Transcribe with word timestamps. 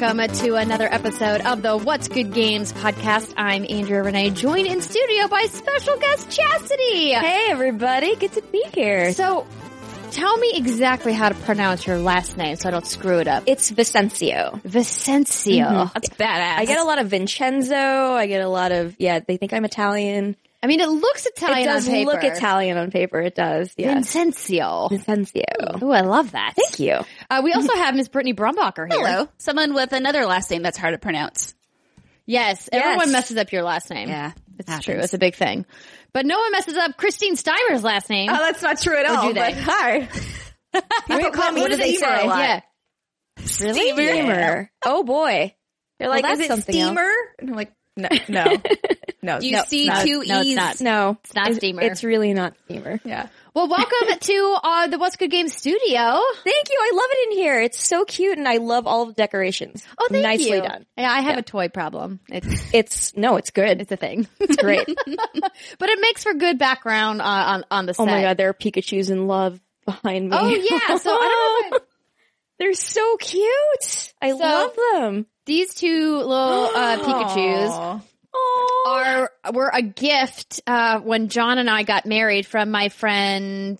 Welcome 0.00 0.34
to 0.34 0.54
another 0.54 0.90
episode 0.90 1.42
of 1.42 1.60
the 1.60 1.76
What's 1.76 2.08
Good 2.08 2.32
Games 2.32 2.72
podcast. 2.72 3.34
I'm 3.36 3.66
Andrea 3.68 4.02
Renee, 4.02 4.30
joined 4.30 4.66
in 4.66 4.80
studio 4.80 5.28
by 5.28 5.42
special 5.42 5.98
guest 5.98 6.30
Chastity. 6.30 7.12
Hey 7.12 7.48
everybody, 7.50 8.16
good 8.16 8.32
to 8.32 8.40
be 8.40 8.64
here. 8.72 9.12
So, 9.12 9.46
tell 10.10 10.38
me 10.38 10.52
exactly 10.54 11.12
how 11.12 11.28
to 11.28 11.34
pronounce 11.34 11.86
your 11.86 11.98
last 11.98 12.38
name 12.38 12.56
so 12.56 12.68
I 12.68 12.70
don't 12.70 12.86
screw 12.86 13.18
it 13.18 13.28
up. 13.28 13.42
It's 13.44 13.70
Vicencio. 13.70 14.62
Vicencio. 14.62 15.66
Mm-hmm. 15.66 15.90
That's 15.92 16.08
badass. 16.08 16.56
I 16.56 16.64
get 16.64 16.78
a 16.78 16.84
lot 16.84 16.98
of 16.98 17.08
Vincenzo. 17.08 17.74
I 17.74 18.26
get 18.26 18.40
a 18.40 18.48
lot 18.48 18.72
of 18.72 18.96
yeah. 18.98 19.20
They 19.20 19.36
think 19.36 19.52
I'm 19.52 19.66
Italian. 19.66 20.34
I 20.62 20.66
mean, 20.66 20.80
it 20.80 20.88
looks 20.88 21.26
Italian 21.26 21.68
it 21.68 21.72
does 21.72 21.88
on 21.88 21.94
paper. 21.94 22.10
look 22.10 22.24
Italian 22.24 22.78
on 22.78 22.90
paper. 22.90 23.20
It 23.20 23.34
does. 23.34 23.74
Yeah. 23.76 23.94
Vincencio. 23.94 24.88
Vicencio. 24.90 25.82
Oh, 25.82 25.90
I 25.90 26.00
love 26.00 26.32
that. 26.32 26.54
Thank 26.56 26.80
you. 26.80 27.00
Uh, 27.30 27.42
we 27.44 27.52
also 27.52 27.74
have 27.74 27.94
Miss 27.94 28.08
Brittany 28.08 28.34
Brumbacher 28.34 28.90
here. 28.92 29.00
Hello. 29.06 29.28
Someone 29.38 29.72
with 29.72 29.92
another 29.92 30.26
last 30.26 30.50
name 30.50 30.62
that's 30.62 30.76
hard 30.76 30.94
to 30.94 30.98
pronounce. 30.98 31.54
Yes, 32.26 32.68
everyone 32.72 33.12
messes 33.12 33.36
up 33.36 33.52
your 33.52 33.62
last 33.62 33.88
name. 33.90 34.08
Yeah. 34.08 34.32
It's 34.58 34.68
happens. 34.68 34.84
true. 34.84 34.94
It's 34.96 35.14
a 35.14 35.18
big 35.18 35.34
thing. 35.36 35.64
But 36.12 36.26
no 36.26 36.38
one 36.38 36.52
messes 36.52 36.76
up 36.76 36.96
Christine 36.96 37.36
Steimer's 37.36 37.82
last 37.82 38.10
name. 38.10 38.28
Oh, 38.30 38.36
that's 38.36 38.62
not 38.62 38.80
true 38.80 38.96
at 38.96 39.06
Or 39.06 39.14
all. 39.16 39.28
do 39.28 39.34
they? 39.34 39.40
But 39.40 39.54
hi. 39.54 40.08
People 41.08 41.30
call 41.30 41.52
me 41.52 41.60
what 41.62 41.70
do 41.70 41.76
they 41.76 41.96
say? 41.96 42.24
a 42.24 42.26
lot. 42.26 42.38
yeah. 42.40 42.60
Really? 43.60 43.90
Steamer. 43.92 44.70
Oh 44.84 45.02
boy. 45.04 45.54
They're 45.98 46.08
like, 46.08 46.22
Well, 46.24 46.32
is 46.34 46.40
it 46.40 46.48
something 46.48 46.74
steamer? 46.74 47.00
else? 47.00 47.14
And 47.38 47.50
I'm 47.50 47.56
like, 47.56 47.72
no, 47.96 48.08
no, 48.28 48.44
no. 49.22 49.38
You 49.40 49.52
no, 49.52 49.64
see 49.64 49.86
not- 49.86 50.04
two 50.06 50.22
no, 50.26 50.40
it's 50.40 50.46
E's. 50.48 50.56
not. 50.56 50.80
no, 50.80 51.18
It's 51.24 51.34
not 51.34 51.54
steamer. 51.54 51.82
It's 51.82 52.04
really 52.04 52.32
not 52.34 52.54
steamer. 52.64 53.00
Yeah. 53.04 53.28
Well, 53.54 53.68
welcome 53.68 54.18
to 54.20 54.56
uh, 54.62 54.86
the 54.86 54.98
What's 54.98 55.16
Good 55.16 55.30
Games 55.30 55.54
studio. 55.54 56.20
Thank 56.44 56.68
you. 56.70 56.76
I 56.78 56.90
love 56.94 57.06
it 57.10 57.30
in 57.32 57.38
here. 57.38 57.60
It's 57.60 57.84
so 57.84 58.04
cute, 58.04 58.38
and 58.38 58.46
I 58.46 58.58
love 58.58 58.86
all 58.86 59.06
the 59.06 59.12
decorations. 59.12 59.84
Oh, 59.98 60.06
thank 60.08 60.22
you. 60.22 60.28
Nicely 60.28 60.56
you. 60.56 60.62
done. 60.62 60.86
Yeah, 60.96 61.10
I 61.10 61.20
have 61.20 61.38
a 61.38 61.42
toy 61.42 61.68
problem. 61.68 62.20
It's 62.28 62.70
It's 62.74 63.16
no, 63.16 63.36
it's 63.36 63.50
good. 63.50 63.80
it's 63.80 63.90
a 63.92 63.96
thing, 63.96 64.28
It's 64.38 64.56
great. 64.56 64.86
but 65.78 65.88
it 65.88 65.98
makes 66.00 66.22
for 66.22 66.34
good 66.34 66.58
background 66.58 67.20
uh, 67.20 67.24
on 67.24 67.64
on 67.70 67.86
the 67.86 67.94
set. 67.94 68.02
oh 68.02 68.06
my 68.06 68.22
god, 68.22 68.36
there 68.36 68.48
are 68.50 68.54
Pikachu's 68.54 69.10
in 69.10 69.26
love 69.26 69.60
behind 69.84 70.30
me. 70.30 70.36
Oh 70.38 70.48
yeah. 70.48 70.96
So 70.96 71.10
I 71.12 71.60
don't 71.62 71.70
know. 71.72 71.76
I, 71.78 71.80
They're 72.60 72.74
so 72.74 73.16
cute. 73.16 74.12
I 74.22 74.30
So- 74.30 74.36
love 74.38 74.76
them. 74.92 75.26
these 75.46 75.74
two 75.74 76.16
little 76.18 76.30
uh, 76.74 76.98
Pikachu's 77.02 78.04
are 78.86 79.30
were 79.52 79.70
a 79.72 79.82
gift 79.82 80.60
uh, 80.66 81.00
when 81.00 81.28
John 81.28 81.58
and 81.58 81.68
I 81.68 81.82
got 81.82 82.06
married 82.06 82.46
from 82.46 82.70
my 82.70 82.88
friend 82.88 83.78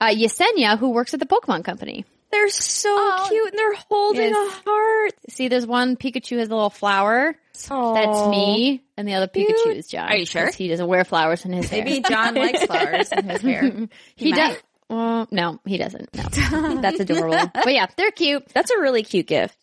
uh, 0.00 0.06
Yesenia, 0.08 0.78
who 0.78 0.90
works 0.90 1.14
at 1.14 1.20
the 1.20 1.26
Pokemon 1.26 1.64
Company. 1.64 2.04
they're 2.30 2.48
so 2.50 2.90
Oh. 2.90 3.26
cute, 3.28 3.48
and 3.50 3.58
they're 3.58 3.74
holding 3.88 4.30
Yes. 4.30 4.60
a 4.66 4.70
heart. 4.70 5.12
See, 5.30 5.48
there's 5.48 5.66
one 5.66 5.96
Pikachu 5.96 6.38
has 6.38 6.48
a 6.48 6.54
little 6.54 6.70
flower. 6.70 7.34
Oh, 7.70 7.94
That's 7.94 8.28
me, 8.28 8.84
and 8.96 9.08
the 9.08 9.14
other 9.14 9.26
Pikachu 9.26 9.74
is 9.74 9.88
John. 9.88 10.08
Are 10.08 10.16
you 10.16 10.26
sure? 10.26 10.44
'cause 10.44 10.54
He 10.54 10.68
doesn't 10.68 10.86
wear 10.86 11.04
flowers 11.04 11.44
in 11.44 11.52
his 11.52 11.68
hair. 11.68 11.84
Maybe 11.84 12.00
John 12.00 12.34
likes 12.36 12.64
flowers 12.64 13.10
in 13.12 13.28
his 13.28 13.40
hair. 13.42 13.88
he 14.16 14.30
might. 14.30 14.36
does. 14.36 14.56
Well, 14.90 15.28
no, 15.30 15.58
he 15.66 15.76
doesn't. 15.76 16.08
No. 16.14 16.80
That's 16.80 17.00
adorable. 17.00 17.50
but 17.52 17.74
yeah, 17.74 17.86
they're 17.96 18.10
cute. 18.12 18.46
That's 18.54 18.70
a 18.70 18.78
really 18.78 19.02
cute 19.02 19.26
gift. 19.26 19.56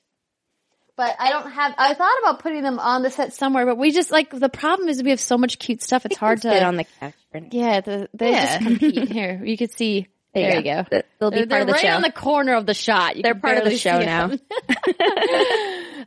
But 0.97 1.15
I 1.19 1.29
don't 1.29 1.51
have. 1.51 1.75
I 1.77 1.93
thought 1.93 2.17
about 2.23 2.39
putting 2.39 2.61
them 2.63 2.79
on 2.79 3.01
the 3.03 3.09
set 3.11 3.33
somewhere, 3.33 3.65
but 3.65 3.77
we 3.77 3.91
just 3.91 4.11
like 4.11 4.29
the 4.29 4.47
problem 4.49 4.87
is 4.87 5.03
we 5.03 5.09
have 5.09 5.19
so 5.19 5.37
much 5.37 5.59
cute 5.59 5.81
stuff. 5.81 6.05
It's 6.05 6.15
hard 6.17 6.41
to. 6.43 6.49
fit 6.49 6.63
on 6.63 6.77
the 6.77 6.85
couch. 6.99 7.13
For 7.33 7.41
yeah, 7.51 7.81
the, 7.81 8.09
they 8.13 8.31
Yeah. 8.31 8.45
just 8.59 8.65
compete. 8.65 9.09
Here, 9.11 9.41
you 9.43 9.57
could 9.57 9.71
see. 9.73 10.07
There, 10.33 10.57
you 10.57 10.63
go. 10.63 10.83
Th- 10.89 11.05
They'll 11.19 11.31
be 11.31 11.37
They're, 11.37 11.47
part 11.47 11.49
they're 11.49 11.61
of 11.61 11.67
the 11.67 11.73
right 11.73 11.81
show. 11.81 11.95
on 11.95 12.01
the 12.01 12.11
corner 12.11 12.55
of 12.55 12.65
the 12.65 12.73
shot. 12.73 13.15
You 13.15 13.23
they're 13.23 13.35
part 13.35 13.57
of 13.57 13.63
the 13.65 13.77
show 13.77 13.99
now. 13.99 14.31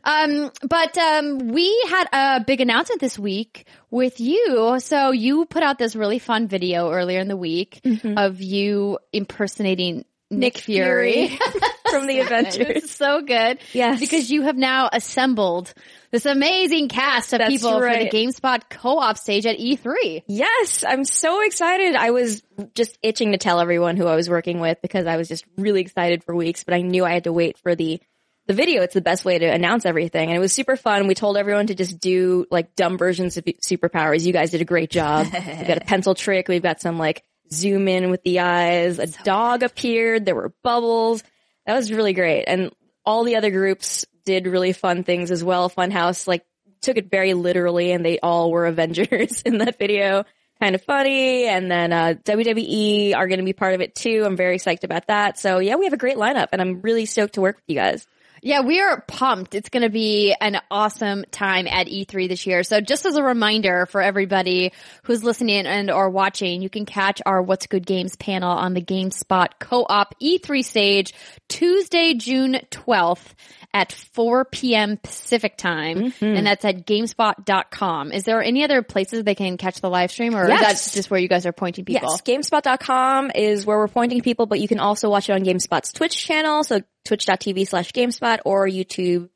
Um, 0.01 0.49
but 0.65 0.97
um, 0.97 1.49
we 1.49 1.67
had 1.89 2.07
a 2.13 2.43
big 2.45 2.61
announcement 2.61 3.01
this 3.01 3.19
week 3.19 3.67
with 3.91 4.21
you. 4.21 4.77
So 4.79 5.11
you 5.11 5.45
put 5.45 5.61
out 5.61 5.77
this 5.77 5.93
really 5.93 6.19
fun 6.19 6.47
video 6.47 6.89
earlier 6.89 7.19
in 7.19 7.27
the 7.27 7.35
week 7.35 7.81
of 8.15 8.41
you 8.41 8.99
impersonating 9.11 10.05
Nick, 10.31 10.57
Fury. 10.57 11.37
from 11.89 12.07
the 12.07 12.19
Avengers. 12.21 12.83
It's 12.83 12.95
so 12.95 13.21
good. 13.21 13.59
Yes. 13.73 13.99
Because 13.99 14.29
you 14.31 14.43
have 14.43 14.57
now 14.57 14.89
assembled 14.91 15.73
this 16.11 16.25
amazing 16.25 16.89
cast 16.89 17.33
of 17.33 17.39
That's 17.39 17.51
people 17.51 17.71
for 17.71 17.85
right. 17.85 18.09
the 18.09 18.17
GameSpot 18.17 18.61
co-op 18.69 19.17
stage 19.17 19.45
at 19.45 19.59
E 19.59 19.77
E3. 19.77 20.23
Yes, 20.27 20.83
I'm 20.87 21.03
so 21.03 21.41
excited. 21.45 21.95
I 21.95 22.11
was 22.11 22.43
just 22.73 22.97
itching 23.03 23.31
to 23.33 23.37
tell 23.37 23.59
everyone 23.59 23.97
who 23.97 24.07
I 24.07 24.15
was 24.15 24.29
working 24.29 24.59
with 24.59 24.81
because 24.81 25.05
I 25.05 25.17
was 25.17 25.27
just 25.27 25.45
really 25.57 25.81
excited 25.81 26.23
for 26.23 26.35
weeks, 26.35 26.63
but 26.63 26.73
I 26.73 26.81
knew 26.81 27.05
I 27.05 27.11
had 27.13 27.25
to 27.25 27.33
wait 27.33 27.57
for 27.57 27.75
the 27.75 28.01
the 28.47 28.55
video. 28.55 28.81
It's 28.81 28.95
the 28.95 29.01
best 29.01 29.25
way 29.25 29.37
to 29.37 29.45
announce 29.45 29.85
everything. 29.85 30.29
And 30.29 30.35
it 30.35 30.39
was 30.39 30.51
super 30.51 30.75
fun. 30.75 31.05
We 31.05 31.13
told 31.13 31.37
everyone 31.37 31.67
to 31.67 31.75
just 31.75 31.99
do 31.99 32.47
like 32.49 32.75
dumb 32.75 32.97
versions 32.97 33.37
of 33.37 33.45
superpowers. 33.45 34.25
You 34.25 34.33
guys 34.33 34.49
did 34.49 34.61
a 34.61 34.65
great 34.65 34.89
job. 34.89 35.27
We've 35.31 35.67
got 35.67 35.77
a 35.77 35.81
pencil 35.85 36.15
trick. 36.15 36.47
We've 36.47 36.63
got 36.63 36.81
some 36.81 36.97
like 36.97 37.23
zoom 37.51 37.87
in 37.87 38.09
with 38.09 38.23
the 38.23 38.39
eyes. 38.39 38.99
A 38.99 39.07
dog 39.07 39.63
appeared. 39.63 40.25
There 40.25 40.35
were 40.35 40.53
bubbles. 40.63 41.23
That 41.65 41.75
was 41.75 41.91
really 41.91 42.13
great. 42.13 42.45
And 42.45 42.71
all 43.05 43.23
the 43.23 43.35
other 43.35 43.51
groups 43.51 44.05
did 44.25 44.47
really 44.47 44.73
fun 44.73 45.03
things 45.03 45.31
as 45.31 45.43
well. 45.43 45.69
Funhaus 45.69 46.27
like 46.27 46.45
took 46.81 46.97
it 46.97 47.09
very 47.09 47.33
literally 47.33 47.91
and 47.91 48.05
they 48.05 48.19
all 48.19 48.51
were 48.51 48.65
Avengers 48.67 49.41
in 49.43 49.59
that 49.59 49.77
video. 49.77 50.25
Kind 50.59 50.75
of 50.75 50.81
funny. 50.83 51.45
And 51.45 51.71
then, 51.71 51.93
uh, 51.93 52.15
WWE 52.25 53.15
are 53.15 53.27
going 53.27 53.39
to 53.39 53.45
be 53.45 53.53
part 53.53 53.75
of 53.75 53.81
it 53.81 53.95
too. 53.95 54.23
I'm 54.25 54.35
very 54.35 54.57
psyched 54.57 54.83
about 54.83 55.07
that. 55.07 55.39
So 55.39 55.59
yeah, 55.59 55.75
we 55.75 55.85
have 55.85 55.93
a 55.93 55.97
great 55.97 56.17
lineup 56.17 56.49
and 56.51 56.61
I'm 56.61 56.81
really 56.81 57.05
stoked 57.05 57.35
to 57.35 57.41
work 57.41 57.55
with 57.55 57.63
you 57.67 57.75
guys. 57.75 58.05
Yeah, 58.41 58.61
we 58.61 58.79
are 58.79 59.01
pumped. 59.01 59.55
It's 59.55 59.69
going 59.69 59.83
to 59.83 59.89
be 59.89 60.33
an 60.39 60.59
awesome 60.71 61.25
time 61.31 61.67
at 61.67 61.87
E3 61.87 62.29
this 62.29 62.45
year. 62.45 62.63
So 62.63 62.79
just 62.81 63.05
as 63.05 63.15
a 63.15 63.23
reminder 63.23 63.85
for 63.85 64.01
everybody 64.01 64.71
who's 65.03 65.23
listening 65.23 65.65
and 65.65 65.91
or 65.91 66.09
watching, 66.09 66.61
you 66.61 66.69
can 66.69 66.85
catch 66.85 67.21
our 67.25 67.41
What's 67.41 67.67
Good 67.67 67.85
Games 67.85 68.15
panel 68.15 68.51
on 68.51 68.73
the 68.73 68.81
GameSpot 68.81 69.47
co-op 69.59 70.15
E3 70.19 70.63
stage 70.63 71.13
Tuesday, 71.47 72.13
June 72.13 72.59
12th 72.71 73.33
at 73.73 73.91
4 73.91 74.45
p.m. 74.45 74.97
Pacific 74.97 75.55
time. 75.55 75.97
Mm-hmm. 76.11 76.25
And 76.25 76.47
that's 76.47 76.65
at 76.65 76.87
GameSpot.com. 76.87 78.11
Is 78.11 78.23
there 78.23 78.41
any 78.41 78.63
other 78.63 78.81
places 78.81 79.23
they 79.23 79.35
can 79.35 79.57
catch 79.57 79.79
the 79.81 79.89
live 79.89 80.11
stream 80.11 80.35
or 80.35 80.43
is 80.45 80.49
Yes. 80.49 80.89
that 80.91 80.95
just 80.97 81.11
where 81.11 81.19
you 81.19 81.27
guys 81.27 81.45
are 81.45 81.51
pointing 81.51 81.85
people? 81.85 82.09
Yes, 82.09 82.21
GameSpot.com 82.21 83.31
is 83.35 83.65
where 83.65 83.77
we're 83.77 83.87
pointing 83.87 84.21
people, 84.21 84.45
but 84.47 84.59
you 84.59 84.67
can 84.67 84.79
also 84.79 85.09
watch 85.09 85.29
it 85.29 85.33
on 85.33 85.43
GameSpot's 85.43 85.93
Twitch 85.93 86.17
channel. 86.25 86.63
So 86.63 86.81
twitch.tv 87.05 87.67
slash 87.67 87.91
GameSpot 87.91 88.39
or 88.45 88.67
YouTube. 88.67 89.29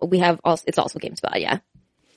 We 0.00 0.18
have 0.20 0.40
also, 0.44 0.64
it's 0.68 0.78
also 0.78 0.98
GameSpot. 1.00 1.40
Yeah. 1.40 1.58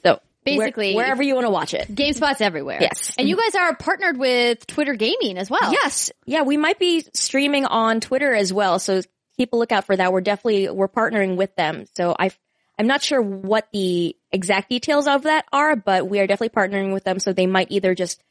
So 0.04 0.20
Basically- 0.44 0.94
where- 0.94 1.06
wherever 1.06 1.24
you 1.24 1.34
want 1.34 1.46
to 1.48 1.52
watch 1.52 1.74
it. 1.74 1.88
GameSpot's 1.94 2.42
everywhere. 2.42 2.78
Yes. 2.82 3.14
And 3.18 3.28
you 3.28 3.36
guys 3.36 3.56
are 3.56 3.76
partnered 3.76 4.18
with 4.18 4.68
Twitter 4.68 4.94
Gaming 4.94 5.38
as 5.38 5.50
well. 5.50 5.72
Yes. 5.72 6.12
Yeah, 6.26 6.44
we 6.44 6.58
might 6.58 6.78
be 6.78 7.04
streaming 7.16 7.66
on 7.66 8.00
Twitter 8.00 8.34
as 8.36 8.54
well. 8.54 8.78
So 8.80 9.02
keep 9.38 9.54
a 9.54 9.56
lookout 9.56 9.86
for 9.86 9.96
that. 9.96 10.12
We're 10.12 10.22
definitely, 10.22 10.70
we're 10.70 10.88
partnering 10.88 11.36
with 11.36 11.56
them. 11.56 11.86
So 11.96 12.16
I, 12.18 12.32
I'm 12.78 12.88
not 12.88 13.02
sure 13.02 13.22
what 13.22 13.68
the 13.72 14.16
exact 14.32 14.70
details 14.70 15.08
of 15.08 15.24
that 15.24 15.46
are, 15.52 15.76
but 15.76 16.10
we 16.10 16.20
are 16.20 16.28
definitely 16.28 16.60
partnering 16.60 16.94
with 16.94 17.04
them. 17.04 17.20
So 17.20 17.34
they 17.34 17.48
might 17.48 17.72
either 17.72 17.96
just 17.96 18.22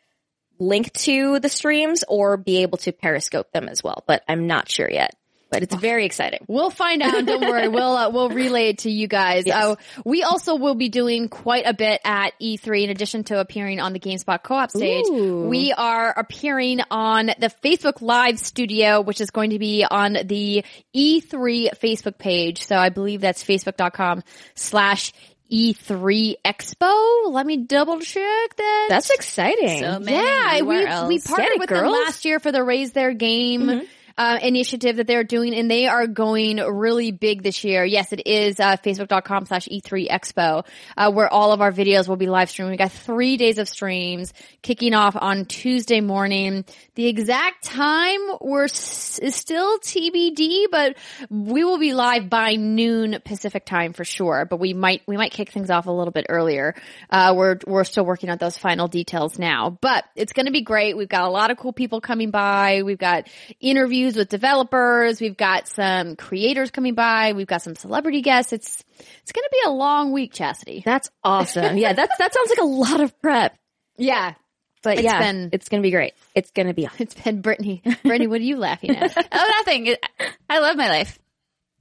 link 0.59 0.93
to 0.93 1.39
the 1.41 1.49
streams 1.49 2.05
or 2.09 2.37
be 2.37 2.63
able 2.63 2.79
to 2.79 2.93
periscope 2.93 3.53
them 3.53 3.69
as 3.69 3.83
well, 3.83 4.05
but 4.07 4.23
I'm 4.29 4.47
not 4.47 4.71
sure 4.71 4.91
yet. 4.91 5.15
But 5.51 5.63
it's 5.63 5.75
very 5.75 6.05
exciting. 6.05 6.41
We'll 6.49 6.71
find 6.71 7.03
out. 7.03 7.25
Don't 7.25 7.41
worry. 7.41 7.69
We'll 7.69 7.97
uh, 7.97 8.11
we'll 8.11 8.31
relay 8.31 8.69
it 8.71 8.79
to 8.79 8.91
you 8.91 9.07
guys. 9.07 9.47
Uh, 9.47 9.77
we 10.05 10.23
also 10.23 10.57
will 10.57 10.75
be 10.75 10.89
doing 10.89 11.29
quite 11.29 11.67
a 11.67 11.75
bit 11.75 12.01
at 12.05 12.33
E3 12.41 12.85
in 12.85 12.91
addition 12.91 13.25
to 13.25 13.39
appearing 13.41 13.81
on 13.81 13.93
the 13.93 14.01
GameSpot 14.01 14.43
co-op 14.43 14.71
stage. 14.71 15.07
Ooh. 15.07 15.47
We 15.49 15.73
are 15.73 16.11
appearing 16.17 16.81
on 16.91 17.27
the 17.27 17.51
Facebook 17.63 18.01
Live 18.03 18.39
studio, 18.39 19.01
which 19.01 19.21
is 19.21 19.31
going 19.31 19.51
to 19.51 19.59
be 19.59 19.85
on 19.89 20.15
the 20.25 20.65
E3 20.95 21.71
Facebook 21.79 22.19
page. 22.19 22.65
So 22.65 22.77
I 22.77 22.89
believe 22.89 23.21
that's 23.21 23.45
facebook.com 23.45 24.23
slash 24.55 25.13
E3 25.53 26.35
Expo. 26.45 27.33
Let 27.33 27.47
me 27.47 27.59
double 27.59 28.01
check 28.01 28.57
that. 28.57 28.87
That's 28.89 29.11
exciting. 29.11 29.81
So 29.81 30.01
many 30.01 30.17
Yeah, 30.17 30.63
we 30.63 30.85
URLs. 30.85 31.09
we 31.09 31.21
partnered 31.21 31.47
Get 31.49 31.55
it, 31.55 31.61
with 31.61 31.69
them 31.69 31.87
last 31.89 32.25
year 32.25 32.41
for 32.41 32.51
the 32.53 32.63
Raise 32.65 32.93
Their 32.93 33.15
Game. 33.15 33.83
Uh, 34.19 34.39
initiative 34.41 34.97
that 34.97 35.07
they're 35.07 35.25
doing 35.25 35.55
and 35.55 35.71
they 35.71 35.87
are 35.87 36.07
going 36.07 36.57
really 36.57 37.13
big 37.13 37.43
this 37.43 37.65
year. 37.65 37.85
Yes, 37.85 38.15
it 38.15 38.27
is, 38.27 38.59
uh, 38.59 38.79
facebook.com 38.79 39.45
slash 39.45 39.69
E3 39.69 40.09
Expo, 40.09 40.65
uh, 40.97 41.13
where 41.13 41.31
all 41.31 41.53
of 41.53 41.61
our 41.61 41.71
videos 41.71 42.09
will 42.09 42.17
be 42.17 42.27
live 42.27 42.49
streamed. 42.49 42.71
We 42.71 42.79
got 42.79 42.93
three 42.93 43.37
days 43.37 43.59
of 43.59 43.69
streams 43.69 44.33
kicking 44.63 44.95
off 44.95 45.17
on 45.21 45.45
Tuesday 45.45 46.01
morning. 46.01 46.65
The 46.95 47.09
exact 47.09 47.65
time 47.65 48.21
we're 48.41 48.65
s- 48.65 49.19
is 49.19 49.35
still 49.35 49.79
TBD, 49.81 50.69
but 50.71 50.97
we 51.29 51.65
will 51.65 51.77
be 51.79 51.93
live 51.93 52.31
by 52.31 52.55
noon 52.55 53.19
Pacific 53.23 53.67
time 53.67 53.93
for 53.93 54.05
sure. 54.05 54.47
But 54.49 54.61
we 54.61 54.73
might, 54.73 55.03
we 55.07 55.19
might 55.19 55.33
kick 55.33 55.51
things 55.51 55.69
off 55.69 55.89
a 55.89 55.93
little 55.93 56.11
bit 56.13 56.25
earlier. 56.31 56.75
Uh, 57.11 57.35
we're, 57.37 57.59
we're 57.67 57.85
still 57.85 58.07
working 58.07 58.31
on 58.31 58.39
those 58.39 58.57
final 58.57 58.89
details 58.89 59.39
now, 59.39 59.77
but 59.83 60.05
it's 60.15 60.33
going 60.33 60.47
to 60.47 60.53
be 60.53 60.63
great. 60.63 60.97
We've 60.97 61.07
got 61.07 61.25
a 61.25 61.31
lot 61.31 61.51
of 61.51 61.59
cool 61.59 61.75
people 61.75 62.01
coming 62.01 62.31
by. 62.31 62.81
We've 62.83 62.97
got 62.97 63.29
interviews 63.61 64.06
with 64.15 64.29
developers. 64.29 65.21
We've 65.21 65.37
got 65.37 65.67
some 65.67 66.15
creators 66.17 66.71
coming 66.71 66.95
by. 66.95 67.33
We've 67.33 67.47
got 67.47 67.63
some 67.63 67.75
celebrity 67.75 68.21
guests. 68.21 68.53
It's, 68.53 68.85
it's 69.23 69.33
going 69.33 69.43
to 69.45 69.51
be 69.51 69.59
a 69.67 69.71
long 69.71 70.13
week, 70.13 70.35
Chastity. 70.35 70.83
That's 70.85 71.11
awesome. 71.25 71.79
Yeah, 71.79 71.95
that's 71.95 72.17
that 72.19 72.35
sounds 72.35 72.51
like 72.51 72.59
a 72.61 72.65
lot 72.67 73.01
of 73.01 73.19
prep. 73.23 73.57
Yeah. 73.97 74.35
But 74.83 74.99
It's 74.99 75.05
yeah, 75.05 75.19
been- 75.19 75.49
it's 75.53 75.69
gonna 75.69 75.83
be 75.83 75.91
great. 75.91 76.13
It's 76.37 76.51
gonna 76.53 76.75
be 76.75 76.87
awesome. 76.87 76.97
It's 77.01 77.15
been 77.15 77.41
Brittany. 77.41 77.83
Brittany, 78.05 78.29
what 78.29 78.41
are 78.41 78.45
you 78.45 78.57
laughing 78.59 78.95
at? 78.97 79.17
Oh, 79.33 79.53
nothing. 79.59 79.87
It- 79.87 80.05
I 80.49 80.61
love 80.61 80.77
my 80.77 80.89
life. 80.89 81.19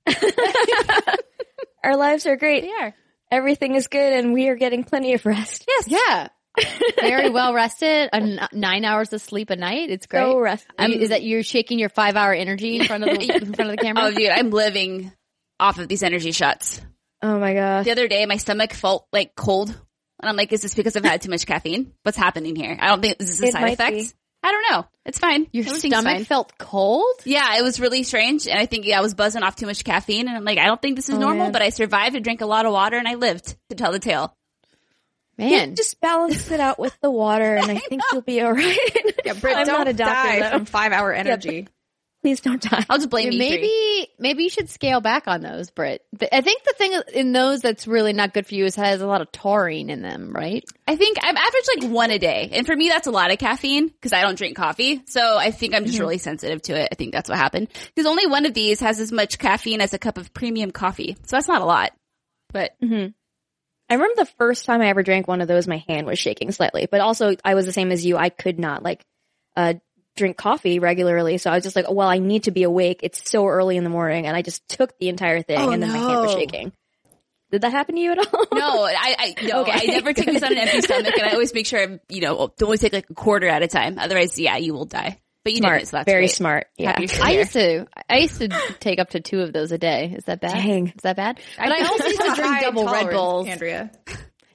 Our 1.83 1.97
lives 1.97 2.25
are 2.25 2.35
great. 2.35 2.63
They 2.63 2.71
are. 2.71 2.93
Everything 3.31 3.75
is 3.75 3.87
good 3.87 4.13
and 4.13 4.33
we 4.33 4.47
are 4.47 4.55
getting 4.55 4.83
plenty 4.83 5.13
of 5.13 5.25
rest. 5.25 5.65
Yes. 5.67 5.87
Yeah. 5.87 6.27
Very 6.99 7.29
well 7.29 7.53
rested. 7.53 8.09
A 8.11 8.15
n- 8.15 8.47
nine 8.53 8.85
hours 8.85 9.11
of 9.13 9.21
sleep 9.21 9.49
a 9.49 9.55
night. 9.55 9.89
It's 9.89 10.05
great. 10.07 10.21
So 10.21 10.39
rested. 10.39 10.71
I 10.77 10.87
mean, 10.87 11.01
is 11.01 11.09
that 11.09 11.23
you're 11.23 11.43
shaking 11.43 11.79
your 11.79 11.89
five 11.89 12.15
hour 12.15 12.33
energy 12.33 12.77
in 12.77 12.85
front 12.85 13.03
of 13.03 13.09
the, 13.17 13.35
in 13.35 13.53
front 13.53 13.71
of 13.71 13.77
the 13.77 13.81
camera? 13.83 14.03
Oh, 14.05 14.11
dude, 14.11 14.29
I'm 14.29 14.49
living 14.51 15.11
off 15.59 15.79
of 15.79 15.87
these 15.87 16.03
energy 16.03 16.31
shots. 16.31 16.81
Oh 17.21 17.39
my 17.39 17.53
gosh. 17.53 17.85
The 17.85 17.91
other 17.91 18.07
day, 18.07 18.25
my 18.25 18.37
stomach 18.37 18.73
felt 18.73 19.07
like 19.11 19.35
cold. 19.35 19.69
And 19.69 20.29
I'm 20.29 20.35
like, 20.35 20.51
is 20.53 20.61
this 20.61 20.75
because 20.75 20.95
I've 20.95 21.03
had 21.03 21.21
too 21.21 21.29
much 21.29 21.45
caffeine? 21.45 21.91
What's 22.03 22.17
happening 22.17 22.55
here? 22.55 22.77
I 22.79 22.87
don't 22.87 23.01
think, 23.01 23.17
this 23.17 23.29
is 23.29 23.37
this 23.39 23.49
a 23.49 23.53
side 23.53 23.61
might 23.61 23.73
effect? 23.73 23.95
be. 23.97 24.07
I 24.43 24.51
don't 24.51 24.65
know. 24.71 24.85
It's 25.05 25.17
fine. 25.17 25.47
Your 25.51 25.65
Everything's 25.65 25.93
stomach 25.95 26.17
fine. 26.17 26.25
felt 26.25 26.57
cold? 26.59 27.15
Yeah, 27.25 27.57
it 27.57 27.63
was 27.63 27.79
really 27.79 28.03
strange. 28.03 28.47
And 28.47 28.59
I 28.59 28.67
think 28.67 28.85
yeah, 28.85 28.99
I 28.99 29.01
was 29.01 29.15
buzzing 29.15 29.41
off 29.41 29.55
too 29.55 29.65
much 29.65 29.83
caffeine. 29.83 30.27
And 30.27 30.37
I'm 30.37 30.43
like, 30.43 30.59
I 30.59 30.65
don't 30.67 30.79
think 30.81 30.95
this 30.97 31.09
is 31.09 31.15
Oh, 31.15 31.19
normal, 31.19 31.45
man. 31.45 31.51
but 31.51 31.63
I 31.63 31.69
survived. 31.69 32.15
and 32.15 32.23
drank 32.23 32.41
a 32.41 32.45
lot 32.45 32.65
of 32.67 32.71
water 32.71 32.95
and 32.97 33.07
I 33.07 33.15
lived 33.15 33.55
to 33.69 33.75
tell 33.75 33.91
the 33.91 33.97
tale. 33.99 34.35
Man. 35.37 35.75
Just 35.75 35.99
balance 36.01 36.49
it 36.51 36.59
out 36.59 36.79
with 36.79 36.97
the 37.01 37.11
water 37.11 37.55
and 37.55 37.69
I 37.71 37.77
think 37.89 38.01
you'll 38.11 38.21
be 38.21 38.41
alright. 38.41 38.77
Yeah, 39.25 39.33
Britt, 39.33 39.57
I'm 39.57 39.65
don't 39.65 39.79
not 39.79 39.87
a 39.87 39.93
doctor, 39.93 40.13
die 40.13 40.39
though. 40.41 40.49
from 40.57 40.65
five 40.65 40.91
hour 40.91 41.11
energy. 41.13 41.67
Please 42.23 42.39
don't 42.39 42.59
die. 42.59 42.83
I'll 42.89 42.97
just 42.97 43.11
blame 43.11 43.31
you. 43.31 43.37
maybe 43.37 44.07
maybe 44.17 44.43
you 44.45 44.49
should 44.49 44.67
scale 44.67 44.99
back 44.99 45.27
on 45.27 45.41
those, 45.41 45.69
Britt. 45.69 46.03
But 46.17 46.29
I 46.33 46.41
think 46.41 46.63
the 46.63 46.73
thing 46.75 46.99
in 47.13 47.33
those 47.33 47.61
that's 47.61 47.85
really 47.85 48.13
not 48.13 48.33
good 48.33 48.47
for 48.47 48.55
you 48.55 48.65
is 48.65 48.75
has 48.77 49.01
a 49.01 49.05
lot 49.05 49.21
of 49.21 49.31
taurine 49.31 49.91
in 49.91 50.01
them, 50.01 50.33
right? 50.33 50.63
I 50.87 50.95
think 50.95 51.17
I'm 51.21 51.37
average 51.37 51.63
like 51.83 51.91
one 51.91 52.09
a 52.09 52.17
day. 52.17 52.49
And 52.51 52.65
for 52.65 52.75
me, 52.75 52.89
that's 52.89 53.05
a 53.05 53.11
lot 53.11 53.29
of 53.31 53.37
caffeine 53.37 53.89
because 53.89 54.11
I 54.11 54.21
don't 54.23 54.35
drink 54.39 54.57
coffee. 54.57 55.03
So 55.05 55.37
I 55.37 55.51
think 55.51 55.75
I'm 55.75 55.83
Mm-hmm. 55.83 55.87
just 55.87 55.99
really 55.99 56.17
sensitive 56.17 56.63
to 56.63 56.73
it. 56.81 56.89
I 56.91 56.95
think 56.95 57.11
that's 57.13 57.29
what 57.29 57.37
happened 57.37 57.67
because 57.93 58.07
only 58.09 58.25
one 58.25 58.47
of 58.47 58.55
these 58.55 58.79
has 58.79 58.99
as 58.99 59.11
much 59.11 59.37
caffeine 59.37 59.79
as 59.81 59.93
a 59.93 59.99
cup 59.99 60.17
of 60.17 60.33
premium 60.33 60.71
coffee. 60.71 61.17
So 61.27 61.35
that's 61.35 61.47
not 61.47 61.61
a 61.61 61.65
lot, 61.65 61.91
but 62.51 62.71
I 63.89 63.93
remember 63.95 64.15
the 64.17 64.31
first 64.37 64.65
time 64.65 64.81
I 64.81 64.87
ever 64.87 65.03
drank 65.03 65.27
one 65.27 65.41
of 65.41 65.47
those, 65.47 65.67
my 65.67 65.83
hand 65.87 66.07
was 66.07 66.17
shaking 66.17 66.51
slightly, 66.51 66.87
but 66.89 67.01
also 67.01 67.35
I 67.43 67.53
was 67.55 67.65
the 67.65 67.73
same 67.73 67.91
as 67.91 68.05
you. 68.05 68.17
I 68.17 68.29
could 68.29 68.59
not 68.59 68.81
like, 68.83 69.05
uh, 69.55 69.75
drink 70.15 70.37
coffee 70.37 70.79
regularly. 70.79 71.37
So 71.37 71.51
I 71.51 71.55
was 71.55 71.63
just 71.63 71.75
like, 71.75 71.91
well, 71.91 72.07
I 72.07 72.19
need 72.19 72.43
to 72.43 72.51
be 72.51 72.63
awake. 72.63 73.01
It's 73.03 73.29
so 73.29 73.45
early 73.47 73.75
in 73.77 73.83
the 73.83 73.89
morning. 73.89 74.25
And 74.27 74.35
I 74.35 74.41
just 74.41 74.67
took 74.69 74.97
the 74.97 75.09
entire 75.09 75.41
thing 75.41 75.59
Oh, 75.59 75.71
and 75.71 75.83
then 75.83 75.91
my 75.91 75.97
hand 75.97 76.21
was 76.21 76.31
shaking. 76.33 76.71
Did 77.51 77.61
that 77.61 77.71
happen 77.71 77.95
to 77.95 78.01
you 78.01 78.11
at 78.13 78.17
all? 78.33 78.45
no, 78.53 78.83
I, 78.85 79.15
I, 79.19 79.35
no, 79.45 79.61
Okay, 79.61 79.71
I 79.73 79.85
never 79.87 80.13
take 80.13 80.25
good. 80.25 80.35
this 80.35 80.43
on 80.43 80.51
an 80.53 80.57
empty 80.57 80.81
stomach 80.81 81.13
and 81.17 81.27
I 81.27 81.33
always 81.33 81.53
make 81.53 81.65
sure 81.65 81.81
I'm, 81.81 81.99
you 82.09 82.21
know, 82.21 82.47
to 82.47 82.65
always 82.65 82.79
take 82.79 82.93
like 82.93 83.09
a 83.09 83.13
quarter 83.13 83.47
at 83.47 83.61
a 83.61 83.67
time. 83.67 83.99
Otherwise, 83.99 84.39
yeah, 84.39 84.57
you 84.57 84.73
will 84.73 84.85
die. 84.85 85.19
But 85.45 85.53
you 85.53 85.59
smart. 85.59 85.77
didn't, 85.77 85.87
so 85.89 85.97
that's 85.97 86.05
Very 86.05 86.21
great. 86.21 86.31
smart. 86.31 86.67
Yeah. 86.75 86.95
I 87.21 87.31
used 87.33 87.53
to 87.53 87.85
I 88.09 88.17
used 88.17 88.39
to 88.39 88.49
take 88.79 88.99
up 88.99 89.11
to 89.11 89.19
two 89.19 89.41
of 89.41 89.53
those 89.53 89.71
a 89.71 89.77
day. 89.77 90.15
Is 90.17 90.25
that 90.25 90.41
bad? 90.41 90.53
Dang. 90.53 90.87
Is 90.87 91.03
that 91.03 91.15
bad? 91.15 91.39
But 91.55 91.71
I 91.71 91.85
also 91.85 92.07
used 92.07 92.19
to 92.19 92.31
drink 92.35 92.61
double 92.61 92.85
Red 92.85 93.11
tolerance, 93.11 93.13
Bulls. 93.15 93.47
Andrea. 93.47 93.91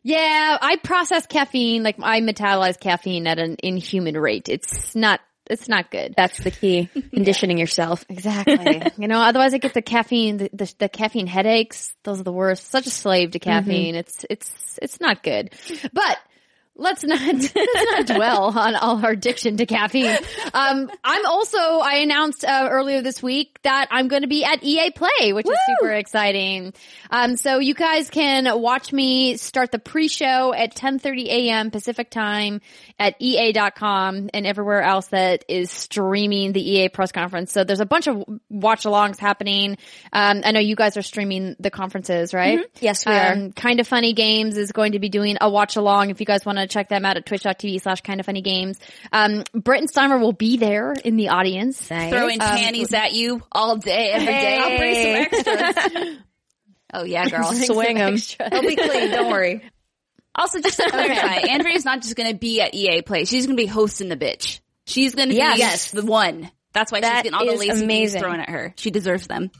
Yeah, 0.02 0.58
I 0.60 0.76
process 0.82 1.26
caffeine 1.26 1.84
like 1.84 1.96
I 2.02 2.20
metabolize 2.20 2.80
caffeine 2.80 3.28
at 3.28 3.38
an 3.38 3.56
inhuman 3.62 4.16
rate. 4.16 4.48
It's 4.48 4.96
not 4.96 5.20
it's 5.48 5.68
not 5.68 5.92
good. 5.92 6.14
That's 6.16 6.38
the 6.38 6.50
key. 6.50 6.88
Conditioning 7.14 7.58
yourself. 7.58 8.04
Exactly. 8.08 8.82
you 8.98 9.06
know, 9.06 9.20
otherwise 9.20 9.54
I 9.54 9.58
get 9.58 9.74
the 9.74 9.82
caffeine, 9.82 10.38
the, 10.38 10.50
the, 10.52 10.74
the 10.78 10.88
caffeine 10.88 11.28
headaches. 11.28 11.94
Those 12.02 12.20
are 12.20 12.24
the 12.24 12.32
worst. 12.32 12.68
Such 12.68 12.86
a 12.86 12.90
slave 12.90 13.32
to 13.32 13.38
mm-hmm. 13.38 13.50
caffeine. 13.50 13.94
It's, 13.94 14.24
it's, 14.30 14.78
it's 14.80 15.00
not 15.00 15.22
good. 15.22 15.52
But 15.92 16.18
let's 16.76 17.04
not, 17.04 17.20
let's 17.32 17.54
not 17.54 18.06
dwell 18.06 18.58
on 18.58 18.74
all 18.74 19.04
our 19.04 19.12
addiction 19.12 19.56
to 19.58 19.66
caffeine. 19.66 20.16
Um, 20.54 20.90
I'm 21.04 21.26
also, 21.26 21.58
I 21.58 21.96
announced, 21.96 22.44
uh, 22.44 22.68
earlier 22.70 23.02
this 23.02 23.22
week 23.22 23.58
that 23.62 23.88
I'm 23.90 24.08
going 24.08 24.22
to 24.22 24.28
be 24.28 24.44
at 24.44 24.62
EA 24.62 24.90
Play, 24.90 25.32
which 25.32 25.46
is 25.46 25.58
super 25.66 25.92
exciting. 25.92 26.72
Um, 27.10 27.36
so 27.36 27.58
you 27.58 27.74
guys 27.74 28.10
can 28.10 28.60
watch 28.60 28.92
me 28.92 29.36
start 29.36 29.72
the 29.72 29.78
pre-show 29.78 30.54
at 30.54 30.74
10:30 30.74 31.26
a.m. 31.26 31.70
Pacific 31.70 32.10
time 32.10 32.60
at 32.98 33.16
EA.com 33.20 34.30
and 34.32 34.46
everywhere 34.46 34.82
else 34.82 35.06
that 35.08 35.44
is 35.48 35.70
streaming 35.70 36.52
the 36.52 36.70
EA 36.70 36.88
press 36.88 37.12
conference. 37.12 37.52
So 37.52 37.64
there's 37.64 37.80
a 37.80 37.86
bunch 37.86 38.06
of 38.06 38.24
watch-alongs 38.48 39.18
happening. 39.18 39.76
Um, 40.12 40.42
I 40.44 40.52
know 40.52 40.60
you 40.60 40.76
guys 40.76 40.96
are 40.96 41.02
streaming 41.02 41.56
the 41.58 41.70
conferences, 41.70 42.32
right? 42.32 42.60
Yes, 42.80 43.06
we 43.06 43.12
are. 43.12 43.32
Um, 43.32 43.52
kind 43.52 43.80
of 43.80 43.88
funny 43.88 44.12
games 44.12 44.56
is 44.56 44.72
going 44.72 44.92
to 44.92 44.98
be 44.98 45.08
doing 45.08 45.36
a 45.40 45.50
watch 45.50 45.76
along. 45.76 46.10
If 46.10 46.20
you 46.20 46.26
guys 46.26 46.44
want 46.46 46.58
to 46.58 46.66
check 46.70 46.88
them 46.88 47.04
out 47.04 47.16
at 47.16 47.26
twitch.tv 47.26 47.80
slash 47.82 48.00
kind 48.00 48.20
of 48.20 48.26
funny 48.26 48.42
games. 48.42 48.78
Um, 49.12 49.44
Brett 49.52 49.80
and 49.80 49.90
Steimer 49.92 50.20
will 50.20 50.32
be 50.32 50.56
there 50.56 50.92
in 50.92 51.16
the 51.16 51.28
audience. 51.28 51.90
Nice. 51.90 52.10
Throwing 52.12 52.38
panties 52.38 52.92
at 52.94 53.12
you 53.12 53.42
all 53.52 53.76
day, 53.76 54.10
every 54.12 54.26
day. 54.26 54.58
I'll 54.58 54.78
bring 54.78 54.94
some 55.30 55.54
extras. 55.74 56.16
oh 56.94 57.04
yeah, 57.04 57.28
girl. 57.28 57.52
Swing 57.52 57.98
'em. 57.98 58.16
They'll 58.50 58.62
be 58.62 58.76
clean. 58.76 59.10
Don't 59.10 59.30
worry. 59.30 59.62
Also, 60.34 60.60
just 60.60 60.76
to 60.78 60.84
clarify, 60.90 61.46
Andrea's 61.48 61.84
not 61.84 62.02
just 62.02 62.14
going 62.16 62.30
to 62.30 62.38
be 62.38 62.60
at 62.60 62.72
EA 62.74 63.02
Play. 63.02 63.24
She's 63.24 63.46
going 63.46 63.56
to 63.56 63.62
be 63.62 63.66
hosting 63.66 64.08
the 64.08 64.16
bitch. 64.16 64.60
She's 64.86 65.14
going 65.14 65.28
to 65.28 65.34
Yes. 65.34 65.54
be 65.54 65.58
Yes. 65.60 65.90
the 65.90 66.04
one. 66.06 66.50
That's 66.72 66.92
why 66.92 67.00
That 67.00 67.24
she's 67.24 67.32
getting 67.32 67.34
all 67.34 67.46
the 67.46 67.52
is 67.52 67.58
lazy 67.60 67.84
amazing. 67.84 68.20
thrown 68.22 68.38
at 68.40 68.48
her. 68.48 68.72
She 68.76 68.90
deserves 68.92 69.26
them. 69.26 69.50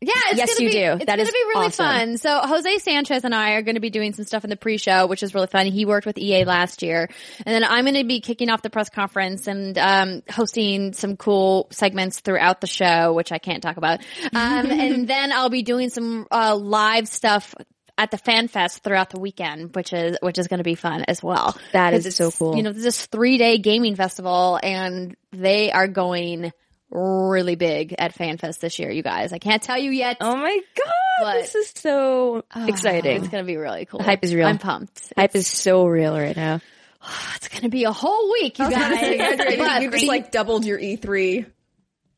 Yeah, 0.00 0.12
it's 0.30 0.38
Yes, 0.38 0.54
gonna 0.54 0.62
you 0.64 0.68
be, 0.68 0.72
do. 0.72 0.92
It's 0.92 1.06
That 1.06 1.16
gonna 1.16 1.22
is 1.22 1.30
be 1.30 1.44
really 1.48 1.66
awesome. 1.66 1.84
fun. 1.86 2.18
So 2.18 2.38
Jose 2.40 2.78
Sanchez 2.78 3.24
and 3.24 3.34
I 3.34 3.52
are 3.52 3.62
going 3.62 3.74
to 3.74 3.80
be 3.80 3.90
doing 3.90 4.12
some 4.12 4.24
stuff 4.24 4.44
in 4.44 4.50
the 4.50 4.56
pre-show, 4.56 5.06
which 5.06 5.22
is 5.24 5.34
really 5.34 5.48
fun. 5.48 5.66
He 5.66 5.84
worked 5.86 6.06
with 6.06 6.18
EA 6.18 6.44
last 6.44 6.82
year, 6.82 7.08
and 7.44 7.46
then 7.54 7.64
I'm 7.64 7.84
going 7.84 7.96
to 7.96 8.04
be 8.04 8.20
kicking 8.20 8.48
off 8.48 8.62
the 8.62 8.70
press 8.70 8.90
conference 8.90 9.48
and 9.48 9.76
um, 9.76 10.22
hosting 10.30 10.92
some 10.92 11.16
cool 11.16 11.66
segments 11.72 12.20
throughout 12.20 12.60
the 12.60 12.68
show, 12.68 13.12
which 13.12 13.32
I 13.32 13.38
can't 13.38 13.62
talk 13.62 13.76
about. 13.76 14.00
Um, 14.32 14.32
and 14.70 15.08
then 15.08 15.32
I'll 15.32 15.50
be 15.50 15.62
doing 15.62 15.90
some 15.90 16.26
uh, 16.30 16.54
live 16.54 17.08
stuff 17.08 17.54
at 17.96 18.12
the 18.12 18.18
Fan 18.18 18.46
Fest 18.46 18.84
throughout 18.84 19.10
the 19.10 19.18
weekend, 19.18 19.74
which 19.74 19.92
is 19.92 20.16
which 20.22 20.38
is 20.38 20.46
going 20.46 20.58
to 20.58 20.64
be 20.64 20.76
fun 20.76 21.02
as 21.08 21.20
well. 21.20 21.58
That 21.72 21.92
is 21.94 22.14
so 22.14 22.30
cool. 22.30 22.56
You 22.56 22.62
know, 22.62 22.72
this 22.72 23.06
three 23.06 23.36
day 23.38 23.58
gaming 23.58 23.96
festival, 23.96 24.60
and 24.62 25.16
they 25.32 25.72
are 25.72 25.88
going 25.88 26.52
really 26.90 27.54
big 27.56 27.94
at 27.98 28.14
FanFest 28.14 28.60
this 28.60 28.78
year, 28.78 28.90
you 28.90 29.02
guys. 29.02 29.32
I 29.32 29.38
can't 29.38 29.62
tell 29.62 29.78
you 29.78 29.90
yet. 29.90 30.18
Oh 30.20 30.36
my 30.36 30.60
god, 30.76 30.92
But- 31.22 31.34
this 31.40 31.54
is 31.54 31.72
so 31.76 32.44
ah, 32.54 32.66
exciting. 32.66 33.18
It's 33.18 33.28
gonna 33.28 33.44
be 33.44 33.56
really 33.56 33.84
cool. 33.86 33.98
The 33.98 34.04
hype 34.04 34.24
is 34.24 34.34
real. 34.34 34.46
I'm 34.46 34.58
pumped. 34.58 35.12
Hype 35.16 35.34
is 35.36 35.46
so 35.46 35.86
real 35.86 36.16
right 36.16 36.36
now. 36.36 36.60
It's 37.36 37.48
gonna 37.48 37.68
be 37.68 37.84
a 37.84 37.92
whole 37.92 38.32
week, 38.32 38.58
you 38.58 38.70
guys. 38.70 39.02
Andrea, 39.02 39.80
you- 39.80 39.90
just 39.90 40.06
like 40.06 40.30
doubled 40.32 40.64
your 40.64 40.78
E3. 40.78 41.46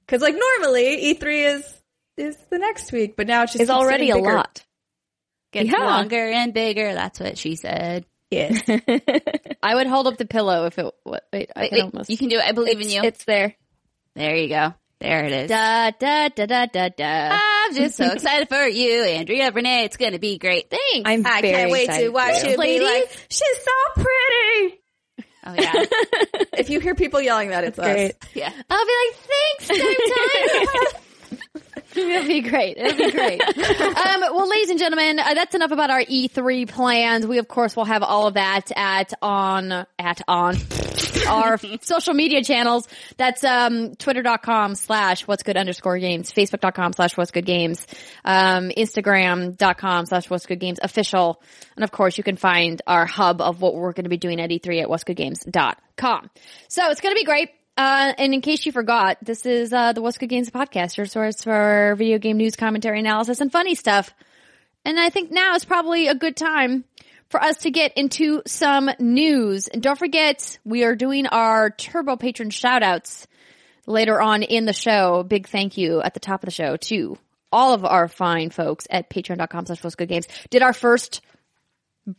Cause 0.08 0.20
like 0.22 0.34
normally 0.34 1.14
E3 1.14 1.54
is, 1.56 1.80
is 2.16 2.36
the 2.50 2.58
next 2.58 2.90
week, 2.90 3.14
but 3.16 3.26
now 3.28 3.42
it's 3.44 3.52
just 3.52 3.62
It's 3.62 3.70
already 3.70 4.04
a 4.04 4.14
getting 4.14 4.24
bigger. 4.24 4.36
lot. 4.36 4.64
Gets 5.52 5.70
Yeah. 5.70 5.78
longer 5.78 6.28
and 6.30 6.52
bigger. 6.54 6.94
That's 6.94 7.20
what 7.20 7.38
she 7.38 7.54
said. 7.56 8.06
Yes. 8.30 8.62
I 9.62 9.74
would 9.74 9.86
hold 9.86 10.06
up 10.06 10.16
the 10.16 10.24
pillow 10.26 10.66
if 10.66 10.78
it. 10.78 10.92
What, 11.04 11.26
wait, 11.32 11.50
I 11.54 11.60
Wait, 11.62 11.68
can 11.70 11.76
wait, 11.78 11.84
almost. 11.94 12.10
you 12.10 12.16
can 12.16 12.28
do 12.28 12.36
it. 12.38 12.44
I 12.44 12.52
believe 12.52 12.80
in 12.80 12.88
you. 12.88 13.02
it's 13.02 13.24
there. 13.24 13.54
There 14.14 14.36
you 14.36 14.48
go. 14.48 14.74
There 15.00 15.24
it 15.24 15.32
is. 15.32 15.48
Da 15.48 15.90
da 15.98 16.28
da 16.28 16.46
da 16.46 16.66
da 16.66 16.88
da. 16.90 17.38
I'm 17.40 17.74
just 17.74 17.96
so 17.96 18.10
excited 18.12 18.48
for 18.50 18.66
you, 18.66 19.02
Andrea 19.04 19.50
Renee. 19.50 19.84
It's 19.84 19.96
gonna 19.96 20.18
be 20.18 20.36
great. 20.36 20.68
Thanks. 20.70 21.08
I'm 21.08 21.26
I 21.26 21.40
very 21.40 21.54
can't 21.54 21.70
wait 21.70 21.90
to 21.90 22.08
watch 22.10 22.40
for 22.42 22.48
you 22.48 22.56
be 22.58 22.80
like, 22.80 23.10
she's 23.30 23.58
so 23.64 24.02
pretty. 24.02 24.80
Oh 25.46 25.54
yeah, 25.54 25.72
If 26.58 26.68
you 26.68 26.80
hear 26.80 26.94
people 26.94 27.20
yelling 27.22 27.48
that, 27.48 27.64
it's 27.64 27.78
us. 27.78 27.86
Great. 27.86 28.14
yeah. 28.34 28.52
I'll 28.68 28.84
be 28.84 28.92
like, 29.08 29.68
thanks, 29.68 30.92
time. 30.92 31.02
It'll 32.00 32.26
be 32.26 32.40
great. 32.40 32.76
It'll 32.76 32.97
be 32.97 33.11
great. 33.11 33.40
Um, 34.00 34.21
well, 34.21 34.49
ladies 34.49 34.71
and 34.71 34.78
gentlemen, 34.78 35.19
uh, 35.19 35.35
that's 35.35 35.54
enough 35.54 35.73
about 35.73 35.90
our 35.90 36.02
E3 36.02 36.69
plans. 36.69 37.26
We, 37.26 37.38
of 37.38 37.49
course, 37.49 37.76
will 37.76 37.85
have 37.85 38.02
all 38.02 38.26
of 38.26 38.35
that 38.35 38.71
at 38.75 39.12
on, 39.21 39.87
at 39.99 40.23
on 40.26 40.57
our 41.28 41.59
social 41.83 42.14
media 42.14 42.42
channels. 42.42 42.88
That's, 43.16 43.45
um, 43.45 43.95
twitter.com 43.97 44.75
slash 44.75 45.26
what's 45.26 45.42
good 45.42 45.57
underscore 45.57 45.99
games, 45.99 46.33
facebook.com 46.33 46.95
slash 46.95 47.16
what's 47.16 47.30
good 47.30 47.47
games, 47.47 47.87
um, 48.25 48.71
instagram.com 48.71 50.07
slash 50.07 50.30
what's 50.30 50.47
good 50.47 50.61
games 50.61 50.78
official. 50.83 51.42
And 51.76 51.85
of 51.85 51.90
course, 51.90 52.16
you 52.16 52.25
can 52.25 52.37
find 52.37 52.80
our 52.87 53.07
hub 53.07 53.40
of 53.40 53.61
what 53.61 53.75
we're 53.75 53.92
going 53.92 54.04
to 54.04 54.11
be 54.11 54.19
doing 54.19 54.40
at 54.40 54.50
E3 54.50 54.83
at 54.83 54.88
what'sgoodgames.com. 54.88 56.30
So 56.69 56.90
it's 56.90 57.00
going 57.00 57.14
to 57.14 57.19
be 57.19 57.25
great. 57.25 57.50
Uh, 57.80 58.12
and 58.18 58.34
in 58.34 58.42
case 58.42 58.66
you 58.66 58.72
forgot, 58.72 59.16
this 59.22 59.46
is 59.46 59.72
uh, 59.72 59.94
the 59.94 60.02
What's 60.02 60.18
Good 60.18 60.28
Games 60.28 60.50
podcast, 60.50 60.99
your 60.99 61.06
source 61.06 61.42
for 61.42 61.94
video 61.96 62.18
game 62.18 62.37
news, 62.37 62.54
commentary, 62.54 63.00
analysis, 63.00 63.40
and 63.40 63.50
funny 63.50 63.75
stuff. 63.75 64.12
And 64.84 65.00
I 65.00 65.08
think 65.08 65.32
now 65.32 65.54
is 65.54 65.64
probably 65.64 66.06
a 66.06 66.14
good 66.14 66.37
time 66.37 66.84
for 67.30 67.42
us 67.42 67.56
to 67.60 67.70
get 67.70 67.96
into 67.96 68.42
some 68.46 68.90
news. 68.99 69.66
And 69.66 69.82
don't 69.82 69.99
forget, 69.99 70.58
we 70.62 70.84
are 70.84 70.94
doing 70.94 71.26
our 71.26 71.70
Turbo 71.70 72.16
Patron 72.16 72.50
shoutouts 72.50 73.25
later 73.87 74.20
on 74.20 74.42
in 74.42 74.66
the 74.66 74.75
show. 74.75 75.22
Big 75.22 75.49
thank 75.49 75.78
you 75.78 76.02
at 76.02 76.12
the 76.12 76.20
top 76.20 76.42
of 76.42 76.49
the 76.49 76.52
show 76.52 76.76
to 76.76 77.16
all 77.50 77.72
of 77.72 77.87
our 77.87 78.08
fine 78.08 78.50
folks 78.50 78.87
at 78.90 79.08
patreon.com 79.08 79.64
slash 79.64 79.82
What's 79.82 79.96
Good 79.96 80.10
Games. 80.10 80.28
Did 80.50 80.60
our 80.60 80.75
first 80.75 81.22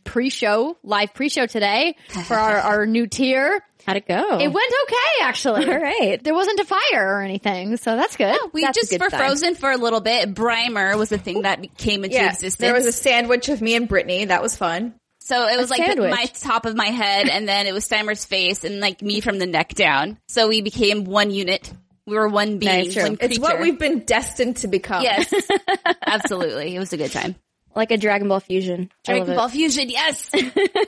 pre-show, 0.04 0.76
live 0.82 1.14
pre-show 1.14 1.46
today 1.46 1.96
for 2.26 2.34
our, 2.34 2.56
our 2.58 2.86
new 2.86 3.06
tier. 3.06 3.62
How'd 3.84 3.96
it 3.96 4.06
go? 4.06 4.38
It 4.38 4.46
went 4.48 4.72
okay, 4.84 5.22
actually. 5.24 5.66
All 5.68 5.78
right. 5.80 6.22
There 6.22 6.34
wasn't 6.34 6.60
a 6.60 6.64
fire 6.64 7.16
or 7.16 7.22
anything, 7.22 7.76
so 7.78 7.96
that's 7.96 8.16
good. 8.16 8.38
We 8.52 8.62
That's 8.62 8.78
just 8.78 8.92
were 8.92 9.10
sign. 9.10 9.18
frozen 9.18 9.54
for 9.56 9.72
a 9.72 9.76
little 9.76 10.00
bit. 10.00 10.34
Brimer 10.34 10.96
was 10.96 11.08
the 11.08 11.18
thing 11.18 11.42
that 11.42 11.76
came 11.76 12.04
into 12.04 12.16
Yeah, 12.16 12.26
existence. 12.28 12.56
there 12.56 12.74
was 12.74 12.86
a 12.86 12.92
sandwich 12.92 13.48
of 13.48 13.60
me 13.60 13.74
and 13.74 13.88
Brittany. 13.88 14.26
That 14.26 14.40
was 14.40 14.56
fun. 14.56 14.94
so 15.20 15.48
it 15.48 15.58
was 15.58 15.68
like 15.68 15.96
the, 15.96 16.00
my 16.08 16.26
top 16.26 16.64
of 16.64 16.76
my 16.76 16.86
head, 16.86 17.28
and 17.28 17.48
then 17.48 17.66
it 17.66 17.74
was 17.74 17.88
Steimer's 17.88 18.24
face, 18.24 18.62
and 18.62 18.78
like 18.78 19.02
me 19.02 19.20
from 19.20 19.40
the 19.40 19.46
neck 19.46 19.74
down. 19.74 20.16
So 20.28 20.46
we 20.48 20.60
became 20.62 21.02
one 21.04 21.32
unit. 21.32 21.72
We 22.06 22.14
were 22.16 22.28
one 22.28 22.58
being, 22.58 22.86
Nice, 22.86 22.96
one 22.96 23.16
creature. 23.16 23.24
It's 23.32 23.38
what 23.40 23.58
we've 23.60 23.78
been 23.80 24.00
destined 24.00 24.58
to 24.58 24.68
become. 24.68 25.02
Yes, 25.02 25.32
absolutely. 26.06 26.74
It 26.74 26.78
was 26.78 26.92
a 26.92 26.96
good 26.96 27.10
time. 27.12 27.34
Like 27.74 27.90
a 27.90 27.96
Dragon 27.96 28.28
Ball 28.28 28.40
fusion. 28.40 28.90
I 29.06 29.12
love 29.12 29.26
Dragon 29.26 29.32
it. 29.32 29.36
Ball 29.36 29.48
Fusion, 29.48 29.90
yes. 29.90 30.28
that 30.30 30.86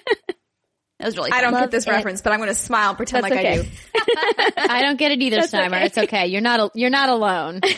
was 1.00 1.16
really. 1.16 1.30
Fun. 1.30 1.38
I 1.38 1.42
don't 1.42 1.52
Love 1.52 1.62
get 1.62 1.70
this 1.70 1.86
it. 1.86 1.90
reference, 1.90 2.22
but 2.22 2.32
I'm 2.32 2.38
going 2.38 2.48
to 2.48 2.54
smile 2.54 2.90
and 2.90 2.96
pretend 2.96 3.24
That's 3.24 3.34
like 3.34 3.46
I 3.46 3.58
okay. 3.58 3.62
do. 3.62 4.52
I 4.56 4.82
don't 4.82 4.98
get 4.98 5.12
it 5.12 5.20
either, 5.20 5.38
Steimer. 5.38 5.84
It's 5.84 5.98
okay. 5.98 6.26
You're 6.26 6.40
not, 6.40 6.60
a, 6.60 6.70
you're 6.74 6.90
not 6.90 7.08
alone. 7.08 7.60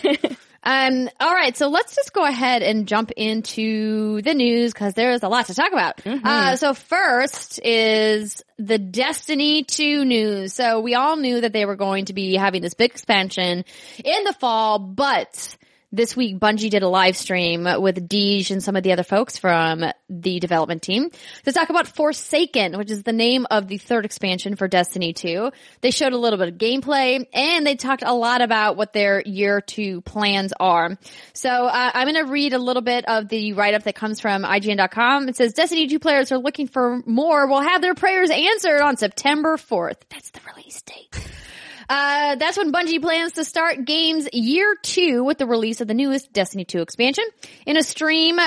Um, 0.66 1.08
all 1.20 1.32
right. 1.32 1.56
So 1.56 1.68
let's 1.68 1.94
just 1.94 2.12
go 2.12 2.24
ahead 2.24 2.60
and 2.62 2.88
jump 2.88 3.12
into 3.12 4.20
the 4.20 4.34
news 4.34 4.72
because 4.72 4.94
there's 4.94 5.22
a 5.22 5.28
lot 5.28 5.46
to 5.46 5.54
talk 5.54 5.70
about. 5.72 6.04
Uh, 6.04 6.56
so 6.56 6.74
first 6.74 7.60
is 7.64 8.42
the 8.58 8.76
Destiny 8.76 9.62
2 9.62 10.04
news. 10.04 10.54
So 10.54 10.80
we 10.80 10.96
all 10.96 11.16
knew 11.16 11.40
that 11.42 11.52
they 11.52 11.66
were 11.66 11.76
going 11.76 12.06
to 12.06 12.14
be 12.14 12.34
having 12.34 12.62
this 12.62 12.74
big 12.74 12.90
expansion 12.90 13.64
in 14.04 14.24
the 14.24 14.32
fall, 14.32 14.80
but 14.80 15.56
this 15.96 16.14
week 16.14 16.38
Bungie 16.38 16.70
did 16.70 16.82
a 16.82 16.88
live 16.88 17.16
stream 17.16 17.64
with 17.64 18.08
Deej 18.08 18.50
and 18.50 18.62
some 18.62 18.76
of 18.76 18.82
the 18.82 18.92
other 18.92 19.02
folks 19.02 19.38
from 19.38 19.84
the 20.10 20.38
development 20.38 20.82
team 20.82 21.10
to 21.44 21.52
talk 21.52 21.70
about 21.70 21.88
Forsaken, 21.88 22.76
which 22.76 22.90
is 22.90 23.02
the 23.02 23.12
name 23.12 23.46
of 23.50 23.66
the 23.66 23.78
third 23.78 24.04
expansion 24.04 24.56
for 24.56 24.68
Destiny 24.68 25.12
2. 25.12 25.50
They 25.80 25.90
showed 25.90 26.12
a 26.12 26.18
little 26.18 26.38
bit 26.38 26.48
of 26.48 26.54
gameplay 26.56 27.26
and 27.32 27.66
they 27.66 27.76
talked 27.76 28.02
a 28.04 28.12
lot 28.12 28.42
about 28.42 28.76
what 28.76 28.92
their 28.92 29.22
year 29.22 29.60
two 29.60 30.02
plans 30.02 30.52
are. 30.60 30.98
So 31.32 31.50
uh, 31.50 31.90
I'm 31.94 32.12
going 32.12 32.24
to 32.24 32.30
read 32.30 32.52
a 32.52 32.58
little 32.58 32.82
bit 32.82 33.08
of 33.08 33.28
the 33.28 33.54
write-up 33.54 33.84
that 33.84 33.94
comes 33.94 34.20
from 34.20 34.42
IGN.com. 34.44 35.28
It 35.28 35.36
says 35.36 35.54
Destiny 35.54 35.88
2 35.88 35.98
players 35.98 36.30
are 36.30 36.38
looking 36.38 36.68
for 36.68 37.02
more 37.06 37.46
will 37.46 37.62
have 37.62 37.80
their 37.80 37.94
prayers 37.94 38.30
answered 38.30 38.82
on 38.82 38.96
September 38.96 39.56
4th. 39.56 39.96
That's 40.10 40.30
the 40.30 40.40
release 40.54 40.82
date. 40.82 41.26
Uh, 41.88 42.34
that's 42.36 42.56
when 42.56 42.72
Bungie 42.72 43.00
plans 43.00 43.32
to 43.32 43.44
start 43.44 43.84
games 43.84 44.28
year 44.32 44.76
two 44.82 45.24
with 45.24 45.38
the 45.38 45.46
release 45.46 45.80
of 45.80 45.88
the 45.88 45.94
newest 45.94 46.32
Destiny 46.32 46.64
2 46.64 46.80
expansion. 46.80 47.24
In 47.64 47.76
a 47.76 47.82
stream, 47.82 48.38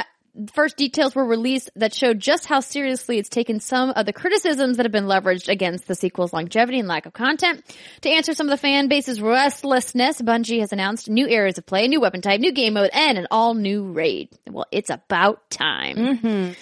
first 0.54 0.78
details 0.78 1.16
were 1.16 1.26
released 1.26 1.70
that 1.76 1.94
showed 1.94 2.20
just 2.20 2.46
how 2.46 2.60
seriously 2.60 3.18
it's 3.18 3.30
taken 3.30 3.60
some 3.60 3.92
of 3.92 4.06
the 4.06 4.14
criticisms 4.14 4.78
that 4.78 4.86
have 4.86 4.92
been 4.92 5.06
leveraged 5.06 5.48
against 5.48 5.88
the 5.88 5.96
sequel's 5.96 6.34
longevity 6.34 6.80
and 6.80 6.88
lack 6.88 7.06
of 7.06 7.14
content. 7.14 7.64
To 8.02 8.10
answer 8.10 8.34
some 8.34 8.48
of 8.48 8.52
the 8.52 8.58
fan 8.62 8.88
base's 8.88 9.22
restlessness, 9.22 10.22
Bungie 10.22 10.60
has 10.60 10.74
announced 10.74 11.10
new 11.10 11.28
areas 11.28 11.58
of 11.58 11.66
play, 11.66 11.88
new 11.88 12.02
weapon 12.02 12.22
type, 12.22 12.40
new 12.40 12.52
game 12.52 12.74
mode, 12.74 12.90
and 12.94 13.18
an 13.18 13.28
all 13.32 13.54
new 13.54 13.86
raid. 13.92 14.30
Well, 14.50 14.66
it's 14.72 14.90
about 14.90 15.50
time. 15.50 16.56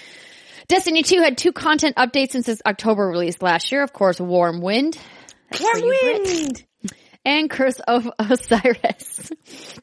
Destiny 0.68 1.02
2 1.02 1.22
had 1.22 1.38
two 1.38 1.54
content 1.54 1.96
updates 1.96 2.32
since 2.32 2.50
its 2.50 2.62
October 2.66 3.08
release 3.08 3.42
last 3.42 3.72
year. 3.72 3.84
Of 3.84 3.94
course, 3.94 4.20
Warmind. 4.20 4.98
Warmind. 5.52 6.64
and 7.26 7.50
Curse 7.50 7.80
of 7.80 8.10
Osiris. 8.20 9.32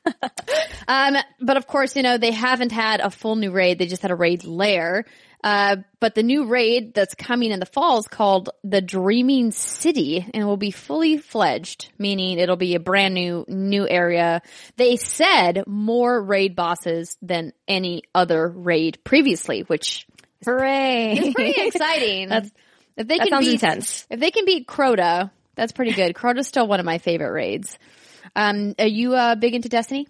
um, 0.88 1.16
but 1.40 1.56
of 1.56 1.66
course, 1.66 1.96
you 1.96 2.02
know, 2.02 2.18
they 2.18 2.30
haven't 2.32 2.72
had 2.72 3.00
a 3.00 3.10
full 3.10 3.36
new 3.36 3.50
raid. 3.50 3.78
They 3.78 3.86
just 3.86 4.02
had 4.02 4.10
a 4.10 4.14
raid 4.16 4.44
lair. 4.44 5.04
Uh, 5.42 5.76
but 6.00 6.14
the 6.14 6.22
new 6.22 6.46
raid 6.46 6.94
that's 6.94 7.14
coming 7.14 7.50
in 7.52 7.60
the 7.60 7.66
fall 7.66 7.98
is 7.98 8.08
called 8.08 8.48
the 8.62 8.80
Dreaming 8.80 9.50
City 9.50 10.26
and 10.32 10.46
will 10.46 10.56
be 10.56 10.70
fully 10.70 11.18
fledged, 11.18 11.90
meaning 11.98 12.38
it'll 12.38 12.56
be 12.56 12.74
a 12.76 12.80
brand 12.80 13.12
new, 13.12 13.44
new 13.46 13.86
area. 13.86 14.40
They 14.76 14.96
said 14.96 15.64
more 15.66 16.22
raid 16.22 16.56
bosses 16.56 17.18
than 17.20 17.52
any 17.68 18.04
other 18.14 18.48
raid 18.48 19.00
previously, 19.04 19.60
which 19.64 20.06
Hooray. 20.46 21.12
is 21.18 21.34
pretty 21.34 21.60
exciting. 21.66 22.28
That's- 22.30 22.50
if 22.96 23.08
they 23.08 23.18
that 23.18 23.24
can 23.24 23.32
sounds 23.32 23.46
beat, 23.46 23.54
intense. 23.54 24.06
If 24.08 24.20
they 24.20 24.30
can 24.30 24.44
beat 24.46 24.68
Crota, 24.68 25.30
that's 25.54 25.72
pretty 25.72 25.92
good. 25.92 26.14
Crota's 26.14 26.46
still 26.46 26.66
one 26.66 26.80
of 26.80 26.86
my 26.86 26.98
favorite 26.98 27.32
raids. 27.32 27.78
Um, 28.34 28.74
are 28.78 28.86
you 28.86 29.14
uh, 29.14 29.34
big 29.34 29.54
into 29.54 29.68
Destiny? 29.68 30.08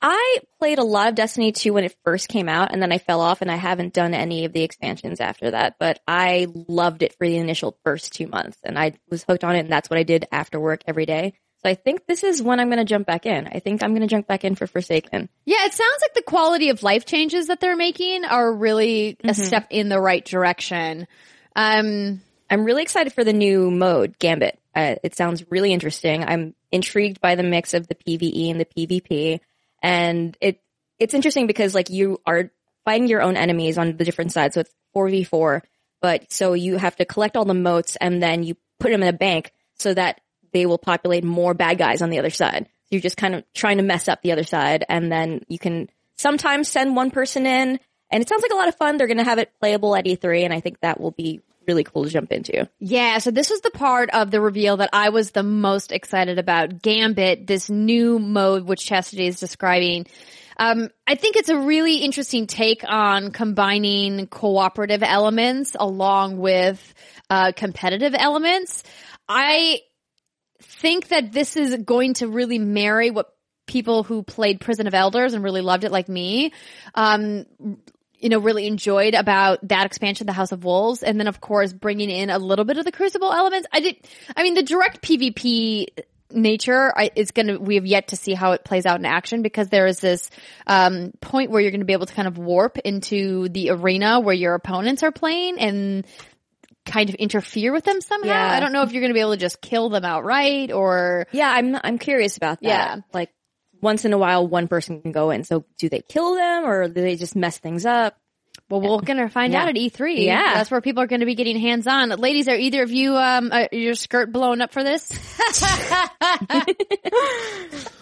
I 0.00 0.38
played 0.58 0.78
a 0.78 0.84
lot 0.84 1.08
of 1.08 1.14
Destiny 1.14 1.52
2 1.52 1.72
when 1.72 1.84
it 1.84 1.96
first 2.04 2.28
came 2.28 2.48
out 2.48 2.72
and 2.72 2.82
then 2.82 2.92
I 2.92 2.98
fell 2.98 3.20
off 3.20 3.40
and 3.40 3.50
I 3.50 3.56
haven't 3.56 3.94
done 3.94 4.12
any 4.14 4.44
of 4.44 4.52
the 4.52 4.62
expansions 4.62 5.20
after 5.20 5.50
that, 5.52 5.76
but 5.78 6.00
I 6.06 6.48
loved 6.68 7.02
it 7.02 7.16
for 7.16 7.26
the 7.26 7.38
initial 7.38 7.78
first 7.82 8.12
two 8.12 8.26
months 8.26 8.58
and 8.62 8.78
I 8.78 8.92
was 9.10 9.24
hooked 9.24 9.42
on 9.42 9.56
it 9.56 9.60
and 9.60 9.72
that's 9.72 9.88
what 9.88 9.98
I 9.98 10.02
did 10.02 10.26
after 10.30 10.60
work 10.60 10.82
every 10.86 11.06
day. 11.06 11.32
So 11.62 11.70
I 11.70 11.74
think 11.74 12.06
this 12.06 12.22
is 12.22 12.42
when 12.42 12.60
I'm 12.60 12.68
going 12.68 12.78
to 12.78 12.84
jump 12.84 13.06
back 13.06 13.24
in. 13.24 13.46
I 13.48 13.60
think 13.60 13.82
I'm 13.82 13.90
going 13.90 14.02
to 14.02 14.06
jump 14.06 14.26
back 14.26 14.44
in 14.44 14.54
for 14.54 14.66
Forsaken. 14.66 15.30
Yeah, 15.46 15.64
it 15.64 15.72
sounds 15.72 16.02
like 16.02 16.14
the 16.14 16.22
quality 16.22 16.68
of 16.68 16.82
life 16.82 17.06
changes 17.06 17.46
that 17.46 17.60
they're 17.60 17.76
making 17.76 18.24
are 18.26 18.52
really 18.52 19.16
a 19.24 19.32
step 19.34 19.68
in 19.70 19.88
the 19.88 20.00
right 20.00 20.24
direction. 20.24 21.08
Um, 21.56 22.20
I'm 22.50 22.64
really 22.64 22.82
excited 22.82 23.14
for 23.14 23.24
the 23.24 23.32
new 23.32 23.70
mode, 23.70 24.18
Gambit. 24.18 24.58
Uh, 24.76 24.96
it 25.02 25.16
sounds 25.16 25.50
really 25.50 25.72
interesting. 25.72 26.22
I'm 26.22 26.54
intrigued 26.70 27.18
by 27.22 27.34
the 27.34 27.42
mix 27.42 27.72
of 27.72 27.88
the 27.88 27.94
PvE 27.94 28.50
and 28.50 28.60
the 28.60 28.66
PvP. 28.66 29.40
And 29.82 30.36
it, 30.38 30.60
it's 30.98 31.14
interesting 31.14 31.46
because 31.46 31.74
like 31.74 31.88
you 31.88 32.20
are 32.26 32.50
fighting 32.84 33.08
your 33.08 33.22
own 33.22 33.38
enemies 33.38 33.78
on 33.78 33.96
the 33.96 34.04
different 34.04 34.32
sides. 34.32 34.54
So 34.54 34.60
it's 34.60 34.74
4v4, 34.94 35.62
but 36.02 36.30
so 36.30 36.52
you 36.52 36.76
have 36.76 36.94
to 36.96 37.06
collect 37.06 37.38
all 37.38 37.46
the 37.46 37.54
motes 37.54 37.96
and 37.96 38.22
then 38.22 38.42
you 38.42 38.54
put 38.78 38.90
them 38.92 39.02
in 39.02 39.08
a 39.08 39.14
bank 39.14 39.50
so 39.78 39.94
that 39.94 40.20
they 40.52 40.66
will 40.66 40.78
populate 40.78 41.24
more 41.24 41.54
bad 41.54 41.78
guys 41.78 42.02
on 42.02 42.10
the 42.10 42.18
other 42.18 42.30
side. 42.30 42.66
So 42.66 42.88
you're 42.90 43.00
just 43.00 43.16
kind 43.16 43.34
of 43.34 43.44
trying 43.54 43.78
to 43.78 43.82
mess 43.82 44.08
up 44.08 44.20
the 44.20 44.32
other 44.32 44.44
side 44.44 44.84
and 44.90 45.10
then 45.10 45.40
you 45.48 45.58
can 45.58 45.88
sometimes 46.16 46.68
send 46.68 46.94
one 46.94 47.10
person 47.10 47.46
in 47.46 47.80
and 48.10 48.22
it 48.22 48.28
sounds 48.28 48.42
like 48.42 48.52
a 48.52 48.56
lot 48.56 48.68
of 48.68 48.76
fun. 48.76 48.98
They're 48.98 49.06
going 49.06 49.16
to 49.16 49.24
have 49.24 49.38
it 49.38 49.52
playable 49.58 49.96
at 49.96 50.04
E3 50.04 50.44
and 50.44 50.52
I 50.52 50.60
think 50.60 50.80
that 50.80 51.00
will 51.00 51.12
be 51.12 51.40
really 51.66 51.84
cool 51.84 52.04
to 52.04 52.10
jump 52.10 52.32
into. 52.32 52.68
Yeah, 52.78 53.18
so 53.18 53.30
this 53.30 53.50
was 53.50 53.60
the 53.60 53.70
part 53.70 54.10
of 54.10 54.30
the 54.30 54.40
reveal 54.40 54.78
that 54.78 54.90
I 54.92 55.10
was 55.10 55.30
the 55.30 55.42
most 55.42 55.92
excited 55.92 56.38
about. 56.38 56.82
Gambit, 56.82 57.46
this 57.46 57.70
new 57.70 58.18
mode 58.18 58.64
which 58.64 58.84
Chastity 58.86 59.26
is 59.26 59.40
describing. 59.40 60.06
Um, 60.58 60.88
I 61.06 61.16
think 61.16 61.36
it's 61.36 61.48
a 61.48 61.58
really 61.58 61.98
interesting 61.98 62.46
take 62.46 62.82
on 62.86 63.30
combining 63.30 64.26
cooperative 64.26 65.02
elements 65.02 65.76
along 65.78 66.38
with 66.38 66.94
uh, 67.28 67.52
competitive 67.54 68.14
elements. 68.16 68.82
I 69.28 69.80
think 70.62 71.08
that 71.08 71.32
this 71.32 71.56
is 71.56 71.76
going 71.76 72.14
to 72.14 72.28
really 72.28 72.58
marry 72.58 73.10
what 73.10 73.32
people 73.66 74.04
who 74.04 74.22
played 74.22 74.60
Prison 74.60 74.86
of 74.86 74.94
Elders 74.94 75.34
and 75.34 75.42
really 75.42 75.60
loved 75.60 75.84
it 75.84 75.92
like 75.92 76.08
me, 76.08 76.52
um, 76.94 77.44
you 78.18 78.28
know, 78.28 78.38
really 78.38 78.66
enjoyed 78.66 79.14
about 79.14 79.66
that 79.68 79.86
expansion, 79.86 80.26
the 80.26 80.32
House 80.32 80.52
of 80.52 80.64
Wolves, 80.64 81.02
and 81.02 81.18
then 81.18 81.28
of 81.28 81.40
course 81.40 81.72
bringing 81.72 82.10
in 82.10 82.30
a 82.30 82.38
little 82.38 82.64
bit 82.64 82.78
of 82.78 82.84
the 82.84 82.92
Crucible 82.92 83.32
elements. 83.32 83.68
I 83.72 83.80
did, 83.80 83.96
I 84.36 84.42
mean, 84.42 84.54
the 84.54 84.62
direct 84.62 85.02
PvP 85.02 85.86
nature 86.32 86.92
I, 86.96 87.10
it's 87.14 87.30
going 87.30 87.46
to 87.46 87.56
we 87.56 87.76
have 87.76 87.86
yet 87.86 88.08
to 88.08 88.16
see 88.16 88.34
how 88.34 88.52
it 88.52 88.64
plays 88.64 88.84
out 88.84 88.98
in 88.98 89.06
action 89.06 89.42
because 89.42 89.68
there 89.68 89.86
is 89.86 90.00
this 90.00 90.28
um, 90.66 91.12
point 91.20 91.50
where 91.50 91.60
you're 91.60 91.70
going 91.70 91.80
to 91.80 91.86
be 91.86 91.92
able 91.92 92.06
to 92.06 92.14
kind 92.14 92.28
of 92.28 92.36
warp 92.38 92.78
into 92.78 93.48
the 93.48 93.70
arena 93.70 94.20
where 94.20 94.34
your 94.34 94.54
opponents 94.54 95.02
are 95.02 95.12
playing 95.12 95.58
and 95.58 96.06
kind 96.84 97.08
of 97.08 97.16
interfere 97.16 97.72
with 97.72 97.84
them 97.84 98.00
somehow. 98.00 98.28
Yeah. 98.28 98.52
I 98.52 98.60
don't 98.60 98.72
know 98.72 98.82
if 98.82 98.92
you're 98.92 99.02
going 99.02 99.10
to 99.10 99.14
be 99.14 99.20
able 99.20 99.32
to 99.32 99.36
just 99.36 99.60
kill 99.60 99.88
them 99.88 100.04
outright 100.04 100.72
or 100.72 101.26
Yeah, 101.32 101.50
I'm 101.50 101.76
I'm 101.82 101.98
curious 101.98 102.36
about 102.36 102.60
that. 102.60 102.68
Yeah. 102.68 102.96
Like 103.12 103.30
once 103.80 104.04
in 104.04 104.12
a 104.12 104.18
while 104.18 104.46
one 104.46 104.68
person 104.68 105.00
can 105.02 105.12
go 105.12 105.30
in. 105.30 105.44
So 105.44 105.64
do 105.78 105.88
they 105.88 106.00
kill 106.08 106.34
them 106.34 106.64
or 106.64 106.88
do 106.88 107.00
they 107.00 107.16
just 107.16 107.36
mess 107.36 107.58
things 107.58 107.84
up? 107.86 108.16
well 108.70 108.80
we're 108.80 109.00
going 109.00 109.18
to 109.18 109.28
find 109.28 109.52
Yeah. 109.52 109.62
out 109.62 109.68
at 109.68 109.74
E3. 109.76 110.24
Yeah. 110.24 110.54
That's 110.54 110.70
where 110.70 110.80
people 110.80 111.02
are 111.02 111.06
going 111.06 111.20
to 111.20 111.26
be 111.26 111.34
getting 111.36 111.58
hands 111.60 111.86
on. 111.86 112.08
Ladies, 112.08 112.48
are 112.48 112.56
either 112.56 112.82
of 112.82 112.90
you 112.90 113.14
um 113.14 113.50
uh, 113.52 113.66
your 113.70 113.94
skirt 113.94 114.32
blown 114.32 114.60
up 114.60 114.72
for 114.72 114.82
this? 114.82 115.08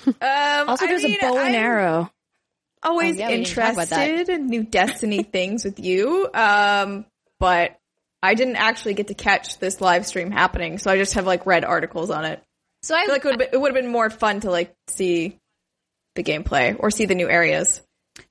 Um, 0.07 0.69
Also 0.69 0.85
I 0.85 0.89
there's 0.89 1.03
mean, 1.05 1.17
a 1.17 1.21
bow 1.21 1.37
and 1.39 1.49
I'm 1.49 1.55
arrow. 1.55 2.11
Always 2.83 3.17
Oh, 3.17 3.19
yeah, 3.21 3.29
we 3.29 3.37
didn't 3.39 3.55
talk 3.55 3.73
about 3.73 3.89
that. 3.89 4.09
interested 4.09 4.35
in 4.35 4.47
new 4.49 4.63
Destiny 4.63 5.23
things 5.33 5.65
with 5.65 5.79
you. 5.81 6.29
Um, 6.35 7.07
but 7.41 7.77
I 8.23 8.35
didn't 8.35 8.57
actually 8.57 8.95
get 8.95 9.09
to 9.09 9.15
catch 9.15 9.59
this 9.59 9.81
live 9.81 10.07
stream 10.07 10.31
happening, 10.31 10.79
so 10.79 10.91
I 10.91 10.99
just 10.99 11.15
have 11.15 11.27
like 11.27 11.47
read 11.47 11.65
articles 11.65 12.11
on 12.11 12.25
it. 12.27 12.43
So 12.83 12.95
I, 12.95 13.01
I 13.01 13.05
feel 13.07 13.15
like 13.15 13.25
it 13.25 13.29
would 13.29 13.33
have 13.33 13.39
been, 13.39 13.49
it 13.55 13.61
would 13.61 13.75
have 13.75 13.83
been 13.83 13.91
more 13.93 14.11
fun 14.11 14.41
to 14.41 14.51
like 14.51 14.75
see 14.89 15.39
the 16.15 16.25
gameplay 16.25 16.77
or 16.79 16.91
see 16.91 17.07
the 17.07 17.15
new 17.15 17.29
areas. 17.29 17.81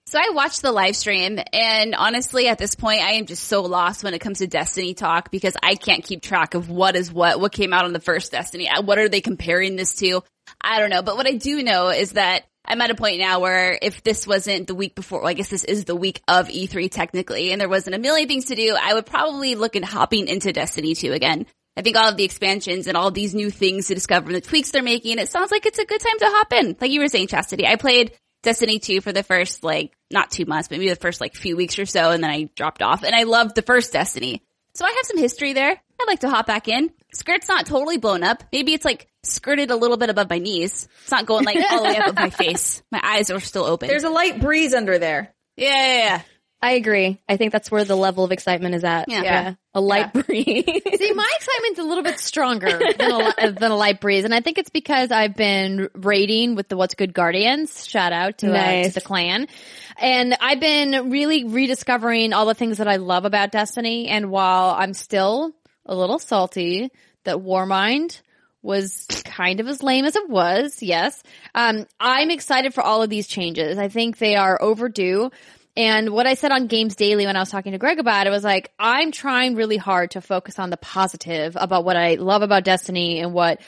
So 0.06 0.20
I 0.20 0.32
watched 0.34 0.62
the 0.62 0.72
live 0.72 0.96
stream 0.96 1.40
and 1.52 1.96
honestly 1.96 2.48
at 2.48 2.58
this 2.58 2.75
point 2.75 3.02
I 3.02 3.13
am 3.13 3.25
just 3.25 3.44
so 3.44 3.63
lost 3.63 4.04
when 4.04 4.13
it 4.13 4.20
comes 4.20 4.40
to 4.40 4.48
Destiny 4.48 4.94
talk 4.94 5.32
because 5.32 5.58
I 5.62 5.75
can't 5.75 6.04
keep 6.04 6.22
track 6.22 6.54
of 6.54 6.70
what 6.70 6.96
is 6.96 7.12
what, 7.12 7.40
what 7.40 7.52
came 7.52 7.74
out 7.74 7.86
on 7.86 7.94
the 7.94 8.00
first 8.00 8.32
Destiny. 8.32 8.70
Uh, 8.70 8.82
What 8.82 8.98
are 8.98 9.10
they 9.10 9.22
comparing 9.22 9.75
this 9.75 9.96
to? 9.96 10.24
I 10.62 10.80
don't 10.80 10.90
know. 10.90 11.02
But 11.02 11.18
what 11.18 11.28
I 11.28 11.34
do 11.34 11.63
know 11.63 11.90
is 11.90 12.13
that 12.13 12.44
I'm 12.66 12.82
at 12.82 12.92
a 12.92 12.96
point 12.96 13.20
now 13.20 13.40
where 13.40 13.78
if 13.82 14.04
this 14.04 14.25
wasn't 14.25 14.68
the 14.68 14.75
week 14.75 14.96
before, 14.96 15.20
well, 15.20 15.30
I 15.30 15.34
guess 15.34 15.50
this 15.50 15.66
is 15.66 15.84
the 15.84 15.96
week 15.96 16.22
of 16.28 16.48
E3 16.48 16.90
technically, 16.90 17.52
and 17.52 17.60
there 17.60 17.68
wasn't 17.68 17.96
a 17.96 18.00
million 18.00 18.28
things 18.28 18.46
to 18.46 18.56
do, 18.56 18.78
I 18.80 18.94
would 18.94 19.06
probably 19.06 19.56
look 19.56 19.75
at 19.75 19.84
hopping 19.84 20.28
into 20.28 20.54
Destiny 20.54 20.96
2 20.96 21.12
again. 21.12 21.46
I 21.75 21.82
think 21.82 21.98
all 21.98 22.10
of 22.10 22.18
the 22.18 22.24
expansions 22.24 22.88
and 22.88 22.96
all 22.96 23.10
these 23.12 23.34
new 23.34 23.50
things 23.50 23.88
to 23.88 23.96
discover 23.96 24.27
and 24.27 24.36
the 24.36 24.42
tweaks 24.42 24.72
they're 24.72 24.84
making, 24.84 25.18
it 25.18 25.30
sounds 25.30 25.51
like 25.51 25.65
it's 25.65 25.80
a 25.80 25.86
good 25.86 26.01
time 26.01 26.20
to 26.20 26.25
hop 26.25 26.53
in. 26.53 26.75
Like 26.80 26.92
you 26.92 27.00
were 27.00 27.08
saying, 27.08 27.27
Chastity, 27.27 27.65
I 27.65 27.77
played 27.77 28.12
Destiny 28.44 28.80
2 28.80 29.01
for 29.01 29.12
the 29.12 29.24
first 29.24 29.63
like, 29.63 29.94
not 30.12 30.30
two 30.30 30.46
months, 30.46 30.68
but 30.68 30.77
maybe 30.77 30.89
the 30.89 30.96
first 30.96 31.20
like 31.20 31.34
few 31.36 31.56
weeks 31.58 31.80
or 31.80 31.86
so, 31.86 32.12
and 32.12 32.24
then 32.24 32.30
I 32.30 32.50
dropped 32.56 32.82
off 32.84 33.03
and 33.03 33.15
I 33.15 33.24
loved 33.24 33.56
the 33.56 33.62
first 33.63 33.92
Destiny. 33.92 34.44
So 34.75 34.86
I 34.86 34.89
have 34.89 35.06
some 35.06 35.18
history 35.18 35.53
there. 35.53 35.72
I'd 35.72 36.08
like 36.08 36.20
to 36.20 36.30
hop 36.30 36.48
back 36.48 36.68
in. 36.68 36.92
Skirt's 37.13 37.48
not 37.48 37.65
totally 37.65 37.98
blown 37.98 38.24
up. 38.24 38.44
Maybe 38.51 38.74
it's 38.74 38.84
like 38.86 39.08
skirted 39.24 39.72
a 39.72 39.75
little 39.75 39.98
bit 39.98 40.10
above 40.10 40.30
my 40.30 40.39
knees. 40.39 40.88
It's 41.03 41.12
not 41.12 41.25
going 41.25 41.46
like 41.46 41.58
all 41.72 41.77
the 41.77 41.84
way 41.89 41.98
up 41.98 42.08
at 42.10 42.15
my 42.15 42.30
face. 42.30 42.82
My 42.92 43.00
eyes 43.03 43.30
are 43.32 43.39
still 43.39 43.63
open. 43.65 43.88
There's 43.88 44.03
a 44.03 44.10
light 44.10 44.39
breeze 44.42 44.74
under 44.74 44.98
there. 45.00 45.34
yeah, 45.56 45.70
yeah, 45.70 45.98
yeah. 45.98 46.22
I 46.63 46.72
agree. 46.72 47.22
I 47.27 47.36
think 47.36 47.51
that's 47.51 47.70
where 47.70 47.84
the 47.84 47.98
level 47.98 48.24
of 48.24 48.32
excitement 48.32 48.74
is 48.74 48.86
at. 48.86 49.10
Yeah. 49.10 49.55
A 49.74 49.82
light 49.82 50.13
breeze. 50.13 50.63
See, 50.63 51.13
my 51.13 51.29
excitement's 51.36 51.79
a 51.79 51.84
little 51.84 52.05
bit 52.05 52.20
stronger 52.20 52.79
than 52.98 53.12
a, 53.12 53.51
than 53.51 53.72
a 53.72 53.75
light 53.75 54.00
breeze, 54.00 54.24
and 54.24 54.34
I 54.34 54.39
think 54.39 54.58
it's 54.58 54.70
because 54.70 55.12
I've 55.12 55.36
been 55.36 55.89
raiding 55.93 56.55
with 56.55 56.70
the 56.70 56.77
What's 56.77 56.96
Good 56.96 57.13
Guardians. 57.13 57.86
Shout 57.86 58.13
out 58.13 58.38
to, 58.38 58.58
uh, 58.58 58.84
to 58.84 58.89
the 58.91 59.01
clan, 59.01 59.50
and 59.98 60.38
I've 60.39 60.62
been 60.62 61.10
really 61.10 61.43
rediscovering 61.43 62.32
all 62.32 62.46
the 62.46 62.53
things 62.53 62.77
that 62.77 62.88
I 62.88 62.96
love 62.96 63.25
about 63.25 63.51
Destiny. 63.51 64.08
And 64.08 64.32
while 64.32 64.70
I'm 64.70 64.93
still 64.93 65.51
a 65.86 65.93
little 65.93 66.17
salty 66.17 66.91
that 67.25 67.39
Warmind 67.39 68.22
was 68.62 69.05
kind 69.25 69.60
of 69.60 69.67
as 69.67 69.84
lame 69.84 70.05
as 70.05 70.15
it 70.15 70.29
was, 70.29 70.82
yes, 70.82 71.22
um, 71.53 71.86
I'm 72.00 72.29
excited 72.29 72.74
for 72.74 72.82
all 72.82 73.03
of 73.03 73.10
these 73.10 73.27
changes. 73.27 73.77
I 73.77 73.89
think 73.89 74.17
they 74.17 74.38
are 74.38 74.62
overdue. 74.62 75.29
And 75.75 76.12
what 76.12 76.27
I 76.27 76.36
said 76.36 76.51
on 76.51 76.68
Games 76.68 76.96
Daily 76.96 77.25
when 77.25 77.36
I 77.36 77.39
was 77.39 77.50
talking 77.50 77.72
to 77.72 77.80
Greg 77.80 78.00
about 78.00 78.27
it 78.27 78.30
was 78.30 78.44
like, 78.44 78.72
I'm 78.77 79.12
trying 79.12 79.56
really 79.56 79.77
hard 79.77 80.12
to 80.12 80.22
focus 80.22 80.60
on 80.60 80.70
the 80.70 80.77
positive 80.77 81.58
about 81.60 81.84
what 81.84 81.96
I 81.96 82.15
love 82.15 82.44
about 82.44 82.63
Destiny 82.63 83.20
and 83.20 83.34
what 83.34 83.60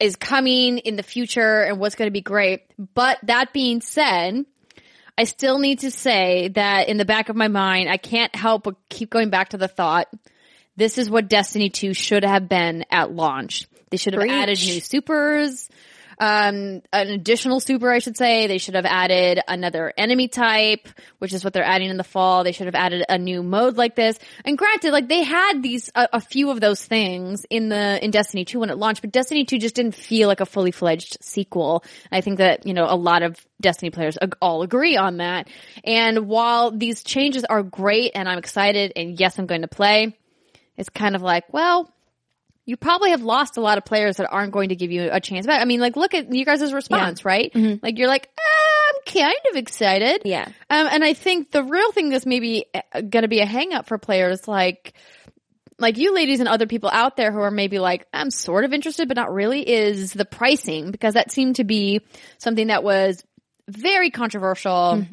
is 0.00 0.16
coming 0.16 0.78
in 0.78 0.96
the 0.96 1.02
future 1.02 1.62
and 1.62 1.78
what's 1.78 1.94
going 1.94 2.08
to 2.08 2.12
be 2.12 2.22
great. 2.22 2.62
But 2.94 3.18
that 3.24 3.52
being 3.52 3.80
said, 3.80 4.44
I 5.16 5.24
still 5.24 5.58
need 5.58 5.80
to 5.80 5.90
say 5.90 6.48
that 6.48 6.88
in 6.88 6.96
the 6.96 7.04
back 7.04 7.28
of 7.28 7.36
my 7.36 7.48
mind, 7.48 7.88
I 7.88 7.98
can't 7.98 8.34
help 8.34 8.64
but 8.64 8.76
keep 8.88 9.10
going 9.10 9.30
back 9.30 9.50
to 9.50 9.58
the 9.58 9.68
thought, 9.68 10.08
this 10.76 10.98
is 10.98 11.10
what 11.10 11.28
Destiny 11.28 11.68
2 11.68 11.94
should 11.94 12.24
have 12.24 12.48
been 12.48 12.86
at 12.90 13.12
launch. 13.12 13.68
They 13.90 13.98
should 13.98 14.14
have 14.14 14.20
Preach. 14.20 14.32
added 14.32 14.58
new 14.58 14.80
supers, 14.80 15.68
um, 16.20 16.82
an 16.92 17.08
additional 17.08 17.60
super, 17.60 17.90
I 17.90 17.98
should 17.98 18.16
say. 18.16 18.46
They 18.46 18.58
should 18.58 18.74
have 18.74 18.84
added 18.84 19.40
another 19.48 19.90
enemy 19.96 20.28
type, 20.28 20.86
which 21.18 21.32
is 21.32 21.42
what 21.42 21.54
they're 21.54 21.64
adding 21.64 21.88
in 21.88 21.96
the 21.96 22.04
fall. 22.04 22.44
They 22.44 22.52
should 22.52 22.66
have 22.66 22.74
added 22.74 23.06
a 23.08 23.16
new 23.16 23.42
mode 23.42 23.78
like 23.78 23.96
this. 23.96 24.18
And 24.44 24.58
granted, 24.58 24.92
like 24.92 25.08
they 25.08 25.22
had 25.22 25.62
these, 25.62 25.90
a, 25.94 26.08
a 26.12 26.20
few 26.20 26.50
of 26.50 26.60
those 26.60 26.84
things 26.84 27.46
in 27.48 27.70
the, 27.70 28.04
in 28.04 28.10
Destiny 28.10 28.44
2 28.44 28.60
when 28.60 28.68
it 28.68 28.76
launched, 28.76 29.00
but 29.00 29.12
Destiny 29.12 29.46
2 29.46 29.58
just 29.58 29.74
didn't 29.74 29.94
feel 29.94 30.28
like 30.28 30.40
a 30.40 30.46
fully 30.46 30.72
fledged 30.72 31.16
sequel. 31.22 31.82
I 32.12 32.20
think 32.20 32.36
that, 32.36 32.66
you 32.66 32.74
know, 32.74 32.84
a 32.86 32.96
lot 32.96 33.22
of 33.22 33.44
Destiny 33.58 33.90
players 33.90 34.18
all 34.42 34.62
agree 34.62 34.98
on 34.98 35.16
that. 35.18 35.48
And 35.84 36.26
while 36.28 36.70
these 36.70 37.02
changes 37.02 37.44
are 37.44 37.62
great 37.62 38.12
and 38.14 38.28
I'm 38.28 38.38
excited 38.38 38.92
and 38.94 39.18
yes, 39.18 39.38
I'm 39.38 39.46
going 39.46 39.62
to 39.62 39.68
play, 39.68 40.14
it's 40.76 40.90
kind 40.90 41.16
of 41.16 41.22
like, 41.22 41.50
well, 41.52 41.90
you 42.70 42.76
probably 42.76 43.10
have 43.10 43.22
lost 43.22 43.56
a 43.56 43.60
lot 43.60 43.78
of 43.78 43.84
players 43.84 44.18
that 44.18 44.28
aren't 44.30 44.52
going 44.52 44.68
to 44.68 44.76
give 44.76 44.92
you 44.92 45.08
a 45.10 45.18
chance 45.20 45.44
back. 45.44 45.60
I 45.60 45.64
mean, 45.64 45.80
like, 45.80 45.96
look 45.96 46.14
at 46.14 46.32
you 46.32 46.44
guys' 46.44 46.72
response, 46.72 47.24
right? 47.24 47.50
Like, 47.82 47.98
you're 47.98 48.06
like, 48.06 48.30
ah, 48.38 48.92
I'm 48.94 49.12
kind 49.12 49.40
of 49.50 49.56
excited. 49.56 50.22
Yeah. 50.24 50.46
Um, 50.70 50.86
and 50.92 51.02
I 51.02 51.14
think 51.14 51.50
the 51.50 51.64
real 51.64 51.90
thing 51.90 52.10
that's 52.10 52.26
maybe 52.26 52.66
going 52.94 53.22
to 53.22 53.28
be 53.28 53.40
a 53.40 53.44
hang 53.44 53.74
up 53.74 53.86
for 53.86 53.98
players 53.98 54.46
like, 54.46 54.92
like 55.80 55.98
you 55.98 56.14
ladies 56.14 56.38
and 56.38 56.48
other 56.48 56.68
people 56.68 56.90
out 56.92 57.16
there 57.16 57.32
who 57.32 57.40
are 57.40 57.50
maybe 57.50 57.80
like, 57.80 58.06
I'm 58.14 58.30
sort 58.30 58.64
of 58.64 58.72
interested, 58.72 59.08
but 59.08 59.16
not 59.16 59.32
really 59.32 59.68
is 59.68 60.12
the 60.12 60.24
pricing 60.24 60.92
because 60.92 61.14
that 61.14 61.32
seemed 61.32 61.56
to 61.56 61.64
be 61.64 62.02
something 62.38 62.68
that 62.68 62.84
was 62.84 63.24
very 63.66 64.10
controversial 64.10 65.04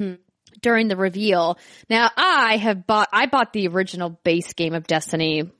during 0.60 0.86
the 0.86 0.96
reveal. 0.96 1.58
Now 1.90 2.08
I 2.16 2.56
have 2.58 2.86
bought, 2.86 3.08
I 3.12 3.26
bought 3.26 3.52
the 3.52 3.66
original 3.66 4.10
base 4.10 4.52
game 4.52 4.74
of 4.74 4.86
Destiny 4.86 5.50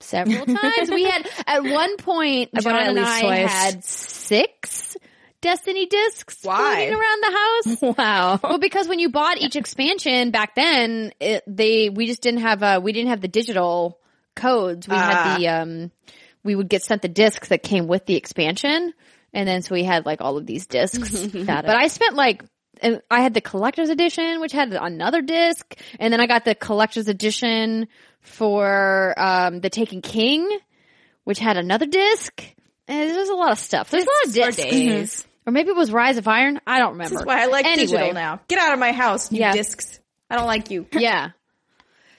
several 0.00 0.46
times. 0.46 0.90
We 0.90 1.04
had 1.04 1.28
at 1.46 1.64
one 1.64 1.96
point, 1.96 2.50
I 2.56 2.60
John 2.60 2.76
and 2.76 2.98
I 3.00 3.20
twice. 3.20 3.50
had 3.52 3.84
six 3.84 4.96
Destiny 5.40 5.84
discs 5.84 6.38
Why? 6.42 6.56
floating 6.56 6.94
around 6.94 7.22
the 7.22 7.38
house. 7.38 7.96
Wow. 7.98 8.40
Well, 8.42 8.58
because 8.58 8.88
when 8.88 8.98
you 8.98 9.10
bought 9.10 9.36
each 9.36 9.56
expansion 9.56 10.30
back 10.30 10.54
then, 10.54 11.12
it, 11.20 11.44
they 11.46 11.90
we 11.90 12.06
just 12.06 12.22
didn't 12.22 12.40
have 12.40 12.62
uh 12.62 12.80
we 12.82 12.92
didn't 12.92 13.10
have 13.10 13.20
the 13.20 13.28
digital 13.28 13.98
codes. 14.34 14.88
We 14.88 14.96
Ah. 14.96 15.00
had 15.00 15.38
the 15.38 15.48
um 15.48 15.90
we 16.44 16.54
would 16.54 16.68
get 16.70 16.82
sent 16.82 17.02
the 17.02 17.08
discs 17.08 17.48
that 17.48 17.62
came 17.62 17.86
with 17.88 18.06
the 18.06 18.16
expansion, 18.16 18.94
and 19.34 19.46
then 19.48 19.60
so 19.60 19.74
we 19.74 19.84
had 19.84 20.06
like 20.06 20.22
all 20.22 20.38
of 20.38 20.46
these 20.46 20.66
discs. 20.66 21.26
But 21.34 21.68
I 21.68 21.88
spent 21.88 22.14
like. 22.16 22.42
And 22.82 23.00
I 23.08 23.20
had 23.20 23.34
the 23.34 23.40
collector's 23.40 23.88
edition, 23.88 24.40
which 24.40 24.50
had 24.52 24.72
another 24.74 25.22
disc, 25.22 25.74
and 26.00 26.12
then 26.12 26.20
I 26.20 26.26
got 26.26 26.44
the 26.44 26.56
collector's 26.56 27.06
edition 27.08 27.86
for 28.24 29.14
um, 29.16 29.60
the 29.60 29.70
Taken 29.70 30.02
King, 30.02 30.48
which 31.24 31.38
had 31.38 31.56
another 31.56 31.86
disc. 31.86 32.42
And 32.88 33.10
there's 33.10 33.28
a 33.28 33.34
lot 33.34 33.52
of 33.52 33.58
stuff. 33.58 33.90
There's 33.90 34.04
a 34.04 34.06
lot 34.08 34.26
of 34.26 34.34
discs. 34.34 34.56
days. 34.62 35.26
Or 35.46 35.52
maybe 35.52 35.68
it 35.70 35.76
was 35.76 35.92
Rise 35.92 36.16
of 36.16 36.26
Iron. 36.26 36.60
I 36.66 36.78
don't 36.78 36.92
remember. 36.92 37.10
This 37.14 37.20
is 37.20 37.26
why 37.26 37.42
I 37.42 37.46
like 37.46 37.66
Anyway. 37.66 37.86
digital 37.86 38.12
now. 38.14 38.40
Get 38.48 38.58
out 38.58 38.72
of 38.72 38.78
my 38.78 38.92
house, 38.92 39.30
you 39.30 39.40
Yeah. 39.40 39.52
discs. 39.52 40.00
I 40.28 40.36
don't 40.36 40.46
like 40.46 40.70
you. 40.70 40.86
yeah. 40.92 41.30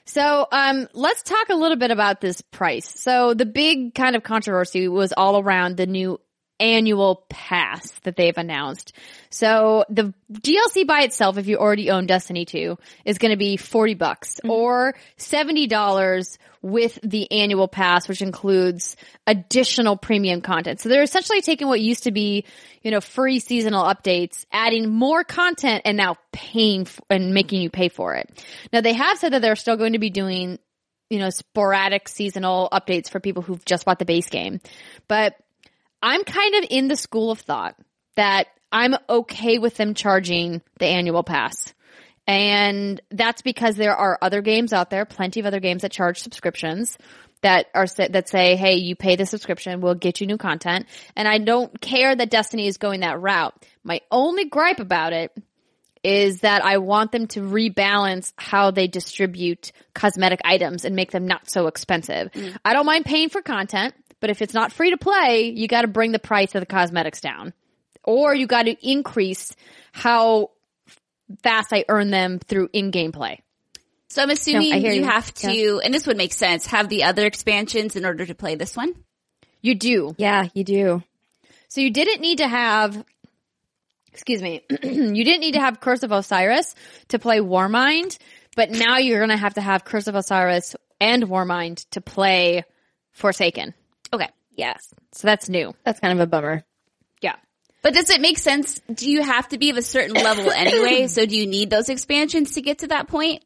So, 0.05 0.47
um, 0.51 0.87
let's 0.93 1.23
talk 1.23 1.49
a 1.49 1.55
little 1.55 1.77
bit 1.77 1.89
about 1.89 2.21
this 2.21 2.39
price. 2.41 2.87
So 3.01 3.33
the 3.33 3.45
big 3.47 3.95
kind 3.95 4.15
of 4.15 4.21
controversy 4.23 4.87
was 4.87 5.11
all 5.17 5.39
around 5.39 5.77
the 5.77 5.87
new 5.87 6.19
annual 6.59 7.25
pass 7.29 7.91
that 8.03 8.15
they've 8.15 8.37
announced. 8.37 8.93
So 9.29 9.85
the 9.89 10.13
DLC 10.31 10.87
by 10.87 11.01
itself, 11.01 11.37
if 11.37 11.47
you 11.47 11.57
already 11.57 11.91
own 11.91 12.05
Destiny 12.05 12.45
2, 12.45 12.77
is 13.03 13.17
going 13.17 13.31
to 13.31 13.37
be 13.37 13.57
40 13.57 13.95
bucks 13.95 14.35
mm-hmm. 14.35 14.49
or 14.49 14.95
$70 15.17 16.37
with 16.61 16.97
the 17.03 17.31
annual 17.31 17.67
pass, 17.67 18.07
which 18.07 18.21
includes 18.21 18.95
additional 19.27 19.97
premium 19.97 20.41
content. 20.41 20.79
So 20.79 20.89
they're 20.89 21.03
essentially 21.03 21.41
taking 21.41 21.67
what 21.67 21.79
used 21.79 22.03
to 22.03 22.11
be, 22.11 22.45
you 22.81 22.91
know, 22.91 23.01
free 23.01 23.39
seasonal 23.39 23.83
updates, 23.83 24.45
adding 24.51 24.89
more 24.89 25.23
content 25.23 25.83
and 25.85 25.97
now 25.97 26.15
paying 26.31 26.81
f- 26.81 27.01
and 27.09 27.33
making 27.33 27.61
you 27.61 27.69
pay 27.69 27.89
for 27.89 28.15
it. 28.15 28.29
Now 28.73 28.81
they 28.81 28.93
have 28.93 29.19
said 29.19 29.33
that 29.33 29.41
they're 29.41 29.55
still 29.55 29.77
going 29.77 29.93
to 29.93 29.99
be 29.99 30.09
doing 30.09 30.59
you 31.09 31.19
know, 31.19 31.29
sporadic 31.29 32.07
seasonal 32.07 32.67
updates 32.71 33.09
for 33.09 33.19
people 33.19 33.43
who've 33.43 33.63
just 33.63 33.85
bought 33.85 33.99
the 33.99 34.05
base 34.05 34.29
game. 34.29 34.59
But 35.07 35.35
I'm 36.05 36.23
kind 36.23 36.53
of 36.55 36.65
in 36.69 36.87
the 36.87 36.95
school 36.95 37.31
of 37.31 37.39
thought 37.39 37.75
that 38.15 38.45
I'm 38.71 38.95
okay 39.09 39.57
with 39.57 39.75
them 39.75 39.95
charging 39.95 40.61
the 40.77 40.85
annual 40.85 41.23
pass. 41.23 41.73
And 42.27 43.01
that's 43.09 43.41
because 43.41 43.75
there 43.75 43.95
are 43.95 44.19
other 44.21 44.43
games 44.43 44.71
out 44.71 44.91
there, 44.91 45.05
plenty 45.05 45.39
of 45.39 45.47
other 45.47 45.59
games 45.59 45.81
that 45.81 45.91
charge 45.91 46.19
subscriptions 46.19 46.97
that 47.41 47.67
are 47.73 47.87
that 47.97 48.29
say, 48.29 48.55
"Hey, 48.55 48.75
you 48.75 48.95
pay 48.95 49.15
the 49.15 49.25
subscription, 49.25 49.81
we'll 49.81 49.95
get 49.95 50.21
you 50.21 50.27
new 50.27 50.37
content." 50.37 50.85
And 51.15 51.27
I 51.27 51.39
don't 51.39 51.81
care 51.81 52.15
that 52.15 52.29
Destiny 52.29 52.67
is 52.67 52.77
going 52.77 52.99
that 52.99 53.19
route. 53.19 53.53
My 53.83 54.01
only 54.11 54.45
gripe 54.45 54.79
about 54.79 55.13
it 55.13 55.31
is 56.03 56.41
that 56.41 56.63
I 56.63 56.77
want 56.77 57.11
them 57.11 57.25
to 57.29 57.41
rebalance 57.41 58.31
how 58.37 58.69
they 58.69 58.87
distribute 58.87 59.71
cosmetic 59.95 60.39
items 60.45 60.85
and 60.85 60.95
make 60.95 61.09
them 61.11 61.25
not 61.25 61.49
so 61.49 61.65
expensive. 61.65 62.31
Mm. 62.31 62.57
I 62.63 62.73
don't 62.73 62.85
mind 62.85 63.05
paying 63.05 63.29
for 63.29 63.41
content, 63.41 63.95
but 64.25 64.31
if 64.31 64.41
it's 64.41 64.55
not 64.55 64.73
free 64.73 64.89
to 64.89 64.97
play, 64.97 65.53
you 65.55 65.67
got 65.67 65.83
to 65.83 65.87
bring 65.87 66.11
the 66.11 66.17
price 66.17 66.55
of 66.55 66.59
the 66.59 66.65
cosmetics 66.65 67.21
down. 67.21 67.53
Or 68.03 68.33
you 68.33 68.47
got 68.47 68.63
to 68.63 68.75
increase 68.81 69.55
how 69.91 70.49
fast 71.43 71.71
I 71.71 71.85
earn 71.89 72.09
them 72.09 72.39
through 72.39 72.69
in-game 72.73 73.11
play. 73.11 73.43
So 74.09 74.23
I'm 74.23 74.31
assuming 74.31 74.73
I 74.73 74.79
hear 74.79 74.93
you 74.93 75.01
you. 75.01 75.05
have 75.05 75.31
to, 75.35 75.79
and 75.83 75.93
this 75.93 76.07
would 76.07 76.17
make 76.17 76.33
sense, 76.33 76.65
have 76.65 76.89
the 76.89 77.03
other 77.03 77.27
expansions 77.27 77.95
in 77.95 78.03
order 78.03 78.25
to 78.25 78.33
play 78.33 78.55
this 78.55 78.75
one. 78.75 78.95
You 79.61 79.75
do. 79.75 80.15
Yeah, 80.17 80.47
you 80.55 80.63
do. 80.63 81.03
So 81.67 81.81
you 81.81 81.91
didn't 81.91 82.21
need 82.21 82.39
to 82.39 82.47
have, 82.47 83.05
excuse 84.11 84.41
me, 84.41 84.63
you 84.71 85.23
didn't 85.23 85.41
need 85.41 85.53
to 85.53 85.59
have 85.59 85.79
Curse 85.79 86.01
of 86.01 86.11
Osiris 86.11 86.73
to 87.09 87.19
play 87.19 87.41
Warmind, 87.41 88.17
but 88.55 88.71
now 88.71 88.97
you're 88.97 89.19
going 89.19 89.29
to 89.29 89.37
have 89.37 89.53
to 89.53 89.61
have 89.61 89.85
Curse 89.85 90.07
of 90.07 90.15
Osiris 90.15 90.75
and 90.99 91.21
Warmind 91.25 91.87
to 91.91 92.01
play 92.01 92.63
Forsaken. 93.11 93.75
Okay. 94.13 94.29
Yes. 94.55 94.93
So 95.11 95.27
that's 95.27 95.49
new. 95.49 95.73
That's 95.83 95.99
kind 95.99 96.13
of 96.13 96.19
a 96.19 96.27
bummer. 96.27 96.63
Yeah. 97.21 97.35
But 97.81 97.93
does 97.93 98.09
it 98.09 98.21
make 98.21 98.37
sense? 98.37 98.81
Do 98.93 99.09
you 99.09 99.21
have 99.21 99.49
to 99.49 99.57
be 99.57 99.69
of 99.69 99.77
a 99.77 99.81
certain 99.81 100.13
level 100.13 100.49
anyway? 100.55 101.07
So 101.07 101.25
do 101.25 101.35
you 101.35 101.47
need 101.47 101.69
those 101.69 101.89
expansions 101.89 102.53
to 102.53 102.61
get 102.61 102.79
to 102.79 102.87
that 102.87 103.07
point? 103.07 103.43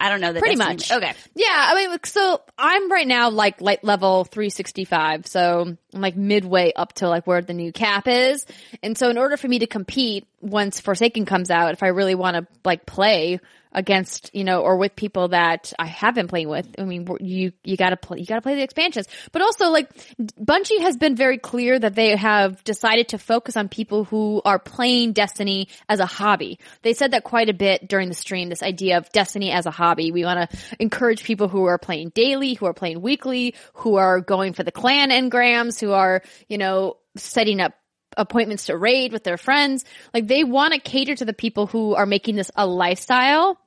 I 0.00 0.08
don't 0.08 0.22
know. 0.22 0.32
That 0.32 0.40
Pretty 0.40 0.56
much. 0.56 0.90
Okay. 0.90 1.12
Yeah, 1.34 1.46
I 1.50 1.74
mean, 1.74 1.98
so 2.04 2.40
I'm 2.56 2.90
right 2.90 3.06
now 3.06 3.28
like 3.28 3.60
light 3.60 3.84
level 3.84 4.24
365, 4.24 5.26
so 5.26 5.76
I'm 5.94 6.00
like 6.00 6.16
midway 6.16 6.72
up 6.74 6.94
to 6.94 7.08
like 7.08 7.26
where 7.26 7.42
the 7.42 7.52
new 7.52 7.70
cap 7.70 8.08
is. 8.08 8.46
And 8.82 8.96
so 8.96 9.10
in 9.10 9.18
order 9.18 9.36
for 9.36 9.46
me 9.46 9.58
to 9.58 9.66
compete 9.66 10.26
once 10.40 10.80
Forsaken 10.80 11.26
comes 11.26 11.50
out, 11.50 11.74
if 11.74 11.82
I 11.82 11.88
really 11.88 12.14
want 12.14 12.36
to 12.36 12.46
like 12.64 12.86
play 12.86 13.40
against, 13.72 14.30
you 14.34 14.44
know, 14.44 14.62
or 14.62 14.76
with 14.76 14.96
people 14.96 15.28
that 15.28 15.72
I 15.78 15.86
have 15.86 16.14
been 16.14 16.28
playing 16.28 16.48
with, 16.48 16.66
I 16.78 16.84
mean, 16.84 17.06
you, 17.20 17.52
you 17.64 17.76
gotta 17.76 17.96
play, 17.96 18.18
you 18.18 18.26
gotta 18.26 18.42
play 18.42 18.54
the 18.54 18.62
expansions. 18.62 19.06
But 19.32 19.42
also 19.42 19.70
like 19.70 19.90
Bungie 20.18 20.80
has 20.80 20.96
been 20.96 21.16
very 21.16 21.38
clear 21.38 21.78
that 21.78 21.94
they 21.94 22.16
have 22.16 22.62
decided 22.64 23.08
to 23.08 23.18
focus 23.18 23.56
on 23.56 23.68
people 23.68 24.04
who 24.04 24.42
are 24.44 24.58
playing 24.58 25.12
Destiny 25.12 25.68
as 25.88 26.00
a 26.00 26.06
hobby. 26.06 26.58
They 26.82 26.94
said 26.94 27.12
that 27.12 27.24
quite 27.24 27.48
a 27.48 27.54
bit 27.54 27.88
during 27.88 28.08
the 28.08 28.14
stream, 28.14 28.48
this 28.48 28.62
idea 28.62 28.98
of 28.98 29.10
Destiny 29.10 29.50
as 29.52 29.66
a 29.66 29.70
hobby. 29.70 30.10
We 30.10 30.24
want 30.24 30.50
to 30.50 30.58
encourage 30.78 31.24
people 31.24 31.48
who 31.48 31.64
are 31.64 31.78
playing 31.78 32.10
daily, 32.10 32.54
who 32.54 32.66
are 32.66 32.74
playing 32.74 33.00
weekly, 33.00 33.54
who 33.74 33.96
are 33.96 34.20
going 34.20 34.52
for 34.52 34.62
the 34.62 34.72
clan 34.72 35.10
engrams, 35.10 35.80
who 35.80 35.92
are, 35.92 36.22
you 36.48 36.58
know, 36.58 36.96
setting 37.16 37.60
up 37.60 37.74
appointments 38.16 38.66
to 38.66 38.76
raid 38.76 39.12
with 39.12 39.24
their 39.24 39.38
friends. 39.38 39.84
Like 40.12 40.26
they 40.26 40.44
want 40.44 40.74
to 40.74 40.80
cater 40.80 41.14
to 41.16 41.24
the 41.24 41.32
people 41.32 41.66
who 41.66 41.94
are 41.94 42.06
making 42.06 42.36
this 42.36 42.50
a 42.56 42.66
lifestyle 42.66 43.58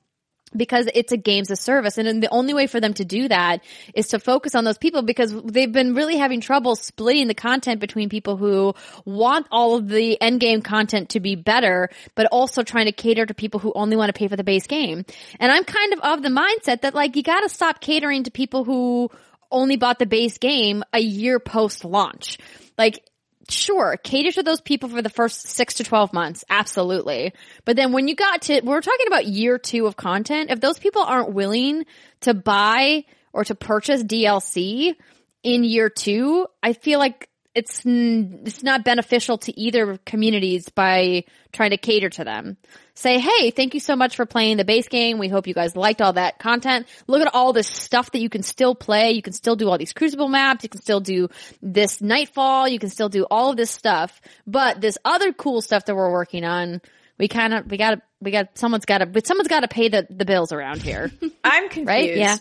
because 0.56 0.88
it's 0.94 1.12
a 1.12 1.18
games 1.18 1.52
of 1.52 1.58
service. 1.58 1.98
And 1.98 2.22
the 2.22 2.30
only 2.30 2.54
way 2.54 2.68
for 2.68 2.80
them 2.80 2.94
to 2.96 3.06
do 3.06 3.28
that 3.28 3.64
is 3.94 4.10
to 4.10 4.20
focus 4.20 4.56
on 4.56 4.64
those 4.64 4.78
people 4.78 5.02
because 5.02 5.34
they've 5.44 5.72
been 5.72 5.96
really 5.96 6.18
having 6.18 6.42
trouble 6.42 6.76
splitting 6.76 7.28
the 7.28 7.34
content 7.34 7.80
between 7.80 8.10
people 8.10 8.38
who 8.38 8.74
want 9.06 9.48
all 9.52 9.76
of 9.76 9.88
the 9.88 10.20
end 10.22 10.40
game 10.40 10.62
content 10.62 11.10
to 11.10 11.20
be 11.20 11.36
better, 11.36 11.90
but 12.16 12.28
also 12.28 12.64
trying 12.64 12.86
to 12.86 12.92
cater 12.92 13.26
to 13.26 13.34
people 13.34 13.60
who 13.60 13.74
only 13.74 13.96
want 13.96 14.10
to 14.10 14.18
pay 14.18 14.28
for 14.28 14.36
the 14.36 14.44
base 14.44 14.68
game. 14.68 15.06
And 15.40 15.52
I'm 15.52 15.64
kind 15.64 15.94
of 15.94 16.00
of 16.00 16.22
the 16.22 16.30
mindset 16.30 16.82
that 16.82 16.94
like 16.94 17.16
you 17.16 17.24
gotta 17.24 17.50
stop 17.50 17.82
catering 17.82 18.24
to 18.24 18.32
people 18.32 18.64
who 18.64 19.10
only 19.52 19.78
bought 19.78 20.00
the 20.00 20.06
base 20.06 20.38
game 20.38 20.84
a 20.94 21.00
year 21.00 21.40
post 21.40 21.86
launch. 21.86 22.38
Like 22.78 23.04
sure, 23.50 23.98
cater 24.04 24.32
to 24.32 24.44
those 24.44 24.62
people 24.62 24.90
for 24.90 25.02
the 25.02 25.10
first 25.10 25.48
six 25.48 25.76
to 25.76 25.84
12 25.84 26.14
months. 26.14 26.44
Absolutely. 26.50 27.34
But 27.66 27.76
then 27.76 27.92
when 27.92 28.08
you 28.08 28.16
got 28.16 28.44
to, 28.44 28.62
we're 28.62 28.82
talking 28.82 29.08
about 29.08 29.26
year 29.26 29.58
two 29.58 29.86
of 29.86 29.96
content. 29.96 30.52
If 30.52 30.62
those 30.62 30.80
people 30.80 31.02
aren't 31.02 31.34
willing 31.34 31.86
to 32.22 32.34
buy 32.34 33.06
or 33.34 33.44
to 33.46 33.56
purchase 33.56 34.04
DLC 34.04 34.96
in 35.44 35.64
year 35.64 35.90
two, 35.90 36.48
I 36.62 36.74
feel 36.74 37.00
like 37.00 37.30
it's, 37.54 37.84
it's 37.86 38.64
not 38.64 38.84
beneficial 38.84 39.38
to 39.40 39.60
either 39.60 39.98
communities 40.06 40.70
by 40.70 41.26
trying 41.52 41.72
to 41.72 41.78
cater 41.78 42.10
to 42.10 42.24
them. 42.24 42.58
Say, 42.96 43.20
hey, 43.20 43.50
thank 43.50 43.74
you 43.74 43.80
so 43.80 43.96
much 43.96 44.16
for 44.16 44.26
playing 44.26 44.58
the 44.58 44.66
base 44.66 44.88
game. 44.88 45.18
We 45.18 45.28
hope 45.28 45.48
you 45.48 45.56
guys 45.56 45.76
liked 45.76 46.00
all 46.00 46.14
that 46.14 46.38
content. 46.38 46.88
Look 47.08 47.26
at 47.26 47.34
all 47.34 47.52
this 47.52 47.68
stuff 47.68 48.12
that 48.12 48.22
you 48.22 48.30
can 48.30 48.44
still 48.44 48.76
play. 48.76 49.12
You 49.12 49.24
can 49.24 49.34
still 49.34 49.56
do 49.56 49.68
all 49.68 49.80
these 49.80 49.94
crucible 49.94 50.28
maps. 50.28 50.64
You 50.64 50.70
can 50.70 50.82
still 50.82 51.00
do 51.00 51.30
this 51.62 52.02
nightfall. 52.02 52.68
You 52.68 52.78
can 52.78 52.90
still 52.90 53.10
do 53.10 53.26
all 53.32 53.50
of 53.50 53.58
this 53.58 53.72
stuff. 53.72 54.22
But 54.46 54.80
this 54.80 55.00
other 55.04 55.34
cool 55.34 55.62
stuff 55.62 55.86
that 55.86 55.96
we're 55.96 56.12
working 56.12 56.44
on, 56.44 56.82
we 57.18 57.28
kind 57.28 57.56
of, 57.56 57.70
we 57.70 57.78
gotta, 57.78 58.02
we 58.22 58.30
got, 58.30 58.58
someone's 58.60 58.86
gotta, 58.86 59.08
but 59.08 59.26
someone's 59.26 59.48
gotta 59.48 59.68
pay 59.68 59.90
the, 59.90 60.06
the 60.12 60.26
bills 60.26 60.52
around 60.52 60.84
here. 60.84 61.12
I'm 61.44 61.70
confused. 61.70 61.88
Right? 61.88 62.16
Yeah. 62.16 62.38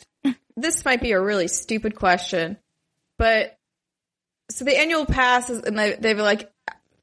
This 0.55 0.85
might 0.85 1.01
be 1.01 1.13
a 1.13 1.21
really 1.21 1.49
stupid 1.49 1.97
question, 1.97 2.59
but 3.19 3.57
so 4.51 4.67
the 4.67 4.79
annual 4.79 5.07
pass 5.07 5.49
is, 5.49 5.63
and 5.63 5.79
they, 5.79 5.95
they've 5.95 6.19
like 6.19 6.52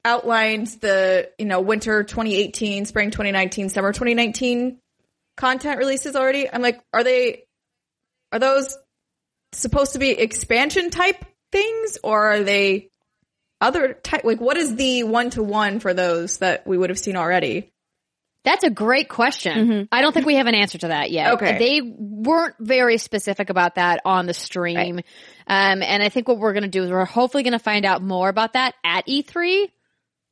outlined 0.05 0.67
the, 0.81 1.29
you 1.37 1.45
know, 1.45 1.61
winter 1.61 2.03
2018, 2.03 2.85
spring 2.85 3.11
2019, 3.11 3.69
summer 3.69 3.91
2019 3.91 4.79
content 5.37 5.77
releases 5.77 6.15
already. 6.15 6.51
I'm 6.51 6.61
like, 6.61 6.81
are 6.93 7.03
they, 7.03 7.43
are 8.31 8.39
those 8.39 8.77
supposed 9.53 9.93
to 9.93 9.99
be 9.99 10.11
expansion 10.11 10.89
type 10.89 11.23
things 11.51 11.97
or 12.03 12.31
are 12.31 12.43
they 12.43 12.89
other 13.61 13.93
type? 13.93 14.23
Like, 14.23 14.41
what 14.41 14.57
is 14.57 14.75
the 14.75 15.03
one 15.03 15.29
to 15.31 15.43
one 15.43 15.79
for 15.79 15.93
those 15.93 16.37
that 16.37 16.65
we 16.67 16.77
would 16.77 16.89
have 16.89 16.99
seen 16.99 17.15
already? 17.15 17.71
That's 18.45 18.63
a 18.63 18.69
great 18.69 19.09
question. 19.09 19.87
I 19.91 20.01
don't 20.01 20.13
think 20.13 20.25
we 20.25 20.35
have 20.35 20.47
an 20.47 20.55
answer 20.55 20.77
to 20.77 20.87
that 20.87 21.11
yet. 21.11 21.33
Okay. 21.33 21.57
They 21.59 21.81
weren't 21.81 22.55
very 22.57 22.97
specific 22.97 23.49
about 23.49 23.75
that 23.75 24.01
on 24.05 24.27
the 24.27 24.33
stream. 24.33 24.99
Um, 25.45 25.83
and 25.83 26.01
I 26.01 26.07
think 26.07 26.27
what 26.27 26.37
we're 26.37 26.53
going 26.53 26.63
to 26.63 26.69
do 26.69 26.83
is 26.83 26.89
we're 26.89 27.03
hopefully 27.03 27.43
going 27.43 27.53
to 27.53 27.59
find 27.59 27.85
out 27.85 28.01
more 28.01 28.29
about 28.29 28.53
that 28.53 28.75
at 28.83 29.05
E3. 29.07 29.69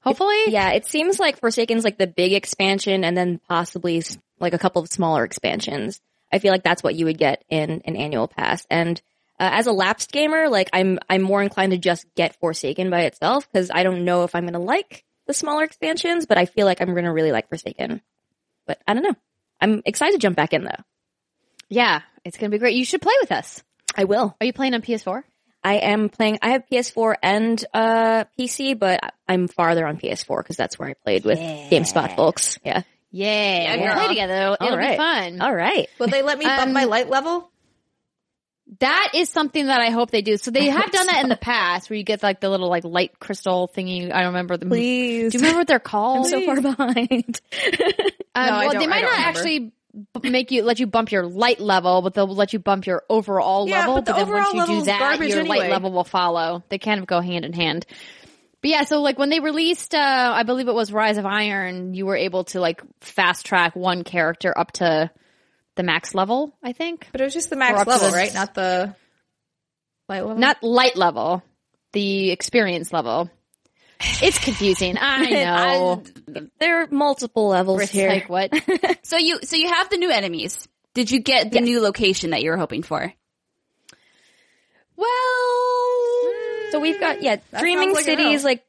Hopefully. 0.08 0.44
Yeah, 0.48 0.72
it 0.72 0.86
seems 0.86 1.20
like 1.20 1.40
Forsaken's 1.40 1.84
like 1.84 1.98
the 1.98 2.08
big 2.08 2.34
expansion 2.34 3.04
and 3.04 3.16
then 3.16 3.40
possibly 3.48 4.04
like 4.40 4.54
a 4.54 4.60
couple 4.60 4.82
of 4.82 4.90
smaller 4.90 5.24
expansions. 5.24 6.02
I 6.32 6.40
feel 6.40 6.52
like 6.52 6.64
that's 6.64 6.84
what 6.84 6.96
you 6.96 7.06
would 7.06 7.18
get 7.18 7.44
in 7.50 7.82
an 7.86 7.96
annual 7.96 8.28
pass. 8.28 8.66
And 8.70 9.02
uh, 9.40 9.50
as 9.54 9.68
a 9.68 9.72
lapsed 9.72 10.12
gamer, 10.12 10.50
like 10.50 10.70
I'm 10.74 11.00
I'm 11.10 11.22
more 11.22 11.42
inclined 11.42 11.72
to 11.72 11.78
just 11.78 12.06
get 12.16 12.40
Forsaken 12.40 12.90
by 12.90 13.02
itself 13.02 13.48
because 13.52 13.72
I 13.74 13.84
don't 13.84 14.06
know 14.06 14.24
if 14.24 14.36
I'm 14.36 14.46
gonna 14.46 14.60
like 14.60 15.04
the 15.26 15.34
smaller 15.34 15.64
expansions, 15.64 16.26
but 16.26 16.38
I 16.38 16.46
feel 16.46 16.66
like 16.66 16.82
I'm 16.82 16.94
gonna 16.96 17.14
really 17.14 17.32
like 17.32 17.50
Forsaken. 17.50 18.02
But 18.66 18.82
I 18.88 18.94
don't 18.94 19.04
know. 19.04 19.16
I'm 19.62 19.82
excited 19.86 20.14
to 20.14 20.20
jump 20.20 20.36
back 20.36 20.54
in 20.54 20.64
though. 20.64 20.84
Yeah. 21.70 22.02
It's 22.28 22.38
going 22.38 22.52
to 22.52 22.56
be 22.56 22.60
great. 22.60 22.76
You 22.76 22.84
should 22.84 23.02
play 23.02 23.14
with 23.22 23.32
us. 23.32 23.64
I 23.96 24.04
will. 24.04 24.36
Are 24.40 24.46
you 24.46 24.52
playing 24.52 24.74
on 24.74 24.82
PS4? 24.82 25.24
I 25.68 25.76
am 25.76 26.10
playing. 26.10 26.40
I 26.42 26.50
have 26.52 26.64
PS4 26.72 27.16
and 27.22 27.66
uh 27.74 28.24
PC, 28.40 28.78
but 28.80 29.00
I'm 29.28 29.48
farther 29.48 29.86
on 29.86 29.98
PS4 29.98 30.38
because 30.40 30.56
that's 30.56 30.80
where 30.80 30.90
I 30.90 30.94
played 30.94 31.26
with 31.26 31.40
GameSpot 31.40 32.16
folks. 32.16 32.58
Yeah. 32.64 32.84
Yeah. 33.12 33.76
we'll 33.78 33.94
play 33.96 34.08
together. 34.10 34.34
It'll, 34.34 34.58
All 34.60 34.68
it'll 34.68 34.78
be 34.80 34.84
right. 34.86 34.98
fun. 34.98 35.42
All 35.42 35.54
right. 35.54 35.88
Will 36.00 36.08
they 36.08 36.22
let 36.22 36.38
me 36.38 36.46
bump 36.46 36.62
Um, 36.68 36.74
my 36.74 36.84
light 36.86 37.10
level? 37.10 37.50
That 38.80 39.12
is 39.16 39.30
something 39.30 39.68
that 39.68 39.80
I 39.80 39.92
hope 39.92 40.12
they 40.12 40.22
do. 40.22 40.36
So 40.36 40.52
they 40.52 40.66
have 40.66 40.92
done 40.92 41.08
that 41.08 41.24
in 41.24 41.30
the 41.30 41.38
past 41.38 41.90
where 41.90 41.96
you 41.96 42.04
get 42.04 42.22
like 42.22 42.42
the 42.42 42.50
little 42.50 42.68
like 42.70 42.84
light 42.84 43.18
crystal 43.18 43.72
thingy. 43.74 44.12
I 44.12 44.18
don't 44.20 44.28
remember 44.34 44.58
the 44.58 44.66
Please. 44.66 45.32
Do 45.32 45.38
you 45.38 45.42
remember 45.42 45.60
what 45.62 45.68
they're 45.68 45.80
called? 45.80 46.26
I'm 46.26 46.32
so 46.32 46.46
far 46.46 46.62
behind. 46.62 47.40
Um, 48.36 48.46
No, 48.46 48.54
I 48.54 48.58
well, 48.68 48.72
don't- 48.74 48.80
they 48.82 48.86
I 48.86 48.90
might 48.90 49.02
don't 49.02 49.10
not 49.10 49.18
remember. 49.18 49.40
actually 49.40 49.60
b- 49.60 49.72
make 50.24 50.52
you 50.52 50.64
let 50.64 50.80
you 50.80 50.88
bump 50.88 51.12
your 51.12 51.26
light 51.26 51.60
level, 51.60 52.02
but 52.02 52.14
they'll 52.14 52.28
let 52.28 52.54
you 52.54 52.60
bump 52.60 52.86
your 52.86 53.04
overall 53.10 53.68
Yeah, 53.68 53.80
level. 53.80 53.96
but 53.96 54.06
the 54.06 54.14
then 54.14 54.30
once 54.30 54.54
you 54.54 54.66
do 54.66 54.82
that, 54.86 55.20
your 55.20 55.40
anyway. 55.40 55.58
light 55.60 55.72
level 55.72 55.92
will 55.92 56.04
follow. 56.04 56.64
They 56.70 56.78
kind 56.78 57.00
of 57.00 57.08
go 57.08 57.20
hand 57.22 57.46
in 57.46 57.54
hand. 57.54 57.86
But 58.62 58.72
yeah, 58.72 58.84
so 58.84 59.02
like 59.02 59.20
when 59.20 59.30
they 59.30 59.40
released, 59.40 59.94
uh, 59.94 60.32
I 60.36 60.44
believe 60.44 60.68
it 60.68 60.74
was 60.74 60.92
Rise 60.92 61.18
of 61.18 61.26
Iron, 61.26 61.94
you 61.94 62.06
were 62.06 62.16
able 62.16 62.44
to 62.46 62.60
like 62.60 62.82
fast 63.02 63.46
track 63.46 63.76
one 63.76 64.04
character 64.04 64.58
up 64.58 64.72
to 64.74 65.12
the 65.76 65.84
max 65.84 66.16
level. 66.16 66.56
I 66.64 66.74
think 66.74 67.08
But 67.12 67.22
it 67.22 67.26
was 67.26 67.34
just 67.34 67.50
the 67.50 67.56
max 67.56 67.86
level, 67.86 68.10
right? 68.12 68.34
Not 68.34 68.56
the 68.56 68.96
light 70.10 70.26
level. 70.26 70.38
not 70.38 70.64
light 70.64 70.96
level, 70.96 71.44
the 71.94 72.32
experience 72.32 72.92
level. 72.92 73.30
It's 74.00 74.40
confusing. 74.40 74.98
I 75.02 75.30
know. 75.30 76.04
there 76.60 76.84
are 76.84 76.88
multiple 76.92 77.48
levels 77.50 77.82
It's 77.82 77.92
here. 77.92 78.10
like 78.10 78.30
what? 78.30 78.52
So 79.04 79.18
you, 79.18 79.40
so 79.44 79.56
you 79.56 79.70
have 79.70 79.90
the 79.90 79.98
new 79.98 80.12
enemies. 80.12 80.68
Did 80.94 81.12
you 81.12 81.20
get 81.20 81.52
the 81.52 81.62
new 81.62 81.80
location 81.82 82.32
that 82.32 82.42
you 82.44 82.52
were 82.52 82.58
hoping 82.58 82.84
for? 82.84 83.14
well, 84.98 85.08
hmm. 85.08 86.72
so 86.72 86.80
we've 86.80 87.00
got 87.00 87.22
yeah, 87.22 87.38
Dreaming 87.60 87.94
sounds 87.94 88.08
like 88.08 88.18
a 88.18 88.22
Cities, 88.22 88.44
like 88.44 88.66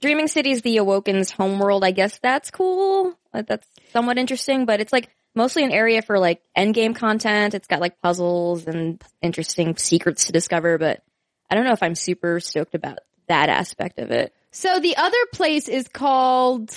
Dreaming 0.00 0.28
Cities, 0.28 0.62
the 0.62 0.76
Awoken's 0.76 1.30
homeworld. 1.30 1.84
I 1.84 1.90
guess 1.90 2.18
that's 2.22 2.50
cool. 2.50 3.18
That's 3.32 3.66
somewhat 3.92 4.18
interesting, 4.18 4.66
but 4.66 4.80
it's 4.80 4.92
like 4.92 5.08
mostly 5.34 5.64
an 5.64 5.72
area 5.72 6.02
for 6.02 6.18
like 6.18 6.42
end 6.54 6.74
game 6.74 6.94
content. 6.94 7.54
It's 7.54 7.66
got 7.66 7.80
like 7.80 8.00
puzzles 8.00 8.66
and 8.66 9.02
interesting 9.22 9.76
secrets 9.76 10.26
to 10.26 10.32
discover, 10.32 10.78
but 10.78 11.02
I 11.50 11.54
don't 11.54 11.64
know 11.64 11.72
if 11.72 11.82
I'm 11.82 11.94
super 11.94 12.40
stoked 12.40 12.74
about 12.74 12.98
that 13.28 13.48
aspect 13.48 13.98
of 13.98 14.10
it. 14.10 14.34
So 14.52 14.80
the 14.80 14.96
other 14.96 15.16
place 15.32 15.68
is 15.68 15.86
called 15.88 16.70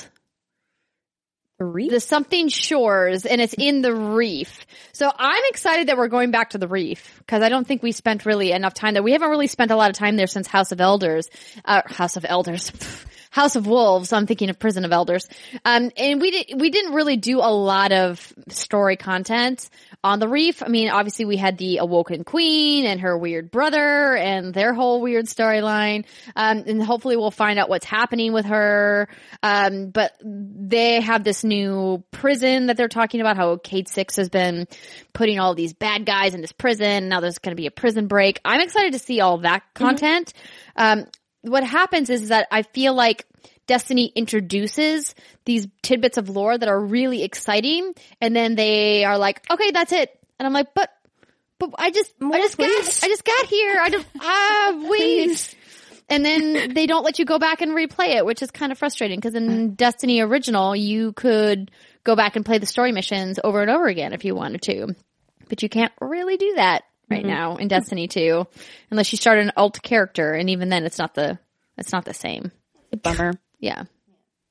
The 1.57 1.65
reef? 1.65 1.91
the 1.91 1.99
something 1.99 2.49
shores 2.49 3.25
and 3.25 3.41
it's 3.41 3.55
in 3.57 3.81
the 3.81 3.93
reef. 3.93 4.65
So 4.91 5.11
I'm 5.17 5.43
excited 5.49 5.87
that 5.87 5.97
we're 5.97 6.07
going 6.07 6.31
back 6.31 6.51
to 6.51 6.57
the 6.57 6.67
reef 6.67 7.17
because 7.19 7.41
I 7.41 7.49
don't 7.49 7.65
think 7.67 7.81
we 7.81 7.91
spent 7.91 8.25
really 8.25 8.51
enough 8.51 8.73
time 8.73 8.93
there. 8.93 9.03
We 9.03 9.13
haven't 9.13 9.29
really 9.29 9.47
spent 9.47 9.71
a 9.71 9.75
lot 9.75 9.89
of 9.89 9.95
time 9.95 10.15
there 10.17 10.27
since 10.27 10.47
House 10.47 10.71
of 10.71 10.79
Elders, 10.81 11.29
uh, 11.65 11.81
House 11.87 12.15
of 12.15 12.25
Elders. 12.27 12.71
House 13.31 13.55
of 13.55 13.65
Wolves. 13.65 14.13
I'm 14.13 14.27
thinking 14.27 14.51
of 14.51 14.59
Prison 14.59 14.85
of 14.85 14.91
Elders. 14.91 15.27
Um, 15.65 15.89
and 15.97 16.21
we 16.21 16.29
did, 16.29 16.61
we 16.61 16.69
didn't 16.69 16.93
really 16.93 17.17
do 17.17 17.39
a 17.39 17.49
lot 17.49 17.91
of 17.91 18.31
story 18.49 18.95
content 18.95 19.71
on 20.03 20.19
the 20.19 20.27
reef. 20.27 20.61
I 20.61 20.67
mean, 20.67 20.89
obviously 20.89 21.25
we 21.25 21.37
had 21.37 21.57
the 21.57 21.77
Awoken 21.77 22.23
Queen 22.25 22.85
and 22.85 22.99
her 23.01 23.17
weird 23.17 23.49
brother 23.51 24.15
and 24.15 24.53
their 24.53 24.73
whole 24.73 25.01
weird 25.01 25.25
storyline. 25.25 26.05
Um, 26.35 26.63
and 26.67 26.83
hopefully 26.83 27.15
we'll 27.15 27.31
find 27.31 27.57
out 27.57 27.69
what's 27.69 27.85
happening 27.85 28.33
with 28.33 28.45
her. 28.45 29.07
Um, 29.41 29.89
but 29.91 30.13
they 30.21 30.99
have 30.99 31.23
this 31.23 31.43
new 31.43 32.03
prison 32.11 32.67
that 32.67 32.75
they're 32.75 32.89
talking 32.89 33.21
about 33.21 33.37
how 33.37 33.57
Cayde-6 33.57 34.17
has 34.17 34.29
been 34.29 34.67
putting 35.13 35.39
all 35.39 35.55
these 35.55 35.73
bad 35.73 36.05
guys 36.05 36.33
in 36.33 36.41
this 36.41 36.51
prison. 36.51 37.07
Now 37.07 37.21
there's 37.21 37.39
going 37.39 37.55
to 37.55 37.61
be 37.61 37.67
a 37.67 37.71
prison 37.71 38.07
break. 38.07 38.39
I'm 38.43 38.61
excited 38.61 38.93
to 38.93 38.99
see 38.99 39.21
all 39.21 39.37
that 39.39 39.63
content. 39.73 40.33
Um, 40.75 41.05
what 41.43 41.63
happens 41.63 42.09
is 42.09 42.29
that 42.29 42.47
I 42.51 42.63
feel 42.63 42.93
like 42.93 43.25
Destiny 43.67 44.11
introduces 44.15 45.15
these 45.45 45.67
tidbits 45.81 46.17
of 46.17 46.29
lore 46.29 46.57
that 46.57 46.67
are 46.67 46.79
really 46.79 47.23
exciting, 47.23 47.93
and 48.19 48.35
then 48.35 48.55
they 48.55 49.05
are 49.05 49.17
like, 49.17 49.41
"Okay, 49.49 49.71
that's 49.71 49.91
it," 49.91 50.17
and 50.39 50.45
I'm 50.45 50.53
like, 50.53 50.73
"But, 50.73 50.89
but 51.59 51.71
I 51.77 51.91
just, 51.91 52.13
I 52.21 52.41
just 52.41 52.57
got, 52.57 52.67
I 52.67 53.07
just 53.07 53.23
got 53.23 53.45
here. 53.45 53.77
I 53.79 53.89
just, 53.89 54.07
ah, 54.19 54.81
wait." 54.89 55.55
And 56.09 56.25
then 56.25 56.73
they 56.73 56.85
don't 56.85 57.03
let 57.03 57.17
you 57.17 57.25
go 57.25 57.39
back 57.39 57.61
and 57.61 57.71
replay 57.71 58.15
it, 58.15 58.25
which 58.25 58.41
is 58.41 58.51
kind 58.51 58.71
of 58.71 58.77
frustrating 58.77 59.17
because 59.17 59.35
in 59.35 59.75
Destiny 59.75 60.19
Original, 60.19 60.75
you 60.75 61.13
could 61.13 61.71
go 62.03 62.15
back 62.15 62.35
and 62.35 62.45
play 62.45 62.57
the 62.57 62.65
story 62.65 62.91
missions 62.91 63.39
over 63.43 63.61
and 63.61 63.71
over 63.71 63.87
again 63.87 64.13
if 64.13 64.25
you 64.25 64.35
wanted 64.35 64.61
to. 64.63 64.95
But 65.47 65.63
you 65.63 65.69
can't 65.69 65.93
really 66.01 66.37
do 66.37 66.55
that 66.55 66.83
right 67.09 67.25
now 67.25 67.57
in 67.57 67.67
Destiny 67.67 68.07
2 68.07 68.45
unless 68.91 69.11
you 69.11 69.17
start 69.17 69.39
an 69.39 69.51
alt 69.55 69.81
character 69.81 70.33
and 70.33 70.49
even 70.49 70.69
then 70.69 70.83
it's 70.83 70.97
not 70.97 71.13
the 71.13 71.37
it's 71.77 71.91
not 71.91 72.05
the 72.05 72.13
same. 72.13 72.51
Bummer. 73.01 73.33
Yeah. 73.63 73.83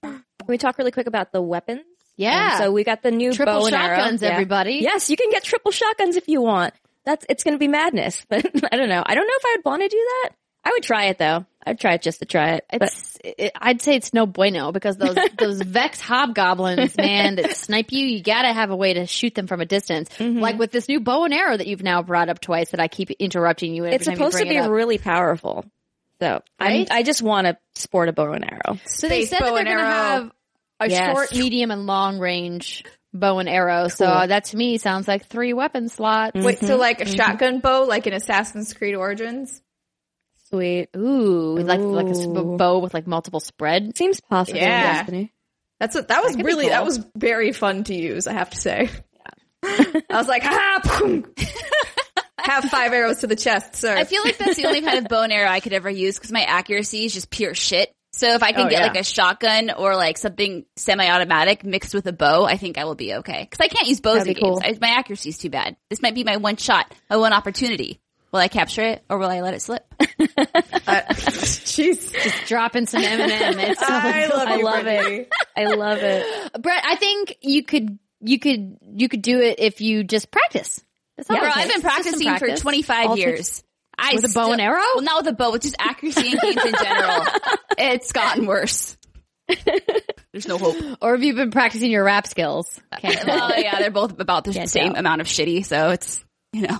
Can 0.02 0.22
we 0.48 0.58
talk 0.58 0.78
really 0.78 0.90
quick 0.90 1.06
about 1.06 1.30
the 1.32 1.40
weapons? 1.42 1.82
Yeah. 2.16 2.52
Um, 2.54 2.58
so 2.58 2.72
we 2.72 2.82
got 2.84 3.02
the 3.02 3.10
new 3.10 3.32
Triple 3.32 3.60
bow 3.60 3.66
and 3.66 3.74
arrow. 3.74 3.96
shotguns, 3.96 4.22
Yeah. 4.22 4.30
everybody. 4.30 4.80
Yes, 4.82 5.08
you 5.10 5.16
can 5.16 5.30
get 5.30 5.44
triple 5.44 5.70
shotguns 5.70 6.16
if 6.16 6.28
you 6.28 6.40
want. 6.42 6.74
That's 7.04 7.24
it's 7.28 7.44
going 7.44 7.54
to 7.54 7.58
be 7.58 7.68
madness, 7.68 8.24
but 8.28 8.44
I 8.72 8.76
don't 8.76 8.88
know. 8.88 9.02
I 9.04 9.14
don't 9.14 9.26
know 9.26 9.34
if 9.36 9.44
I 9.46 9.56
would 9.56 9.64
want 9.64 9.82
to 9.82 9.88
do 9.88 9.96
that. 9.96 10.30
I 10.64 10.70
would 10.70 10.82
try 10.82 11.06
it 11.06 11.18
though. 11.18 11.44
I'd 11.66 11.78
try 11.80 11.94
it 11.94 12.02
just 12.02 12.20
to 12.20 12.24
try 12.24 12.54
it. 12.54 12.64
But 12.70 12.82
It's, 12.82 13.18
it, 13.24 13.52
I'd 13.56 13.82
say 13.82 13.94
it's 13.96 14.12
no 14.14 14.26
bueno 14.26 14.72
because 14.72 14.96
those 14.96 15.16
those 15.38 15.60
Vex 15.62 16.00
hobgoblins, 16.00 16.96
man, 16.96 17.36
that 17.36 17.56
snipe 17.56 17.92
you, 17.92 18.04
you 18.06 18.22
gotta 18.22 18.52
have 18.52 18.70
a 18.70 18.76
way 18.76 18.94
to 18.94 19.06
shoot 19.06 19.34
them 19.34 19.46
from 19.46 19.60
a 19.60 19.66
distance. 19.66 20.08
Mm-hmm. 20.18 20.38
Like 20.38 20.58
with 20.58 20.70
this 20.72 20.88
new 20.88 21.00
bow 21.00 21.24
and 21.24 21.34
arrow 21.34 21.56
that 21.56 21.66
you've 21.66 21.82
now 21.82 22.02
brought 22.02 22.28
up 22.28 22.40
twice 22.40 22.70
that 22.70 22.80
I 22.80 22.88
keep 22.88 23.10
interrupting 23.12 23.74
you. 23.74 23.84
Every 23.84 23.96
it's 23.96 24.04
time 24.06 24.12
you 24.12 24.16
supposed 24.18 24.36
to 24.38 24.42
bring 24.44 24.50
be 24.50 24.56
it 24.56 24.60
up. 24.64 24.70
really 24.70 24.98
powerful. 24.98 25.64
So 26.22 26.40
Right? 26.60 26.86
I 26.88 26.98
I 26.98 27.02
just 27.02 27.20
want 27.20 27.48
to 27.48 27.58
sport 27.74 28.08
a 28.08 28.12
bow 28.12 28.32
and 28.32 28.44
arrow. 28.44 28.78
So 28.86 29.08
they 29.08 29.24
Space 29.24 29.30
said 29.30 29.40
that 29.40 29.48
bow 29.48 29.54
they're 29.56 29.58
and 29.58 29.66
going 29.66 29.78
to 29.78 29.82
arrow. 29.82 29.92
have 29.92 30.32
a 30.78 30.88
Yes. 30.88 31.12
short, 31.12 31.32
medium, 31.32 31.72
and 31.72 31.86
long 31.86 32.20
range 32.20 32.84
bow 33.12 33.40
and 33.40 33.48
arrow. 33.48 33.88
So 33.88 34.04
that 34.04 34.44
to 34.44 34.56
me 34.56 34.78
sounds 34.78 35.08
like 35.08 35.26
three 35.26 35.52
weapon 35.52 35.88
slots. 35.88 36.36
Wait, 36.36 36.60
so 36.60 36.66
mm-hmm. 36.66 36.78
like 36.80 37.00
a 37.00 37.04
mm-hmm. 37.06 37.16
shotgun 37.16 37.58
bow, 37.58 37.86
like 37.86 38.06
in 38.06 38.12
Assassin's 38.12 38.72
Creed 38.72 38.94
Origins? 38.94 39.60
Sweet. 40.48 40.90
Ooh, 40.96 41.58
like 41.58 41.80
like 41.80 42.06
a 42.06 42.18
Ooh. 42.18 42.56
bow 42.56 42.78
with 42.78 42.94
like 42.94 43.08
multiple 43.08 43.40
spread. 43.40 43.96
Seems 43.96 44.20
possible. 44.20 44.60
Yeah. 44.60 44.98
Destiny. 44.98 45.32
That's 45.80 45.96
what, 45.96 46.06
that 46.06 46.22
was 46.22 46.36
could 46.36 46.44
be 46.44 46.44
really, 46.44 46.64
cool. 46.66 46.70
that 46.70 46.84
was 46.84 47.04
very 47.16 47.50
fun 47.50 47.82
to 47.84 47.94
use, 47.94 48.28
I 48.28 48.34
have 48.34 48.50
to 48.50 48.56
say. 48.56 48.88
I 49.64 50.02
was 50.10 50.28
like, 50.28 50.44
ha, 50.44 50.80
boom. 51.00 51.24
have 52.42 52.64
five 52.64 52.92
arrows 52.92 53.18
to 53.20 53.26
the 53.26 53.36
chest, 53.36 53.76
sir. 53.76 53.96
I 53.96 54.04
feel 54.04 54.22
like 54.24 54.38
that's 54.38 54.56
the 54.56 54.66
only 54.66 54.82
kind 54.82 54.98
of 54.98 55.08
bow 55.08 55.22
and 55.22 55.32
arrow 55.32 55.48
I 55.48 55.60
could 55.60 55.72
ever 55.72 55.90
use 55.90 56.16
because 56.18 56.32
my 56.32 56.42
accuracy 56.42 57.04
is 57.04 57.14
just 57.14 57.30
pure 57.30 57.54
shit. 57.54 57.90
So 58.14 58.28
if 58.34 58.42
I 58.42 58.52
can 58.52 58.66
Oh, 58.66 58.68
get 58.70 58.80
yeah. 58.80 58.86
like 58.88 58.96
a 58.98 59.04
shotgun 59.04 59.70
or 59.70 59.96
like 59.96 60.18
something 60.18 60.66
semi-automatic 60.76 61.64
mixed 61.64 61.94
with 61.94 62.06
a 62.06 62.12
bow, 62.12 62.44
I 62.44 62.58
think 62.58 62.76
I 62.76 62.84
will 62.84 62.94
be 62.94 63.14
okay. 63.14 63.46
Because 63.48 63.64
I 63.64 63.68
can't 63.68 63.88
use 63.88 64.00
bows 64.00 64.18
That'd 64.18 64.28
in 64.28 64.34
be 64.34 64.40
games. 64.42 64.60
cool. 64.62 64.74
I, 64.74 64.78
my 64.80 64.98
accuracy 64.98 65.30
is 65.30 65.38
too 65.38 65.48
bad. 65.48 65.76
This 65.88 66.02
might 66.02 66.14
be 66.14 66.22
my 66.22 66.36
one 66.36 66.56
shot, 66.56 66.92
my 67.08 67.16
one 67.16 67.32
opportunity. 67.32 68.00
Will 68.30 68.40
I 68.40 68.48
capture 68.48 68.82
it 68.82 69.02
or 69.08 69.16
will 69.18 69.28
I 69.30 69.40
let 69.40 69.54
it 69.54 69.62
slip? 69.62 69.84
Uh, 70.84 71.00
jeez. 71.14 72.12
Just 72.12 72.46
dropping 72.48 72.86
some 72.86 73.02
Eminem. 73.02 73.54
It's 73.70 73.80
so 73.86 73.86
I 73.88 74.26
love 74.26 74.48
I 74.48 74.56
love 74.56 74.82
Brittany. 74.82 75.16
it. 75.16 75.28
I 75.56 75.64
love 75.66 75.98
it. 75.98 76.62
Brett, 76.62 76.82
I 76.84 76.96
think 76.96 77.36
you 77.40 77.62
could 77.62 77.98
you 78.20 78.38
could 78.38 78.78
you 78.94 79.08
could 79.08 79.22
do 79.22 79.40
it 79.40 79.60
if 79.60 79.80
you 79.80 80.02
just 80.04 80.30
practice. 80.30 80.82
That's 81.16 81.30
all 81.30 81.36
Bro, 81.38 81.48
it 81.48 81.56
I've 81.56 81.62
been 81.68 81.68
Just 81.68 81.82
some 81.82 81.90
practicing 81.90 82.38
for 82.38 82.56
25 82.56 83.06
All 83.06 83.14
it 83.14 83.18
years. 83.20 83.62
I 83.98 84.14
With 84.14 84.24
a 84.24 84.28
bow 84.28 84.30
still- 84.44 84.52
and 84.52 84.60
arrow? 84.60 84.80
Well, 84.94 85.02
not 85.02 85.24
with 85.24 85.34
a 85.34 85.36
bow, 85.36 85.52
with 85.52 85.62
just 85.62 85.76
accuracy 85.78 86.28
in 86.32 86.38
games 86.38 86.64
in 86.64 86.74
general. 86.82 87.24
It's 87.78 88.12
gotten 88.12 88.46
worse. 88.46 88.96
There's 90.32 90.46
no 90.48 90.56
hope. 90.58 90.76
Or 91.00 91.12
have 91.12 91.22
you 91.22 91.34
been 91.34 91.50
practicing 91.50 91.90
your 91.90 92.04
rap 92.04 92.26
skills? 92.26 92.80
Can't. 92.98 93.24
Well, 93.26 93.58
yeah, 93.60 93.78
they're 93.78 93.90
both 93.90 94.18
about 94.18 94.44
the 94.44 94.52
Can't 94.52 94.68
same 94.70 94.90
tell. 94.92 95.00
amount 95.00 95.20
of 95.20 95.26
shitty, 95.26 95.64
so 95.64 95.90
it's, 95.90 96.24
you 96.52 96.62
know. 96.62 96.78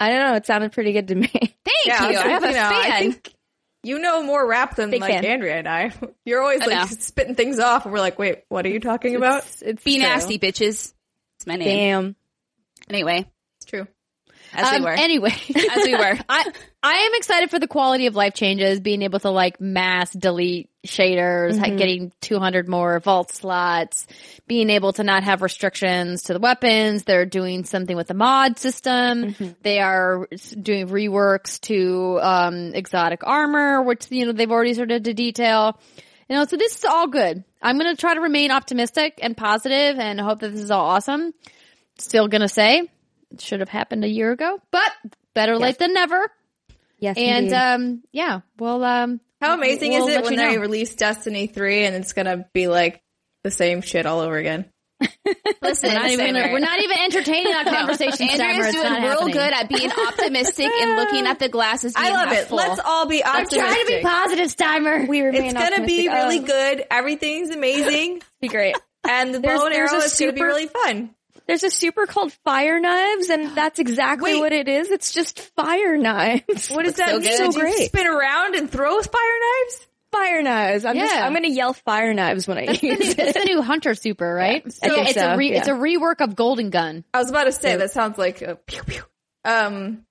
I 0.00 0.08
don't 0.08 0.18
know. 0.26 0.34
It 0.34 0.46
sounded 0.46 0.72
pretty 0.72 0.92
good 0.92 1.08
to 1.08 1.14
me. 1.14 1.28
Thank 1.28 1.54
Yeah, 1.86 2.08
you. 2.10 2.18
I 2.18 2.22
I 2.24 2.28
have 2.28 2.44
a 2.44 2.48
you 2.48 2.52
know, 2.54 2.58
fan. 2.68 2.92
I 2.92 2.98
think 3.00 3.32
you 3.82 3.98
know 3.98 4.22
more 4.22 4.44
rap 4.46 4.74
than 4.76 4.90
Big 4.90 5.00
like 5.00 5.12
fan. 5.12 5.24
Andrea 5.24 5.56
and 5.58 5.68
I. 5.68 5.92
You're 6.24 6.42
always 6.42 6.60
I 6.62 6.66
like 6.66 6.90
know. 6.90 6.96
spitting 6.98 7.34
things 7.36 7.58
off, 7.60 7.84
and 7.84 7.92
we're 7.92 8.00
like, 8.00 8.18
wait, 8.18 8.42
what 8.48 8.66
are 8.66 8.68
you 8.68 8.80
talking 8.80 9.14
about? 9.16 9.44
It's, 9.44 9.62
it's 9.62 9.84
Be 9.84 9.94
true. 9.98 10.02
nasty, 10.06 10.38
bitches. 10.38 10.92
It's 11.38 11.46
my 11.46 11.56
name. 11.56 11.66
Damn. 11.68 12.16
Anyway, 12.90 13.18
It's 13.18 13.24
true. 13.24 13.30
As 14.52 14.68
Um, 14.72 14.80
we 14.80 14.84
were. 14.84 14.90
Anyway, 14.92 15.34
as 15.70 15.84
we 15.84 15.94
were. 15.94 16.18
I 16.28 16.44
I 16.82 16.92
am 16.92 17.12
excited 17.14 17.50
for 17.50 17.58
the 17.58 17.66
quality 17.66 18.06
of 18.06 18.14
life 18.14 18.34
changes, 18.34 18.80
being 18.80 19.02
able 19.02 19.18
to 19.20 19.30
like 19.30 19.60
mass 19.60 20.12
delete 20.12 20.70
shaders, 20.86 21.58
ha- 21.58 21.74
getting 21.74 22.12
200 22.20 22.68
more 22.68 23.00
vault 23.00 23.32
slots, 23.32 24.06
being 24.46 24.70
able 24.70 24.92
to 24.92 25.02
not 25.02 25.24
have 25.24 25.42
restrictions 25.42 26.24
to 26.24 26.32
the 26.32 26.38
weapons. 26.38 27.02
They're 27.02 27.26
doing 27.26 27.64
something 27.64 27.96
with 27.96 28.06
the 28.06 28.14
mod 28.14 28.58
system. 28.58 29.34
They 29.62 29.80
are 29.80 30.28
doing 30.60 30.86
reworks 30.88 31.60
to 31.62 32.20
um, 32.22 32.72
exotic 32.74 33.26
armor, 33.26 33.82
which 33.82 34.06
you 34.10 34.26
know 34.26 34.32
they've 34.32 34.50
already 34.50 34.74
started 34.74 35.04
to 35.04 35.14
detail. 35.14 35.78
You 36.28 36.36
know, 36.36 36.44
so 36.44 36.56
this 36.56 36.76
is 36.76 36.84
all 36.84 37.06
good. 37.08 37.44
I'm 37.62 37.78
going 37.78 37.94
to 37.94 38.00
try 38.00 38.14
to 38.14 38.20
remain 38.20 38.50
optimistic 38.50 39.20
and 39.22 39.36
positive 39.36 39.98
and 39.98 40.20
hope 40.20 40.40
that 40.40 40.52
this 40.52 40.60
is 40.60 40.70
all 40.72 40.84
awesome. 40.86 41.32
Still 41.98 42.26
going 42.28 42.40
to 42.42 42.48
say 42.48 42.88
it 43.32 43.40
should 43.40 43.60
have 43.60 43.68
happened 43.68 44.04
a 44.04 44.08
year 44.08 44.30
ago, 44.32 44.60
but 44.70 44.92
better 45.34 45.56
late 45.58 45.78
than 45.78 45.92
never. 45.94 46.30
Yes. 46.98 47.16
And 47.18 47.52
um, 47.52 48.02
yeah, 48.12 48.40
well, 48.58 48.82
um, 48.82 49.20
How 49.40 49.54
amazing 49.54 49.92
we'll 49.92 50.08
is 50.08 50.14
it 50.16 50.22
when 50.24 50.32
you 50.34 50.38
they 50.38 50.54
know. 50.54 50.60
release 50.62 50.94
Destiny 50.94 51.46
3 51.46 51.84
and 51.84 51.96
it's 51.96 52.12
gonna 52.14 52.46
be 52.54 52.68
like 52.68 53.02
the 53.44 53.50
same 53.50 53.82
shit 53.82 54.06
all 54.06 54.20
over 54.20 54.36
again? 54.36 54.64
Listen, 55.60 55.90
we're 55.90 55.94
not, 56.00 56.10
even 56.10 56.34
we're 56.34 56.58
not 56.58 56.80
even 56.80 56.98
entertaining 56.98 57.52
that 57.52 57.66
conversation. 57.76 58.28
Steimer. 58.28 58.40
Andrea's 58.40 58.66
It's 58.68 58.76
doing 58.76 58.92
not 58.92 59.02
real 59.02 59.10
happening. 59.10 59.34
good 59.34 59.52
at 59.52 59.68
being 59.68 59.90
optimistic 60.08 60.70
and 60.80 60.96
looking 60.96 61.26
at 61.26 61.38
the 61.38 61.50
glasses. 61.50 61.92
I 61.96 62.12
love 62.12 62.32
it. 62.32 62.46
Full. 62.48 62.56
Let's 62.56 62.80
all 62.82 63.06
be 63.06 63.22
I'm 63.22 63.42
optimistic. 63.44 63.58
trying 63.60 63.86
to 63.86 63.92
be 63.96 64.02
positive, 64.02 64.56
Steimer. 64.56 65.06
we 65.06 65.20
remain 65.20 65.44
it's 65.44 65.52
gonna 65.54 65.86
be 65.86 66.08
really 66.08 66.38
Oh, 66.38 66.42
good. 66.44 66.84
Everything's 66.90 67.50
amazing, 67.50 68.22
Be 68.40 68.48
great. 68.48 68.74
and 69.06 69.34
the 69.34 69.40
There's- 69.40 69.60
bow 69.60 69.66
and 69.66 69.74
arrow 69.74 69.92
a 69.92 70.04
is 70.04 70.18
gonna 70.18 70.32
be 70.32 70.42
really 70.42 70.66
fun. 70.68 71.10
There's 71.46 71.62
a 71.62 71.70
super 71.70 72.06
called 72.06 72.32
Fire 72.44 72.80
Knives, 72.80 73.28
and 73.30 73.56
that's 73.56 73.78
exactly 73.78 74.34
Wait. 74.34 74.40
what 74.40 74.52
it 74.52 74.68
is. 74.68 74.90
It's 74.90 75.12
just 75.12 75.38
fire 75.54 75.96
knives. 75.96 76.68
What 76.70 76.84
does 76.84 76.94
that 76.94 77.10
so 77.10 77.18
mean? 77.18 77.22
good. 77.22 77.30
Do 77.30 77.36
So 77.36 77.44
you 77.44 77.52
great. 77.52 77.86
spin 77.88 78.06
around 78.06 78.54
and 78.56 78.68
throw 78.70 79.00
fire 79.00 79.38
knives? 79.40 79.86
Fire 80.12 80.42
knives. 80.42 80.84
I'm 80.84 80.96
just, 80.96 81.14
Yeah. 81.14 81.24
I'm 81.26 81.32
gonna 81.34 81.48
yell 81.48 81.72
fire 81.72 82.14
knives 82.14 82.48
when 82.48 82.58
I 82.58 82.66
That's 82.66 82.80
the, 82.80 82.86
use 82.88 82.98
new, 82.98 83.10
it. 83.10 83.16
that's 83.16 83.38
the 83.38 83.44
new 83.44 83.62
Hunter 83.62 83.94
Super, 83.94 84.32
right? 84.34 84.62
I 84.62 84.66
it's, 84.66 84.78
think 84.78 85.08
it's 85.08 85.14
so, 85.14 85.28
a 85.34 85.36
re, 85.36 85.52
yeah. 85.52 85.58
it's 85.58 85.68
a 85.68 85.72
rework 85.72 86.20
of 86.20 86.34
Golden 86.34 86.70
Gun. 86.70 87.04
I 87.14 87.18
was 87.18 87.30
about 87.30 87.44
to 87.44 87.52
say 87.52 87.76
that 87.76 87.90
sounds 87.92 88.16
like 88.18 88.42
a 88.42 88.56
pew 88.56 88.82
pew. 88.82 89.02
Um, 89.44 90.04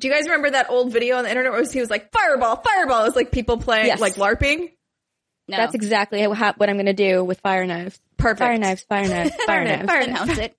do 0.00 0.08
you 0.08 0.14
guys 0.14 0.24
remember 0.24 0.50
that 0.50 0.70
old 0.70 0.92
video 0.92 1.16
on 1.18 1.24
the 1.24 1.30
internet 1.30 1.52
where 1.52 1.64
he 1.64 1.80
was 1.80 1.90
like 1.90 2.10
fireball, 2.12 2.56
fireball? 2.56 3.02
It 3.02 3.08
was 3.08 3.16
like 3.16 3.32
people 3.32 3.58
playing 3.58 3.86
Yes. 3.86 4.00
like 4.00 4.14
LARPing. 4.14 4.72
no. 5.48 5.56
That's 5.56 5.74
exactly 5.74 6.20
how, 6.22 6.32
how- 6.32 6.54
what 6.56 6.70
I'm 6.70 6.76
gonna 6.76 6.92
do 6.94 7.22
with 7.24 7.40
fire 7.40 7.66
knives. 7.66 8.00
Perfect. 8.22 8.38
Fire 8.38 8.58
knives, 8.58 8.82
fire 8.82 9.08
knives, 9.08 9.34
fire 9.46 9.64
knives. 9.64 9.86
fire 9.86 10.00
announce 10.00 10.38
it. 10.38 10.56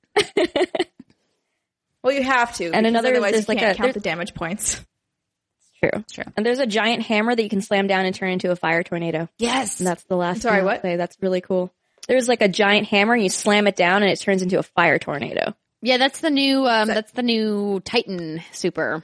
Well, 2.04 2.14
you 2.14 2.24
have 2.24 2.56
to. 2.58 2.72
And 2.72 2.86
another- 2.86 3.10
otherwise 3.10 3.32
there's 3.32 3.48
you 3.48 3.54
like 3.54 3.60
can't 3.60 3.78
a- 3.78 3.82
count 3.82 3.94
the 3.94 4.00
damage 4.00 4.34
points. 4.34 4.84
True. 5.84 6.04
True. 6.12 6.24
And 6.38 6.46
there's 6.46 6.60
a 6.60 6.66
giant 6.66 7.04
hammer 7.04 7.36
that 7.36 7.44
you 7.44 7.50
can 7.50 7.62
slam 7.62 7.88
down 7.88 8.06
and 8.06 8.16
turn 8.16 8.32
into 8.32 8.52
a 8.52 8.56
fire 8.56 8.84
tornado. 8.84 9.28
Yes. 9.38 9.80
And 9.80 9.88
that's 9.88 10.04
the 10.06 10.16
last 10.16 10.42
Sorry, 10.42 10.56
thing 10.56 10.60
I'll 10.62 10.66
what? 10.66 10.82
say. 10.82 10.96
That's 10.96 11.18
really 11.22 11.42
cool. 11.42 11.74
there's 12.08 12.28
like 12.30 12.42
a 12.42 12.48
giant 12.48 12.88
hammer 12.88 13.14
and 13.14 13.24
you 13.24 13.30
slam 13.30 13.68
it 13.68 13.76
down 13.76 14.02
and 14.02 14.10
it 14.12 14.20
turns 14.20 14.42
into 14.42 14.60
a 14.60 14.64
fire 14.64 14.98
tornado. 15.00 15.54
Yeah, 15.82 15.98
that's 15.98 16.22
the 16.22 16.30
new 16.30 16.66
um 16.66 16.88
that's 16.88 17.12
the 17.12 17.24
new 17.24 17.82
Titan 17.84 18.42
super. 18.54 19.04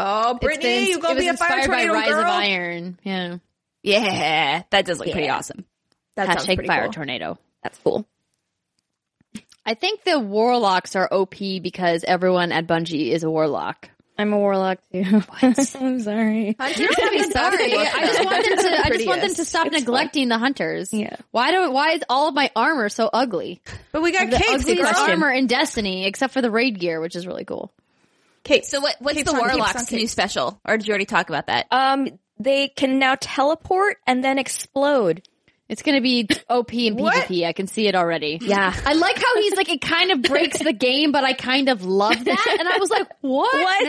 Oh, 0.00 0.38
Brittany, 0.38 0.62
been- 0.62 0.88
you 0.88 0.98
gonna 0.98 1.20
be 1.20 1.28
a 1.28 1.36
fire 1.36 1.58
inspired 1.58 1.88
by 1.88 1.92
Rise 1.94 2.08
girl? 2.08 2.20
of 2.20 2.26
Iron. 2.26 2.98
Yeah. 3.02 3.36
Yeah, 3.82 4.62
that 4.70 4.86
does 4.86 4.98
look 4.98 5.10
pretty 5.12 5.28
awesome. 5.28 5.66
That 6.16 6.28
sounds 6.28 6.46
pretty 6.46 6.66
fire 6.66 6.84
cool. 6.84 6.92
tornado. 6.94 7.38
That's 7.64 7.78
cool. 7.78 8.06
I 9.66 9.74
think 9.74 10.04
the 10.04 10.20
warlocks 10.20 10.94
are 10.94 11.08
OP 11.10 11.36
because 11.38 12.04
everyone 12.04 12.52
at 12.52 12.66
Bungie 12.66 13.10
is 13.10 13.24
a 13.24 13.30
warlock. 13.30 13.88
I'm 14.16 14.32
a 14.32 14.38
warlock 14.38 14.78
too. 14.92 15.02
I'm 15.42 15.54
sorry. 15.54 16.54
Hunter, 16.60 16.86
I'm 17.00 17.30
sorry. 17.32 17.74
I 17.74 18.06
just 18.06 18.24
want 18.24 18.44
them 18.44 18.58
to. 18.58 18.80
I 18.84 18.90
just 18.90 19.06
want 19.08 19.20
them 19.22 19.34
to 19.34 19.44
stop 19.44 19.66
It's 19.66 19.78
neglecting 19.80 20.28
the 20.28 20.38
hunters. 20.38 20.92
Yeah. 20.92 21.16
Why 21.32 21.50
do? 21.50 21.72
Why 21.72 21.92
is 21.92 22.04
all 22.08 22.28
of 22.28 22.34
my 22.34 22.50
armor 22.54 22.88
so 22.90 23.10
ugly? 23.12 23.60
But 23.90 24.02
we 24.02 24.12
got 24.12 24.30
The 24.30 24.36
Kate. 24.36 24.60
ugliest 24.60 24.82
question. 24.82 25.10
armor 25.10 25.32
in 25.32 25.46
Destiny, 25.48 26.06
except 26.06 26.32
for 26.32 26.42
the 26.42 26.50
raid 26.50 26.78
gear, 26.78 27.00
which 27.00 27.16
is 27.16 27.26
really 27.26 27.44
cool. 27.44 27.72
Kate. 28.44 28.64
So 28.66 28.80
what, 28.80 28.94
what's 29.00 29.16
Kate's 29.16 29.32
the 29.32 29.36
on- 29.36 29.48
Warlock's 29.48 29.90
new 29.90 30.06
special? 30.06 30.60
Or 30.64 30.76
did 30.76 30.86
you 30.86 30.92
already 30.92 31.06
talk 31.06 31.28
about 31.30 31.46
that? 31.46 31.66
Um, 31.72 32.08
they 32.38 32.68
can 32.68 32.98
now 33.00 33.16
teleport 33.18 33.96
and 34.06 34.22
then 34.22 34.38
explode. 34.38 35.26
It's 35.66 35.80
gonna 35.82 36.02
be 36.02 36.28
OP 36.50 36.72
and 36.72 36.98
What? 36.98 37.26
PvP. 37.28 37.46
I 37.46 37.54
can 37.54 37.66
see 37.66 37.86
it 37.86 37.94
already. 37.94 38.38
Yeah. 38.42 38.74
I 38.84 38.92
like 38.92 39.16
how 39.16 39.34
he's 39.36 39.54
like, 39.56 39.70
it 39.70 39.80
kind 39.80 40.10
of 40.10 40.20
breaks 40.22 40.58
the 40.58 40.74
game, 40.74 41.10
but 41.10 41.24
I 41.24 41.32
kind 41.32 41.70
of 41.70 41.84
love 41.84 42.22
that. 42.22 42.56
And 42.58 42.68
I 42.68 42.76
was 42.78 42.90
like, 42.90 43.08
what? 43.22 43.52
What? 43.54 43.84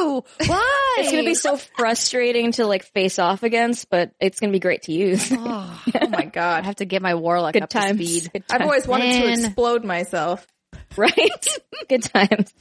No. 0.00 0.24
Why? 0.46 0.96
It's 0.98 1.10
gonna 1.10 1.24
be 1.24 1.34
so 1.34 1.56
frustrating 1.58 2.52
to 2.52 2.66
like 2.66 2.84
face 2.84 3.18
off 3.18 3.42
against, 3.42 3.90
but 3.90 4.12
it's 4.18 4.40
gonna 4.40 4.52
be 4.52 4.60
great 4.60 4.82
to 4.82 4.92
use. 4.92 5.30
oh, 5.30 5.82
oh 6.00 6.08
my 6.08 6.24
God. 6.24 6.26
I 6.26 6.60
god. 6.60 6.64
have 6.64 6.76
to 6.76 6.86
get 6.86 7.02
my 7.02 7.14
warlock 7.14 7.52
Good 7.52 7.64
up 7.64 7.68
times. 7.70 7.98
to 7.98 8.06
speed. 8.06 8.32
Good 8.32 8.44
I've 8.50 8.62
always 8.62 8.86
wanted 8.86 9.08
Man. 9.08 9.36
to 9.38 9.44
explode 9.44 9.84
myself. 9.84 10.46
right? 10.96 11.46
Good 11.88 12.02
times. 12.04 12.54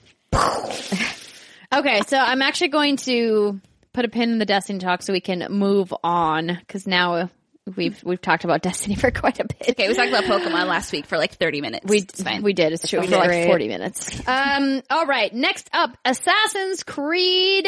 Okay, 1.72 2.02
so 2.08 2.18
I'm 2.18 2.42
actually 2.42 2.70
going 2.70 2.98
to 2.98 3.60
put 3.94 4.04
a 4.04 4.08
pin 4.10 4.32
in 4.32 4.40
the 4.40 4.46
Destiny 4.46 4.80
talk 4.80 5.02
so 5.04 5.14
we 5.14 5.22
can 5.22 5.46
move 5.52 5.94
on 6.04 6.48
because 6.48 6.88
now 6.88 7.30
we've 7.76 8.04
we've 8.04 8.22
talked 8.22 8.44
about 8.44 8.62
Destiny 8.70 8.96
for 8.96 9.12
quite 9.12 9.40
a 9.40 9.46
bit. 9.46 9.70
Okay, 9.70 9.88
we 9.88 9.94
talked 9.94 10.10
about 10.10 10.24
Pokemon 10.26 10.68
last 10.68 10.92
week 10.92 11.06
for 11.06 11.18
like 11.18 11.34
30 11.34 11.62
minutes. 11.62 11.86
We 11.90 12.00
it's 12.00 12.22
fine. 12.22 12.44
we 12.44 12.54
did. 12.54 12.74
It's 12.74 12.88
true 12.88 13.02
for 13.02 13.18
like 13.18 13.30
did. 13.30 13.48
forty 13.48 13.68
minutes. 13.68 14.28
Um. 14.28 14.82
All 14.90 15.06
right. 15.06 15.34
Next 15.34 15.70
up, 15.74 15.98
Assassin's 16.06 16.84
Creed 16.84 17.68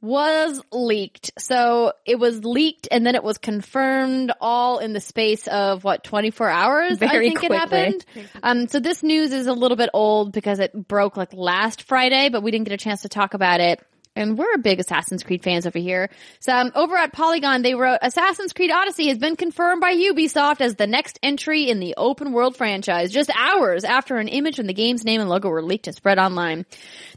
was 0.00 0.60
leaked. 0.70 1.32
So 1.38 1.92
it 2.04 2.18
was 2.18 2.44
leaked 2.44 2.88
and 2.90 3.06
then 3.06 3.14
it 3.14 3.24
was 3.24 3.38
confirmed 3.38 4.32
all 4.38 4.78
in 4.78 4.92
the 4.92 5.00
space 5.00 5.48
of 5.48 5.82
what 5.82 6.04
24 6.04 6.46
hours. 6.46 7.00
I 7.00 7.08
think 7.08 7.38
quickly. 7.38 7.56
it 7.56 7.58
happened. 7.58 8.04
Um. 8.42 8.68
So 8.68 8.80
this 8.80 9.02
news 9.02 9.32
is 9.32 9.46
a 9.46 9.54
little 9.54 9.78
bit 9.78 9.90
old 9.94 10.32
because 10.32 10.58
it 10.58 10.72
broke 10.74 11.16
like 11.16 11.32
last 11.32 11.84
Friday, 11.84 12.28
but 12.28 12.42
we 12.42 12.50
didn't 12.50 12.68
get 12.68 12.74
a 12.74 12.84
chance 12.84 13.02
to 13.02 13.08
talk 13.08 13.34
about 13.34 13.60
it. 13.60 13.80
And 14.16 14.38
we're 14.38 14.58
big 14.58 14.78
Assassin's 14.78 15.24
Creed 15.24 15.42
fans 15.42 15.66
over 15.66 15.78
here. 15.78 16.08
So 16.38 16.52
um, 16.52 16.70
over 16.76 16.96
at 16.96 17.12
Polygon, 17.12 17.62
they 17.62 17.74
wrote 17.74 17.98
Assassin's 18.00 18.52
Creed 18.52 18.70
Odyssey 18.70 19.08
has 19.08 19.18
been 19.18 19.34
confirmed 19.34 19.80
by 19.80 19.94
Ubisoft 19.94 20.60
as 20.60 20.76
the 20.76 20.86
next 20.86 21.18
entry 21.22 21.68
in 21.68 21.80
the 21.80 21.94
open 21.96 22.32
world 22.32 22.56
franchise, 22.56 23.10
just 23.10 23.30
hours 23.36 23.82
after 23.82 24.16
an 24.18 24.28
image 24.28 24.56
from 24.56 24.66
the 24.66 24.72
game's 24.72 25.04
name 25.04 25.20
and 25.20 25.28
logo 25.28 25.48
were 25.48 25.62
leaked 25.62 25.88
and 25.88 25.96
spread 25.96 26.18
online. 26.20 26.64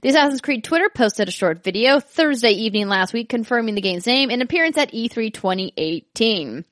The 0.02 0.10
Assassin's 0.10 0.42
Creed 0.42 0.64
Twitter 0.64 0.90
posted 0.90 1.28
a 1.28 1.32
short 1.32 1.64
video 1.64 2.00
Thursday 2.00 2.52
evening 2.52 2.88
last 2.88 3.14
week 3.14 3.30
confirming 3.30 3.76
the 3.76 3.82
game's 3.82 4.08
name 4.08 4.32
and 4.32 4.42
appearance 4.42 4.78
at 4.78 4.94
E 4.94 5.08
E3 5.08 5.32
2018. 5.32 6.66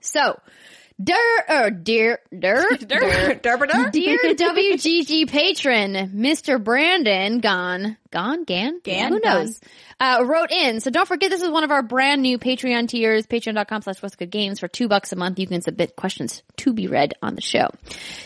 So, 0.00 0.40
der, 1.02 1.14
er, 1.48 1.70
dear, 1.70 2.18
der, 2.36 2.64
der, 2.76 3.34
Darbadar? 3.34 3.90
Dear 3.90 4.18
WGG 4.34 5.28
patron, 5.28 6.10
Mr. 6.14 6.62
Brandon 6.62 7.40
Gone, 7.40 7.96
Gone, 8.10 8.44
Gan? 8.44 8.80
Gan? 8.82 9.12
Who 9.12 9.20
knows? 9.20 9.60
Uh, 10.00 10.24
wrote 10.26 10.50
in. 10.50 10.80
So 10.80 10.90
don't 10.90 11.06
forget 11.08 11.30
this 11.30 11.42
is 11.42 11.50
one 11.50 11.64
of 11.64 11.70
our 11.70 11.82
brand 11.82 12.22
new 12.22 12.38
Patreon 12.38 12.88
tiers, 12.88 13.26
patreon.com 13.26 13.82
slash 13.82 14.02
what's 14.02 14.16
good 14.16 14.30
games. 14.30 14.60
For 14.60 14.68
two 14.68 14.88
bucks 14.88 15.12
a 15.12 15.16
month, 15.16 15.38
you 15.38 15.46
can 15.46 15.60
submit 15.60 15.96
questions 15.96 16.42
to 16.58 16.72
be 16.72 16.86
read 16.86 17.14
on 17.22 17.34
the 17.34 17.40
show. 17.40 17.68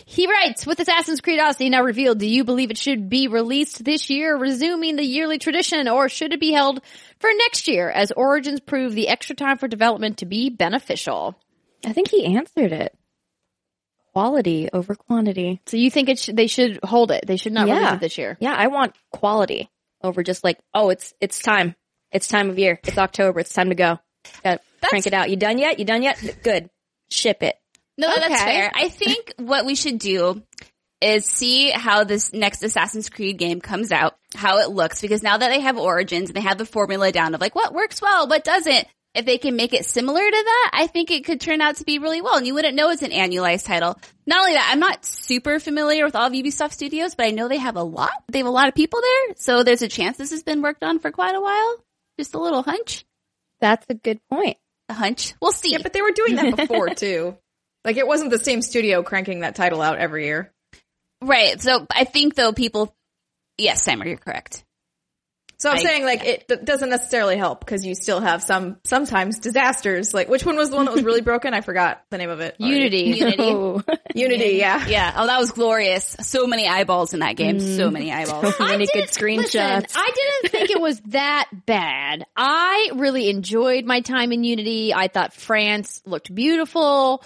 He 0.04 0.26
writes, 0.26 0.66
with 0.66 0.80
Assassin's 0.80 1.20
Creed 1.20 1.40
Odyssey 1.40 1.70
now 1.70 1.82
revealed, 1.82 2.18
do 2.18 2.26
you 2.26 2.44
believe 2.44 2.70
it 2.70 2.78
should 2.78 3.08
be 3.08 3.28
released 3.28 3.84
this 3.84 4.10
year, 4.10 4.36
resuming 4.36 4.96
the 4.96 5.04
yearly 5.04 5.38
tradition, 5.38 5.88
or 5.88 6.08
should 6.08 6.32
it 6.32 6.40
be 6.40 6.52
held 6.52 6.80
for 7.18 7.30
next 7.38 7.68
year 7.68 7.90
as 7.90 8.12
Origins 8.12 8.60
proved 8.60 8.94
the 8.94 9.08
extra 9.08 9.34
time 9.36 9.58
for 9.58 9.68
development 9.68 10.18
to 10.18 10.26
be 10.26 10.50
beneficial? 10.50 11.36
I 11.84 11.92
think 11.92 12.08
he 12.08 12.24
answered 12.24 12.72
it. 12.72 12.96
Quality 14.12 14.68
over 14.72 14.94
quantity. 14.94 15.60
So 15.66 15.76
you 15.76 15.90
think 15.90 16.08
it 16.08 16.18
sh- 16.18 16.30
they 16.32 16.46
should 16.46 16.80
hold 16.84 17.10
it? 17.10 17.24
They 17.26 17.36
should 17.36 17.52
not 17.52 17.66
release 17.66 17.92
it 17.94 18.00
this 18.00 18.18
year. 18.18 18.36
Yeah, 18.40 18.54
I 18.54 18.66
want 18.66 18.94
quality 19.10 19.70
over 20.02 20.22
just 20.22 20.44
like, 20.44 20.58
oh, 20.74 20.90
it's 20.90 21.14
it's 21.20 21.38
time. 21.38 21.74
It's 22.10 22.28
time 22.28 22.50
of 22.50 22.58
year. 22.58 22.78
It's 22.84 22.98
October. 22.98 23.40
It's 23.40 23.54
time 23.54 23.70
to 23.70 23.74
go. 23.74 23.98
Got 24.44 24.60
crank 24.82 25.06
it 25.06 25.14
out. 25.14 25.30
You 25.30 25.36
done 25.36 25.58
yet? 25.58 25.78
You 25.78 25.86
done 25.86 26.02
yet? 26.02 26.38
Good. 26.42 26.68
Ship 27.10 27.42
it. 27.42 27.56
No, 27.96 28.08
that's 28.14 28.42
fair. 28.42 28.70
I 28.74 28.88
think 28.88 29.34
what 29.38 29.64
we 29.64 29.74
should 29.74 29.98
do 29.98 30.42
is 31.00 31.24
see 31.24 31.70
how 31.70 32.04
this 32.04 32.32
next 32.32 32.62
Assassin's 32.62 33.10
Creed 33.10 33.36
game 33.38 33.60
comes 33.60 33.92
out, 33.92 34.16
how 34.34 34.58
it 34.58 34.70
looks, 34.70 35.00
because 35.00 35.22
now 35.22 35.36
that 35.36 35.48
they 35.48 35.60
have 35.60 35.76
Origins 35.76 36.30
and 36.30 36.36
they 36.36 36.40
have 36.40 36.58
the 36.58 36.64
formula 36.66 37.10
down 37.12 37.34
of 37.34 37.40
like 37.40 37.54
what 37.54 37.74
works 37.74 38.00
well, 38.00 38.28
what 38.28 38.44
doesn't, 38.44 38.86
if 39.14 39.26
they 39.26 39.38
can 39.38 39.56
make 39.56 39.74
it 39.74 39.84
similar 39.84 40.22
to 40.22 40.42
that, 40.44 40.70
I 40.72 40.86
think 40.86 41.10
it 41.10 41.24
could 41.24 41.40
turn 41.40 41.60
out 41.60 41.76
to 41.76 41.84
be 41.84 41.98
really 41.98 42.22
well. 42.22 42.36
And 42.36 42.46
you 42.46 42.54
wouldn't 42.54 42.74
know 42.74 42.90
it's 42.90 43.02
an 43.02 43.10
annualized 43.10 43.66
title. 43.66 43.98
Not 44.26 44.40
only 44.40 44.54
that, 44.54 44.70
I'm 44.72 44.80
not 44.80 45.04
super 45.04 45.60
familiar 45.60 46.04
with 46.04 46.16
all 46.16 46.26
of 46.26 46.32
Ubisoft 46.32 46.72
studios, 46.72 47.14
but 47.14 47.26
I 47.26 47.30
know 47.30 47.48
they 47.48 47.58
have 47.58 47.76
a 47.76 47.82
lot. 47.82 48.12
They 48.28 48.38
have 48.38 48.46
a 48.46 48.50
lot 48.50 48.68
of 48.68 48.74
people 48.74 49.00
there. 49.00 49.34
So 49.36 49.64
there's 49.64 49.82
a 49.82 49.88
chance 49.88 50.16
this 50.16 50.30
has 50.30 50.42
been 50.42 50.62
worked 50.62 50.82
on 50.82 50.98
for 50.98 51.10
quite 51.10 51.34
a 51.34 51.40
while. 51.40 51.76
Just 52.18 52.34
a 52.34 52.38
little 52.38 52.62
hunch. 52.62 53.04
That's 53.60 53.84
a 53.88 53.94
good 53.94 54.20
point. 54.30 54.56
A 54.88 54.94
hunch. 54.94 55.34
We'll 55.40 55.52
see. 55.52 55.72
Yeah, 55.72 55.78
but 55.82 55.92
they 55.92 56.02
were 56.02 56.12
doing 56.12 56.36
that 56.36 56.56
before 56.56 56.88
too. 56.94 57.36
Like 57.84 57.96
it 57.96 58.06
wasn't 58.06 58.30
the 58.30 58.38
same 58.38 58.62
studio 58.62 59.02
cranking 59.02 59.40
that 59.40 59.54
title 59.54 59.82
out 59.82 59.98
every 59.98 60.24
year. 60.24 60.52
Right. 61.20 61.60
So 61.60 61.86
I 61.90 62.04
think 62.04 62.34
though 62.34 62.52
people, 62.52 62.94
yes, 63.58 63.84
Simon, 63.84 64.08
you're 64.08 64.16
correct. 64.16 64.64
So 65.62 65.70
I'm 65.70 65.76
I- 65.76 65.80
saying 65.82 66.04
like 66.04 66.24
it 66.24 66.48
d- 66.48 66.56
doesn't 66.64 66.90
necessarily 66.90 67.36
help 67.36 67.60
because 67.60 67.86
you 67.86 67.94
still 67.94 68.20
have 68.20 68.42
some 68.42 68.78
sometimes 68.82 69.38
disasters. 69.38 70.12
Like 70.12 70.28
which 70.28 70.44
one 70.44 70.56
was 70.56 70.70
the 70.70 70.76
one 70.76 70.86
that 70.86 70.92
was 70.92 71.04
really 71.04 71.20
broken? 71.30 71.54
I 71.54 71.60
forgot 71.60 72.02
the 72.10 72.18
name 72.18 72.30
of 72.30 72.40
it. 72.40 72.56
already. 72.60 73.14
Unity. 73.14 73.18
Unity. 73.20 73.42
Oh. 73.52 73.80
Unity, 74.12 74.56
yeah. 74.56 74.84
Yeah. 74.88 75.14
Oh, 75.16 75.26
that 75.26 75.38
was 75.38 75.52
glorious. 75.52 76.16
So 76.20 76.48
many 76.48 76.66
eyeballs 76.66 77.14
in 77.14 77.20
that 77.20 77.36
game. 77.36 77.60
So 77.60 77.88
mm. 77.88 77.92
many 77.92 78.12
eyeballs. 78.12 78.56
So 78.56 78.64
many 78.66 78.86
good 78.86 79.02
Listen, 79.02 79.22
screenshots. 79.22 79.92
I 79.94 80.12
didn't 80.14 80.52
think 80.52 80.70
it 80.70 80.80
was 80.80 81.00
that 81.06 81.48
bad. 81.66 82.24
I 82.36 82.90
really 82.94 83.30
enjoyed 83.30 83.84
my 83.84 84.00
time 84.00 84.32
in 84.32 84.42
Unity. 84.42 84.92
I 84.92 85.06
thought 85.06 85.32
France 85.32 86.02
looked 86.04 86.34
beautiful. 86.34 87.22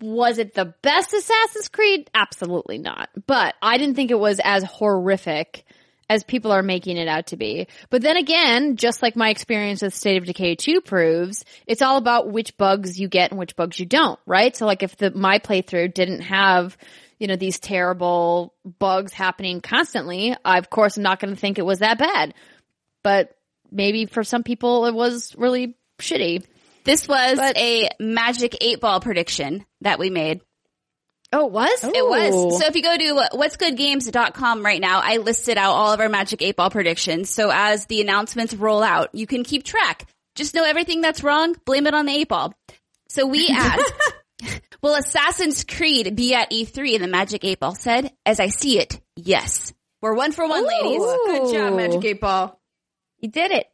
Was 0.00 0.38
it 0.38 0.54
the 0.54 0.74
best 0.82 1.14
Assassin's 1.14 1.68
Creed? 1.68 2.10
Absolutely 2.14 2.78
not. 2.78 3.10
But 3.26 3.54
I 3.62 3.78
didn't 3.78 3.94
think 3.94 4.10
it 4.10 4.18
was 4.18 4.40
as 4.42 4.64
horrific 4.64 5.64
as 6.08 6.24
people 6.24 6.52
are 6.52 6.62
making 6.62 6.96
it 6.96 7.08
out 7.08 7.28
to 7.28 7.36
be. 7.36 7.68
But 7.90 8.02
then 8.02 8.16
again, 8.16 8.76
just 8.76 9.02
like 9.02 9.16
my 9.16 9.28
experience 9.30 9.82
with 9.82 9.94
State 9.94 10.16
of 10.16 10.24
Decay 10.24 10.54
2 10.54 10.80
proves, 10.80 11.44
it's 11.66 11.82
all 11.82 11.98
about 11.98 12.30
which 12.30 12.56
bugs 12.56 12.98
you 12.98 13.08
get 13.08 13.30
and 13.30 13.38
which 13.38 13.56
bugs 13.56 13.78
you 13.78 13.86
don't, 13.86 14.18
right? 14.26 14.56
So 14.56 14.66
like 14.66 14.82
if 14.82 14.96
the, 14.96 15.10
my 15.10 15.38
playthrough 15.38 15.92
didn't 15.92 16.22
have, 16.22 16.76
you 17.18 17.26
know, 17.26 17.36
these 17.36 17.58
terrible 17.58 18.54
bugs 18.78 19.12
happening 19.12 19.60
constantly, 19.60 20.34
I 20.44 20.58
of 20.58 20.70
course 20.70 20.96
I'm 20.96 21.02
not 21.02 21.20
going 21.20 21.34
to 21.34 21.40
think 21.40 21.58
it 21.58 21.66
was 21.66 21.80
that 21.80 21.98
bad. 21.98 22.34
But 23.02 23.36
maybe 23.70 24.06
for 24.06 24.24
some 24.24 24.42
people 24.42 24.86
it 24.86 24.94
was 24.94 25.34
really 25.36 25.76
shitty. 25.98 26.44
This 26.84 27.06
was 27.06 27.38
a 27.38 27.90
magic 28.00 28.56
eight 28.62 28.80
ball 28.80 29.00
prediction 29.00 29.66
that 29.82 29.98
we 29.98 30.08
made. 30.08 30.40
Oh, 31.32 31.46
it 31.46 31.52
was? 31.52 31.84
It 31.84 32.06
was. 32.06 32.58
So 32.58 32.66
if 32.66 32.74
you 32.74 32.82
go 32.82 32.96
to 32.96 33.16
uh, 33.16 33.28
what'sgoodgames.com 33.36 34.64
right 34.64 34.80
now, 34.80 35.00
I 35.02 35.18
listed 35.18 35.58
out 35.58 35.72
all 35.72 35.92
of 35.92 36.00
our 36.00 36.08
magic 36.08 36.40
eight 36.40 36.56
ball 36.56 36.70
predictions. 36.70 37.28
So 37.28 37.50
as 37.52 37.84
the 37.86 38.00
announcements 38.00 38.54
roll 38.54 38.82
out, 38.82 39.14
you 39.14 39.26
can 39.26 39.44
keep 39.44 39.64
track. 39.64 40.06
Just 40.34 40.54
know 40.54 40.64
everything 40.64 41.00
that's 41.00 41.22
wrong, 41.22 41.54
blame 41.64 41.86
it 41.86 41.94
on 41.94 42.06
the 42.06 42.12
eight 42.12 42.28
ball. 42.28 42.54
So 43.08 43.26
we 43.26 43.48
asked, 43.52 43.92
will 44.82 44.94
Assassin's 44.94 45.64
Creed 45.64 46.16
be 46.16 46.34
at 46.34 46.50
E3? 46.50 46.94
And 46.94 47.04
the 47.04 47.08
magic 47.08 47.44
eight 47.44 47.60
ball 47.60 47.74
said, 47.74 48.10
as 48.24 48.40
I 48.40 48.48
see 48.48 48.78
it, 48.78 49.00
yes. 49.16 49.74
We're 50.00 50.14
one 50.14 50.32
for 50.32 50.48
one, 50.48 50.66
ladies. 50.66 51.02
Good 51.26 51.52
job, 51.52 51.74
Magic 51.74 52.04
Eight 52.04 52.20
Ball. 52.20 52.56
You 53.18 53.28
did 53.28 53.50
it. 53.50 53.66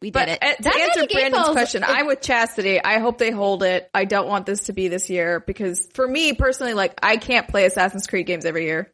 We 0.00 0.10
did 0.10 0.12
But 0.12 0.28
it. 0.28 0.38
uh, 0.42 0.54
to 0.70 0.80
answer 0.80 1.06
Brandon's 1.12 1.44
Ball's- 1.44 1.52
question, 1.52 1.82
I'm 1.84 2.06
with 2.06 2.20
Chastity. 2.20 2.80
I 2.82 2.98
hope 3.00 3.18
they 3.18 3.30
hold 3.32 3.62
it. 3.64 3.90
I 3.92 4.04
don't 4.04 4.28
want 4.28 4.46
this 4.46 4.64
to 4.64 4.72
be 4.72 4.86
this 4.88 5.10
year 5.10 5.40
because 5.40 5.88
for 5.92 6.06
me 6.06 6.34
personally, 6.34 6.74
like 6.74 6.94
I 7.02 7.16
can't 7.16 7.48
play 7.48 7.64
Assassin's 7.64 8.06
Creed 8.06 8.26
games 8.26 8.44
every 8.44 8.66
year. 8.66 8.92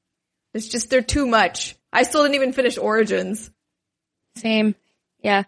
It's 0.54 0.66
just 0.68 0.88
they're 0.88 1.02
too 1.02 1.26
much. 1.26 1.76
I 1.92 2.04
still 2.04 2.22
didn't 2.22 2.36
even 2.36 2.52
finish 2.54 2.78
Origins. 2.78 3.50
Same. 4.36 4.74
Yeah. 5.20 5.44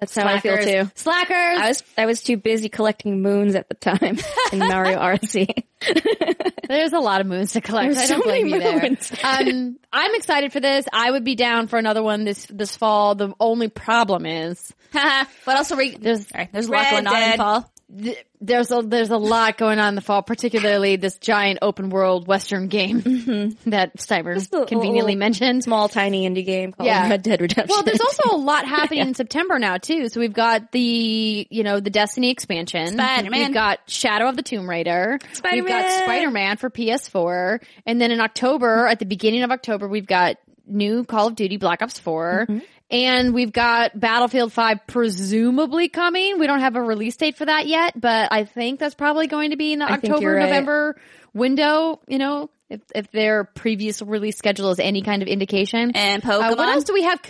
That's 0.00 0.14
how 0.14 0.26
I 0.26 0.40
feel 0.40 0.58
too. 0.58 0.90
Slackers. 0.94 1.58
I 1.58 1.68
was 1.68 1.82
I 1.96 2.06
was 2.06 2.22
too 2.22 2.36
busy 2.36 2.68
collecting 2.68 3.22
moons 3.22 3.54
at 3.54 3.68
the 3.68 3.74
time 3.74 4.18
in 4.52 4.58
Mario 4.58 4.98
Odyssey. 4.98 5.48
There's 6.68 6.92
a 6.92 6.98
lot 6.98 7.20
of 7.20 7.26
moons 7.26 7.52
to 7.52 7.60
collect. 7.60 7.94
There's 7.94 8.10
I 8.10 8.14
don't 8.14 8.22
so 8.22 8.28
many 8.28 8.42
blame 8.42 8.54
you 8.54 8.60
there. 8.60 8.82
moons. 8.82 9.12
Um, 9.24 9.78
I'm 9.92 10.14
excited 10.16 10.52
for 10.52 10.60
this. 10.60 10.84
I 10.92 11.10
would 11.10 11.24
be 11.24 11.34
down 11.34 11.68
for 11.68 11.78
another 11.78 12.02
one 12.02 12.24
this 12.24 12.46
this 12.46 12.76
fall. 12.76 13.14
The 13.14 13.32
only 13.40 13.68
problem 13.68 14.26
is 14.26 14.72
what 14.92 15.56
else 15.56 15.72
are 15.72 15.76
we? 15.76 15.96
There's- 15.96 16.26
there's 16.52 16.66
a 16.68 16.70
lot 16.72 16.90
going 16.90 17.06
on 17.06 17.22
in 17.32 17.36
fall. 17.38 17.72
Th- 18.02 18.24
there's 18.40 18.70
a 18.70 18.82
there's 18.82 19.10
a 19.10 19.16
lot 19.16 19.56
going 19.58 19.78
on 19.78 19.88
in 19.90 19.94
the 19.94 20.00
fall, 20.00 20.22
particularly 20.22 20.96
this 20.96 21.18
giant 21.18 21.60
open 21.62 21.90
world 21.90 22.26
Western 22.26 22.68
game 22.68 23.00
that 23.66 23.96
Steimer 23.96 24.34
Just 24.34 24.52
a 24.54 24.66
conveniently 24.66 25.12
little 25.14 25.18
mentioned. 25.18 25.64
Small 25.64 25.88
tiny 25.88 26.28
indie 26.28 26.44
game 26.44 26.72
called 26.72 26.86
Yeah. 26.86 27.08
Red 27.08 27.22
Dead 27.22 27.40
Redemption. 27.40 27.68
Well, 27.70 27.82
there's 27.82 28.00
also 28.00 28.34
a 28.34 28.36
lot 28.36 28.66
happening 28.68 29.00
in 29.00 29.14
September 29.14 29.58
now 29.58 29.78
too. 29.78 30.08
So 30.08 30.20
we've 30.20 30.32
got 30.32 30.72
the, 30.72 31.46
you 31.50 31.62
know, 31.62 31.80
the 31.80 31.90
Destiny 31.90 32.30
expansion. 32.30 32.88
Spider-Man. 32.88 33.40
We've 33.46 33.54
got 33.54 33.78
Shadow 33.88 34.28
of 34.28 34.36
the 34.36 34.42
Tomb 34.42 34.68
Raider. 34.68 35.18
We've 35.20 35.32
got 35.32 35.36
Spider-Man. 35.36 36.04
Spider-Man 36.04 36.56
for 36.58 36.70
PS4. 36.70 37.62
And 37.86 38.00
then 38.00 38.10
in 38.10 38.20
October, 38.20 38.86
at 38.86 38.98
the 38.98 39.06
beginning 39.06 39.42
of 39.42 39.50
October, 39.50 39.88
we've 39.88 40.06
got 40.06 40.36
new 40.66 41.04
Call 41.04 41.28
of 41.28 41.36
Duty 41.36 41.56
Black 41.56 41.82
Ops 41.82 41.98
4. 41.98 42.46
Mm-hmm. 42.48 42.58
And 42.90 43.34
we've 43.34 43.52
got 43.52 43.98
Battlefield 43.98 44.52
5 44.52 44.86
presumably 44.86 45.88
coming. 45.88 46.38
We 46.38 46.46
don't 46.46 46.60
have 46.60 46.76
a 46.76 46.82
release 46.82 47.16
date 47.16 47.36
for 47.36 47.44
that 47.44 47.66
yet, 47.66 48.00
but 48.00 48.32
I 48.32 48.44
think 48.44 48.78
that's 48.78 48.94
probably 48.94 49.26
going 49.26 49.50
to 49.50 49.56
be 49.56 49.72
in 49.72 49.80
the 49.80 49.90
I 49.90 49.94
October, 49.94 50.34
right. 50.34 50.44
November 50.44 50.96
window, 51.34 52.00
you 52.06 52.18
know, 52.18 52.48
if, 52.70 52.80
if 52.94 53.10
their 53.10 53.44
previous 53.44 54.02
release 54.02 54.36
schedule 54.38 54.70
is 54.70 54.78
any 54.78 55.02
kind 55.02 55.22
of 55.22 55.28
indication. 55.28 55.92
And 55.94 56.24
Uh, 56.24 56.28
Pokemon. 56.28 56.56
what 56.58 56.68
else 56.68 56.84
do 56.84 56.92
we 56.94 57.02
have? 57.02 57.20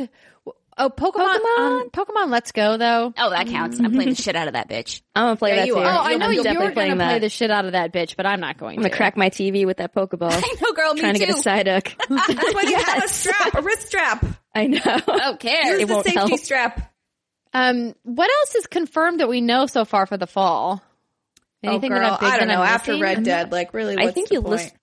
C- 0.79 0.85
Oh, 0.85 0.91
Pokemon. 0.91 1.29
Pokemon. 1.29 1.81
Um, 1.83 1.91
Pokemon 1.91 2.31
Let's 2.31 2.53
Go 2.53 2.77
though. 2.77 3.13
Oh, 3.17 3.31
that 3.31 3.47
counts. 3.49 3.79
I'm 3.81 3.93
playing 3.93 4.11
the 4.11 4.15
shit 4.23 4.37
out 4.37 4.47
of 4.49 4.55
that 4.55 4.69
bitch. 4.69 5.01
I'm 5.15 5.25
gonna 5.25 5.37
play 5.37 5.51
Yeah, 5.51 5.57
that 5.57 5.67
you 5.67 5.75
too. 5.75 5.81
are. 5.81 5.85
Oh, 5.87 5.89
I 5.99 6.11
You'll 6.11 6.19
know 6.19 6.27
I'm 6.27 6.33
you 6.33 6.43
definitely 6.43 6.57
were 6.57 6.63
going 6.63 6.75
playing 6.75 6.91
to 6.93 6.97
play 7.05 7.15
that. 7.15 7.21
the 7.21 7.29
shit 7.31 7.51
out 7.51 7.65
of 7.65 7.73
that 7.73 7.93
bitch, 7.93 8.17
but 8.17 8.27
I'm 8.27 8.41
not 8.41 8.59
going 8.59 8.77
I'm 8.79 8.83
to. 8.85 8.89
gonna 8.91 8.97
crack 8.97 9.17
my 9.17 9.31
TV 9.31 9.65
with 9.67 9.79
that 9.79 9.95
Pokeball. 9.95 10.31
I 10.33 10.55
know, 10.61 10.73
girl. 10.73 10.95
Me 10.95 11.01
trying 11.01 11.15
too. 11.15 11.21
to 11.21 11.27
get 11.27 11.35
a 11.37 11.41
Psyduck. 11.41 11.95
That's 12.37 12.55
why 12.55 12.63
you 12.63 12.77
have 12.77 13.05
a 13.05 13.09
strap, 13.09 13.55
a 13.55 13.63
wrist 13.63 13.87
strap. 13.87 14.25
I 14.55 14.67
know. 14.67 14.79
Who 14.81 15.37
cares? 15.39 15.81
Use 15.81 15.89
the 15.89 15.95
won't 15.95 16.05
safety 16.07 16.19
help. 16.19 16.41
strap. 16.41 16.93
Um, 17.55 17.95
what 18.03 18.29
else 18.41 18.55
is 18.57 18.67
confirmed 18.67 19.21
that 19.21 19.29
we 19.29 19.41
know 19.41 19.67
so 19.67 19.85
far 19.87 20.05
for 20.07 20.17
the 20.19 20.27
fall? 20.27 20.83
Anything 21.63 21.91
oh, 21.93 21.97
girl, 21.97 22.11
that 22.11 22.23
I'm 22.23 22.27
I 22.33 22.39
don't 22.39 22.49
that 22.49 22.55
I'm 22.55 22.59
know. 22.61 22.63
After 22.63 22.93
missing? 22.93 23.03
Red 23.03 23.23
Dead, 23.25 23.51
like 23.53 23.73
really, 23.73 23.97
I 23.97 24.11
think 24.13 24.29
the 24.29 24.35
you 24.35 24.43
point? 24.43 24.53
list 24.53 24.75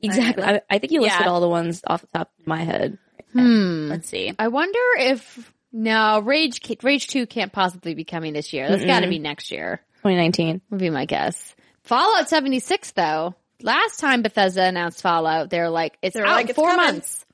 exactly. 0.00 0.44
I, 0.44 0.60
I 0.70 0.78
think 0.78 0.92
you 0.92 1.00
listed 1.00 1.22
Yeah. 1.22 1.28
all 1.30 1.40
the 1.40 1.48
ones 1.48 1.82
off 1.86 2.02
the 2.02 2.06
top 2.18 2.30
of 2.38 2.46
my 2.46 2.62
head. 2.62 2.98
Hmm. 3.32 3.88
Let's 3.90 4.08
see. 4.08 4.32
I 4.38 4.48
wonder 4.48 4.78
if 4.98 5.52
no 5.72 6.20
Rage 6.20 6.60
Rage 6.82 7.06
Two 7.06 7.26
can't 7.26 7.52
possibly 7.52 7.94
be 7.94 8.04
coming 8.04 8.32
this 8.32 8.52
year. 8.52 8.68
That's 8.68 8.84
got 8.84 9.00
to 9.00 9.08
be 9.08 9.18
next 9.18 9.50
year. 9.52 9.80
2019. 10.02 10.60
Would 10.70 10.80
be 10.80 10.90
my 10.90 11.04
guess. 11.04 11.54
Fallout 11.84 12.28
76 12.28 12.90
though. 12.92 13.34
Last 13.62 14.00
time 14.00 14.22
Bethesda 14.22 14.64
announced 14.64 15.02
Fallout, 15.02 15.50
they're 15.50 15.68
like 15.70 15.96
it's 16.02 16.14
They're 16.14 16.26
out 16.26 16.32
like, 16.36 16.44
in 16.46 16.50
it's 16.50 16.56
four 16.56 16.74
months. 16.74 17.24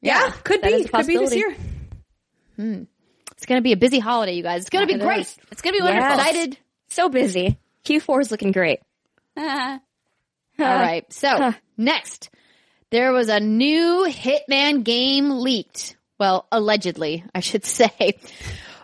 Yeah, 0.00 0.30
could 0.44 0.60
be. 0.62 0.68
Could 0.68 0.76
be 0.78 0.82
this 0.82 0.90
possibility. 0.90 1.36
year. 1.36 1.56
It's 3.32 3.44
going 3.46 3.58
to 3.58 3.62
be 3.62 3.72
a 3.72 3.76
busy 3.76 3.98
holiday, 3.98 4.34
you 4.34 4.42
guys. 4.42 4.62
It's 4.62 4.70
going 4.70 4.86
to 4.86 4.92
be 4.94 4.98
It 5.00 5.04
great. 5.04 5.20
is. 5.22 5.36
It's 5.50 5.60
gonna 5.62 5.72
be 5.76 5.84
Yeah. 5.84 5.90
wonderful. 5.90 6.18
Excited. 6.20 6.58
So 6.88 7.08
busy. 7.08 7.58
Q4 7.84 8.20
is 8.22 8.30
looking 8.30 8.52
great. 8.52 8.80
All 9.36 9.78
right. 10.58 11.04
So 11.12 11.28
Huh. 11.28 11.52
next, 11.76 12.30
there 12.90 13.12
was 13.12 13.28
a 13.28 13.40
new 13.40 14.06
Hitman 14.08 14.84
game 14.84 15.30
leaked. 15.30 15.96
Well, 16.18 16.46
allegedly, 16.50 17.24
I 17.34 17.40
should 17.40 17.64
say. 17.66 18.18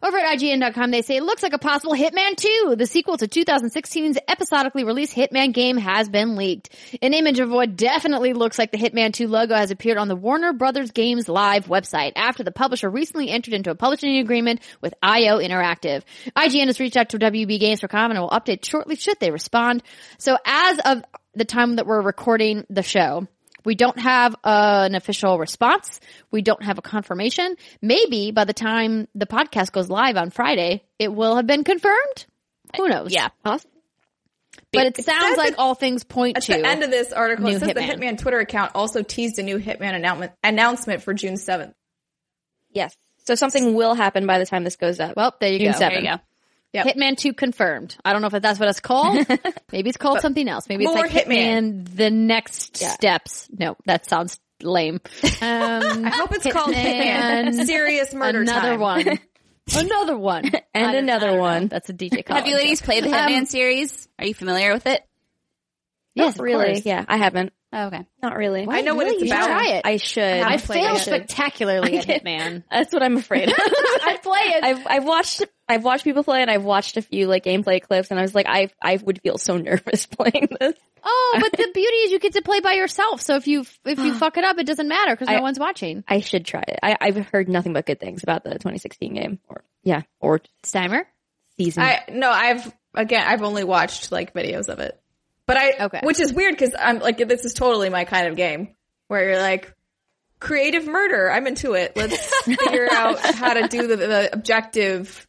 Over 0.04 0.18
at 0.18 0.36
IGN.com, 0.36 0.90
they 0.90 1.02
say 1.02 1.18
it 1.18 1.22
looks 1.22 1.44
like 1.44 1.52
a 1.52 1.58
possible 1.58 1.94
Hitman 1.94 2.36
2. 2.36 2.74
The 2.76 2.88
sequel 2.88 3.16
to 3.18 3.28
2016's 3.28 4.18
episodically 4.26 4.82
released 4.82 5.14
Hitman 5.14 5.52
game 5.54 5.76
has 5.76 6.08
been 6.08 6.34
leaked. 6.34 6.70
An 7.00 7.14
image 7.14 7.38
of 7.38 7.50
what 7.50 7.76
definitely 7.76 8.32
looks 8.32 8.58
like 8.58 8.72
the 8.72 8.78
Hitman 8.78 9.12
2 9.12 9.28
logo 9.28 9.54
has 9.54 9.70
appeared 9.70 9.98
on 9.98 10.08
the 10.08 10.16
Warner 10.16 10.52
Brothers 10.52 10.90
Games 10.90 11.28
Live 11.28 11.66
website 11.66 12.14
after 12.16 12.42
the 12.42 12.50
publisher 12.50 12.90
recently 12.90 13.30
entered 13.30 13.54
into 13.54 13.70
a 13.70 13.76
publishing 13.76 14.18
agreement 14.18 14.60
with 14.80 14.92
IO 15.04 15.38
Interactive. 15.38 16.02
IGN 16.34 16.66
has 16.66 16.80
reached 16.80 16.96
out 16.96 17.10
to 17.10 17.18
WB 17.20 17.60
Games 17.60 17.78
for 17.78 17.86
comment 17.86 18.18
and 18.18 18.22
will 18.22 18.30
update 18.30 18.64
shortly 18.64 18.96
should 18.96 19.20
they 19.20 19.30
respond. 19.30 19.84
So 20.18 20.36
as 20.44 20.80
of 20.80 21.04
the 21.34 21.44
time 21.44 21.76
that 21.76 21.86
we're 21.86 22.02
recording 22.02 22.66
the 22.68 22.82
show, 22.82 23.28
we 23.64 23.74
don't 23.74 23.98
have 23.98 24.34
uh, 24.44 24.84
an 24.88 24.94
official 24.94 25.38
response. 25.38 26.00
We 26.30 26.42
don't 26.42 26.62
have 26.62 26.78
a 26.78 26.82
confirmation. 26.82 27.56
Maybe 27.80 28.30
by 28.30 28.44
the 28.44 28.52
time 28.52 29.08
the 29.14 29.26
podcast 29.26 29.72
goes 29.72 29.88
live 29.88 30.16
on 30.16 30.30
Friday, 30.30 30.82
it 30.98 31.12
will 31.12 31.36
have 31.36 31.46
been 31.46 31.64
confirmed. 31.64 32.26
Who 32.76 32.88
knows? 32.88 33.12
Yeah. 33.12 33.28
Awesome. 33.44 33.70
But 34.72 34.86
it 34.86 35.04
sounds 35.04 35.36
like 35.36 35.50
that- 35.50 35.58
all 35.58 35.74
things 35.74 36.04
point 36.04 36.36
At 36.38 36.44
to. 36.44 36.52
the 36.52 36.66
end 36.66 36.82
of 36.82 36.90
this 36.90 37.12
article, 37.12 37.46
new 37.46 37.56
it 37.56 37.60
says 37.60 37.68
the 37.74 37.80
Hitman. 37.80 37.98
Hitman 38.14 38.18
Twitter 38.18 38.38
account 38.38 38.72
also 38.74 39.02
teased 39.02 39.38
a 39.38 39.42
new 39.42 39.58
Hitman 39.58 39.94
announcement 39.94 40.32
announcement 40.42 41.02
for 41.02 41.12
June 41.14 41.36
seventh. 41.36 41.74
Yes. 42.70 42.96
So 43.24 43.34
something 43.34 43.74
will 43.74 43.94
happen 43.94 44.26
by 44.26 44.38
the 44.38 44.46
time 44.46 44.64
this 44.64 44.76
goes 44.76 44.98
up. 44.98 45.14
well, 45.16 45.34
there 45.40 45.52
you 45.52 45.58
June 45.58 45.72
go. 45.72 45.78
There 45.78 45.94
you 46.00 46.02
go. 46.02 46.16
Yep. 46.72 46.86
Hitman 46.86 47.16
2 47.18 47.34
confirmed. 47.34 47.96
I 48.04 48.12
don't 48.12 48.22
know 48.22 48.28
if 48.28 48.40
that's 48.42 48.58
what 48.58 48.68
it's 48.68 48.80
called. 48.80 49.26
Maybe 49.72 49.90
it's 49.90 49.98
called 49.98 50.20
something 50.20 50.48
else. 50.48 50.68
Maybe 50.68 50.84
it's 50.84 50.94
more 50.94 51.02
like 51.04 51.12
Hitman, 51.12 51.86
the 51.94 52.10
next 52.10 52.80
Yeah. 52.80 52.92
steps. 52.94 53.48
No, 53.52 53.76
that 53.84 54.06
sounds 54.08 54.40
lame. 54.62 55.00
Um, 55.42 56.04
I 56.06 56.10
hope 56.10 56.32
it's 56.32 56.46
called 56.50 56.74
Hitman 56.74 57.66
Serious 57.66 58.14
Murder 58.14 58.40
another 58.42 58.70
Time. 58.70 58.80
one. 58.80 59.18
Another 59.76 60.16
one. 60.16 60.50
And 60.74 60.86
I 60.90 60.94
another 60.94 61.28
I 61.28 61.34
know. 61.34 61.40
one. 61.40 61.68
That's 61.68 61.88
a 61.88 61.92
DJ 61.92 62.24
call. 62.24 62.36
Have 62.36 62.48
you 62.48 62.56
ladies 62.56 62.82
played 62.82 63.04
the 63.04 63.08
Hitman 63.08 63.46
series? 63.46 64.08
Are 64.18 64.24
you 64.26 64.34
familiar 64.34 64.72
with 64.72 64.86
it? 64.88 65.00
Yes, 66.14 66.36
Not 66.36 66.42
really. 66.44 66.64
Course. 66.74 66.84
Yeah, 66.86 67.04
I 67.06 67.16
haven't. 67.16 67.52
Oh, 67.74 67.86
okay. 67.86 68.04
Not 68.22 68.36
really. 68.36 68.66
I 68.68 68.82
know 68.82 68.94
what 68.94 69.06
Really? 69.06 69.22
it's 69.22 69.30
about. 69.32 69.46
Try 69.46 69.66
it. 69.76 69.82
I 69.86 69.96
should. 69.96 70.22
I 70.22 70.40
I 70.46 70.50
haven't 70.52 70.60
failed 70.74 70.98
spectacularly 70.98 71.96
at 71.98 72.06
Hitman. 72.06 72.64
That's 72.70 72.92
what 72.92 73.02
I'm 73.02 73.16
afraid 73.16 73.48
of. 73.48 73.54
I 73.58 74.18
play 74.22 74.40
it. 74.40 74.64
I've 74.64 74.86
I've 74.86 75.04
watched 75.04 75.42
I've 75.68 75.82
watched 75.82 76.04
people 76.04 76.22
play 76.22 76.42
and 76.42 76.50
I've 76.50 76.64
watched 76.64 76.96
a 76.98 77.02
few 77.02 77.26
like 77.28 77.44
gameplay 77.44 77.80
clips 77.80 78.10
and 78.10 78.18
I 78.20 78.22
was 78.22 78.34
like 78.34 78.46
I 78.48 78.68
I 78.82 78.96
would 79.02 79.22
feel 79.22 79.38
so 79.38 79.56
nervous 79.58 80.04
playing 80.06 80.48
this. 80.60 80.74
Oh, 81.04 81.38
but 81.40 81.50
the 81.52 81.68
beauty 81.74 81.96
is 81.96 82.12
you 82.12 82.18
get 82.18 82.34
to 82.34 82.42
play 82.42 82.60
by 82.60 82.72
yourself. 82.72 83.22
So 83.22 83.36
if 83.36 83.46
you 83.48 83.64
if 83.86 83.98
you 83.98 84.12
fuck 84.18 84.36
it 84.36 84.44
up, 84.44 84.58
it 84.58 84.66
doesn't 84.66 84.88
matter 84.88 85.12
because 85.14 85.28
no 85.28 85.36
I- 85.36 85.40
one's 85.40 85.58
watching. 85.58 86.04
I 86.06 86.20
should 86.20 86.44
try 86.44 86.62
it. 86.68 86.78
I, 86.82 86.96
I've 87.00 87.16
heard 87.30 87.48
nothing 87.48 87.72
but 87.72 87.86
good 87.86 87.98
things 88.00 88.22
about 88.22 88.44
the 88.44 88.50
2016 88.50 89.14
game. 89.14 89.38
Or 89.48 89.64
yeah, 89.82 90.02
or 90.20 90.42
Steimer. 90.62 91.04
season. 91.56 91.82
I 91.84 92.00
no, 92.10 92.30
I've 92.30 92.70
again, 92.94 93.24
I've 93.26 93.42
only 93.42 93.64
watched 93.64 94.12
like 94.12 94.34
videos 94.34 94.68
of 94.68 94.78
it, 94.78 95.00
but 95.46 95.56
I 95.56 95.72
Okay. 95.86 96.00
which 96.02 96.20
is 96.20 96.32
weird 96.32 96.54
because 96.54 96.74
I'm 96.78 96.98
like 96.98 97.18
this 97.18 97.44
is 97.44 97.54
totally 97.54 97.88
my 97.88 98.04
kind 98.04 98.28
of 98.28 98.36
game 98.36 98.74
where 99.08 99.30
you're 99.30 99.40
like 99.40 99.74
creative 100.40 100.86
murder. 100.86 101.30
I'm 101.30 101.46
into 101.46 101.74
it. 101.74 101.92
Let's 101.96 102.16
figure 102.44 102.88
out 102.90 103.18
how 103.20 103.54
to 103.54 103.68
do 103.68 103.86
the, 103.86 103.96
the 103.96 104.30
objective 104.32 105.26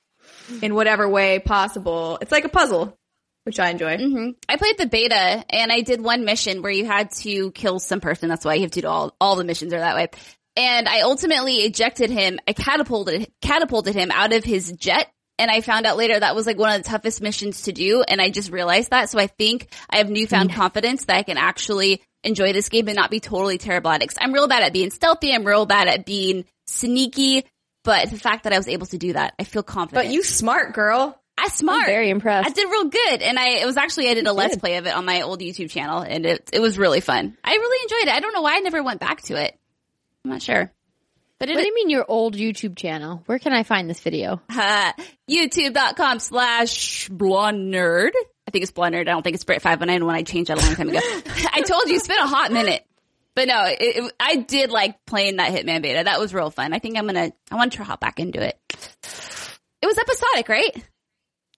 in 0.61 0.73
whatever 0.75 1.07
way 1.07 1.39
possible. 1.39 2.17
It's 2.21 2.31
like 2.31 2.45
a 2.45 2.49
puzzle, 2.49 2.97
which 3.43 3.59
I 3.59 3.69
enjoy. 3.69 3.97
hmm 3.97 4.29
I 4.49 4.57
played 4.57 4.77
the 4.77 4.87
beta 4.87 5.43
and 5.49 5.71
I 5.71 5.81
did 5.81 6.01
one 6.01 6.25
mission 6.25 6.61
where 6.63 6.71
you 6.71 6.85
had 6.85 7.11
to 7.21 7.51
kill 7.51 7.79
some 7.79 8.01
person. 8.01 8.27
That's 8.29 8.43
why 8.43 8.55
you 8.55 8.61
have 8.61 8.71
to 8.71 8.81
do 8.81 8.87
all, 8.87 9.15
all 9.21 9.35
the 9.35 9.43
missions 9.43 9.73
are 9.73 9.79
that 9.79 9.95
way. 9.95 10.09
And 10.55 10.87
I 10.87 11.01
ultimately 11.01 11.57
ejected 11.57 12.09
him. 12.09 12.39
I 12.47 12.53
catapulted, 12.53 13.31
catapulted 13.41 13.95
him 13.95 14.11
out 14.11 14.33
of 14.33 14.43
his 14.43 14.71
jet. 14.71 15.11
And 15.43 15.51
I 15.51 15.59
found 15.59 15.85
out 15.85 15.97
later 15.97 16.17
that 16.17 16.35
was 16.35 16.47
like 16.47 16.57
one 16.57 16.73
of 16.73 16.81
the 16.81 16.89
toughest 16.89 17.21
missions 17.21 17.63
to 17.63 17.73
do. 17.73 18.01
And 18.01 18.21
I 18.21 18.29
just 18.29 18.49
realized 18.49 18.91
that. 18.91 19.09
So 19.09 19.19
I 19.19 19.27
think 19.27 19.67
I 19.89 19.97
have 19.97 20.09
newfound 20.09 20.53
confidence 20.53 21.03
that 21.05 21.17
I 21.17 21.23
can 21.23 21.37
actually 21.37 22.01
enjoy 22.23 22.53
this 22.53 22.69
game 22.69 22.87
and 22.87 22.95
not 22.95 23.11
be 23.11 23.19
totally 23.19 23.57
terrible 23.57 23.91
at 23.91 24.01
it. 24.01 24.07
'Cause 24.07 24.17
I'm 24.21 24.31
real 24.31 24.47
bad 24.47 24.63
at 24.63 24.71
being 24.71 24.89
stealthy. 24.89 25.33
I'm 25.33 25.43
real 25.43 25.65
bad 25.65 25.89
at 25.89 26.05
being 26.05 26.45
sneaky. 26.65 27.43
But 27.83 28.09
the 28.09 28.17
fact 28.17 28.45
that 28.45 28.53
I 28.53 28.57
was 28.57 28.69
able 28.69 28.85
to 28.87 28.97
do 28.97 29.11
that, 29.11 29.33
I 29.37 29.43
feel 29.43 29.63
confident. 29.63 30.05
But 30.07 30.13
you 30.13 30.23
smart 30.23 30.71
girl. 30.71 31.19
I 31.37 31.49
smart. 31.49 31.81
I'm 31.81 31.85
very 31.87 32.09
impressed. 32.09 32.49
I 32.49 32.53
did 32.53 32.69
real 32.71 32.85
good, 32.85 33.21
and 33.21 33.37
I 33.37 33.47
it 33.57 33.65
was 33.65 33.75
actually 33.75 34.07
I 34.07 34.13
did 34.13 34.27
a 34.27 34.31
let's 34.31 34.55
play 34.55 34.77
of 34.77 34.87
it 34.87 34.95
on 34.95 35.03
my 35.03 35.23
old 35.23 35.41
YouTube 35.41 35.69
channel, 35.69 35.99
and 35.99 36.25
it 36.25 36.49
it 36.53 36.61
was 36.61 36.77
really 36.77 37.01
fun. 37.01 37.35
I 37.43 37.51
really 37.51 37.83
enjoyed 37.83 38.07
it. 38.07 38.15
I 38.15 38.21
don't 38.21 38.33
know 38.33 38.43
why 38.43 38.55
I 38.55 38.59
never 38.59 38.81
went 38.81 39.01
back 39.01 39.23
to 39.23 39.35
it. 39.35 39.59
I'm 40.23 40.31
not 40.31 40.41
sure, 40.41 40.71
but 41.45 41.55
What 41.55 41.61
do 41.61 41.67
you 41.67 41.75
mean 41.75 41.89
your 41.89 42.05
old 42.07 42.37
YouTube 42.37 42.77
channel? 42.77 43.21
Where 43.25 43.37
can 43.37 43.51
I 43.51 43.63
find 43.63 43.89
this 43.89 43.99
video? 43.99 44.41
uh, 44.49 44.93
YouTube.com 45.29 46.19
slash 46.19 47.09
blonde 47.09 47.73
nerd. 47.73 48.11
I 48.47 48.51
think 48.51 48.63
it's 48.63 48.71
blonde 48.71 48.95
nerd. 48.95 49.01
I 49.01 49.11
don't 49.11 49.23
think 49.23 49.35
it's 49.35 49.43
Brit 49.43 49.61
five 49.61 49.81
one 49.81 49.87
nine 49.87 50.05
when 50.05 50.15
I 50.15 50.23
changed 50.23 50.49
that 50.49 50.57
a 50.57 50.65
long 50.65 50.75
time 50.75 50.87
ago. 50.87 50.99
I 51.53 51.61
told 51.61 51.89
you 51.89 51.95
it's 51.95 52.07
been 52.07 52.17
a 52.17 52.27
hot 52.27 52.53
minute. 52.53 52.85
But 53.35 53.49
no, 53.49 53.65
it, 53.65 53.77
it, 53.81 54.13
I 54.21 54.37
did 54.37 54.71
like 54.71 55.05
playing 55.05 55.35
that 55.35 55.51
Hitman 55.51 55.81
beta. 55.81 56.05
That 56.05 56.17
was 56.17 56.33
real 56.33 56.49
fun. 56.49 56.71
I 56.71 56.79
think 56.79 56.97
I'm 56.97 57.07
gonna, 57.07 57.33
I 57.51 57.55
want 57.55 57.73
to 57.73 57.83
hop 57.83 57.99
back 57.99 58.21
into 58.21 58.41
it. 58.41 58.57
It 59.81 59.85
was 59.85 59.97
episodic, 59.97 60.47
right? 60.47 60.71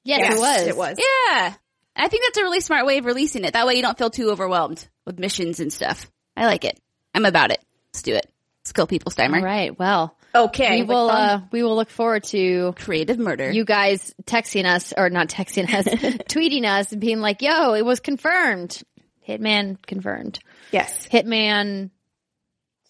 Yes, 0.03 0.19
Yes, 0.19 0.33
it 0.33 0.39
was. 0.39 0.67
It 0.67 0.77
was. 0.77 0.97
Yeah. 0.97 1.53
I 1.95 2.07
think 2.07 2.23
that's 2.25 2.39
a 2.39 2.43
really 2.43 2.59
smart 2.59 2.87
way 2.87 2.97
of 2.97 3.05
releasing 3.05 3.43
it. 3.43 3.53
That 3.53 3.67
way 3.67 3.75
you 3.75 3.83
don't 3.83 3.97
feel 3.97 4.09
too 4.09 4.31
overwhelmed 4.31 4.87
with 5.05 5.19
missions 5.19 5.59
and 5.59 5.71
stuff. 5.71 6.09
I 6.35 6.47
like 6.47 6.65
it. 6.65 6.79
I'm 7.13 7.25
about 7.25 7.51
it. 7.51 7.63
Let's 7.93 8.01
do 8.01 8.15
it. 8.15 8.31
Let's 8.65 8.71
kill 8.73 8.87
people, 8.87 9.11
Steimer. 9.11 9.37
All 9.37 9.43
right. 9.45 9.77
Well, 9.77 10.17
Okay. 10.33 10.81
we 10.81 10.87
will 10.87 11.07
uh, 11.11 11.41
we 11.51 11.61
will 11.61 11.75
look 11.75 11.91
forward 11.91 12.23
to 12.25 12.73
Creative 12.77 13.19
murder. 13.19 13.51
you 13.51 13.63
guys 13.63 14.11
texting 14.25 14.65
us 14.65 14.91
or 14.97 15.11
not 15.11 15.29
texting 15.29 15.71
us, 15.71 15.85
tweeting 16.27 16.65
us 16.65 16.91
and 16.91 16.99
being 16.99 17.19
like, 17.19 17.43
"Yo, 17.43 17.75
it 17.75 17.85
was 17.85 17.99
confirmed. 17.99 18.81
Hitman 19.27 19.77
confirmed. 19.85 20.39
yes. 20.71 21.07
Hitman." 21.09 21.91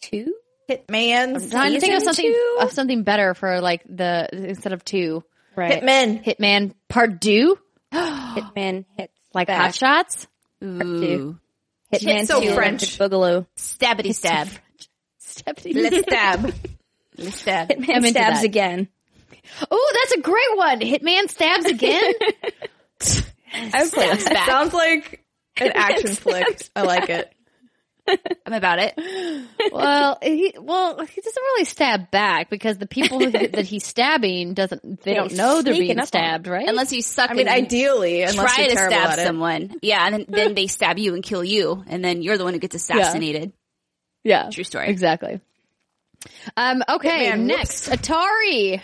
Two? 0.01 0.33
Hitman's 0.69 1.51
Trying 1.51 1.73
to 1.73 1.79
think 1.81 1.95
of 1.95 2.03
something 2.03 2.25
two? 2.31 2.57
of 2.61 2.71
something 2.71 3.03
better 3.03 3.33
for 3.33 3.59
like 3.59 3.83
the 3.87 4.29
instead 4.31 4.71
of 4.71 4.85
two. 4.85 5.23
Right. 5.57 5.81
Hitman. 5.83 6.23
Hitman 6.23 6.73
Part 6.87 7.19
Two, 7.19 7.57
Hitman 7.93 8.85
hits 8.97 9.13
like 9.33 9.47
back. 9.47 9.61
Hot 9.61 9.75
Shots. 9.75 10.27
Ooh. 10.63 11.37
Hitman 11.93 12.25
so 12.27 12.41
2 12.41 12.53
French. 12.55 12.99
Electric 12.99 13.11
Boogaloo. 13.11 13.45
Stabbity 13.57 14.15
stab. 14.15 14.47
Stephanie. 15.37 15.73
Let's 15.73 15.97
stab. 16.07 16.53
Let's 17.17 17.39
stab. 17.39 17.69
Hitman 17.69 17.95
I'm 17.95 18.05
stabs 18.05 18.43
again. 18.43 18.87
Oh, 19.69 19.93
that's 19.93 20.13
a 20.13 20.21
great 20.21 20.55
one. 20.57 20.79
Hitman 20.81 21.29
stabs 21.29 21.65
again. 21.65 22.13
I 23.53 23.87
play 23.89 24.07
that. 24.09 24.25
Back. 24.33 24.47
Sounds 24.47 24.73
like 24.73 25.23
an 25.57 25.71
action 25.75 26.15
flick. 26.15 26.67
I 26.75 26.81
like 26.81 27.09
it. 27.09 27.31
I'm 28.45 28.53
about 28.53 28.77
it. 28.79 28.93
well, 29.71 30.19
he 30.21 30.53
well 30.59 30.95
he 31.05 31.21
doesn't 31.21 31.41
really 31.43 31.65
stab 31.65 32.11
back 32.11 32.51
because 32.51 32.77
the 32.77 32.85
people 32.85 33.19
who, 33.19 33.31
that 33.31 33.65
he's 33.65 33.83
stabbing 33.85 34.53
doesn't 34.53 35.01
they 35.01 35.13
Yeah, 35.13 35.21
don't 35.21 35.33
know 35.33 35.61
they're 35.63 35.73
being 35.73 35.97
up 35.97 36.03
on 36.03 36.07
stabbed, 36.07 36.47
right? 36.47 36.67
Unless 36.67 36.93
you 36.93 37.01
suck 37.01 37.31
I 37.31 37.33
mean, 37.33 37.47
and 37.47 37.55
ideally, 37.65 38.21
unless 38.21 38.53
try 38.55 38.65
you're 38.65 38.75
to 38.75 38.77
stab 38.77 39.09
at 39.11 39.19
it. 39.19 39.25
someone. 39.25 39.75
Yeah, 39.81 40.05
and 40.05 40.13
then, 40.15 40.25
then 40.27 40.53
they 40.53 40.67
stab 40.67 40.99
you 40.99 41.15
and 41.15 41.23
kill 41.23 41.43
you, 41.43 41.83
and 41.87 42.03
then 42.05 42.21
you're 42.21 42.37
the 42.37 42.43
one 42.43 42.53
who 42.53 42.59
gets 42.59 42.75
assassinated. 42.75 43.53
Yeah, 44.25 44.49
True 44.49 44.65
story. 44.65 44.89
exactly. 44.89 45.39
Um. 46.57 46.83
Okay. 46.89 47.31
Hitman, 47.31 47.45
next, 47.45 47.87
Atari. 47.89 48.81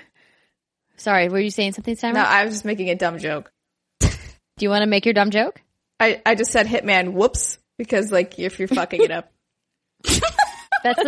Sorry, 0.95 1.27
were 1.29 1.39
you 1.39 1.49
saying 1.49 1.73
something, 1.73 1.95
Simon? 1.95 2.21
No, 2.21 2.27
I 2.27 2.45
was 2.45 2.53
just 2.53 2.65
making 2.65 2.89
a 2.89 2.95
dumb 2.95 3.17
joke. 3.17 3.51
Do 3.99 4.07
you 4.59 4.69
want 4.69 4.83
to 4.83 4.87
make 4.87 5.05
your 5.05 5.13
dumb 5.13 5.31
joke? 5.31 5.59
I, 5.99 6.21
I 6.25 6.35
just 6.35 6.51
said 6.51 6.67
Hitman 6.67 7.13
whoops 7.13 7.57
because 7.77 8.11
like 8.11 8.37
if 8.39 8.59
you're 8.59 8.67
fucking 8.67 9.01
it 9.01 9.11
up. 9.11 9.31
That's 10.83 11.03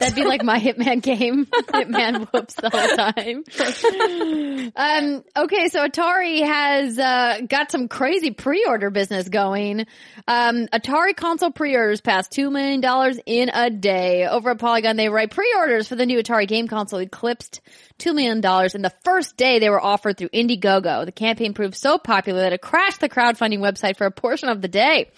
that'd 0.00 0.14
be 0.16 0.24
like 0.24 0.42
my 0.42 0.58
Hitman 0.60 1.02
game. 1.02 1.46
Hitman 1.72 2.28
whoops 2.32 2.54
the 2.54 2.70
whole 2.70 2.96
time. 2.96 4.72
um, 5.14 5.24
okay, 5.36 5.68
so 5.68 5.86
Atari 5.86 6.44
has 6.44 6.98
uh, 6.98 7.40
got 7.48 7.70
some 7.70 7.88
crazy 7.88 8.32
pre-order 8.32 8.90
business 8.90 9.28
going. 9.28 9.86
Um, 10.26 10.66
Atari 10.68 11.14
console 11.14 11.50
pre-orders 11.52 12.00
passed 12.00 12.32
two 12.32 12.50
million 12.50 12.80
dollars 12.80 13.20
in 13.26 13.50
a 13.50 13.70
day. 13.70 14.26
Over 14.26 14.50
at 14.50 14.58
Polygon, 14.58 14.96
they 14.96 15.08
write 15.08 15.30
pre-orders 15.30 15.86
for 15.86 15.94
the 15.94 16.06
new 16.06 16.18
Atari 16.18 16.48
game 16.48 16.66
console 16.66 17.00
eclipsed 17.00 17.60
two 18.00 18.12
million 18.12 18.40
dollars 18.40 18.74
in 18.74 18.82
the 18.82 18.92
first 19.04 19.36
day 19.36 19.58
they 19.58 19.70
were 19.70 19.80
offered 19.80 20.16
through 20.16 20.30
Indiegogo. 20.30 21.04
The 21.04 21.12
campaign 21.12 21.54
proved 21.54 21.76
so 21.76 21.98
popular 21.98 22.40
that 22.40 22.52
it 22.52 22.60
crashed 22.60 23.00
the 23.00 23.08
crowdfunding 23.08 23.60
website 23.60 23.96
for 23.96 24.06
a 24.06 24.10
portion 24.10 24.48
of 24.48 24.60
the 24.60 24.68
day. 24.68 25.10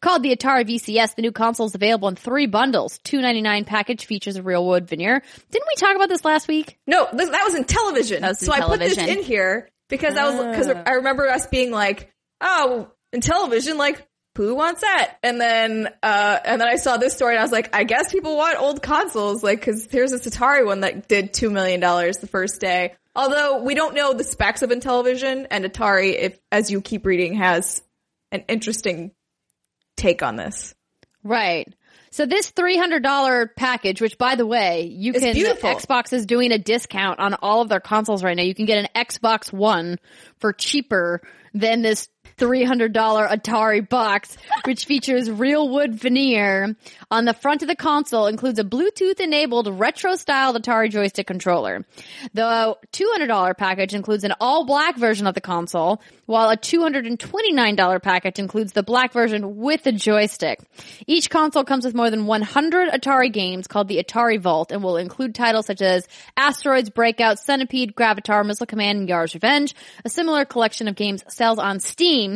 Called 0.00 0.22
the 0.22 0.34
Atari 0.34 0.64
VCS, 0.64 1.16
the 1.16 1.22
new 1.22 1.32
console 1.32 1.66
is 1.66 1.74
available 1.74 2.08
in 2.08 2.16
three 2.16 2.46
bundles. 2.46 2.98
Two 3.04 3.20
ninety 3.20 3.42
nine 3.42 3.64
package 3.64 4.06
features 4.06 4.36
a 4.36 4.42
real 4.42 4.66
wood 4.66 4.88
veneer. 4.88 5.22
Didn't 5.50 5.68
we 5.68 5.74
talk 5.76 5.94
about 5.94 6.08
this 6.08 6.24
last 6.24 6.48
week? 6.48 6.78
No, 6.86 7.06
this, 7.12 7.28
that 7.28 7.44
was 7.44 7.54
Intellivision. 7.54 8.22
Was 8.22 8.40
in 8.40 8.46
so 8.46 8.52
I 8.52 8.60
put 8.62 8.78
this 8.78 8.96
in 8.96 9.22
here 9.22 9.68
because 9.88 10.16
I 10.16 10.24
was 10.24 10.56
because 10.56 10.68
I 10.68 10.82
ah. 10.86 10.92
remember 10.92 11.28
us 11.28 11.46
being 11.46 11.70
like, 11.70 12.10
oh, 12.40 12.90
Intellivision, 13.14 13.76
like 13.76 14.07
who 14.44 14.54
wants 14.54 14.80
that? 14.82 15.16
And 15.22 15.40
then 15.40 15.88
uh 16.02 16.38
and 16.44 16.60
then 16.60 16.68
I 16.68 16.76
saw 16.76 16.96
this 16.96 17.14
story 17.14 17.34
and 17.34 17.40
I 17.40 17.42
was 17.42 17.52
like, 17.52 17.74
I 17.74 17.84
guess 17.84 18.12
people 18.12 18.36
want 18.36 18.58
old 18.58 18.82
consoles, 18.82 19.42
like 19.42 19.60
because 19.60 19.88
here's 19.90 20.10
this 20.10 20.26
Atari 20.26 20.64
one 20.64 20.80
that 20.80 21.08
did 21.08 21.32
two 21.32 21.50
million 21.50 21.80
dollars 21.80 22.18
the 22.18 22.26
first 22.26 22.60
day. 22.60 22.94
Although 23.14 23.62
we 23.62 23.74
don't 23.74 23.94
know 23.94 24.12
the 24.12 24.24
specs 24.24 24.62
of 24.62 24.70
Intellivision 24.70 25.46
and 25.50 25.64
Atari, 25.64 26.14
if 26.18 26.38
as 26.52 26.70
you 26.70 26.80
keep 26.80 27.04
reading, 27.04 27.34
has 27.34 27.82
an 28.30 28.44
interesting 28.48 29.12
take 29.96 30.22
on 30.22 30.36
this. 30.36 30.74
Right. 31.24 31.74
So 32.10 32.24
this 32.24 32.50
$300 32.52 33.50
package, 33.54 34.00
which 34.00 34.16
by 34.16 34.34
the 34.34 34.46
way, 34.46 34.84
you 34.84 35.12
It's 35.12 35.22
can, 35.22 35.34
beautiful. 35.34 35.70
Xbox 35.70 36.12
is 36.12 36.26
doing 36.26 36.52
a 36.52 36.58
discount 36.58 37.20
on 37.20 37.34
all 37.34 37.60
of 37.60 37.68
their 37.68 37.80
consoles 37.80 38.24
right 38.24 38.36
now. 38.36 38.42
You 38.42 38.54
can 38.54 38.66
get 38.66 38.78
an 38.78 38.88
Xbox 38.94 39.52
One 39.52 39.98
for 40.38 40.52
cheaper 40.52 41.20
than 41.54 41.82
this 41.82 42.08
$300 42.38 42.92
Atari 42.92 43.86
box, 43.88 44.36
which 44.64 44.84
features 44.84 45.30
real 45.30 45.68
wood 45.68 45.94
veneer. 45.94 46.76
On 47.10 47.24
the 47.24 47.34
front 47.34 47.62
of 47.62 47.68
the 47.68 47.76
console 47.76 48.26
includes 48.26 48.58
a 48.58 48.64
Bluetooth 48.64 49.20
enabled 49.20 49.68
retro 49.78 50.16
styled 50.16 50.56
Atari 50.56 50.90
joystick 50.90 51.26
controller. 51.26 51.84
The 52.34 52.76
$200 52.92 53.56
package 53.56 53.94
includes 53.94 54.24
an 54.24 54.34
all 54.40 54.64
black 54.64 54.96
version 54.96 55.26
of 55.26 55.34
the 55.34 55.40
console, 55.40 56.00
while 56.26 56.50
a 56.50 56.56
$229 56.56 58.02
package 58.02 58.38
includes 58.38 58.72
the 58.72 58.82
black 58.82 59.12
version 59.12 59.56
with 59.56 59.82
the 59.82 59.92
joystick. 59.92 60.60
Each 61.06 61.30
console 61.30 61.64
comes 61.64 61.84
with 61.84 61.94
more 61.94 62.10
than 62.10 62.26
100 62.26 62.90
Atari 62.90 63.32
games 63.32 63.66
called 63.66 63.88
the 63.88 64.02
Atari 64.02 64.38
Vault 64.40 64.70
and 64.70 64.82
will 64.82 64.96
include 64.96 65.34
titles 65.34 65.66
such 65.66 65.82
as 65.82 66.06
Asteroids, 66.36 66.90
Breakout, 66.90 67.38
Centipede, 67.38 67.94
Gravitar, 67.94 68.44
Missile 68.44 68.66
Command, 68.66 69.00
and 69.00 69.08
Yars' 69.08 69.34
Revenge. 69.34 69.74
A 70.04 70.10
similar 70.10 70.44
collection 70.44 70.86
of 70.88 70.94
games 70.94 71.24
sells 71.28 71.58
on 71.58 71.80
Steam 71.80 72.27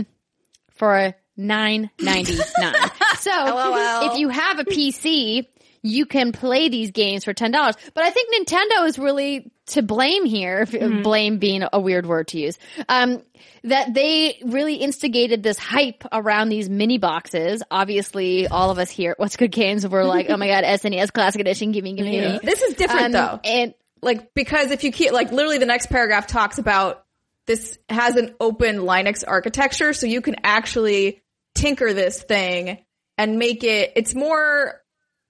for 0.83 1.15
nine 1.37 1.91
ninety 2.01 2.37
nine. 2.59 2.75
So 3.21 3.31
LOL. 3.31 4.11
if 4.11 4.19
you 4.19 4.29
have 4.31 4.59
a 4.59 4.65
PC, 4.65 5.47
you 5.81 6.07
can 6.07 6.33
play 6.33 6.69
these 6.69 6.91
games 6.91 7.25
for 7.25 7.33
ten 7.33 7.53
dollars. 7.53 7.77
But 7.95 8.03
I 8.03 8.11
think 8.11 8.49
Nintendo 8.49 8.89
is 8.89 8.99
really 8.99 9.53
to 9.67 9.83
blame 9.83 10.25
here. 10.25 10.63
if- 10.69 11.03
Blame 11.05 11.39
being 11.39 11.63
a 11.73 11.79
weird 11.81 12.05
word 12.05 12.27
to 12.29 12.41
use. 12.41 12.59
Um, 12.89 13.23
that 13.63 13.95
they 13.95 14.41
really 14.45 14.75
instigated 14.75 15.45
this 15.45 15.57
hype 15.57 16.03
around 16.11 16.49
these 16.49 16.69
mini 16.69 16.99
boxes. 16.99 17.63
Obviously, 17.71 18.49
all 18.49 18.71
of 18.73 18.79
us 18.81 18.91
here, 18.91 19.15
What's 19.19 19.37
Good 19.37 19.53
Games, 19.53 19.87
were 19.87 20.05
like, 20.05 20.31
"Oh 20.31 20.37
my 20.37 20.49
god, 20.49 20.65
SNES 20.81 21.13
Classic 21.13 21.41
Edition, 21.41 21.71
give 21.71 21.85
me, 21.85 21.93
give 21.95 22.05
me, 22.07 22.21
me." 22.21 22.41
This 22.43 22.61
is 22.61 22.75
different 22.75 23.05
Um, 23.07 23.13
though. 23.13 23.41
and 23.45 23.75
like 24.03 24.35
because 24.35 24.73
if 24.73 24.83
you 24.83 24.91
keep 24.91 25.13
like 25.13 25.31
literally 25.31 25.59
the 25.59 25.67
next 25.67 25.87
paragraph 25.87 26.27
talks 26.27 26.59
about 26.59 27.02
this 27.47 27.79
has 27.89 28.17
an 28.17 28.35
open 28.41 28.79
Linux 28.79 29.25
architecture, 29.27 29.93
so 29.93 30.07
you 30.07 30.21
can 30.21 30.37
actually 30.45 31.23
tinker 31.55 31.93
this 31.93 32.23
thing 32.23 32.79
and 33.19 33.39
make 33.39 33.65
it. 33.65 33.93
It's 33.97 34.15
more, 34.15 34.81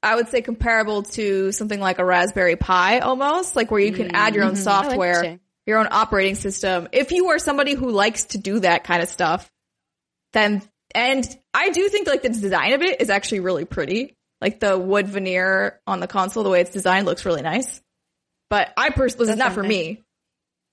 I 0.03 0.15
would 0.17 0.29
say, 0.29 0.43
comparable 0.43 1.03
to 1.03 1.53
something 1.53 1.81
like 1.81 1.99
a 1.99 2.05
Raspberry 2.05 2.57
Pi 2.57 2.99
almost, 3.01 3.57
like 3.57 3.71
where 3.71 3.81
you 3.81 3.93
can 3.93 4.15
add 4.15 4.35
your 4.35 4.45
own 4.45 4.57
software, 4.57 5.11
interesting. 5.11 5.41
your 5.67 5.79
own 5.79 5.89
operating 5.91 6.35
system. 6.35 6.89
If 6.93 7.13
you 7.13 7.31
are 7.31 7.39
somebody 7.39 7.75
who 7.75 7.91
likes 7.91 8.25
to 8.27 8.39
do 8.39 8.61
that 8.61 8.85
kind 8.85 9.03
of 9.03 9.09
stuff, 9.09 9.51
then 10.33 10.63
and 10.95 11.27
I 11.55 11.71
do 11.71 11.89
think 11.89 12.07
like 12.07 12.23
the 12.23 12.29
design 12.29 12.73
of 12.75 12.83
it 12.83 13.01
is 13.01 13.11
actually 13.11 13.41
really 13.41 13.65
pretty. 13.65 14.17
Like 14.41 14.61
the 14.61 14.77
wood 14.77 15.07
veneer 15.07 15.81
on 15.87 16.01
the 16.01 16.09
console, 16.09 16.43
the 16.43 16.51
way 16.51 16.61
it's 16.61 16.73
designed 16.73 17.07
looks 17.07 17.25
really 17.25 17.43
nice. 17.43 17.81
But 18.51 18.73
I 18.77 18.91
personally, 18.91 19.27
this 19.27 19.35
is 19.35 19.39
not 19.39 19.53
for 19.53 19.63
me. 19.63 20.03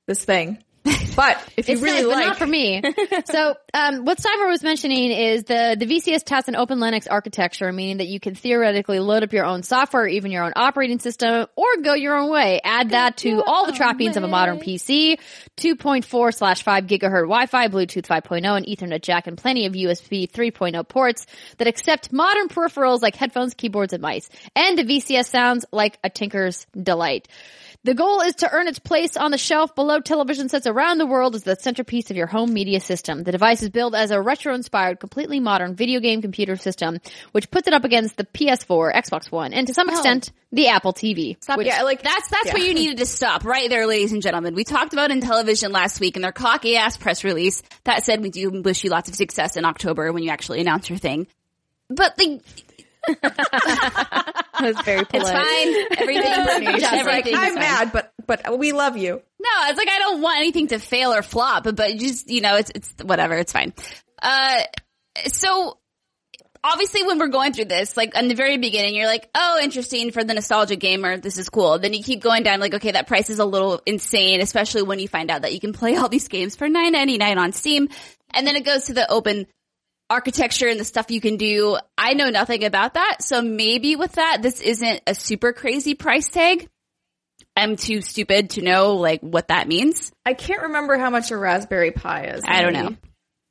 This 0.07 0.25
thing. 0.25 0.63
But 1.15 1.37
if 1.57 1.67
you 1.67 1.77
really 1.79 1.97
nice, 1.97 2.03
but 2.03 2.11
like, 2.11 2.27
not 2.27 2.37
for 2.37 2.47
me. 2.47 2.81
so, 3.25 3.55
um, 3.73 4.05
what 4.05 4.19
Cyber 4.19 4.47
was 4.47 4.63
mentioning 4.63 5.11
is 5.11 5.43
the 5.43 5.75
the 5.77 5.85
VCS 5.85 6.23
tests 6.23 6.47
an 6.47 6.55
open 6.55 6.79
Linux 6.79 7.07
architecture, 7.09 7.69
meaning 7.73 7.97
that 7.97 8.07
you 8.07 8.21
can 8.21 8.35
theoretically 8.35 8.99
load 8.99 9.23
up 9.23 9.33
your 9.33 9.43
own 9.43 9.63
software, 9.63 10.07
even 10.07 10.31
your 10.31 10.45
own 10.45 10.53
operating 10.55 10.99
system, 10.99 11.47
or 11.57 11.65
go 11.83 11.93
your 11.93 12.15
own 12.15 12.31
way. 12.31 12.61
Add 12.63 12.91
that 12.91 13.17
to 13.17 13.43
all 13.43 13.65
the 13.65 13.73
trappings 13.73 14.15
of 14.15 14.23
a 14.23 14.29
modern 14.29 14.59
PC: 14.59 15.19
2.4 15.57 16.33
slash 16.33 16.63
5 16.63 16.85
gigahertz 16.85 17.27
Wi-Fi, 17.27 17.67
Bluetooth 17.67 18.07
5.0, 18.07 18.57
and 18.57 18.65
Ethernet 18.65 19.01
jack, 19.01 19.27
and 19.27 19.37
plenty 19.37 19.65
of 19.65 19.73
USB 19.73 20.31
3.0 20.31 20.87
ports 20.87 21.25
that 21.57 21.67
accept 21.67 22.13
modern 22.13 22.47
peripherals 22.47 23.01
like 23.01 23.15
headphones, 23.15 23.53
keyboards, 23.55 23.91
and 23.91 24.01
mice. 24.01 24.29
And 24.55 24.77
the 24.77 24.83
VCS 24.83 25.25
sounds 25.25 25.65
like 25.73 25.99
a 26.01 26.09
tinker's 26.09 26.65
delight. 26.81 27.27
The 27.85 27.93
goal 27.93 28.19
is 28.19 28.35
to 28.35 28.51
earn 28.51 28.67
its 28.67 28.77
place 28.77 29.15
on 29.15 29.31
the 29.31 29.37
shelf 29.37 29.73
below 29.73 30.01
television 30.01 30.49
sets 30.49 30.67
around 30.67 30.97
the 30.97 31.05
world 31.05 31.33
as 31.33 31.43
the 31.43 31.55
centerpiece 31.55 32.11
of 32.11 32.17
your 32.17 32.27
home 32.27 32.53
media 32.53 32.81
system. 32.81 33.23
The 33.23 33.31
device 33.31 33.63
is 33.63 33.69
billed 33.69 33.95
as 33.95 34.11
a 34.11 34.21
retro-inspired, 34.21 34.99
completely 34.99 35.39
modern 35.39 35.75
video 35.75 36.01
game 36.01 36.21
computer 36.21 36.57
system, 36.57 36.99
which 37.31 37.49
puts 37.49 37.69
it 37.69 37.73
up 37.73 37.85
against 37.85 38.17
the 38.17 38.25
PS4, 38.25 38.93
Xbox 38.93 39.31
One, 39.31 39.53
and 39.53 39.65
to 39.67 39.73
some 39.73 39.89
oh. 39.89 39.93
extent, 39.93 40.33
the 40.51 40.67
Apple 40.67 40.91
TV. 40.91 41.41
Stop. 41.41 41.57
which- 41.57 41.67
yeah, 41.67 41.83
like 41.83 42.03
That's 42.03 42.27
that's 42.27 42.47
yeah. 42.47 42.53
where 42.55 42.63
you 42.63 42.73
needed 42.73 42.97
to 42.97 43.05
stop 43.05 43.45
right 43.45 43.69
there, 43.69 43.87
ladies 43.87 44.11
and 44.11 44.21
gentlemen. 44.21 44.55
We 44.55 44.65
talked 44.65 44.91
about 44.91 45.09
Intellivision 45.09 45.71
last 45.71 46.01
week 46.01 46.17
in 46.17 46.21
their 46.21 46.33
cocky 46.33 46.75
ass 46.75 46.97
press 46.97 47.23
release 47.23 47.63
that 47.85 48.03
said 48.03 48.21
we 48.21 48.29
do 48.29 48.61
wish 48.61 48.83
you 48.83 48.89
lots 48.89 49.07
of 49.07 49.15
success 49.15 49.55
in 49.55 49.63
October 49.63 50.11
when 50.11 50.23
you 50.23 50.31
actually 50.31 50.59
announce 50.59 50.89
your 50.89 50.99
thing. 50.99 51.27
But 51.89 52.17
the 52.17 52.41
was 54.75 54.79
very 54.81 55.05
polite. 55.05 55.11
it's 55.13 55.31
fine. 55.31 56.01
Everything, 56.01 56.79
Just 56.79 57.05
like, 57.05 57.27
I'm 57.27 57.53
fine. 57.53 57.55
mad, 57.55 57.91
but 57.91 58.13
but 58.25 58.57
we 58.59 58.71
love 58.71 58.97
you. 58.97 59.13
No, 59.13 59.49
it's 59.67 59.77
like 59.77 59.89
I 59.89 59.99
don't 59.99 60.21
want 60.21 60.39
anything 60.39 60.67
to 60.67 60.79
fail 60.79 61.13
or 61.13 61.21
flop, 61.21 61.63
but 61.63 61.75
but 61.75 61.97
just 61.97 62.29
you 62.29 62.41
know, 62.41 62.57
it's 62.57 62.71
it's 62.73 62.93
whatever, 63.03 63.35
it's 63.35 63.51
fine. 63.51 63.73
Uh, 64.21 64.61
so 65.27 65.77
obviously 66.63 67.03
when 67.03 67.19
we're 67.19 67.27
going 67.27 67.53
through 67.53 67.65
this, 67.65 67.95
like 67.95 68.15
in 68.15 68.27
the 68.27 68.35
very 68.35 68.57
beginning, 68.57 68.95
you're 68.95 69.07
like, 69.07 69.29
oh, 69.33 69.59
interesting 69.61 70.11
for 70.11 70.23
the 70.23 70.33
nostalgia 70.33 70.75
gamer. 70.75 71.17
This 71.17 71.37
is 71.37 71.49
cool. 71.49 71.79
Then 71.79 71.93
you 71.93 72.03
keep 72.03 72.21
going 72.21 72.43
down, 72.43 72.59
like, 72.59 72.73
okay, 72.73 72.91
that 72.91 73.07
price 73.07 73.29
is 73.29 73.39
a 73.39 73.45
little 73.45 73.81
insane, 73.85 74.41
especially 74.41 74.83
when 74.83 74.99
you 74.99 75.07
find 75.07 75.31
out 75.31 75.43
that 75.43 75.53
you 75.53 75.59
can 75.59 75.73
play 75.73 75.95
all 75.95 76.09
these 76.09 76.27
games 76.27 76.55
for 76.55 76.67
nine 76.67 76.91
ninety 76.91 77.17
nine 77.17 77.37
on 77.37 77.51
Steam. 77.51 77.89
And 78.31 78.45
then 78.45 78.55
it 78.55 78.63
goes 78.63 78.85
to 78.85 78.93
the 78.93 79.09
open 79.09 79.47
architecture 80.09 80.67
and 80.67 80.79
the 80.79 80.85
stuff 80.85 81.11
you 81.11 81.21
can 81.21 81.37
do. 81.37 81.77
I 81.97 82.13
know 82.13 82.29
nothing 82.29 82.63
about 82.63 82.95
that. 82.95 83.17
So 83.21 83.41
maybe 83.41 83.95
with 83.95 84.13
that, 84.13 84.39
this 84.41 84.61
isn't 84.61 85.01
a 85.07 85.13
super 85.15 85.53
crazy 85.53 85.93
price 85.93 86.29
tag. 86.29 86.67
I'm 87.55 87.75
too 87.75 88.01
stupid 88.01 88.51
to 88.51 88.61
know 88.61 88.95
like 88.95 89.21
what 89.21 89.49
that 89.49 89.67
means. 89.67 90.11
I 90.25 90.33
can't 90.33 90.63
remember 90.63 90.97
how 90.97 91.09
much 91.09 91.31
a 91.31 91.37
Raspberry 91.37 91.91
Pi 91.91 92.25
is. 92.27 92.43
I 92.45 92.61
don't 92.61 92.73
know. 92.73 92.95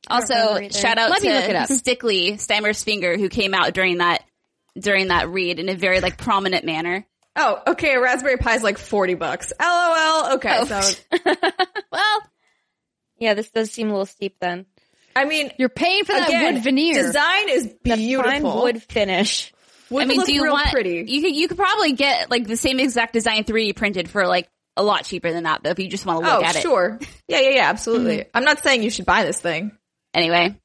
Also, 0.09 0.35
remember 0.35 0.63
either. 0.63 0.79
shout 0.79 0.97
out 0.99 1.11
Let 1.11 1.21
to 1.21 1.27
me 1.29 1.35
look 1.35 1.45
it 1.49 1.57
up. 1.57 1.69
Stickley, 1.69 2.33
Steimer's 2.35 2.83
finger, 2.83 3.19
who 3.19 3.29
came 3.29 3.53
out 3.53 3.75
during 3.75 3.99
that 3.99 4.23
during 4.79 5.09
that 5.09 5.29
read 5.29 5.59
in 5.59 5.69
a 5.69 5.75
very 5.75 6.01
like 6.01 6.17
prominent 6.17 6.65
manner. 6.65 7.05
Oh, 7.37 7.61
okay. 7.69 7.95
A 7.95 8.01
Raspberry 8.01 8.37
Pi 8.39 8.55
is 8.57 8.63
like 8.63 8.79
forty 8.79 9.15
bucks. 9.15 9.53
LOL. 9.61 10.35
Okay, 10.37 10.59
Oh. 10.61 10.65
so 10.65 10.95
Well, 11.93 12.23
Yeah, 13.19 13.35
this 13.35 13.51
does 13.51 13.71
seem 13.71 13.89
a 13.89 13.93
little 13.93 14.07
steep 14.07 14.37
then. 14.41 14.67
I 15.17 15.25
mean, 15.25 15.51
You're 15.59 15.69
paying 15.69 16.05
for 16.05 16.13
that 16.13 16.29
again, 16.29 16.55
wood 16.55 16.65
veneer. 16.65 17.03
design 17.03 17.49
is 17.49 17.75
Fine 17.87 17.99
beautiful. 17.99 18.63
wood 18.63 18.83
finish. 18.83 19.53
Would 19.91 20.03
I 20.03 20.07
mean, 20.07 20.23
do 20.23 20.33
you 20.33 20.45
real 20.45 20.53
want 20.53 20.69
pretty? 20.69 21.05
you 21.09 21.23
could 21.23 21.35
you 21.35 21.49
could 21.49 21.57
probably 21.57 21.93
get 21.93 22.31
like 22.31 22.47
the 22.47 22.57
same 22.57 22.79
exact 22.79 23.15
design 23.15 23.45
3D 23.45 23.75
printed 23.75 24.11
for 24.11 24.27
like 24.27 24.49
a 24.77 24.83
lot 24.83 25.05
cheaper 25.05 25.33
than 25.33 25.45
that 25.45 25.63
though 25.63 25.71
if 25.71 25.79
you 25.79 25.89
just 25.89 26.05
want 26.07 26.21
to 26.21 26.27
look 26.31 26.41
oh, 26.41 26.45
at 26.45 26.57
it. 26.57 26.63
sure. 26.63 26.99
Yeah, 27.27 27.41
yeah, 27.41 27.51
yeah. 27.51 27.71
Absolutely. 27.71 28.19
Mm-hmm. 28.19 28.31
I'm 28.35 28.45
not 28.45 28.63
saying 28.63 28.83
you 28.83 28.91
should 28.91 29.07
buy 29.07 29.25
this 29.25 29.41
thing, 29.41 29.73
Anyway, 30.15 30.59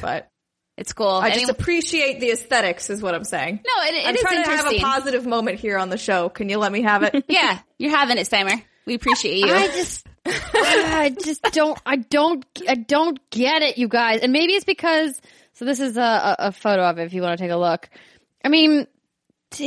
but 0.00 0.30
it's 0.76 0.92
cool. 0.92 1.08
I 1.08 1.28
Any- 1.28 1.40
just 1.40 1.50
appreciate 1.50 2.20
the 2.20 2.30
aesthetics, 2.30 2.90
is 2.90 3.02
what 3.02 3.14
I'm 3.14 3.24
saying. 3.24 3.60
no, 3.66 3.84
it, 3.84 3.94
it 3.94 4.08
I'm 4.08 4.14
is 4.14 4.20
trying 4.22 4.44
to 4.44 4.50
have 4.50 4.72
a 4.72 4.80
positive 4.80 5.26
moment 5.26 5.60
here 5.60 5.76
on 5.76 5.90
the 5.90 5.98
show. 5.98 6.28
Can 6.28 6.48
you 6.48 6.58
let 6.58 6.72
me 6.72 6.82
have 6.82 7.02
it? 7.02 7.24
yeah, 7.28 7.58
you're 7.78 7.94
having 7.96 8.18
it, 8.18 8.28
Steimer. 8.28 8.62
We 8.86 8.94
appreciate 8.94 9.36
you. 9.38 9.52
I 9.52 9.66
just, 9.68 10.06
I 10.54 11.14
just 11.22 11.42
don't, 11.42 11.78
I 11.84 11.96
don't, 11.96 12.44
I 12.68 12.74
don't 12.74 13.18
get 13.30 13.62
it, 13.62 13.78
you 13.78 13.88
guys. 13.88 14.20
And 14.20 14.32
maybe 14.32 14.52
it's 14.52 14.64
because, 14.64 15.20
so 15.54 15.64
this 15.64 15.80
is 15.80 15.96
a, 15.96 16.36
a, 16.38 16.52
photo 16.52 16.82
of 16.82 16.98
it 16.98 17.04
if 17.04 17.14
you 17.14 17.22
want 17.22 17.38
to 17.38 17.44
take 17.44 17.50
a 17.50 17.56
look. 17.56 17.88
I 18.44 18.48
mean, 18.48 18.86
is 19.52 19.58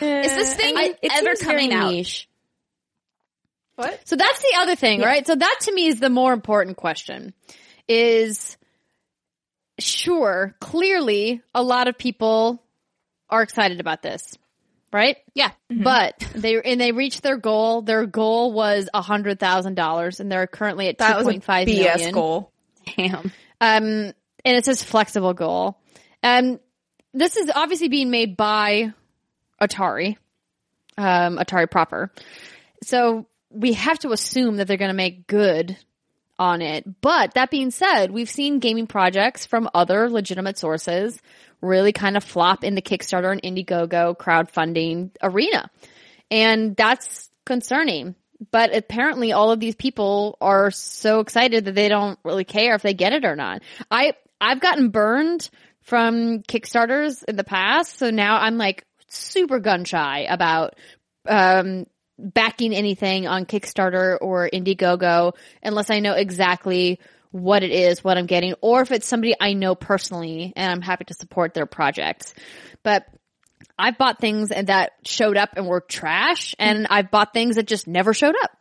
this 0.00 0.54
thing 0.56 0.74
It 0.76 1.12
ever 1.12 1.34
coming 1.36 1.72
out? 1.72 1.90
niche. 1.90 2.28
what? 3.76 4.00
so 4.04 4.16
that's 4.16 4.38
the 4.40 4.58
other 4.58 4.76
thing, 4.76 5.00
right? 5.00 5.26
So 5.26 5.34
that 5.34 5.56
to 5.62 5.72
me 5.72 5.86
is 5.86 6.00
the 6.00 6.10
more 6.10 6.32
important 6.32 6.76
question 6.76 7.32
is 7.88 8.56
sure, 9.78 10.54
clearly 10.60 11.42
a 11.54 11.62
lot 11.62 11.88
of 11.88 11.98
people 11.98 12.62
are 13.28 13.42
excited 13.42 13.80
about 13.80 14.02
this, 14.02 14.36
right? 14.92 15.16
Yeah. 15.34 15.50
But 15.70 16.18
they 16.34 16.60
and 16.60 16.80
they 16.80 16.92
reached 16.92 17.22
their 17.22 17.36
goal. 17.36 17.82
Their 17.82 18.06
goal 18.06 18.52
was 18.52 18.88
a 18.92 19.02
hundred 19.02 19.38
thousand 19.38 19.74
dollars, 19.74 20.20
and 20.20 20.30
they're 20.30 20.46
currently 20.46 20.88
at 20.88 20.98
two 20.98 21.04
That 21.04 21.16
was 21.18 21.26
a 21.26 21.30
point 21.30 21.44
BS 21.44 21.66
million. 21.96 22.12
goal. 22.12 22.52
Damn. 22.96 23.32
Um, 23.60 24.12
and 24.44 24.56
it 24.56 24.64
says 24.64 24.82
flexible 24.82 25.34
goal. 25.34 25.78
Um, 26.22 26.60
this 27.14 27.36
is 27.36 27.50
obviously 27.54 27.88
being 27.88 28.10
made 28.10 28.36
by 28.36 28.92
Atari, 29.60 30.16
um, 30.98 31.38
Atari 31.38 31.70
proper. 31.70 32.12
So 32.82 33.26
we 33.50 33.72
have 33.72 33.98
to 34.00 34.12
assume 34.12 34.56
that 34.56 34.68
they're 34.68 34.76
going 34.76 34.90
to 34.90 34.94
make 34.94 35.26
good 35.26 35.76
on 36.38 36.62
it. 36.62 36.84
But 37.00 37.34
that 37.34 37.50
being 37.50 37.70
said, 37.70 38.10
we've 38.10 38.30
seen 38.30 38.58
gaming 38.58 38.86
projects 38.86 39.46
from 39.46 39.68
other 39.74 40.10
legitimate 40.10 40.58
sources 40.58 41.20
really 41.60 41.92
kind 41.92 42.16
of 42.16 42.24
flop 42.24 42.64
in 42.64 42.74
the 42.74 42.82
Kickstarter 42.82 43.32
and 43.32 43.42
Indiegogo 43.42 44.16
crowdfunding 44.16 45.10
arena. 45.22 45.70
And 46.30 46.76
that's 46.76 47.30
concerning. 47.44 48.14
But 48.50 48.76
apparently 48.76 49.32
all 49.32 49.50
of 49.50 49.60
these 49.60 49.76
people 49.76 50.36
are 50.40 50.70
so 50.70 51.20
excited 51.20 51.64
that 51.64 51.74
they 51.74 51.88
don't 51.88 52.18
really 52.22 52.44
care 52.44 52.74
if 52.74 52.82
they 52.82 52.92
get 52.92 53.14
it 53.14 53.24
or 53.24 53.34
not. 53.34 53.62
I, 53.90 54.12
I've 54.40 54.60
gotten 54.60 54.90
burned 54.90 55.48
from 55.80 56.42
Kickstarters 56.42 57.24
in 57.24 57.36
the 57.36 57.44
past. 57.44 57.98
So 57.98 58.10
now 58.10 58.36
I'm 58.36 58.58
like 58.58 58.84
super 59.08 59.58
gun 59.58 59.84
shy 59.84 60.26
about, 60.28 60.74
um, 61.26 61.86
backing 62.18 62.74
anything 62.74 63.26
on 63.26 63.44
Kickstarter 63.44 64.16
or 64.20 64.48
Indiegogo 64.52 65.34
unless 65.62 65.90
I 65.90 66.00
know 66.00 66.14
exactly 66.14 66.98
what 67.30 67.62
it 67.62 67.70
is, 67.70 68.02
what 68.02 68.16
I'm 68.16 68.26
getting, 68.26 68.54
or 68.60 68.80
if 68.82 68.90
it's 68.90 69.06
somebody 69.06 69.34
I 69.38 69.52
know 69.52 69.74
personally 69.74 70.52
and 70.56 70.70
I'm 70.70 70.80
happy 70.80 71.04
to 71.06 71.14
support 71.14 71.54
their 71.54 71.66
projects. 71.66 72.34
But 72.82 73.06
I've 73.78 73.98
bought 73.98 74.20
things 74.20 74.50
and 74.50 74.68
that 74.68 74.92
showed 75.04 75.36
up 75.36 75.50
and 75.56 75.66
were 75.66 75.80
trash 75.80 76.54
and 76.58 76.84
mm-hmm. 76.84 76.92
I've 76.92 77.10
bought 77.10 77.32
things 77.32 77.56
that 77.56 77.66
just 77.66 77.86
never 77.86 78.14
showed 78.14 78.34
up. 78.42 78.56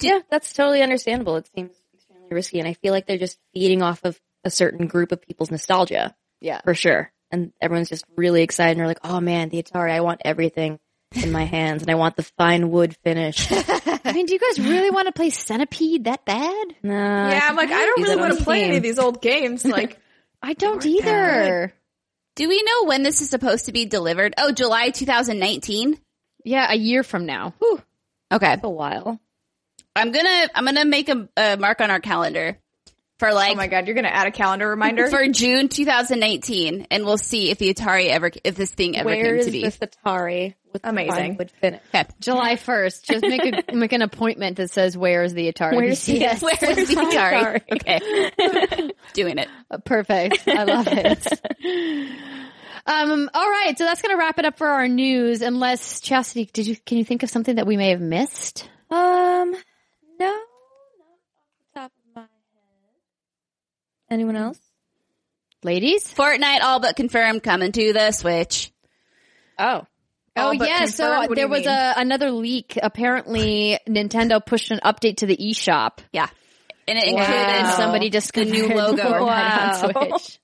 Yeah, 0.00 0.20
that's 0.30 0.52
totally 0.54 0.82
understandable. 0.82 1.36
It 1.36 1.50
seems 1.54 1.72
extremely 1.94 2.30
risky, 2.30 2.58
and 2.58 2.66
I 2.66 2.72
feel 2.72 2.92
like 2.92 3.06
they're 3.06 3.18
just 3.18 3.38
feeding 3.52 3.82
off 3.82 4.00
of 4.04 4.18
a 4.44 4.50
certain 4.50 4.86
group 4.86 5.12
of 5.12 5.20
people's 5.20 5.50
nostalgia 5.50 6.14
Yeah. 6.40 6.62
for 6.62 6.74
sure. 6.74 7.12
And 7.30 7.52
everyone's 7.60 7.90
just 7.90 8.06
really 8.16 8.42
excited 8.42 8.72
and 8.72 8.80
they're 8.80 8.86
like, 8.86 9.04
"Oh 9.04 9.20
man, 9.20 9.50
the 9.50 9.62
Atari! 9.62 9.92
I 9.92 10.00
want 10.00 10.22
everything 10.24 10.80
in 11.14 11.32
my 11.32 11.44
hands, 11.44 11.82
and 11.82 11.90
I 11.90 11.94
want 11.94 12.16
the 12.16 12.22
fine 12.22 12.70
wood 12.70 12.96
finish." 13.02 13.46
I 13.50 14.12
mean, 14.12 14.26
do 14.26 14.32
you 14.32 14.38
guys 14.38 14.58
really 14.60 14.90
want 14.90 15.06
to 15.06 15.12
play 15.12 15.30
Centipede 15.30 16.04
that 16.04 16.24
bad? 16.24 16.74
Nah, 16.82 17.30
Yeah, 17.30 17.40
I'm 17.48 17.56
like, 17.56 17.70
I 17.70 17.84
don't 17.86 18.02
really 18.02 18.16
want 18.16 18.38
to 18.38 18.44
play 18.44 18.58
Steam. 18.60 18.68
any 18.68 18.76
of 18.78 18.82
these 18.82 18.98
old 18.98 19.20
games. 19.22 19.64
Like, 19.70 19.98
I 20.42 20.54
don't 20.54 20.72
weren't 20.76 20.86
either. 20.86 21.72
Do 22.36 22.48
we 22.48 22.62
know 22.62 22.84
when 22.88 23.02
this 23.02 23.20
is 23.20 23.28
supposed 23.30 23.66
to 23.66 23.72
be 23.72 23.84
delivered? 23.84 24.34
Oh, 24.38 24.52
July 24.52 24.90
2019. 24.90 25.98
Yeah, 26.44 26.72
a 26.72 26.76
year 26.76 27.02
from 27.02 27.26
now. 27.26 27.54
Okay. 28.32 28.56
a 28.62 28.70
while. 28.70 29.20
I'm 29.94 30.12
gonna 30.12 30.48
I'm 30.54 30.64
gonna 30.64 30.84
make 30.84 31.08
a, 31.08 31.28
a 31.36 31.56
mark 31.56 31.80
on 31.80 31.90
our 31.90 32.00
calendar 32.00 32.56
for 33.18 33.32
like 33.34 33.52
oh 33.52 33.56
my 33.56 33.66
god, 33.66 33.86
you're 33.86 33.94
gonna 33.94 34.08
add 34.08 34.26
a 34.28 34.30
calendar 34.30 34.68
reminder. 34.68 35.08
for 35.10 35.26
June 35.28 35.68
2019, 35.68 36.86
and 36.90 37.04
we'll 37.04 37.18
see 37.18 37.50
if 37.50 37.58
the 37.58 37.74
Atari 37.74 38.08
ever 38.08 38.30
if 38.44 38.54
this 38.54 38.70
thing 38.70 38.96
ever 38.96 39.06
Where 39.06 39.36
came 39.36 39.44
to 39.44 39.50
be. 39.50 39.62
this 39.62 39.76
Atari 39.78 40.54
with 40.72 40.82
Amazing. 40.84 41.12
fine 41.14 41.36
wood 41.36 41.50
finish? 41.50 41.80
Okay. 41.94 42.04
July 42.20 42.56
1st. 42.56 43.02
Just 43.02 43.22
make 43.22 43.42
a, 43.44 43.74
make 43.74 43.92
an 43.92 44.02
appointment 44.02 44.56
that 44.58 44.70
says, 44.70 44.96
where 44.96 45.22
is 45.24 45.34
the 45.34 45.52
Atari? 45.52 45.76
Where's 45.76 46.04
the 46.06 46.18
Yes. 46.18 46.42
Where's 46.42 46.58
the 46.60 46.94
Atari? 46.94 47.62
Okay. 47.72 48.90
Doing 49.12 49.38
it. 49.38 49.48
Perfect. 49.84 50.46
I 50.48 50.64
love 50.64 50.86
it. 50.88 51.26
Um, 52.86 53.30
all 53.34 53.48
right. 53.50 53.76
So 53.76 53.84
that's 53.84 54.02
going 54.02 54.14
to 54.14 54.18
wrap 54.18 54.38
it 54.38 54.44
up 54.44 54.58
for 54.58 54.66
our 54.68 54.88
news. 54.88 55.42
Unless 55.42 56.00
Chastity, 56.00 56.48
did 56.52 56.66
you, 56.66 56.76
can 56.76 56.98
you 56.98 57.04
think 57.04 57.22
of 57.22 57.30
something 57.30 57.56
that 57.56 57.66
we 57.66 57.76
may 57.76 57.90
have 57.90 58.00
missed? 58.00 58.68
Um, 58.90 59.54
no, 60.18 60.26
off 60.26 60.40
the 61.74 61.80
top 61.80 61.92
of 61.92 62.14
my 62.16 62.20
head. 62.22 62.28
Anyone 64.10 64.36
else? 64.36 64.58
Ladies? 65.62 66.12
Fortnite 66.12 66.62
all 66.62 66.80
but 66.80 66.96
confirmed 66.96 67.42
coming 67.42 67.70
to 67.72 67.92
the 67.92 68.12
Switch. 68.12 68.72
Oh, 69.58 69.86
Oh 70.40 70.46
All 70.48 70.58
but 70.58 70.68
yeah, 70.68 70.78
confirmed? 70.78 70.94
so 70.94 71.18
What 71.28 71.34
there 71.36 71.48
was 71.48 71.60
mean? 71.60 71.68
a 71.68 71.94
another 71.96 72.30
leak. 72.30 72.78
Apparently, 72.82 73.78
Nintendo 73.88 74.44
pushed 74.44 74.70
an 74.70 74.80
update 74.84 75.18
to 75.18 75.26
the 75.26 75.36
eShop, 75.36 75.98
Yeah. 76.12 76.28
And 76.88 76.98
it 76.98 77.04
and 77.04 77.18
included 77.18 77.74
somebody 77.76 78.10
just 78.10 78.32
the 78.34 78.44
discovered 78.44 78.68
new 78.68 78.76
logo. 78.76 79.24
Wow. 79.24 79.80
on 79.84 79.92
Switch. 80.18 80.38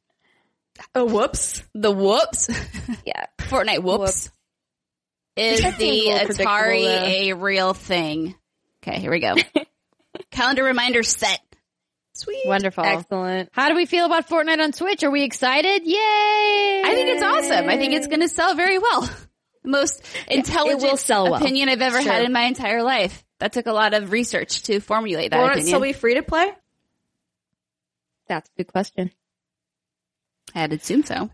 oh, 0.95 1.05
whoops. 1.07 1.63
The 1.75 1.91
whoops. 1.91 2.49
yeah. 3.05 3.27
Fortnite 3.39 3.83
whoops. 3.83 3.99
Whoops. 4.01 4.31
Is 5.37 5.63
That 5.63 5.79
seems 5.79 6.07
a 6.21 6.27
the 6.29 6.35
Atari 6.45 6.87
a 6.87 7.33
real 7.35 7.75
thing? 7.75 8.35
Okay, 8.83 9.01
here 9.01 9.11
we 9.11 9.19
go. 9.21 9.35
Calendar 10.31 10.65
reminder 10.65 11.03
set. 11.03 11.41
Sweet. 12.15 12.47
Wonderful. 12.47 12.85
Excellent. 12.85 13.51
How 13.53 13.69
do 13.69 13.75
we 13.75 13.85
feel 13.85 14.07
about 14.07 14.29
Fortnite 14.29 14.61
on 14.63 14.73
Switch? 14.73 15.03
Are 15.05 15.11
we 15.11 15.25
excited? 15.25 15.83
Yay! 15.85 15.97
I 16.85 16.93
think 16.95 17.09
it's 17.11 17.23
awesome. 17.23 17.69
I 17.69 17.77
think 17.77 17.93
it's 17.93 18.07
going 18.07 18.21
to 18.21 18.29
sell 18.29 18.55
very 18.55 18.79
well. 18.79 19.11
The 19.67 19.73
most 19.73 20.01
intelligent 20.29 20.81
will 20.83 20.97
sell 20.97 21.25
well. 21.25 21.35
opinion 21.35 21.69
I've 21.69 21.83
ever 21.83 22.01
Sure. 22.01 22.13
had 22.13 22.25
in 22.25 22.33
my 22.33 22.45
entire 22.45 22.85
life. 22.85 23.25
That 23.41 23.53
took 23.53 23.67
a 23.67 23.73
lot 23.73 23.95
of 23.95 24.13
research 24.13 24.63
to 24.65 24.79
formulate 24.79 25.33
that 25.33 25.39
Won't 25.39 25.51
it 25.51 25.55
opinion. 25.55 25.67
still 25.69 25.81
be 25.81 25.93
free 25.93 26.15
to 26.15 26.23
play? 26.23 26.53
That's 28.29 28.49
a 28.49 28.53
good 28.57 28.69
question. 28.73 29.11
I'd 30.55 30.73
assume 30.73 31.03
so. 31.05 31.31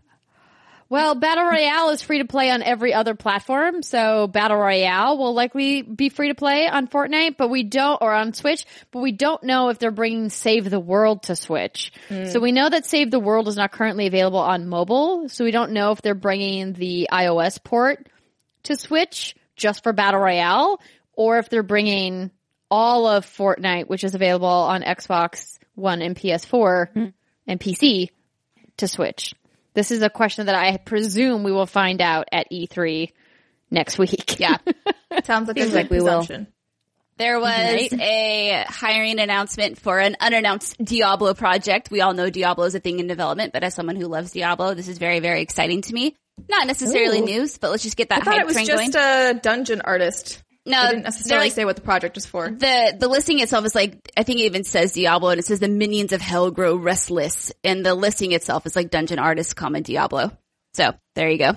Well, 0.89 1.15
Battle 1.15 1.45
Royale 1.45 1.89
is 1.91 2.01
free 2.01 2.19
to 2.19 2.25
play 2.25 2.51
on 2.51 2.61
every 2.61 2.93
other 2.93 3.15
platform, 3.15 3.81
so 3.83 4.27
Battle 4.27 4.57
Royale 4.57 5.17
will 5.17 5.33
likely 5.33 5.81
be 5.81 6.09
free 6.09 6.27
to 6.27 6.35
play 6.35 6.67
on 6.67 6.87
Fortnite, 6.87 7.35
but 7.37 7.49
we 7.49 7.63
don't, 7.63 7.99
or 8.01 8.11
on 8.13 8.33
Switch, 8.33 8.65
but 8.91 8.99
we 8.99 9.11
don't 9.11 9.41
know 9.43 9.69
if 9.69 9.79
they're 9.79 9.89
bringing 9.91 10.29
Save 10.29 10.69
the 10.69 10.79
World 10.79 11.23
to 11.23 11.35
Switch. 11.35 11.91
Hmm. 12.09 12.25
So 12.25 12.39
we 12.39 12.51
know 12.51 12.69
that 12.69 12.85
Save 12.85 13.09
the 13.11 13.19
World 13.19 13.47
is 13.47 13.55
not 13.55 13.71
currently 13.71 14.05
available 14.07 14.39
on 14.39 14.67
mobile, 14.67 15.29
so 15.29 15.45
we 15.45 15.51
don't 15.51 15.71
know 15.71 15.91
if 15.91 16.01
they're 16.01 16.13
bringing 16.15 16.73
the 16.73 17.07
iOS 17.11 17.63
port 17.63 18.07
to 18.63 18.75
Switch 18.75 19.35
just 19.55 19.83
for 19.83 19.93
Battle 19.93 20.19
Royale, 20.19 20.79
or 21.13 21.37
if 21.37 21.49
they're 21.49 21.63
bringing 21.63 22.31
all 22.71 23.07
of 23.07 23.25
Fortnite, 23.25 23.87
which 23.87 24.03
is 24.03 24.15
available 24.15 24.47
on 24.47 24.81
Xbox 24.81 25.59
One 25.75 26.01
and 26.01 26.15
PS4 26.15 26.91
hmm. 26.91 27.05
and 27.47 27.59
PC 27.59 28.09
to 28.77 28.87
Switch. 28.87 29.33
This 29.73 29.91
is 29.91 30.01
a 30.01 30.09
question 30.09 30.47
that 30.47 30.55
I 30.55 30.77
presume 30.77 31.43
we 31.43 31.51
will 31.51 31.65
find 31.65 32.01
out 32.01 32.27
at 32.31 32.51
E3 32.51 33.11
next 33.71 33.97
week. 33.97 34.39
Yeah. 34.39 34.57
Sounds 35.23 35.47
like 35.47 35.57
a 35.57 35.61
Seems 35.61 35.73
like 35.73 35.89
we 35.89 36.01
will. 36.01 36.25
There 37.17 37.39
was 37.39 37.91
Right. 37.91 37.93
a 37.93 38.65
hiring 38.67 39.19
announcement 39.19 39.77
for 39.79 39.99
an 39.99 40.15
unannounced 40.19 40.83
Diablo 40.83 41.33
project. 41.33 41.91
We 41.91 42.01
all 42.01 42.13
know 42.13 42.29
Diablo 42.29 42.65
is 42.65 42.73
a 42.73 42.79
thing 42.79 42.99
in 42.99 43.07
development, 43.07 43.53
but 43.53 43.63
as 43.63 43.75
someone 43.75 43.95
who 43.95 44.07
loves 44.07 44.31
Diablo, 44.31 44.73
this 44.73 44.87
is 44.87 44.97
very, 44.97 45.19
very 45.19 45.41
exciting 45.41 45.81
to 45.81 45.93
me. 45.93 46.15
Not 46.49 46.67
necessarily 46.67 47.19
Ooh. 47.19 47.25
news, 47.25 47.57
but 47.57 47.71
let's 47.71 47.83
just 47.83 47.95
get 47.97 48.09
that 48.09 48.21
I 48.21 48.25
thought 48.25 48.33
hype 48.33 48.41
it 48.41 48.47
was 48.47 48.55
just 48.67 48.93
going. 48.93 48.93
a 48.95 49.33
dungeon 49.39 49.81
artist. 49.81 50.41
no, 50.65 50.81
They 50.81 50.89
didn't 50.91 51.03
necessarily 51.03 51.45
like- 51.47 51.53
say 51.53 51.65
what 51.65 51.75
the 51.75 51.81
project 51.81 52.15
was 52.15 52.25
for. 52.25 52.49
the 52.49 52.95
the 52.99 53.07
listing 53.07 53.39
itself 53.39 53.65
is 53.65 53.75
like 53.75 54.11
I 54.17 54.23
think 54.23 54.39
it 54.39 54.43
even 54.43 54.63
says 54.63 54.93
Diablo 54.93 55.29
and 55.29 55.39
it 55.39 55.45
says 55.45 55.59
the 55.59 55.67
minions 55.69 56.11
of 56.11 56.21
hell 56.21 56.51
grow 56.51 56.75
restless 56.75 57.51
and 57.63 57.85
the 57.85 57.93
listing 57.95 58.31
itself 58.31 58.65
is 58.65 58.75
like 58.75 58.89
dungeon 58.89 59.19
artist 59.19 59.55
common 59.55 59.83
Diablo. 59.83 60.35
So 60.73 60.93
there 61.15 61.29
you 61.29 61.37
go. 61.37 61.55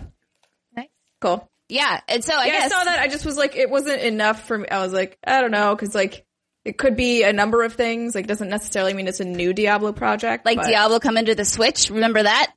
Nice, 0.77 0.89
cool. 1.21 1.49
Yeah, 1.69 2.01
and 2.07 2.23
so 2.23 2.35
I 2.35 2.45
yeah, 2.47 2.53
I 2.53 2.59
guess 2.59 2.73
saw 2.73 2.85
that. 2.85 3.01
I 3.01 3.09
just 3.09 3.25
was 3.27 3.37
like, 3.37 3.57
it 3.57 3.69
wasn't 3.71 4.01
enough 4.03 4.47
for 4.47 4.59
me. 4.59 4.69
I 4.69 4.79
was 4.83 4.93
like, 4.93 5.19
I 5.27 5.41
don't 5.41 5.51
know, 5.51 5.75
because 5.75 5.95
like 5.95 6.25
it 6.65 6.79
could 6.79 6.97
be 6.97 7.23
a 7.23 7.33
number 7.33 7.63
of 7.63 7.75
things. 7.75 8.15
Like, 8.15 8.25
it 8.25 8.29
doesn't 8.29 8.49
necessarily 8.49 8.93
mean 8.93 9.07
it's 9.09 9.21
a 9.21 9.25
new 9.25 9.53
Diablo 9.53 9.93
project. 9.93 10.45
like 10.45 10.59
but- 10.59 10.67
Diablo 10.67 10.99
coming 11.01 11.25
to 11.27 11.35
the 11.35 11.45
Switch. 11.45 11.91
Remember 11.91 12.23
that? 12.23 12.53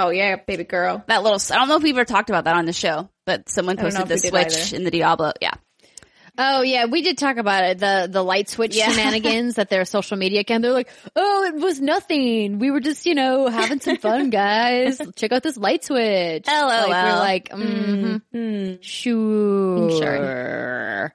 Oh 0.00 0.10
yeah, 0.10 0.36
baby 0.36 0.64
girl. 0.64 1.02
That 1.08 1.22
little. 1.22 1.40
I 1.54 1.58
don't 1.58 1.68
know 1.68 1.76
if 1.76 1.82
we 1.82 1.90
ever 1.90 2.04
talked 2.04 2.30
about 2.30 2.44
that 2.44 2.54
on 2.56 2.66
the 2.66 2.72
show, 2.72 3.08
but 3.26 3.48
someone 3.48 3.76
posted 3.76 4.06
the 4.08 4.18
Switch 4.18 4.56
either. 4.56 4.76
in 4.76 4.84
the 4.84 4.90
Diablo. 4.90 5.32
Yeah. 5.40 5.54
Oh 6.40 6.62
yeah, 6.62 6.84
we 6.84 7.02
did 7.02 7.18
talk 7.18 7.36
about 7.36 7.64
it. 7.64 7.78
The 7.80 8.06
the 8.08 8.22
light 8.22 8.48
switch 8.48 8.76
Yeah. 8.76 8.90
shenanigans 8.92 9.56
that 9.56 9.70
their 9.70 9.84
social 9.84 10.16
media 10.16 10.42
account. 10.42 10.62
They're 10.62 10.70
like, 10.70 10.88
oh, 11.16 11.44
it 11.52 11.60
was 11.60 11.80
nothing. 11.80 12.60
We 12.60 12.70
were 12.70 12.78
just 12.78 13.06
you 13.06 13.16
know 13.16 13.48
having 13.48 13.80
some 13.80 13.96
fun, 13.96 14.30
guys. 14.44 15.00
Check 15.16 15.32
out 15.32 15.42
this 15.42 15.56
light 15.56 15.82
switch. 15.84 16.46
LOL. 16.46 16.68
Like, 16.68 16.88
we're 16.88 17.18
like, 17.18 17.48
mm-hmm, 17.48 18.74
sure, 18.82 19.90
Sure. 19.90 21.14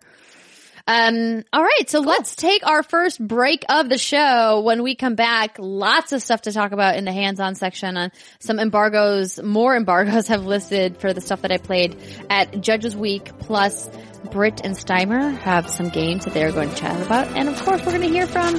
Um, 0.86 1.44
all 1.54 1.64
right, 1.64 1.90
so 1.90 2.02
let's 2.02 2.36
take 2.36 2.68
our 2.68 2.84
first 2.84 3.26
break 3.26 3.64
of 3.70 3.88
the 3.88 3.98
show. 3.98 4.62
When 4.62 4.84
we 4.84 4.96
come 4.96 5.16
back, 5.16 5.56
lots 5.58 6.12
of 6.12 6.22
stuff 6.22 6.42
to 6.42 6.52
talk 6.52 6.74
about 6.74 6.98
in 6.98 7.06
the 7.06 7.14
hands-on 7.14 7.56
section. 7.56 7.96
On 7.96 8.12
some 8.40 8.60
embargoes, 8.60 9.42
more 9.42 9.76
embargoes 9.78 10.28
have 10.28 10.46
listed 10.46 10.98
for 10.98 11.14
the 11.14 11.22
stuff 11.22 11.42
that 11.44 11.52
I 11.52 11.58
played 11.58 11.96
at 12.30 12.60
Judges 12.60 12.98
Week. 12.98 13.32
Plus, 13.40 13.90
Britt 14.30 14.62
and 14.64 14.76
Steimer 14.76 15.38
have 15.40 15.70
some 15.70 15.88
games 15.88 16.26
that 16.26 16.34
they're 16.34 16.52
going 16.52 16.70
to 16.70 16.76
chat 16.76 17.00
about, 17.02 17.28
and 17.38 17.48
of 17.48 17.62
course, 17.64 17.80
we're 17.86 17.98
going 17.98 18.02
to 18.02 18.10
hear 18.10 18.28
from 18.28 18.54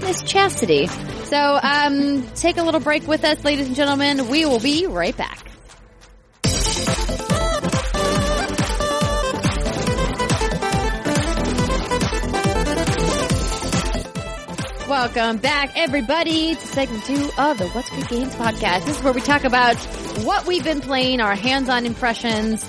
Miss 0.00 0.22
Chastity. 0.22 0.88
So, 1.24 1.58
um, 1.62 2.26
take 2.34 2.58
a 2.58 2.62
little 2.62 2.80
break 2.80 3.06
with 3.06 3.24
us, 3.24 3.42
ladies 3.44 3.66
and 3.66 3.76
gentlemen. 3.76 4.28
We 4.28 4.44
will 4.44 4.60
be 4.60 4.86
right 4.86 5.16
back. 5.16 5.55
Welcome 14.88 15.38
back, 15.38 15.72
everybody, 15.74 16.54
to 16.54 16.60
segment 16.60 17.04
two 17.04 17.28
of 17.38 17.58
the 17.58 17.68
What's 17.72 17.90
Good 17.90 18.06
Games 18.08 18.34
podcast. 18.36 18.84
This 18.84 18.96
is 18.98 19.02
where 19.02 19.12
we 19.12 19.20
talk 19.20 19.42
about 19.42 19.74
what 20.24 20.46
we've 20.46 20.62
been 20.62 20.80
playing, 20.80 21.20
our 21.20 21.34
hands-on 21.34 21.84
impressions, 21.86 22.64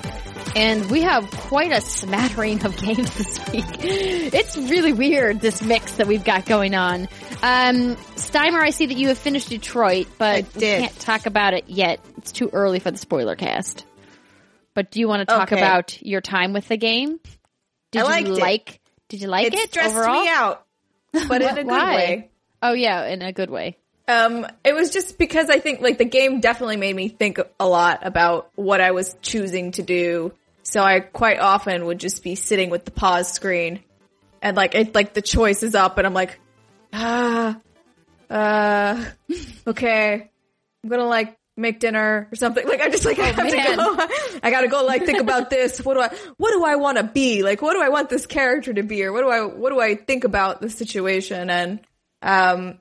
and 0.55 0.89
we 0.89 1.01
have 1.03 1.29
quite 1.29 1.71
a 1.71 1.79
smattering 1.79 2.65
of 2.65 2.75
games 2.81 3.13
this 3.15 3.51
week. 3.51 3.65
It's 3.83 4.57
really 4.57 4.93
weird, 4.93 5.41
this 5.41 5.61
mix 5.61 5.93
that 5.97 6.07
we've 6.07 6.23
got 6.23 6.45
going 6.47 6.73
on. 6.73 7.01
Um, 7.43 7.95
Steimer, 8.15 8.61
I 8.61 8.71
see 8.71 8.87
that 8.87 8.97
you 8.97 9.09
have 9.09 9.17
finished 9.19 9.49
Detroit, 9.49 10.07
but 10.17 10.45
we 10.55 10.61
can't 10.61 10.99
talk 10.99 11.27
about 11.27 11.53
it 11.53 11.65
yet. 11.69 11.99
It's 12.17 12.31
too 12.31 12.49
early 12.51 12.79
for 12.79 12.89
the 12.89 12.97
spoiler 12.97 13.35
cast. 13.35 13.85
But 14.73 14.89
do 14.89 14.99
you 14.99 15.07
want 15.07 15.19
to 15.21 15.25
talk 15.27 15.51
Okay. 15.51 15.61
about 15.61 16.01
your 16.01 16.21
time 16.21 16.53
with 16.53 16.67
the 16.67 16.77
game? 16.77 17.19
Did 17.91 18.01
I 18.03 18.19
you 18.19 18.33
liked 18.33 18.69
it. 18.71 18.79
Did 19.09 19.21
you 19.21 19.27
like 19.27 19.47
It 19.47 19.53
it, 19.53 19.69
stressed 19.69 19.95
overall? 19.95 20.21
me 20.23 20.27
out, 20.29 20.65
but 21.11 21.41
in 21.41 21.49
a 21.49 21.53
good 21.55 21.67
Why? 21.67 21.95
way. 21.95 22.29
Oh 22.61 22.73
yeah, 22.73 23.05
in 23.05 23.21
a 23.21 23.31
good 23.31 23.49
way. 23.49 23.77
Um, 24.07 24.47
it 24.63 24.73
was 24.73 24.91
just 24.91 25.17
because 25.17 25.49
I 25.49 25.59
think 25.59 25.81
like 25.81 25.97
the 25.97 26.05
game 26.05 26.39
definitely 26.39 26.77
made 26.77 26.95
me 26.95 27.09
think 27.09 27.39
a 27.59 27.67
lot 27.67 28.05
about 28.05 28.49
what 28.55 28.79
I 28.79 28.91
was 28.91 29.15
choosing 29.21 29.71
to 29.73 29.83
do. 29.83 30.33
So 30.63 30.81
I 30.81 31.01
quite 31.01 31.39
often 31.39 31.85
would 31.85 31.99
just 31.99 32.23
be 32.23 32.35
sitting 32.35 32.69
with 32.69 32.85
the 32.85 32.91
pause 32.91 33.31
screen 33.31 33.83
and 34.41 34.55
like 34.55 34.75
it 34.75 34.95
like 34.95 35.13
the 35.13 35.21
choice 35.21 35.63
is 35.63 35.75
up 35.75 35.97
and 35.97 36.07
I'm 36.07 36.13
like, 36.13 36.39
ah, 36.93 37.57
uh, 38.29 39.05
okay, 39.67 40.29
I'm 40.83 40.89
gonna 40.89 41.05
like 41.05 41.37
make 41.57 41.79
dinner 41.79 42.29
or 42.31 42.35
something. 42.35 42.65
Like 42.67 42.81
I 42.81 42.89
just 42.89 43.03
like 43.03 43.19
I 43.19 43.25
have 43.25 43.37
man. 43.37 43.51
to 43.51 43.75
go. 43.75 44.39
I 44.43 44.51
gotta 44.51 44.67
go 44.67 44.85
like 44.85 45.05
think 45.05 45.19
about 45.19 45.49
this. 45.49 45.83
What 45.83 45.95
do 45.95 46.01
I 46.01 46.09
what 46.37 46.51
do 46.51 46.63
I 46.63 46.75
want 46.75 46.97
to 46.97 47.03
be? 47.03 47.43
Like 47.43 47.61
what 47.61 47.73
do 47.73 47.81
I 47.81 47.89
want 47.89 48.09
this 48.09 48.25
character 48.25 48.73
to 48.73 48.83
be? 48.83 49.03
Or 49.03 49.11
what 49.11 49.21
do 49.21 49.29
I 49.29 49.45
what 49.45 49.71
do 49.71 49.79
I 49.79 49.95
think 49.95 50.23
about 50.23 50.61
the 50.61 50.69
situation? 50.69 51.49
And 51.49 51.81
um 52.21 52.79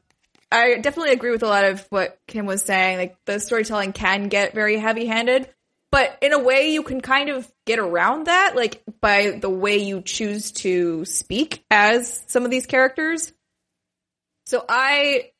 I 0.52 0.76
definitely 0.76 1.12
agree 1.12 1.32
with 1.32 1.42
a 1.42 1.48
lot 1.48 1.64
of 1.64 1.84
what 1.90 2.18
Kim 2.28 2.46
was 2.46 2.62
saying. 2.62 2.98
Like 2.98 3.16
the 3.24 3.40
storytelling 3.40 3.92
can 3.92 4.28
get 4.28 4.54
very 4.54 4.78
heavy 4.78 5.06
handed, 5.06 5.48
but 5.90 6.16
in 6.20 6.32
a 6.32 6.38
way 6.38 6.72
you 6.72 6.82
can 6.82 7.00
kind 7.00 7.30
of 7.30 7.50
get 7.64 7.78
around 7.78 8.26
that, 8.26 8.54
like 8.54 8.82
by 9.00 9.38
the 9.40 9.50
way 9.50 9.78
you 9.78 10.02
choose 10.02 10.52
to 10.52 11.04
speak 11.04 11.64
as 11.70 12.22
some 12.26 12.44
of 12.44 12.50
these 12.50 12.66
characters. 12.66 13.32
So 14.44 14.64
I 14.68 15.30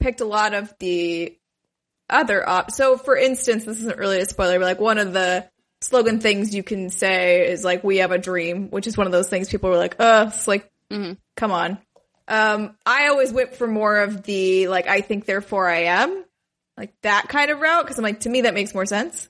picked 0.00 0.20
a 0.20 0.26
lot 0.26 0.54
of 0.54 0.74
the 0.78 1.38
other 2.10 2.46
op. 2.48 2.70
So 2.70 2.96
for 2.96 3.16
instance, 3.16 3.64
this 3.64 3.78
isn't 3.78 3.98
really 3.98 4.20
a 4.20 4.26
spoiler, 4.26 4.58
but 4.58 4.64
like 4.64 4.80
one 4.80 4.98
of 4.98 5.12
the 5.12 5.48
slogan 5.80 6.20
things 6.20 6.54
you 6.54 6.62
can 6.62 6.90
say 6.90 7.50
is 7.50 7.64
like, 7.64 7.82
we 7.82 7.98
have 7.98 8.12
a 8.12 8.18
dream, 8.18 8.68
which 8.70 8.86
is 8.86 8.96
one 8.96 9.06
of 9.06 9.12
those 9.12 9.28
things 9.28 9.48
people 9.48 9.70
were 9.70 9.78
like, 9.78 9.96
uh, 9.98 10.26
it's 10.28 10.46
like, 10.46 10.70
come 11.36 11.52
on. 11.52 11.78
Um, 12.28 12.76
I 12.84 13.08
always 13.08 13.32
whip 13.32 13.54
for 13.54 13.66
more 13.66 14.00
of 14.00 14.22
the, 14.22 14.68
like, 14.68 14.86
I 14.86 15.00
think 15.00 15.24
therefore 15.24 15.68
I 15.68 15.84
am, 15.84 16.24
like 16.76 16.92
that 17.02 17.28
kind 17.28 17.50
of 17.50 17.60
route. 17.60 17.86
Cause 17.86 17.98
I'm 17.98 18.04
like, 18.04 18.20
to 18.20 18.28
me, 18.28 18.42
that 18.42 18.54
makes 18.54 18.74
more 18.74 18.86
sense 18.86 19.28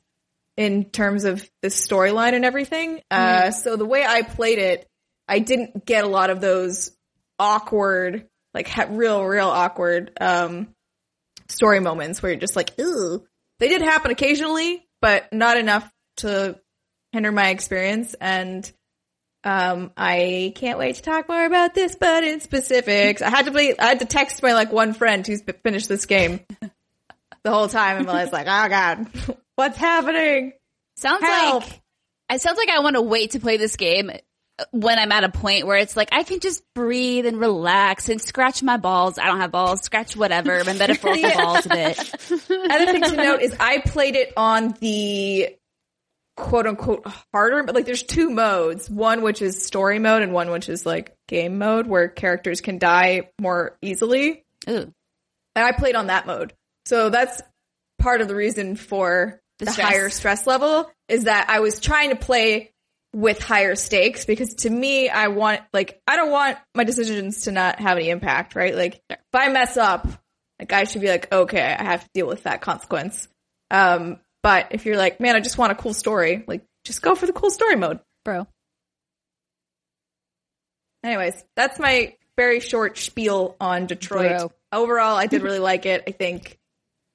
in 0.56 0.84
terms 0.84 1.24
of 1.24 1.48
the 1.62 1.68
storyline 1.68 2.34
and 2.34 2.44
everything. 2.44 3.00
Uh, 3.10 3.50
so 3.52 3.76
the 3.76 3.86
way 3.86 4.04
I 4.04 4.22
played 4.22 4.58
it, 4.58 4.86
I 5.28 5.38
didn't 5.38 5.86
get 5.86 6.04
a 6.04 6.08
lot 6.08 6.30
of 6.30 6.40
those 6.40 6.90
awkward, 7.38 8.26
like 8.52 8.68
ha- 8.68 8.88
real, 8.90 9.24
real 9.24 9.48
awkward, 9.48 10.12
um, 10.20 10.74
story 11.50 11.80
moments 11.80 12.22
where 12.22 12.32
you're 12.32 12.40
just 12.40 12.56
like, 12.56 12.78
ooh. 12.80 13.24
They 13.58 13.68
did 13.68 13.82
happen 13.82 14.10
occasionally, 14.10 14.88
but 15.02 15.32
not 15.32 15.58
enough 15.58 15.90
to 16.18 16.58
hinder 17.12 17.30
my 17.30 17.50
experience. 17.50 18.14
And 18.14 18.70
um, 19.44 19.92
I 19.96 20.52
can't 20.56 20.78
wait 20.78 20.96
to 20.96 21.02
talk 21.02 21.28
more 21.28 21.44
about 21.44 21.74
this, 21.74 21.94
but 21.94 22.24
in 22.24 22.40
specifics, 22.40 23.22
I 23.22 23.30
had 23.30 23.46
to 23.46 23.52
play, 23.52 23.74
I 23.78 23.86
had 23.88 24.00
to 24.00 24.06
text 24.06 24.42
my 24.42 24.52
like 24.52 24.72
one 24.72 24.94
friend 24.94 25.26
who's 25.26 25.42
finished 25.62 25.88
this 25.88 26.06
game 26.06 26.40
the 27.42 27.50
whole 27.50 27.68
time, 27.68 27.98
and 27.98 28.10
I 28.10 28.22
was 28.22 28.32
like, 28.32 28.46
oh 28.46 28.68
god, 28.68 29.08
what's 29.56 29.78
happening? 29.78 30.52
Sounds 30.96 31.22
Help. 31.22 31.64
like 31.64 31.80
it 32.32 32.40
sounds 32.40 32.58
like 32.58 32.68
I 32.68 32.80
want 32.80 32.96
to 32.96 33.02
wait 33.02 33.32
to 33.32 33.40
play 33.40 33.56
this 33.56 33.76
game 33.76 34.10
when 34.70 34.98
I'm 34.98 35.12
at 35.12 35.24
a 35.24 35.28
point 35.28 35.66
where 35.66 35.78
it's 35.78 35.96
like 35.96 36.10
I 36.12 36.22
can 36.22 36.40
just 36.40 36.62
breathe 36.74 37.26
and 37.26 37.38
relax 37.38 38.08
and 38.08 38.20
scratch 38.20 38.62
my 38.62 38.76
balls. 38.76 39.18
I 39.18 39.26
don't 39.26 39.40
have 39.40 39.52
balls. 39.52 39.82
Scratch 39.82 40.16
whatever. 40.16 40.62
My 40.64 40.72
metaphorical 40.72 41.30
balls 41.36 41.66
a 41.66 41.68
bit. 41.68 41.98
Other 42.50 42.92
thing 42.92 43.02
to 43.02 43.16
note 43.16 43.40
is 43.40 43.54
I 43.58 43.78
played 43.78 44.16
it 44.16 44.32
on 44.36 44.74
the 44.80 45.56
quote 46.36 46.66
unquote 46.66 47.06
harder, 47.32 47.62
but 47.62 47.74
like 47.74 47.86
there's 47.86 48.02
two 48.02 48.30
modes. 48.30 48.88
One 48.88 49.22
which 49.22 49.42
is 49.42 49.64
story 49.64 49.98
mode 49.98 50.22
and 50.22 50.32
one 50.32 50.50
which 50.50 50.68
is 50.68 50.86
like 50.86 51.14
game 51.28 51.58
mode 51.58 51.86
where 51.86 52.08
characters 52.08 52.60
can 52.60 52.78
die 52.78 53.30
more 53.40 53.76
easily. 53.82 54.44
Ooh. 54.68 54.92
And 55.56 55.64
I 55.64 55.72
played 55.72 55.96
on 55.96 56.06
that 56.08 56.26
mode. 56.26 56.54
So 56.86 57.10
that's 57.10 57.42
part 57.98 58.20
of 58.20 58.28
the 58.28 58.34
reason 58.34 58.76
for 58.76 59.40
The 59.58 59.66
the, 59.66 59.72
higher 59.72 60.08
stress 60.08 60.46
level 60.46 60.90
is 61.08 61.24
that 61.24 61.46
I 61.50 61.60
was 61.60 61.80
trying 61.80 62.10
to 62.10 62.16
play 62.16 62.72
with 63.12 63.42
higher 63.42 63.74
stakes 63.74 64.24
because 64.24 64.54
to 64.54 64.70
me, 64.70 65.08
I 65.08 65.28
want, 65.28 65.60
like, 65.72 66.00
I 66.06 66.16
don't 66.16 66.30
want 66.30 66.58
my 66.74 66.84
decisions 66.84 67.42
to 67.42 67.52
not 67.52 67.80
have 67.80 67.96
any 67.96 68.10
impact, 68.10 68.54
right? 68.54 68.74
Like, 68.74 69.02
if 69.10 69.18
I 69.34 69.48
mess 69.48 69.76
up, 69.76 70.06
like, 70.58 70.72
I 70.72 70.84
should 70.84 71.00
be 71.00 71.08
like, 71.08 71.32
okay, 71.32 71.76
I 71.78 71.82
have 71.82 72.04
to 72.04 72.10
deal 72.14 72.26
with 72.26 72.44
that 72.44 72.60
consequence. 72.60 73.28
Um, 73.70 74.20
but 74.42 74.68
if 74.70 74.86
you're 74.86 74.96
like, 74.96 75.20
man, 75.20 75.34
I 75.34 75.40
just 75.40 75.58
want 75.58 75.72
a 75.72 75.74
cool 75.74 75.94
story, 75.94 76.44
like, 76.46 76.64
just 76.84 77.02
go 77.02 77.14
for 77.14 77.26
the 77.26 77.32
cool 77.32 77.50
story 77.50 77.76
mode. 77.76 78.00
Bro. 78.24 78.46
Anyways, 81.02 81.42
that's 81.56 81.78
my 81.78 82.14
very 82.36 82.60
short 82.60 82.98
spiel 82.98 83.56
on 83.60 83.86
Detroit. 83.86 84.38
Bro. 84.38 84.52
Overall, 84.72 85.16
I 85.16 85.26
did 85.26 85.42
really 85.42 85.58
like 85.70 85.86
it. 85.86 86.04
I 86.06 86.12
think 86.12 86.58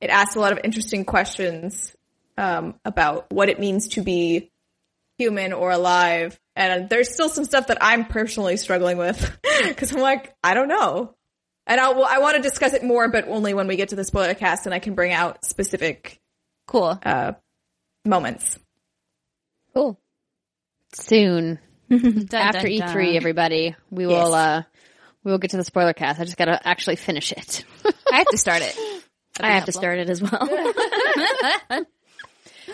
it 0.01 0.09
asked 0.09 0.35
a 0.35 0.39
lot 0.39 0.51
of 0.51 0.59
interesting 0.63 1.05
questions 1.05 1.95
um, 2.37 2.75
about 2.83 3.31
what 3.31 3.49
it 3.49 3.59
means 3.59 3.89
to 3.89 4.01
be 4.01 4.51
human 5.17 5.53
or 5.53 5.71
alive. 5.71 6.39
And 6.55 6.89
there's 6.89 7.13
still 7.13 7.29
some 7.29 7.45
stuff 7.45 7.67
that 7.67 7.77
I'm 7.81 8.05
personally 8.05 8.57
struggling 8.57 8.97
with 8.97 9.37
because 9.63 9.93
I'm 9.93 10.01
like, 10.01 10.33
I 10.43 10.53
don't 10.53 10.67
know. 10.67 11.15
And 11.67 11.81
I'll, 11.81 12.03
I 12.03 12.19
want 12.19 12.35
to 12.37 12.41
discuss 12.41 12.73
it 12.73 12.83
more, 12.83 13.07
but 13.09 13.27
only 13.27 13.53
when 13.53 13.67
we 13.67 13.75
get 13.75 13.89
to 13.89 13.95
the 13.95 14.05
spoiler 14.05 14.35
cast 14.35 14.65
and 14.65 14.73
I 14.75 14.79
can 14.79 14.93
bring 14.93 15.11
out 15.11 15.43
specific 15.45 16.19
Cool. 16.67 16.99
uh, 17.03 17.33
moments. 18.05 18.59
Cool. 19.73 19.99
Soon 20.93 21.59
Dun, 21.89 22.27
after 22.33 22.61
dun, 22.67 22.69
E3, 22.71 22.79
dun. 22.79 23.15
everybody, 23.15 23.75
we 23.91 24.07
will 24.07 24.33
uh 24.33 24.63
we 25.23 25.31
will 25.31 25.37
get 25.39 25.51
to 25.51 25.57
the 25.57 25.63
spoiler 25.65 25.93
cast. 25.93 26.19
I 26.19 26.23
just 26.23 26.37
got 26.37 26.45
to 26.45 26.67
actually 26.67 26.95
finish 26.97 27.31
it. 27.31 27.65
I 28.11 28.17
have 28.17 28.27
to 28.27 28.37
start 28.37 28.61
it. 28.61 28.75
I 29.39 29.51
have 29.51 29.65
to 29.65 29.71
start 29.71 29.97
it 29.99 30.09
as 30.09 30.21
well. 30.21 30.47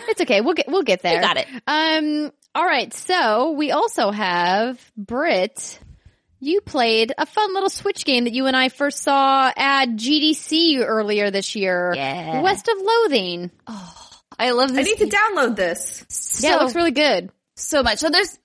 It's 0.08 0.20
okay. 0.22 0.40
We'll 0.40 0.54
get 0.54 0.68
we'll 0.68 0.82
get 0.82 1.02
there. 1.02 1.20
got 1.20 1.36
it. 1.36 1.46
Um. 1.66 2.32
All 2.54 2.64
right. 2.64 2.92
So 2.92 3.52
we 3.52 3.70
also 3.70 4.10
have 4.10 4.78
Britt. 4.96 5.78
You 6.40 6.60
played 6.60 7.12
a 7.16 7.24
fun 7.24 7.54
little 7.54 7.70
Switch 7.70 8.04
game 8.04 8.24
that 8.24 8.32
you 8.32 8.46
and 8.46 8.56
I 8.56 8.68
first 8.68 8.98
saw 8.98 9.50
at 9.56 9.86
GDC 9.90 10.84
earlier 10.84 11.30
this 11.30 11.54
year. 11.54 11.92
Yeah. 11.94 12.42
West 12.42 12.68
of 12.68 12.78
Loathing. 12.78 13.50
Oh, 13.68 14.10
I 14.38 14.50
love 14.50 14.72
this. 14.72 14.80
I 14.80 14.90
need 14.90 15.10
to 15.10 15.16
download 15.16 15.54
this. 15.54 16.04
so, 16.08 16.46
yeah, 16.48 16.56
it 16.56 16.62
looks 16.62 16.74
really 16.74 16.90
good. 16.90 17.30
so 17.56 17.82
much. 17.84 18.00
So 18.00 18.10
there's 18.10 18.38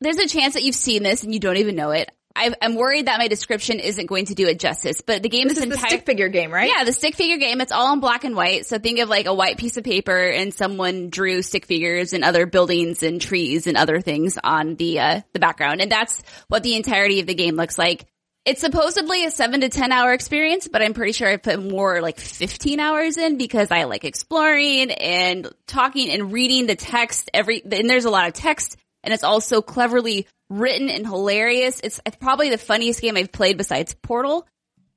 there's 0.00 0.18
a 0.18 0.26
chance 0.26 0.54
that 0.54 0.64
you've 0.64 0.74
seen 0.74 1.02
this 1.04 1.22
and 1.22 1.32
you 1.32 1.38
don't 1.38 1.58
even 1.58 1.76
know 1.76 1.92
it. 1.92 2.10
I 2.36 2.54
I'm 2.60 2.74
worried 2.74 3.06
that 3.06 3.18
my 3.18 3.28
description 3.28 3.80
isn't 3.80 4.06
going 4.06 4.26
to 4.26 4.34
do 4.34 4.46
it 4.46 4.58
justice. 4.58 5.00
But 5.00 5.22
the 5.22 5.28
game 5.28 5.48
This 5.48 5.58
is 5.58 5.64
is 5.64 5.68
the 5.68 5.74
entire. 5.74 5.88
stick 5.90 6.06
figure 6.06 6.28
game, 6.28 6.50
right? 6.52 6.70
Yeah, 6.74 6.84
the 6.84 6.92
stick 6.92 7.14
figure 7.14 7.36
game. 7.38 7.60
It's 7.60 7.72
all 7.72 7.92
in 7.92 8.00
black 8.00 8.24
and 8.24 8.34
white. 8.34 8.66
So 8.66 8.78
think 8.78 8.98
of 8.98 9.08
like 9.08 9.26
a 9.26 9.34
white 9.34 9.58
piece 9.58 9.76
of 9.76 9.84
paper 9.84 10.28
and 10.28 10.52
someone 10.52 11.10
drew 11.10 11.42
stick 11.42 11.66
figures 11.66 12.12
and 12.12 12.24
other 12.24 12.46
buildings 12.46 13.02
and 13.02 13.20
trees 13.20 13.66
and 13.66 13.76
other 13.76 14.00
things 14.00 14.38
on 14.42 14.74
the 14.76 15.00
uh, 15.00 15.20
the 15.32 15.38
background, 15.40 15.80
and 15.80 15.90
that's 15.90 16.22
what 16.48 16.62
the 16.62 16.74
entirety 16.76 17.20
of 17.20 17.26
the 17.26 17.34
game 17.34 17.56
looks 17.56 17.78
like. 17.78 18.06
It's 18.44 18.60
supposedly 18.60 19.24
a 19.24 19.30
seven 19.30 19.62
to 19.62 19.70
ten 19.70 19.90
hour 19.90 20.12
experience, 20.12 20.68
but 20.68 20.82
I'm 20.82 20.92
pretty 20.92 21.12
sure 21.12 21.26
I 21.28 21.38
put 21.38 21.62
more 21.62 22.02
like 22.02 22.20
15 22.20 22.78
hours 22.78 23.16
in 23.16 23.38
because 23.38 23.70
I 23.70 23.84
like 23.84 24.04
exploring 24.04 24.90
and 24.90 25.48
talking 25.66 26.10
and 26.10 26.30
reading 26.30 26.66
the 26.66 26.76
text 26.76 27.30
every, 27.32 27.62
and 27.62 27.88
there's 27.88 28.04
a 28.04 28.10
lot 28.10 28.28
of 28.28 28.34
text 28.34 28.76
and 29.04 29.14
it's 29.14 29.22
also 29.24 29.62
cleverly 29.62 30.26
written 30.50 30.90
and 30.90 31.06
hilarious. 31.06 31.80
It's, 31.84 32.00
it's 32.04 32.16
probably 32.16 32.50
the 32.50 32.58
funniest 32.58 33.00
game 33.00 33.16
I've 33.16 33.30
played 33.32 33.56
besides 33.56 33.94
Portal 33.94 34.46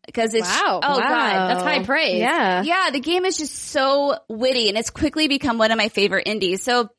because 0.05 0.34
it's, 0.34 0.47
Wow. 0.47 0.80
oh 0.84 0.89
wow. 0.89 0.97
god, 0.99 1.49
That's 1.49 1.64
high 1.64 1.84
praise. 1.84 2.20
yeah. 2.20 2.64
yeah, 2.64 2.89
the 2.91 2.99
game 2.99 3.26
is 3.26 3.38
just 3.38 3.53
so 3.53 4.18
witty 4.30 4.70
and 4.70 4.78
it's 4.78 4.89
quickly 4.89 5.28
become 5.28 5.58
one 5.58 5.72
of 5.72 5.78
my 5.78 5.89
favorite 5.89 6.28
indies. 6.28 6.64
So 6.64 6.89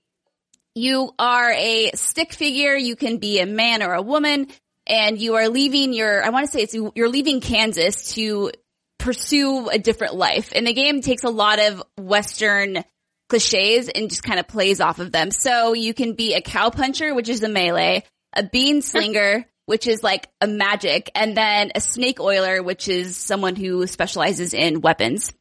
you 0.74 1.12
are 1.18 1.50
a 1.50 1.90
stick 1.94 2.32
figure. 2.32 2.76
You 2.76 2.94
can 2.96 3.16
be 3.18 3.40
a 3.40 3.46
man 3.46 3.82
or 3.82 3.94
a 3.94 4.02
woman 4.02 4.46
and 4.86 5.20
you 5.20 5.34
are 5.34 5.48
leaving 5.48 5.92
your, 5.92 6.24
I 6.24 6.30
want 6.30 6.46
to 6.46 6.52
say 6.52 6.62
it's, 6.62 6.74
you're 6.94 7.08
leaving 7.08 7.40
Kansas 7.40 8.14
to 8.14 8.52
pursue 8.98 9.68
a 9.68 9.78
different 9.78 10.14
life. 10.14 10.52
And 10.54 10.66
the 10.66 10.72
game 10.74 11.00
takes 11.00 11.24
a 11.24 11.30
lot 11.30 11.58
of 11.58 11.82
Western 11.98 12.84
cliches 13.28 13.88
and 13.88 14.08
just 14.08 14.22
kind 14.22 14.40
of 14.40 14.48
plays 14.48 14.80
off 14.80 14.98
of 14.98 15.12
them. 15.12 15.30
So 15.30 15.74
you 15.74 15.94
can 15.94 16.14
be 16.14 16.34
a 16.34 16.40
cow 16.40 16.70
puncher, 16.70 17.14
which 17.14 17.28
is 17.28 17.42
a 17.42 17.48
melee, 17.48 18.04
a 18.34 18.42
bean 18.42 18.82
slinger, 18.82 19.46
which 19.66 19.86
is 19.86 20.02
like 20.02 20.28
a 20.40 20.46
magic, 20.46 21.10
and 21.14 21.36
then 21.36 21.72
a 21.74 21.80
snake 21.80 22.20
oiler, 22.20 22.62
which 22.62 22.88
is 22.88 23.16
someone 23.16 23.54
who 23.56 23.86
specializes 23.86 24.54
in 24.54 24.80
weapons. 24.80 25.32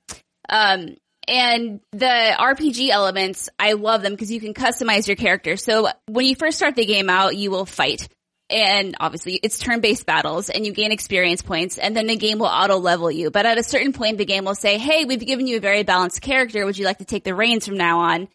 Um, 0.50 0.96
and 1.28 1.82
the 1.92 2.36
RPG 2.40 2.90
elements, 2.90 3.50
I 3.60 3.74
love 3.74 4.02
them 4.02 4.14
because 4.14 4.32
you 4.32 4.40
can 4.40 4.54
customize 4.54 5.08
your 5.08 5.18
character. 5.18 5.58
So 5.58 5.90
when 6.08 6.26
you 6.26 6.36
first 6.36 6.58
start 6.58 6.76
the 6.76 6.86
game 6.86 7.10
out, 7.10 7.36
you 7.36 7.52
will 7.52 7.66
fight. 7.66 8.08
And 8.50 8.95
obviously 9.00 9.34
it's 9.36 9.60
turn-based 9.60 10.06
battles 10.06 10.50
and 10.50 10.66
you 10.66 10.72
gain 10.72 10.91
experience 10.91 11.41
points 11.41 11.78
and 11.78 11.95
then 11.95 12.08
the 12.08 12.16
game 12.16 12.39
will 12.39 12.45
auto 12.48 12.78
level 12.78 13.12
you. 13.12 13.30
But 13.30 13.45
at 13.45 13.58
a 13.58 13.64
certain 13.64 13.91
point, 13.91 14.18
the 14.18 14.26
game 14.26 14.45
will 14.45 14.56
say, 14.56 14.78
Hey, 14.78 15.06
we've 15.06 15.26
given 15.26 15.48
you 15.48 15.58
a 15.58 15.62
very 15.62 15.84
balanced 15.84 16.22
character. 16.22 16.66
Would 16.66 16.78
you 16.78 16.86
like 16.86 17.00
to 17.00 17.06
take 17.06 17.24
the 17.24 17.36
reins 17.36 17.66
from 17.68 17.78
now 17.78 18.00
on? 18.00 18.30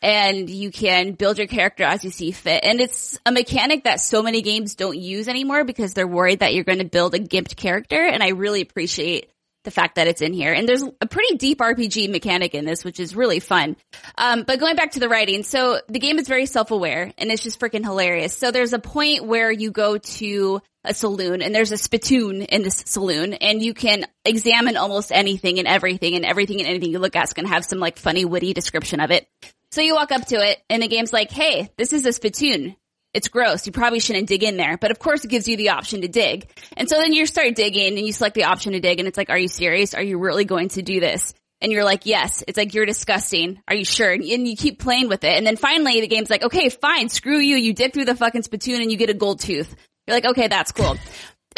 And 0.00 0.48
you 0.48 0.70
can 0.70 1.12
build 1.12 1.38
your 1.38 1.48
character 1.48 1.82
as 1.82 2.04
you 2.04 2.10
see 2.10 2.30
fit. 2.30 2.62
And 2.64 2.80
it's 2.80 3.18
a 3.26 3.32
mechanic 3.32 3.84
that 3.84 4.00
so 4.00 4.22
many 4.22 4.42
games 4.42 4.76
don't 4.76 4.96
use 4.96 5.28
anymore 5.28 5.64
because 5.64 5.92
they're 5.92 6.06
worried 6.06 6.38
that 6.38 6.54
you're 6.54 6.64
going 6.64 6.78
to 6.78 6.84
build 6.84 7.14
a 7.14 7.18
gimped 7.18 7.56
character. 7.56 8.00
And 8.00 8.22
I 8.22 8.28
really 8.28 8.62
appreciate 8.62 9.28
the 9.64 9.70
fact 9.70 9.96
that 9.96 10.06
it's 10.06 10.22
in 10.22 10.32
here. 10.32 10.52
And 10.52 10.68
there's 10.68 10.82
a 10.82 11.06
pretty 11.06 11.36
deep 11.36 11.58
RPG 11.58 12.10
mechanic 12.10 12.54
in 12.54 12.64
this, 12.64 12.84
which 12.84 13.00
is 13.00 13.14
really 13.14 13.40
fun. 13.40 13.76
Um, 14.16 14.44
but 14.46 14.60
going 14.60 14.76
back 14.76 14.92
to 14.92 15.00
the 15.00 15.08
writing, 15.08 15.42
so 15.42 15.80
the 15.88 15.98
game 15.98 16.18
is 16.18 16.28
very 16.28 16.46
self-aware 16.46 17.12
and 17.18 17.30
it's 17.30 17.42
just 17.42 17.60
freaking 17.60 17.84
hilarious. 17.84 18.36
So 18.36 18.50
there's 18.50 18.72
a 18.72 18.78
point 18.78 19.24
where 19.24 19.50
you 19.50 19.70
go 19.70 19.98
to 19.98 20.60
a 20.84 20.94
saloon 20.94 21.42
and 21.42 21.54
there's 21.54 21.72
a 21.72 21.76
spittoon 21.76 22.42
in 22.42 22.62
this 22.62 22.82
saloon 22.86 23.34
and 23.34 23.62
you 23.62 23.74
can 23.74 24.06
examine 24.24 24.76
almost 24.76 25.12
anything 25.12 25.58
and 25.58 25.68
everything 25.68 26.14
and 26.14 26.24
everything 26.24 26.60
and 26.60 26.68
anything 26.68 26.90
you 26.90 26.98
look 26.98 27.16
at 27.16 27.24
is 27.24 27.34
going 27.34 27.46
to 27.46 27.52
have 27.52 27.64
some 27.64 27.78
like 27.78 27.98
funny, 27.98 28.24
witty 28.24 28.54
description 28.54 29.00
of 29.00 29.10
it. 29.10 29.28
So 29.70 29.82
you 29.82 29.94
walk 29.94 30.12
up 30.12 30.26
to 30.28 30.36
it 30.36 30.58
and 30.70 30.82
the 30.82 30.88
game's 30.88 31.12
like, 31.12 31.30
Hey, 31.30 31.70
this 31.76 31.92
is 31.92 32.06
a 32.06 32.12
spittoon 32.12 32.76
it's 33.14 33.28
gross. 33.28 33.66
You 33.66 33.72
probably 33.72 34.00
shouldn't 34.00 34.28
dig 34.28 34.42
in 34.42 34.56
there. 34.56 34.76
But 34.76 34.90
of 34.90 34.98
course 34.98 35.24
it 35.24 35.28
gives 35.28 35.48
you 35.48 35.56
the 35.56 35.70
option 35.70 36.02
to 36.02 36.08
dig. 36.08 36.50
And 36.76 36.88
so 36.88 36.96
then 36.96 37.12
you 37.12 37.26
start 37.26 37.54
digging 37.54 37.96
and 37.96 38.06
you 38.06 38.12
select 38.12 38.34
the 38.34 38.44
option 38.44 38.72
to 38.72 38.80
dig 38.80 38.98
and 38.98 39.08
it's 39.08 39.16
like, 39.16 39.30
are 39.30 39.38
you 39.38 39.48
serious? 39.48 39.94
Are 39.94 40.02
you 40.02 40.18
really 40.18 40.44
going 40.44 40.68
to 40.70 40.82
do 40.82 41.00
this? 41.00 41.34
And 41.60 41.72
you're 41.72 41.84
like, 41.84 42.06
yes. 42.06 42.44
It's 42.46 42.56
like, 42.56 42.74
you're 42.74 42.86
disgusting. 42.86 43.60
Are 43.66 43.74
you 43.74 43.84
sure? 43.84 44.12
And 44.12 44.24
you 44.24 44.56
keep 44.56 44.78
playing 44.78 45.08
with 45.08 45.24
it. 45.24 45.36
And 45.36 45.46
then 45.46 45.56
finally 45.56 46.00
the 46.00 46.06
game's 46.06 46.30
like, 46.30 46.44
okay, 46.44 46.68
fine. 46.68 47.08
Screw 47.08 47.38
you. 47.38 47.56
You 47.56 47.72
dig 47.72 47.92
through 47.92 48.04
the 48.04 48.14
fucking 48.14 48.42
spittoon 48.42 48.80
and 48.80 48.92
you 48.92 48.96
get 48.96 49.10
a 49.10 49.14
gold 49.14 49.40
tooth. 49.40 49.74
You're 50.06 50.16
like, 50.16 50.26
okay, 50.26 50.48
that's 50.48 50.72
cool. 50.72 50.96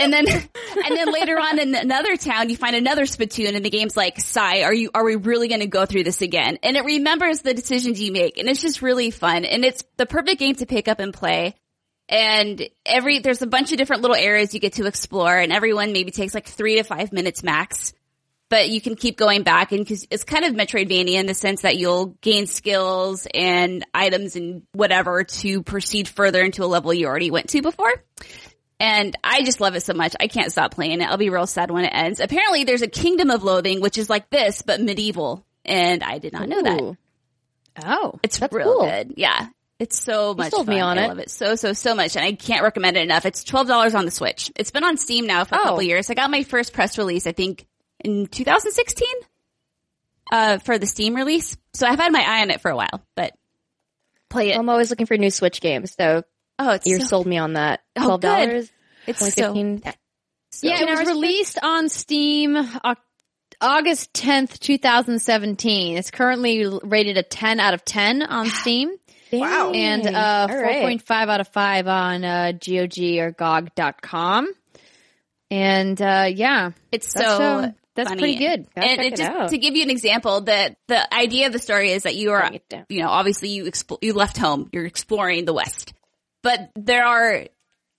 And 0.00 0.12
then, 0.12 0.26
and 0.28 0.96
then 0.96 1.12
later 1.12 1.38
on 1.38 1.58
in 1.58 1.74
another 1.74 2.16
town, 2.16 2.48
you 2.48 2.56
find 2.56 2.74
another 2.74 3.06
spittoon 3.06 3.54
and 3.54 3.64
the 3.64 3.70
game's 3.70 3.96
like, 3.96 4.18
sigh, 4.18 4.62
are 4.62 4.74
you, 4.74 4.90
are 4.94 5.04
we 5.04 5.16
really 5.16 5.48
going 5.48 5.60
to 5.60 5.66
go 5.66 5.86
through 5.86 6.04
this 6.04 6.22
again? 6.22 6.58
And 6.62 6.76
it 6.76 6.84
remembers 6.84 7.42
the 7.42 7.54
decisions 7.54 8.00
you 8.00 8.12
make 8.12 8.38
and 8.38 8.48
it's 8.48 8.62
just 8.62 8.82
really 8.82 9.10
fun. 9.10 9.44
And 9.44 9.64
it's 9.64 9.84
the 9.96 10.06
perfect 10.06 10.40
game 10.40 10.54
to 10.56 10.66
pick 10.66 10.88
up 10.88 11.00
and 11.00 11.12
play. 11.12 11.54
And 12.08 12.60
every, 12.84 13.20
there's 13.20 13.42
a 13.42 13.46
bunch 13.46 13.70
of 13.70 13.78
different 13.78 14.02
little 14.02 14.16
areas 14.16 14.52
you 14.52 14.58
get 14.58 14.72
to 14.74 14.86
explore 14.86 15.36
and 15.36 15.52
everyone 15.52 15.92
maybe 15.92 16.10
takes 16.10 16.34
like 16.34 16.46
three 16.46 16.76
to 16.76 16.82
five 16.82 17.12
minutes 17.12 17.42
max. 17.42 17.92
But 18.48 18.68
you 18.68 18.80
can 18.80 18.96
keep 18.96 19.16
going 19.16 19.44
back 19.44 19.70
and 19.70 19.86
cause 19.86 20.08
it's 20.10 20.24
kind 20.24 20.44
of 20.44 20.54
Metroidvania 20.54 21.20
in 21.20 21.26
the 21.26 21.34
sense 21.34 21.62
that 21.62 21.76
you'll 21.76 22.06
gain 22.20 22.48
skills 22.48 23.28
and 23.32 23.86
items 23.94 24.34
and 24.34 24.62
whatever 24.72 25.22
to 25.22 25.62
proceed 25.62 26.08
further 26.08 26.42
into 26.42 26.64
a 26.64 26.66
level 26.66 26.92
you 26.92 27.06
already 27.06 27.30
went 27.30 27.50
to 27.50 27.62
before. 27.62 27.92
And 28.80 29.14
I 29.22 29.42
just 29.44 29.60
love 29.60 29.74
it 29.76 29.82
so 29.82 29.92
much. 29.92 30.16
I 30.18 30.26
can't 30.26 30.50
stop 30.50 30.74
playing 30.74 31.02
it. 31.02 31.04
I'll 31.08 31.18
be 31.18 31.28
real 31.30 31.46
sad 31.46 31.70
when 31.70 31.84
it 31.84 31.92
ends. 31.94 32.18
Apparently 32.18 32.64
there's 32.64 32.80
a 32.82 32.88
Kingdom 32.88 33.30
of 33.30 33.44
Loathing, 33.44 33.80
which 33.82 33.98
is 33.98 34.08
like 34.08 34.30
this, 34.30 34.62
but 34.62 34.80
medieval. 34.80 35.44
And 35.66 36.02
I 36.02 36.16
did 36.18 36.32
not 36.32 36.48
know 36.48 36.62
that. 36.62 36.96
Oh, 37.84 38.18
It's 38.22 38.38
That's 38.38 38.52
real 38.54 38.72
cool. 38.78 38.86
good. 38.86 39.14
Yeah. 39.18 39.48
It's 39.78 39.98
so 39.98 40.34
much 40.34 40.50
sold 40.50 40.66
fun. 40.66 40.74
me 40.74 40.80
on 40.80 40.98
I 40.98 41.04
it. 41.04 41.08
love 41.08 41.18
it 41.18 41.30
so, 41.30 41.54
so, 41.56 41.72
so 41.74 41.94
much. 41.94 42.16
And 42.16 42.24
I 42.24 42.32
can't 42.32 42.62
recommend 42.62 42.96
it 42.96 43.02
enough. 43.02 43.26
It's 43.26 43.44
$12 43.44 43.94
on 43.94 44.04
the 44.06 44.10
Switch. 44.10 44.50
It's 44.56 44.70
been 44.70 44.84
on 44.84 44.96
Steam 44.96 45.26
now 45.26 45.44
for 45.44 45.54
a 45.54 45.58
Oh. 45.58 45.62
couple 45.64 45.82
years. 45.82 46.08
I 46.10 46.14
got 46.14 46.30
my 46.30 46.42
first 46.42 46.72
press 46.72 46.96
release, 46.98 47.26
I 47.26 47.32
think 47.32 47.66
in 48.02 48.26
2016, 48.26 49.06
uh, 50.32 50.58
for 50.58 50.78
the 50.78 50.86
Steam 50.86 51.14
release. 51.14 51.56
So 51.74 51.86
I've 51.86 51.98
had 51.98 52.12
my 52.12 52.22
eye 52.26 52.42
on 52.42 52.50
it 52.50 52.60
for 52.60 52.70
a 52.70 52.76
while, 52.76 53.02
but 53.14 53.34
play 54.28 54.50
it. 54.52 54.58
I'm 54.58 54.68
always 54.68 54.90
looking 54.90 55.06
for 55.06 55.16
new 55.16 55.30
Switch 55.30 55.60
games, 55.60 55.94
so 55.98 56.22
oh, 56.60 56.70
it's 56.72 56.86
you 56.86 57.00
so, 57.00 57.06
sold 57.06 57.26
me 57.26 57.38
on 57.38 57.54
that. 57.54 57.80
Oh, 57.96 58.04
Twelve 58.04 58.20
dollars, 58.20 58.70
it's 59.06 59.20
only 59.22 59.32
so, 59.32 59.42
fifteen. 59.46 59.82
so 60.52 60.66
yeah, 60.68 60.80
it 60.82 60.88
was 60.88 61.08
released 61.08 61.58
on 61.62 61.88
Steam 61.88 62.56
August 63.62 64.12
10th, 64.14 64.58
2017. 64.60 65.96
It's 65.98 66.10
currently 66.10 66.66
rated 66.82 67.18
a 67.18 67.22
10 67.22 67.60
out 67.60 67.74
of 67.74 67.84
10 67.84 68.22
on 68.22 68.46
Steam 68.62 68.90
Wow. 69.32 69.72
and 69.74 70.06
uh, 70.06 70.46
All 70.50 70.56
right. 70.62 70.98
4.5 71.02 71.10
out 71.28 71.40
of 71.40 71.48
5 71.48 71.86
on 71.86 72.24
uh, 72.24 72.52
GOG 72.52 72.98
or 73.18 73.30
GOG.com. 73.32 74.48
And 75.50 76.00
uh, 76.00 76.28
yeah, 76.32 76.70
It's 76.92 77.12
that's, 77.12 77.26
so 77.36 77.72
that's 77.94 78.08
funny. 78.08 78.20
pretty 78.20 78.36
good. 78.38 78.66
Gotta 78.74 78.86
and 78.88 79.00
it 79.00 79.12
it 79.12 79.16
just 79.16 79.30
out. 79.30 79.48
to 79.50 79.58
give 79.58 79.76
you 79.76 79.82
an 79.82 79.90
example, 79.90 80.42
that 80.42 80.76
the 80.88 81.14
idea 81.14 81.46
of 81.48 81.52
the 81.52 81.58
story 81.58 81.90
is 81.90 82.04
that 82.04 82.14
you 82.14 82.30
are, 82.30 82.38
Writing 82.40 82.56
it 82.56 82.68
down. 82.68 82.86
you 82.88 83.02
know, 83.02 83.08
obviously 83.08 83.50
you 83.50 83.64
expl- 83.64 83.98
you 84.00 84.14
left 84.14 84.36
home, 84.38 84.70
you're 84.72 84.86
exploring 84.86 85.44
the 85.44 85.52
West, 85.52 85.92
but 86.42 86.70
there 86.76 87.04
are 87.04 87.46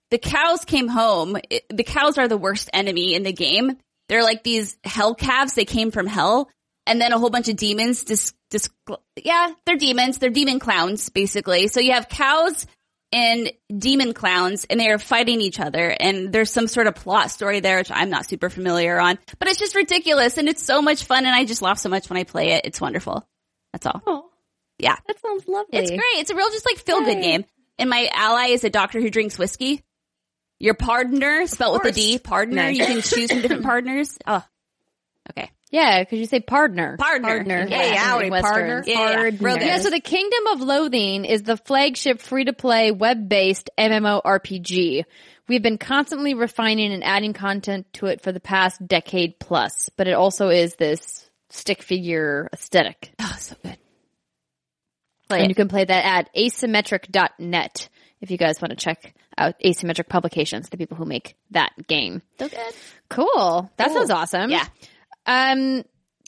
the 0.10 0.18
cows 0.18 0.66
came 0.66 0.88
home. 0.88 1.38
It, 1.50 1.64
the 1.70 1.84
cows 1.84 2.18
are 2.18 2.28
the 2.28 2.38
worst 2.38 2.70
enemy 2.74 3.14
in 3.14 3.24
the 3.24 3.34
game. 3.34 3.78
They're 4.10 4.24
like 4.24 4.44
these 4.44 4.78
hell 4.84 5.16
calves. 5.16 5.54
They 5.54 5.66
came 5.66 5.92
from 5.92 6.06
hell, 6.08 6.50
and 6.86 7.00
then 7.00 7.14
a 7.14 7.20
whole 7.20 7.30
bunch 7.30 7.48
of 7.48 7.56
demons. 7.56 8.04
Dis, 8.04 8.34
dis, 8.50 8.70
yeah, 9.24 9.52
they're 9.66 9.78
demons. 9.78 10.18
They're 10.18 10.30
demon 10.30 10.60
clowns, 10.60 11.10
basically. 11.10 11.68
So 11.68 11.80
you 11.80 11.94
have 11.94 12.10
cows 12.10 12.66
and 13.14 13.52
demon 13.78 14.14
clowns 14.14 14.66
and 14.70 14.80
they 14.80 14.90
are 14.90 14.98
fighting 14.98 15.42
each 15.42 15.60
other 15.60 15.90
and 16.00 16.32
there's 16.32 16.50
some 16.50 16.68
sort 16.68 16.88
of 16.88 16.96
plot 16.96 17.30
story 17.30 17.60
there 17.60 17.78
which 17.78 17.92
I'm 17.92 18.10
not 18.10 18.26
super 18.26 18.50
familiar 18.50 18.98
on 19.02 19.20
but 19.38 19.50
it's 19.50 19.60
just 19.60 19.76
ridiculous 19.76 20.38
and 20.38 20.48
it's 20.48 20.64
so 20.64 20.82
much 20.82 21.04
fun 21.04 21.26
and 21.26 21.36
I 21.36 21.44
just 21.44 21.62
laugh 21.62 21.78
so 21.78 21.90
much 21.90 22.10
when 22.10 22.18
I 22.18 22.24
play 22.24 22.52
it 22.52 22.62
it's 22.66 22.80
wonderful 22.80 23.28
that's 23.74 23.86
all 23.86 24.02
Oh, 24.08 24.30
yeah 24.80 24.96
that 25.08 25.20
sounds 25.20 25.46
lovely. 25.46 25.78
it's 25.78 25.90
great 25.92 26.02
it's 26.22 26.30
a 26.32 26.36
real 26.36 26.50
just 26.52 26.66
like 26.66 26.78
feel 26.78 27.02
good 27.04 27.22
game 27.22 27.44
and 27.80 27.90
my 27.90 28.10
ally 28.14 28.48
is 28.48 28.64
a 28.64 28.70
doctor 28.70 29.00
who 29.02 29.10
drinks 29.10 29.38
whiskey 29.38 29.84
your 30.60 30.74
partner 30.76 31.48
spelled 31.48 31.82
with 31.84 31.92
a 31.92 31.96
D 31.96 32.20
partner 32.20 32.56
Nice. 32.56 32.78
you 32.78 32.86
can 32.86 33.02
choose 33.02 33.32
from 33.32 33.42
different 33.42 33.64
partners 33.74 34.18
oh 34.28 34.44
okay 35.30 35.50
Yeah, 35.72 36.04
because 36.04 36.20
you 36.20 36.26
say 36.26 36.42
partner. 36.42 36.98
Partner. 36.98 37.28
Partner. 37.30 37.66
Yeah, 37.70 37.78
Hey, 37.78 37.94
yeah. 37.94 38.00
howdy, 38.04 38.30
partner. 38.30 38.84
Yeah, 38.86 39.30
yeah. 39.32 39.56
Yeah, 39.62 39.78
so 39.80 39.90
the 39.90 40.02
Kingdom 40.02 40.48
of 40.52 40.60
Loathing 40.62 41.24
is 41.24 41.44
the 41.44 41.56
flagship 41.56 42.20
free-to-play 42.22 42.92
web-based 42.92 43.70
MMORPG. 43.78 45.04
We've 45.48 45.62
been 45.64 45.78
constantly 45.78 46.34
refining 46.34 46.92
and 46.92 47.04
adding 47.06 47.32
content 47.34 47.86
to 47.94 48.08
it 48.08 48.22
for 48.22 48.34
the 48.34 48.42
past 48.42 48.86
decade 48.86 49.40
plus, 49.40 49.90
but 49.96 50.08
it 50.08 50.14
also 50.14 50.50
is 50.50 50.76
this 50.76 51.30
stick 51.50 51.82
figure 51.82 52.50
aesthetic. 52.52 53.14
Oh, 53.22 53.36
so 53.40 53.56
good. 53.64 53.78
And 55.40 55.50
you 55.50 55.56
can 55.56 55.68
play 55.68 55.86
that 55.86 56.06
at 56.06 56.34
asymmetric.net 56.36 57.90
if 58.22 58.32
you 58.32 58.38
guys 58.38 58.62
want 58.62 58.70
to 58.72 58.76
check 58.76 59.14
out 59.38 59.56
Asymmetric 59.64 60.08
Publications, 60.10 60.70
the 60.70 60.78
people 60.78 60.98
who 60.98 61.06
make 61.06 61.36
that 61.52 61.72
game. 61.88 62.22
So 62.40 62.48
good. 62.50 62.74
Cool. 63.10 63.70
That 63.78 63.92
sounds 63.92 64.12
awesome. 64.12 64.52
Yeah. 64.52 64.66
Um, 65.26 65.84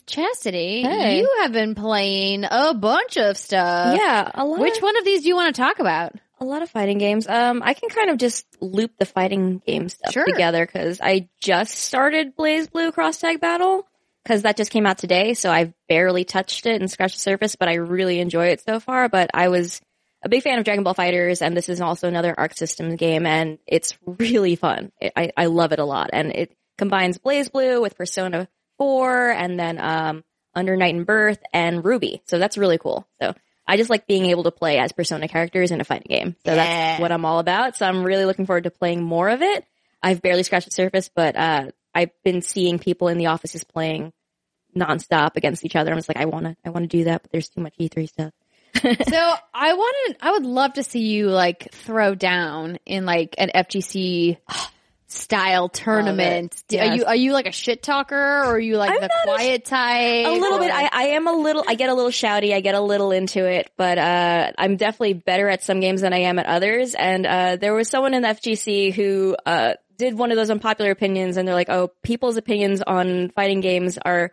Chastity, 0.06 0.82
Hey. 0.84 1.20
you 1.20 1.30
have 1.42 1.54
been 1.54 1.76
playing 1.76 2.44
a 2.50 2.74
bunch 2.74 3.18
of 3.18 3.38
stuff. 3.38 3.98
yeah, 3.98 4.30
a 4.34 4.44
lot. 4.46 4.60
Which 4.60 4.78
of, 4.78 4.84
one 4.84 4.98
of 4.98 5.06
these 5.06 5.22
do 5.22 5.30
you 5.30 5.36
want 5.36 5.56
to 5.56 5.62
talk 5.62 5.80
about? 5.80 6.14
A 6.42 6.46
lot 6.46 6.62
of 6.62 6.70
fighting 6.70 6.98
games. 6.98 7.26
Um, 7.28 7.62
I 7.64 7.74
can 7.74 7.88
kind 7.90 8.10
of 8.10 8.18
just 8.18 8.46
loop 8.60 8.92
the 9.00 9.06
fighting 9.06 9.62
game 9.66 9.88
stuff 9.88 10.12
Sure. 10.12 10.26
together 10.26 10.66
because 10.66 11.00
I 11.02 11.30
just 11.40 11.76
started 11.76 12.36
BlazBlue 12.36 12.92
Cross 12.94 13.20
Tag 13.20 13.40
Battle 13.40 13.88
because 14.24 14.44
that 14.44 14.58
just 14.58 14.72
came 14.72 14.86
out 14.86 14.98
today. 14.98 15.34
So 15.34 15.52
I've 15.52 15.74
barely 15.90 16.24
touched 16.26 16.66
it 16.66 16.80
and 16.82 16.90
scratched 16.90 17.16
the 17.16 17.22
surface, 17.22 17.56
but 17.56 17.68
I 17.68 17.76
really 17.76 18.20
enjoy 18.20 18.48
it 18.48 18.62
so 18.62 18.80
far. 18.80 19.10
But 19.10 19.30
I 19.34 19.50
was 19.50 19.82
a 20.24 20.30
big 20.30 20.42
fan 20.44 20.58
of 20.58 20.66
Dragon 20.66 20.84
Ball 20.84 20.96
FighterZ, 20.96 21.42
and 21.42 21.56
this 21.58 21.68
is 21.70 21.82
also 21.82 22.08
another 22.08 22.34
Arc 22.38 22.54
Systems 22.56 22.96
game, 22.96 23.26
and 23.26 23.58
it's 23.68 23.98
really 24.06 24.56
fun. 24.56 24.92
It, 25.02 25.14
I 25.16 25.32
I 25.36 25.46
love 25.48 25.74
it 25.74 25.80
a 25.80 25.86
lot, 25.86 26.12
and 26.14 26.32
it 26.32 26.56
combines 26.78 27.18
BlazBlue 27.18 27.82
with 27.82 27.98
Persona 27.98 28.48
Four, 28.78 29.30
and 29.32 29.60
then 29.60 29.80
um 29.80 30.24
Under 30.56 30.76
Night 30.78 30.96
In-Birth 30.96 31.40
and 31.54 31.84
Ruby. 31.84 32.22
So 32.26 32.40
that's 32.40 32.58
really 32.58 32.78
cool. 32.78 33.08
So 33.22 33.34
I 33.68 33.78
just 33.78 33.90
like 33.90 34.08
being 34.08 34.26
able 34.28 34.44
to 34.44 34.52
play 34.52 34.78
as 34.78 34.92
Persona 34.92 35.28
characters 35.28 35.72
in 35.72 35.80
a 35.82 35.84
fighting 35.86 36.08
game. 36.10 36.36
So 36.46 36.54
Yeah. 36.54 36.56
that's 36.56 37.02
what 37.02 37.12
I'm 37.12 37.26
all 37.26 37.40
about. 37.40 37.76
So 37.78 37.86
I'm 37.86 38.04
really 38.04 38.26
looking 38.26 38.46
forward 38.46 38.66
to 38.66 38.72
playing 38.72 39.02
more 39.04 39.30
of 39.30 39.42
it. 39.42 39.66
I've 40.02 40.22
barely 40.22 40.44
scratched 40.44 40.66
the 40.66 40.72
surface, 40.72 41.10
but 41.16 41.36
uh, 41.38 41.68
I've 41.96 42.12
been 42.24 42.42
seeing 42.42 42.80
people 42.80 43.08
in 43.08 43.18
the 43.18 43.28
offices 43.28 43.64
playing 43.64 44.12
nonstop 44.76 45.36
against 45.36 45.66
each 45.66 45.76
other. 45.76 45.92
I'm 45.92 45.98
just 45.98 46.10
like, 46.10 46.18
I 46.18 46.26
want 46.26 46.46
to, 46.46 46.56
I 46.66 46.70
want 46.70 46.90
to 46.90 46.98
do 46.98 47.04
that, 47.06 47.22
but 47.24 47.32
there's 47.32 47.50
too 47.50 47.62
much 47.62 47.74
E3 47.80 48.08
stuff. 48.10 48.32
so 48.76 49.34
I 49.54 49.74
wanted, 49.74 50.18
I 50.22 50.32
would 50.32 50.46
love 50.46 50.74
to 50.74 50.84
see 50.84 51.02
you 51.02 51.30
like 51.30 51.72
throw 51.74 52.16
down 52.16 52.80
in 52.86 53.06
like 53.06 53.36
an 53.38 53.52
FGC 53.54 54.38
style 55.14 55.70
tournament. 55.70 56.64
Do- 56.68 56.80
Are 56.80 56.96
you 56.96 57.06
are 57.06 57.16
you 57.16 57.34
like 57.34 57.46
a 57.46 57.52
shit 57.52 57.84
talker 57.84 58.16
or 58.16 58.56
are 58.56 58.60
you 58.60 58.78
like 58.78 58.90
I'm 58.90 58.96
the 59.02 59.02
not 59.02 59.12
a 59.12 59.36
quiet 59.36 59.66
type? 59.66 60.26
A 60.26 60.32
little 60.40 60.58
bit. 60.58 60.72
I, 60.72 60.90
I 60.92 61.04
am 61.10 61.28
a 61.28 61.34
little. 61.34 61.64
I 61.68 61.76
get 61.76 61.90
a 61.90 61.94
little 61.94 62.10
shouty. 62.12 62.54
I 62.54 62.62
get 62.62 62.74
a 62.76 62.82
little 62.82 63.12
into 63.12 63.46
it, 63.46 63.70
but 63.78 63.98
uh, 64.00 64.52
I'm 64.58 64.76
definitely 64.78 65.14
better 65.14 65.48
at 65.50 65.64
some 65.64 65.80
games 65.80 66.02
than 66.02 66.14
I 66.14 66.22
am 66.22 66.40
at 66.40 66.48
others. 66.48 66.96
And 66.96 67.26
uh, 67.28 67.56
there 67.58 67.76
was 67.76 67.90
someone 67.90 68.14
in 68.16 68.24
the 68.24 68.30
FGC 68.30 68.92
who 68.94 69.36
uh, 69.46 69.74
did 70.04 70.18
one 70.18 70.32
of 70.32 70.38
those 70.38 70.50
unpopular 70.50 70.92
opinions, 70.92 71.38
and 71.38 71.48
they're 71.48 71.56
like, 71.56 71.70
"Oh, 71.70 71.92
people's 72.04 72.38
opinions 72.38 72.82
on 72.82 73.30
fighting 73.30 73.62
games 73.62 73.98
are 73.98 74.32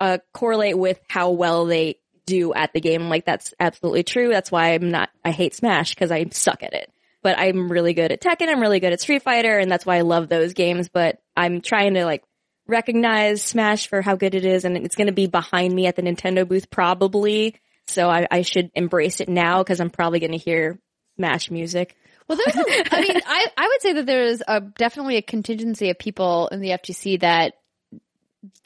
uh, 0.00 0.18
correlate 0.32 0.78
with 0.78 1.00
how 1.08 1.30
well 1.30 1.66
they 1.66 1.96
do 2.26 2.52
at 2.54 2.72
the 2.72 2.80
game." 2.80 3.02
I'm 3.02 3.08
like, 3.08 3.24
that's 3.24 3.54
absolutely 3.58 4.02
true. 4.02 4.28
That's 4.28 4.52
why 4.52 4.74
I'm 4.74 4.90
not. 4.90 5.10
I 5.24 5.30
hate 5.30 5.54
Smash 5.54 5.94
because 5.94 6.10
I 6.10 6.26
suck 6.30 6.62
at 6.62 6.74
it. 6.74 6.90
But 7.22 7.38
I'm 7.38 7.70
really 7.70 7.94
good 7.94 8.10
at 8.10 8.20
Tekken. 8.20 8.48
I'm 8.48 8.60
really 8.60 8.80
good 8.80 8.92
at 8.92 9.00
Street 9.00 9.22
Fighter, 9.22 9.58
and 9.58 9.70
that's 9.70 9.86
why 9.86 9.96
I 9.96 10.00
love 10.00 10.28
those 10.28 10.54
games. 10.54 10.88
But 10.88 11.18
I'm 11.36 11.60
trying 11.60 11.94
to 11.94 12.04
like 12.04 12.24
recognize 12.66 13.42
Smash 13.42 13.88
for 13.88 14.02
how 14.02 14.16
good 14.16 14.34
it 14.34 14.44
is, 14.44 14.64
and 14.64 14.76
it's 14.76 14.96
going 14.96 15.06
to 15.06 15.12
be 15.12 15.26
behind 15.26 15.72
me 15.74 15.86
at 15.86 15.96
the 15.96 16.02
Nintendo 16.02 16.46
booth 16.46 16.70
probably. 16.70 17.56
So 17.86 18.08
I, 18.08 18.26
I 18.30 18.42
should 18.42 18.70
embrace 18.74 19.20
it 19.20 19.28
now 19.28 19.62
because 19.62 19.80
I'm 19.80 19.90
probably 19.90 20.20
going 20.20 20.32
to 20.32 20.38
hear 20.38 20.78
Smash 21.16 21.50
music. 21.50 21.96
Well, 22.32 22.40
there's, 22.46 22.56
a, 22.56 22.94
I 22.94 23.00
mean, 23.02 23.20
I, 23.26 23.46
I 23.58 23.68
would 23.68 23.82
say 23.82 23.92
that 23.92 24.06
there's 24.06 24.42
a, 24.48 24.60
definitely 24.60 25.18
a 25.18 25.22
contingency 25.22 25.90
of 25.90 25.98
people 25.98 26.48
in 26.48 26.60
the 26.60 26.70
FGC 26.70 27.20
that 27.20 27.54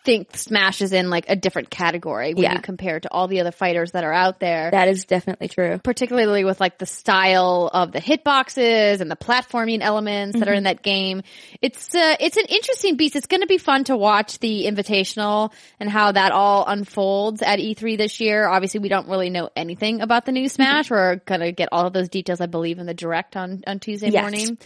think 0.04 0.36
Smash 0.36 0.80
is 0.82 0.92
in 0.92 1.10
like 1.10 1.26
a 1.28 1.36
different 1.36 1.68
category 1.68 2.32
when 2.32 2.44
Yeah. 2.44 2.54
you 2.54 2.60
compare 2.60 2.96
it 2.98 3.02
to 3.02 3.08
all 3.12 3.26
the 3.28 3.40
other 3.40 3.50
fighters 3.50 3.90
that 3.90 4.04
are 4.04 4.12
out 4.12 4.38
there. 4.40 4.70
That 4.70 4.88
is 4.88 5.04
definitely 5.04 5.48
true. 5.48 5.78
particularly 5.82 6.44
with 6.44 6.60
like 6.60 6.78
the 6.78 6.86
style 6.86 7.68
of 7.72 7.92
the 7.92 8.00
hitboxes 8.00 9.00
and 9.00 9.10
the 9.10 9.16
platforming 9.16 9.80
elements 9.82 10.38
that 10.38 10.48
are 10.48 10.52
Mm-hmm. 10.52 10.58
in 10.58 10.64
that 10.64 10.82
game. 10.82 11.22
It's 11.60 11.94
uh, 11.94 12.16
it's 12.20 12.36
an 12.36 12.46
interesting 12.48 12.96
beast. 12.96 13.16
It's 13.16 13.26
going 13.26 13.40
to 13.42 13.46
be 13.46 13.58
fun 13.58 13.84
to 13.84 13.96
watch 13.96 14.38
the 14.38 14.64
invitational 14.66 15.52
and 15.80 15.90
how 15.90 16.12
that 16.12 16.32
all 16.32 16.64
unfolds 16.66 17.42
at 17.42 17.58
E3 17.58 17.98
this 17.98 18.20
year. 18.20 18.46
Obviously, 18.48 18.80
we 18.80 18.88
don't 18.88 19.08
really 19.08 19.28
know 19.30 19.50
anything 19.56 20.00
about 20.00 20.24
the 20.24 20.32
new 20.32 20.48
Smash. 20.48 20.90
We're 20.90 21.16
going 21.16 21.40
to 21.40 21.52
get 21.52 21.68
all 21.72 21.86
of 21.86 21.92
those 21.92 22.08
details, 22.08 22.40
I 22.40 22.46
believe, 22.46 22.78
in 22.78 22.86
the 22.86 22.94
direct 22.94 23.36
on 23.36 23.62
on 23.66 23.80
Tuesday 23.80 24.10
Yes. 24.10 24.22
morning. 24.22 24.58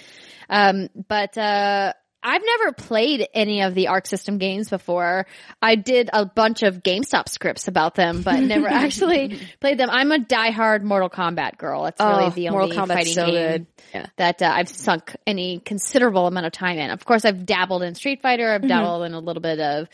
Um, 0.48 0.88
but 1.08 1.36
uh, 1.38 1.94
I've 2.22 2.42
never 2.44 2.72
played 2.72 3.26
any 3.34 3.62
of 3.62 3.74
the 3.74 3.88
Arc 3.88 4.06
System 4.06 4.38
games 4.38 4.68
before. 4.68 5.26
I 5.62 5.74
did 5.74 6.10
a 6.12 6.26
bunch 6.26 6.62
of 6.62 6.82
GameSpot 6.82 7.28
scripts 7.28 7.66
about 7.68 7.94
them, 7.94 8.22
but 8.22 8.40
never 8.40 8.68
actually 8.68 9.38
played 9.60 9.78
them. 9.78 9.88
I'm 9.90 10.12
a 10.12 10.18
diehard 10.18 10.82
Mortal 10.82 11.08
Kombat 11.10 11.56
girl. 11.58 11.86
It's 11.86 11.98
really 12.00 12.24
Oh, 12.24 12.30
the 12.30 12.50
Mortal 12.50 12.64
only 12.72 12.76
Kombat's 12.76 12.92
fighting 12.92 13.12
so 13.14 13.26
game. 13.30 13.66
Yeah. 13.94 14.06
that 14.16 14.42
uh, 14.42 14.52
I've 14.54 14.68
sunk 14.68 15.16
any 15.26 15.60
considerable 15.60 16.26
amount 16.26 16.46
of 16.46 16.52
time 16.52 16.78
in. 16.78 16.90
Of 16.90 17.04
course, 17.04 17.24
I've 17.24 17.46
dabbled 17.46 17.82
in 17.82 17.94
Street 17.94 18.20
Fighter. 18.22 18.44
Mm-hmm. 18.44 18.64
I've 18.64 18.68
dabbled 18.68 19.04
in 19.04 19.14
a 19.14 19.20
little 19.20 19.42
bit 19.42 19.58
of 19.58 19.88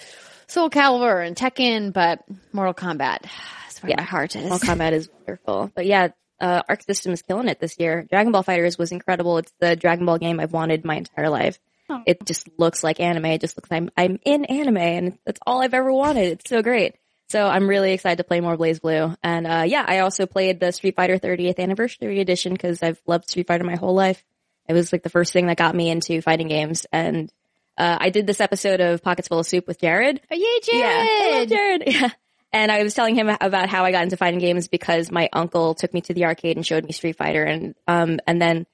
Soul 0.49 0.69
Calibur 0.71 1.25
and 1.27 1.37
Tekken, 1.37 1.93
but 1.93 2.25
Mortal 2.53 2.75
Kombat 2.75 3.21
is 3.71 3.83
where 3.83 3.91
Yeah. 3.91 3.97
my 3.99 4.03
heart 4.03 4.35
is. 4.37 4.49
Mortal 4.49 4.69
Kombat 4.69 4.93
is 4.93 5.09
wonderful. 5.21 5.71
But 5.75 5.87
yeah, 5.87 6.09
uh, 6.41 6.63
Arc 6.69 6.83
System 6.83 7.13
is 7.13 7.23
killing 7.23 7.49
it 7.49 7.61
this 7.61 7.79
year. 7.79 8.07
Dragon 8.11 8.33
Ball 8.33 8.45
FighterZ 8.45 8.79
was 8.79 8.93
incredible. 8.93 9.39
It's 9.39 9.53
the 9.61 9.77
Dragon 9.77 10.05
Ball 10.07 10.19
game 10.19 10.41
I've 10.41 10.53
wanted 10.53 10.85
my 10.85 10.97
entire 10.97 11.31
life. 11.31 11.59
It 12.07 12.25
just 12.25 12.49
looks 12.59 12.83
like 12.83 13.01
anime. 13.01 13.27
It 13.27 13.41
just 13.41 13.57
looks 13.57 13.71
like 13.71 13.83
I'm, 13.83 13.91
I'm 13.97 14.19
in 14.25 14.45
anime 14.45 14.77
and 14.77 15.19
that's 15.25 15.41
all 15.47 15.63
I've 15.63 15.75
ever 15.75 15.93
wanted. 15.93 16.33
It's 16.33 16.49
so 16.51 16.63
great. 16.63 16.97
So 17.29 17.45
I'm 17.47 17.69
really 17.69 17.93
excited 17.93 18.19
to 18.19 18.25
play 18.25 18.41
more 18.41 18.57
BlazBlue. 18.57 19.17
And, 19.23 19.47
uh, 19.47 19.65
yeah, 19.67 19.85
I 19.87 19.99
also 20.01 20.27
played 20.27 20.61
the 20.61 20.71
Street 20.71 20.95
Fighter 20.95 21.19
30th 21.19 21.59
anniversary 21.59 22.21
edition 22.21 22.53
because 22.53 22.83
I've 22.83 23.01
loved 23.07 23.29
Street 23.29 23.49
Fighter 23.49 23.65
my 23.65 23.77
whole 23.77 23.95
life. 23.95 24.25
It 24.69 24.75
was 24.75 24.93
like 24.93 25.03
the 25.03 25.11
first 25.11 25.33
thing 25.33 25.47
that 25.47 25.57
got 25.57 25.75
me 25.75 25.91
into 25.91 26.23
fighting 26.23 26.49
games. 26.49 26.87
And, 26.93 27.33
uh, 27.79 27.99
I 28.01 28.11
did 28.11 28.27
this 28.27 28.41
episode 28.41 28.81
of 28.81 29.03
Pockets 29.03 29.29
Full 29.29 29.41
of 29.41 29.47
Soup 29.47 29.67
with 29.67 29.81
Jared. 29.81 30.21
Oh, 30.31 30.35
yay, 30.37 30.61
Jared! 30.63 31.51
Yeah, 31.51 31.57
Jared. 31.57 31.83
Yeah. 31.87 32.11
And 32.53 32.73
I 32.73 32.83
was 32.83 32.95
telling 32.95 33.17
him 33.17 33.29
about 33.29 33.69
how 33.69 33.85
I 33.85 33.93
got 33.93 34.05
into 34.05 34.17
fighting 34.17 34.39
games 34.39 34.69
because 34.69 35.11
my 35.11 35.29
uncle 35.33 35.75
took 35.75 35.93
me 35.93 36.01
to 36.03 36.15
the 36.15 36.25
arcade 36.25 36.57
and 36.57 36.65
showed 36.65 36.85
me 36.85 36.93
Street 36.93 37.17
Fighter 37.17 37.43
and 37.43 37.75
um 37.87 38.19
and 38.27 38.41
then 38.41 38.67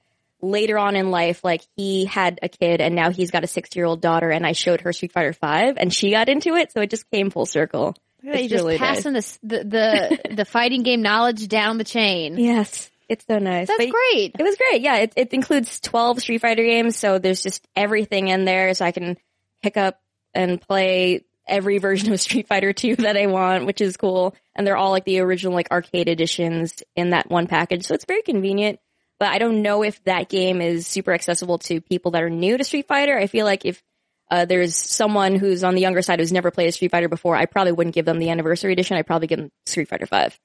later 0.43 0.77
on 0.77 0.95
in 0.95 1.09
life 1.09 1.43
like 1.43 1.61
he 1.75 2.05
had 2.05 2.39
a 2.43 2.49
kid 2.49 2.81
and 2.81 2.95
now 2.95 3.09
he's 3.09 3.31
got 3.31 3.43
a 3.43 3.47
6-year-old 3.47 4.01
daughter 4.01 4.29
and 4.29 4.45
I 4.45 4.51
showed 4.51 4.81
her 4.81 4.91
Street 4.91 5.13
Fighter 5.13 5.33
5 5.33 5.77
and 5.77 5.91
she 5.93 6.11
got 6.11 6.27
into 6.29 6.55
it 6.55 6.71
so 6.71 6.81
it 6.81 6.89
just 6.89 7.09
came 7.09 7.29
full 7.29 7.45
circle. 7.45 7.95
Look 8.23 8.25
at 8.25 8.33
that, 8.33 8.35
It's 8.35 8.43
you 8.43 8.49
just 8.49 8.63
really 8.63 8.77
passing 8.77 9.13
the 9.13 9.37
the 9.41 10.19
the 10.35 10.45
fighting 10.45 10.83
game 10.83 11.01
knowledge 11.01 11.47
down 11.47 11.77
the 11.77 11.83
chain. 11.83 12.37
Yes. 12.37 12.89
It's 13.09 13.25
so 13.25 13.37
nice. 13.37 13.67
That's 13.67 13.85
But 13.85 13.91
great. 13.91 14.35
It 14.39 14.43
was 14.43 14.55
great. 14.55 14.81
Yeah, 14.81 14.97
it, 14.97 15.13
it 15.15 15.33
includes 15.33 15.79
12 15.81 16.21
Street 16.21 16.41
Fighter 16.41 16.63
games, 16.63 16.97
so 16.97 17.19
there's 17.19 17.43
just 17.43 17.67
everything 17.75 18.29
in 18.29 18.45
there 18.45 18.73
so 18.73 18.85
I 18.85 18.91
can 18.91 19.17
pick 19.61 19.77
up 19.77 19.99
and 20.33 20.59
play 20.59 21.25
every 21.47 21.77
version 21.77 22.13
of 22.13 22.21
Street 22.21 22.47
Fighter 22.47 22.73
2 22.73 22.95
that 22.97 23.17
I 23.17 23.27
want, 23.27 23.65
which 23.65 23.81
is 23.81 23.97
cool. 23.97 24.35
And 24.55 24.65
they're 24.65 24.77
all 24.77 24.91
like 24.91 25.05
the 25.05 25.19
original 25.19 25.53
like 25.53 25.71
arcade 25.71 26.07
editions 26.07 26.81
in 26.95 27.11
that 27.11 27.29
one 27.29 27.47
package. 27.47 27.85
So 27.85 27.93
it's 27.93 28.05
very 28.05 28.21
convenient. 28.21 28.79
But 29.19 29.29
I 29.29 29.37
don't 29.37 29.61
know 29.61 29.83
if 29.83 30.03
that 30.03 30.29
game 30.29 30.61
is 30.61 30.87
super 30.87 31.13
accessible 31.13 31.59
to 31.59 31.81
people 31.81 32.11
that 32.11 32.23
are 32.23 32.29
new 32.29 32.57
to 32.57 32.63
Street 32.63 32.87
Fighter. 32.87 33.17
I 33.17 33.27
feel 33.27 33.45
like 33.45 33.65
if 33.65 33.81
uh, 34.29 34.45
there's 34.45 34.75
someone 34.75 35.35
who's 35.35 35.63
on 35.63 35.75
the 35.75 35.81
younger 35.81 36.01
side 36.01 36.19
who's 36.19 36.31
never 36.31 36.51
played 36.51 36.69
a 36.69 36.71
Street 36.71 36.91
Fighter 36.91 37.09
before, 37.09 37.35
I 37.35 37.45
probably 37.45 37.71
wouldn't 37.71 37.95
give 37.95 38.05
them 38.05 38.19
the 38.19 38.29
anniversary 38.29 38.73
edition. 38.73 38.97
I'd 38.97 39.07
probably 39.07 39.27
give 39.27 39.39
them 39.39 39.51
Street 39.65 39.87
Fighter 39.87 40.05
5. 40.07 40.39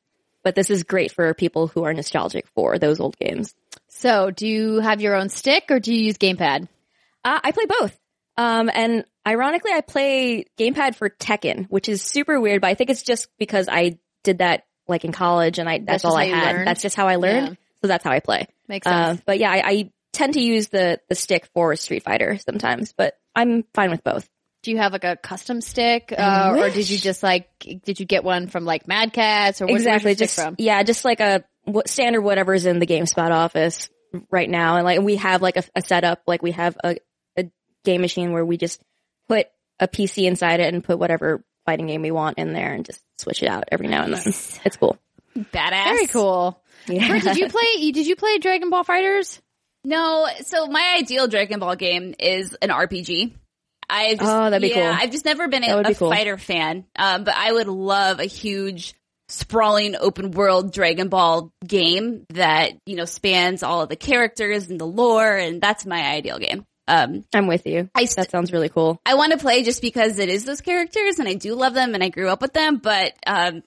But 0.45 0.55
this 0.55 0.71
is 0.71 0.85
great 0.85 1.13
for 1.13 1.35
people 1.35 1.67
who 1.67 1.85
are 1.85 1.93
nostalgic 1.93 2.47
for 2.55 2.79
those 2.79 3.01
old 3.01 3.17
games. 3.17 3.55
So, 3.89 4.31
do 4.31 4.47
you 4.47 4.81
have 4.81 5.01
your 5.01 5.17
own 5.17 5.29
stick 5.31 5.65
or 5.71 5.81
do 5.81 5.93
you 5.93 6.05
use 6.05 6.19
gamepad? 6.19 6.69
Uh, 7.25 7.41
I 7.43 7.53
play 7.53 7.65
both. 7.67 7.99
Um, 8.37 8.71
and 8.73 9.05
ironically, 9.27 9.73
I 9.73 9.81
play 9.81 10.45
gamepad 10.57 10.95
for 10.95 11.11
Tekken, 11.11 11.67
which 11.69 11.89
is 11.89 12.03
super 12.03 12.41
weird, 12.41 12.61
but 12.61 12.69
I 12.69 12.75
think 12.75 12.91
it's 12.91 13.03
just 13.03 13.29
because 13.39 13.69
I 13.69 13.99
did 14.23 14.39
that 14.39 14.65
like 14.87 15.05
in 15.05 15.13
college 15.13 15.59
and 15.59 15.69
I, 15.69 15.79
That's 15.79 16.03
that's, 16.03 16.05
all 16.05 16.17
I 16.17 16.27
had. 16.27 16.55
learned? 16.55 16.69
That's 16.69 16.83
just 16.83 16.97
how 16.97 17.09
I 17.09 17.17
learned. 17.17 17.49
Yeah. 17.49 17.55
So 17.83 17.89
that's 17.89 18.05
how 18.05 18.11
I 18.11 18.21
play. 18.21 18.47
Makes 18.69 18.87
Uh, 18.87 19.07
sense. 19.11 19.23
but 19.25 19.39
yeah, 19.39 19.51
I, 19.51 19.63
I 19.65 19.91
tend 20.13 20.35
to 20.35 20.41
use 20.41 20.69
the, 20.69 21.01
the 21.09 21.15
stick 21.15 21.49
for 21.55 21.75
Street 21.77 22.03
Fighter 22.03 22.39
sometimes, 22.39 22.93
but 22.97 23.15
I'm 23.35 23.65
fine 23.75 23.91
with 23.91 24.03
both. 24.03 24.29
do 24.63 24.71
you 24.73 24.79
have 24.79 24.93
like 24.93 25.05
a 25.05 25.17
custom 25.17 25.61
stick, 25.61 26.13
uh, 26.17 26.57
or 26.59 26.71
did 26.71 26.91
you 26.91 26.99
just 26.99 27.23
like 27.23 27.49
did 27.85 28.01
you 28.01 28.07
get 28.07 28.25
one 28.25 28.49
from 28.49 28.65
like 28.65 28.89
Mad 28.89 29.13
Catz 29.13 29.61
or 29.61 29.67
where'd 29.67 29.77
exactly. 29.77 30.15
Just, 30.17 30.35
from? 30.35 30.57
yeah, 30.59 30.83
just 30.83 31.05
like 31.05 31.21
a 31.21 31.45
what, 31.65 31.89
standard 31.89 32.23
whatever's 32.23 32.67
in 32.67 32.79
the 32.81 32.87
GameSpot 32.87 33.31
office 33.31 33.89
right 34.31 34.49
now. 34.51 34.77
And 34.77 34.85
like 34.85 35.01
we 35.01 35.17
have 35.17 35.41
like 35.43 35.57
a, 35.57 35.63
a 35.77 35.83
setup, 35.83 36.23
like 36.27 36.43
we 36.43 36.51
have 36.53 36.77
a, 36.83 36.97
a 37.39 37.45
game 37.85 38.01
machine 38.01 38.33
where 38.33 38.45
we 38.45 38.57
just 38.57 38.81
put 39.29 39.47
a 39.79 39.87
PC 39.87 40.25
inside 40.27 40.59
it 40.61 40.73
and 40.75 40.83
put 40.83 40.99
whatever 40.99 41.45
fighting 41.67 41.87
game 41.87 42.03
we 42.03 42.11
want 42.11 42.39
in 42.39 42.53
there 42.55 42.73
and 42.73 42.85
just 42.85 43.01
switch 43.19 43.43
it 43.43 43.49
out 43.49 43.65
every 43.71 43.87
now 43.87 44.03
and 44.05 44.15
then. 44.15 44.23
It's 44.65 44.77
cool. 44.79 44.99
Badass. 45.37 45.85
Very 45.85 46.07
cool. 46.07 46.61
Yeah. 46.87 47.09
Britt, 47.09 47.23
did 47.25 47.37
you 47.37 47.49
play? 47.51 47.91
Did 47.93 48.07
you 48.07 48.17
play 48.17 48.39
Dragon 48.39 48.71
Ball 48.71 48.85
FighterZ? 48.85 49.41
No, 49.85 50.27
so 50.45 50.67
my 50.67 50.97
ideal 50.99 51.29
Dragon 51.29 51.61
Ball 51.61 51.77
game 51.77 52.15
is 52.19 52.57
an 52.61 52.69
RPG. 52.71 53.33
I 53.89 54.17
just, 54.17 54.23
Oh, 54.23 54.51
that'd 54.51 54.61
be 54.61 54.69
yeah, 54.69 54.91
cool. 54.93 55.01
I've 55.03 55.13
just 55.13 55.25
never 55.25 55.49
been 55.49 55.65
a, 55.65 55.79
a 55.79 55.95
cool. 55.95 56.11
fighter 56.11 56.37
fan, 56.37 56.85
um, 56.97 57.25
but 57.25 57.35
I 57.35 57.51
would 57.53 57.69
love 57.69 58.21
a 58.21 58.25
huge 58.27 58.95
sprawling 59.31 59.95
open 59.97 60.31
world 60.33 60.73
Dragon 60.73 61.09
Ball 61.09 61.53
game 61.67 62.27
that 62.31 62.73
you 62.87 62.97
know 62.97 63.05
spans 63.07 63.63
all 63.63 63.83
of 63.83 63.89
the 63.89 63.97
characters 63.97 64.69
and 64.69 64.79
the 64.81 64.87
lore, 64.87 65.37
and 65.37 65.61
that's 65.61 65.87
my 65.87 66.03
ideal 66.15 66.39
game. 66.39 66.65
Um, 66.87 67.25
I'm 67.35 67.47
with 67.47 67.67
you. 67.67 67.89
I 67.95 68.07
st- 68.07 68.17
that 68.17 68.31
sounds 68.31 68.53
really 68.53 68.69
cool. 68.71 68.99
I 69.07 69.15
want 69.15 69.33
to 69.33 69.39
play 69.39 69.63
just 69.63 69.81
because 69.83 70.19
it 70.19 70.29
is 70.29 70.45
those 70.45 70.61
characters, 70.63 71.19
and 71.19 71.29
I 71.29 71.35
do 71.35 71.55
love 71.55 71.73
them, 71.75 71.95
and 71.95 72.03
I 72.03 72.09
grew 72.09 72.29
up 72.29 72.43
with 72.43 72.53
them, 72.53 72.79
but 72.79 73.13
um, 73.27 73.63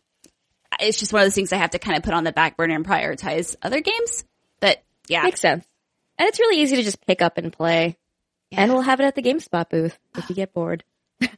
it's 0.80 0.97
just 0.99 1.11
one 1.13 1.22
of 1.22 1.26
those 1.26 1.36
things 1.36 1.51
I 1.53 1.57
have 1.57 1.72
to 1.72 1.80
kind 1.80 1.97
of 1.97 2.03
put 2.03 2.13
on 2.13 2.24
the 2.24 2.32
back 2.32 2.57
burner 2.57 2.76
and 2.76 2.86
prioritize 2.86 3.55
other 3.61 3.82
games. 3.82 4.24
But 4.59 4.82
yeah, 5.07 5.24
Makes 5.24 5.41
sense. 5.41 5.65
And 6.17 6.28
it's 6.28 6.39
really 6.39 6.61
easy 6.61 6.76
to 6.78 6.84
just 6.84 7.05
pick 7.05 7.22
up 7.22 7.38
and 7.38 7.51
play. 7.51 7.97
And 8.51 8.72
we'll 8.72 8.82
have 8.82 8.99
it 8.99 9.05
at 9.05 9.15
the 9.15 9.22
GameSpot 9.22 9.69
booth 9.69 9.97
if 10.17 10.30
you 10.30 10.36
get 10.36 10.53
bored. 10.53 10.84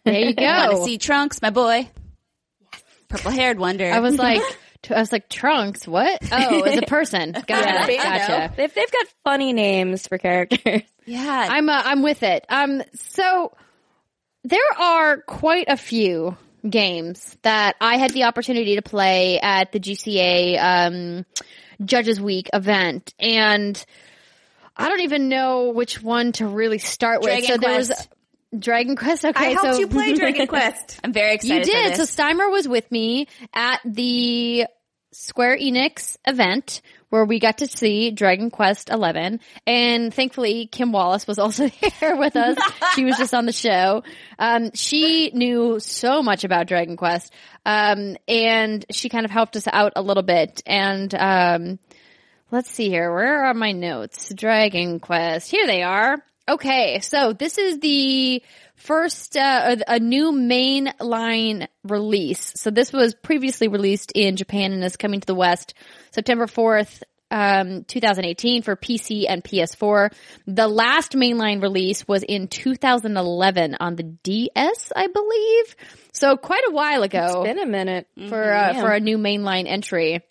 There 0.04 0.14
you 0.14 0.34
I 0.38 0.68
want 0.68 0.72
to 0.72 0.78
go. 0.78 0.86
see 0.86 0.98
Trunks, 0.98 1.42
my 1.42 1.52
boy. 1.52 1.90
Purple 3.08 3.32
haired 3.32 3.60
wonder. 3.60 3.90
I 3.92 4.00
was 4.00 4.18
like, 4.18 4.42
I 4.90 5.00
was 5.00 5.12
like 5.12 5.30
Trunks. 5.30 5.88
What? 5.88 6.20
Oh, 6.32 6.62
as 6.66 6.78
a 6.80 6.82
person. 6.84 7.32
Got 7.34 7.48
Yeah. 7.48 7.88
it. 7.88 7.98
Gotcha. 7.98 8.54
They've, 8.58 8.74
they've 8.74 8.92
got 8.92 9.06
funny 9.24 9.54
names 9.54 10.08
for 10.08 10.18
characters. 10.18 10.82
yeah. 11.06 11.48
I'm 11.50 11.70
uh, 11.70 11.82
I'm 11.86 12.02
with 12.02 12.24
it. 12.24 12.46
Um, 12.50 12.82
so 12.96 13.54
there 14.44 14.60
are 14.80 15.22
quite 15.22 15.66
a 15.70 15.78
few 15.78 16.36
games 16.68 17.38
that 17.42 17.76
I 17.82 17.98
had 17.98 18.12
the 18.12 18.24
opportunity 18.24 18.76
to 18.76 18.82
play 18.82 19.40
at 19.40 19.72
the 19.72 19.80
GCA 19.80 20.58
um, 20.62 21.26
Judges 21.84 22.22
Week 22.22 22.50
event, 22.54 23.14
and 23.20 23.84
I 24.76 24.90
don't 24.90 25.02
even 25.02 25.30
know 25.30 25.70
which 25.70 26.02
one 26.02 26.32
to 26.34 26.48
really 26.48 26.80
start 26.80 27.22
with. 27.22 27.30
Dragon 27.30 27.48
so 27.48 27.58
there 27.58 27.78
was 27.78 27.88
Quest. 27.88 28.10
Dragon 28.58 28.96
Quest. 28.96 29.26
Okay, 29.26 29.46
I 29.48 29.50
helped 29.50 29.74
so 29.74 29.80
you 29.80 29.88
play 29.88 30.14
Dragon 30.16 30.48
Quest. 30.48 31.00
I'm 31.04 31.14
very 31.14 31.36
excited. 31.36 31.68
you 31.68 31.74
did. 31.74 31.96
For 31.96 32.06
So. 32.06 32.24
Steimer 32.24 32.52
was 32.52 32.68
with 32.68 32.92
me 32.92 33.28
at 33.54 33.80
the 33.86 34.66
Square 35.12 35.58
Enix 35.58 36.18
event 36.26 36.82
where 37.14 37.26
we 37.26 37.38
got 37.38 37.60
to 37.60 37.68
see 37.68 38.10
Dragon 38.10 38.50
Quest 38.50 38.90
XI, 38.90 39.38
and 39.68 40.12
thankfully 40.12 40.66
Kim 40.66 40.92
Wallace 40.92 41.28
was 41.28 41.38
also 41.38 41.70
there 42.00 42.16
with 42.16 42.36
us. 42.36 42.58
she 42.96 43.06
was 43.06 43.18
just 43.18 43.36
on 43.36 43.46
the 43.46 43.52
show. 43.52 44.02
Um, 44.40 44.72
she 44.74 45.30
knew 45.32 45.80
so 45.80 46.24
much 46.24 46.44
about 46.44 46.66
Dragon 46.66 46.98
Quest, 46.98 47.32
um, 47.68 48.18
and 48.28 48.84
she 48.90 49.10
kind 49.10 49.26
of 49.26 49.32
helped 49.32 49.56
us 49.56 49.68
out 49.72 49.94
a 49.96 50.02
little 50.02 50.24
bit. 50.24 50.64
And 50.66 51.14
um, 51.14 51.78
let's 52.50 52.72
see 52.72 52.90
here. 52.90 53.14
Where 53.14 53.46
are 53.46 53.54
my 53.54 53.74
notes? 53.74 54.34
Dragon 54.34 55.00
Quest. 55.00 55.52
Here 55.52 55.68
they 55.68 55.84
are. 55.84 56.18
Okay, 56.50 57.00
so 57.02 57.32
this 57.32 57.60
is 57.60 57.78
the 57.78 58.42
first 58.76 59.38
uh, 59.38 59.76
a 59.88 60.00
new 60.00 60.32
mainline 60.32 61.68
release. 61.84 62.54
So 62.56 62.72
this 62.72 62.92
was 62.92 63.14
previously 63.14 63.68
released 63.68 64.12
in 64.16 64.36
Japan 64.36 64.74
and 64.74 64.84
is 64.84 64.98
coming 64.98 65.20
to 65.20 65.28
the 65.28 65.36
West 65.36 65.76
September 66.14 66.48
fourth. 66.48 67.04
Um, 67.32 67.84
2018 67.86 68.62
for 68.62 68.76
PC 68.76 69.26
and 69.28 69.44
PS4. 69.44 70.14
The 70.46 70.68
last 70.68 71.14
mainline 71.14 71.64
release 71.64 72.08
was 72.08 72.22
in 72.22 72.48
2011 72.48 73.76
on 73.80 73.96
the 73.96 74.04
DS, 74.04 74.92
I 74.96 75.08
believe. 75.08 75.76
So 76.12 76.38
quite 76.38 76.62
a 76.68 76.72
while 76.72 77.02
ago 77.02 77.42
Been 77.44 77.58
a 77.58 77.66
minute. 77.66 78.08
for 78.30 78.54
uh, 78.54 78.76
for 78.76 78.92
a 78.92 79.00
new 79.00 79.18
mainline 79.18 79.66
entry. 79.68 80.22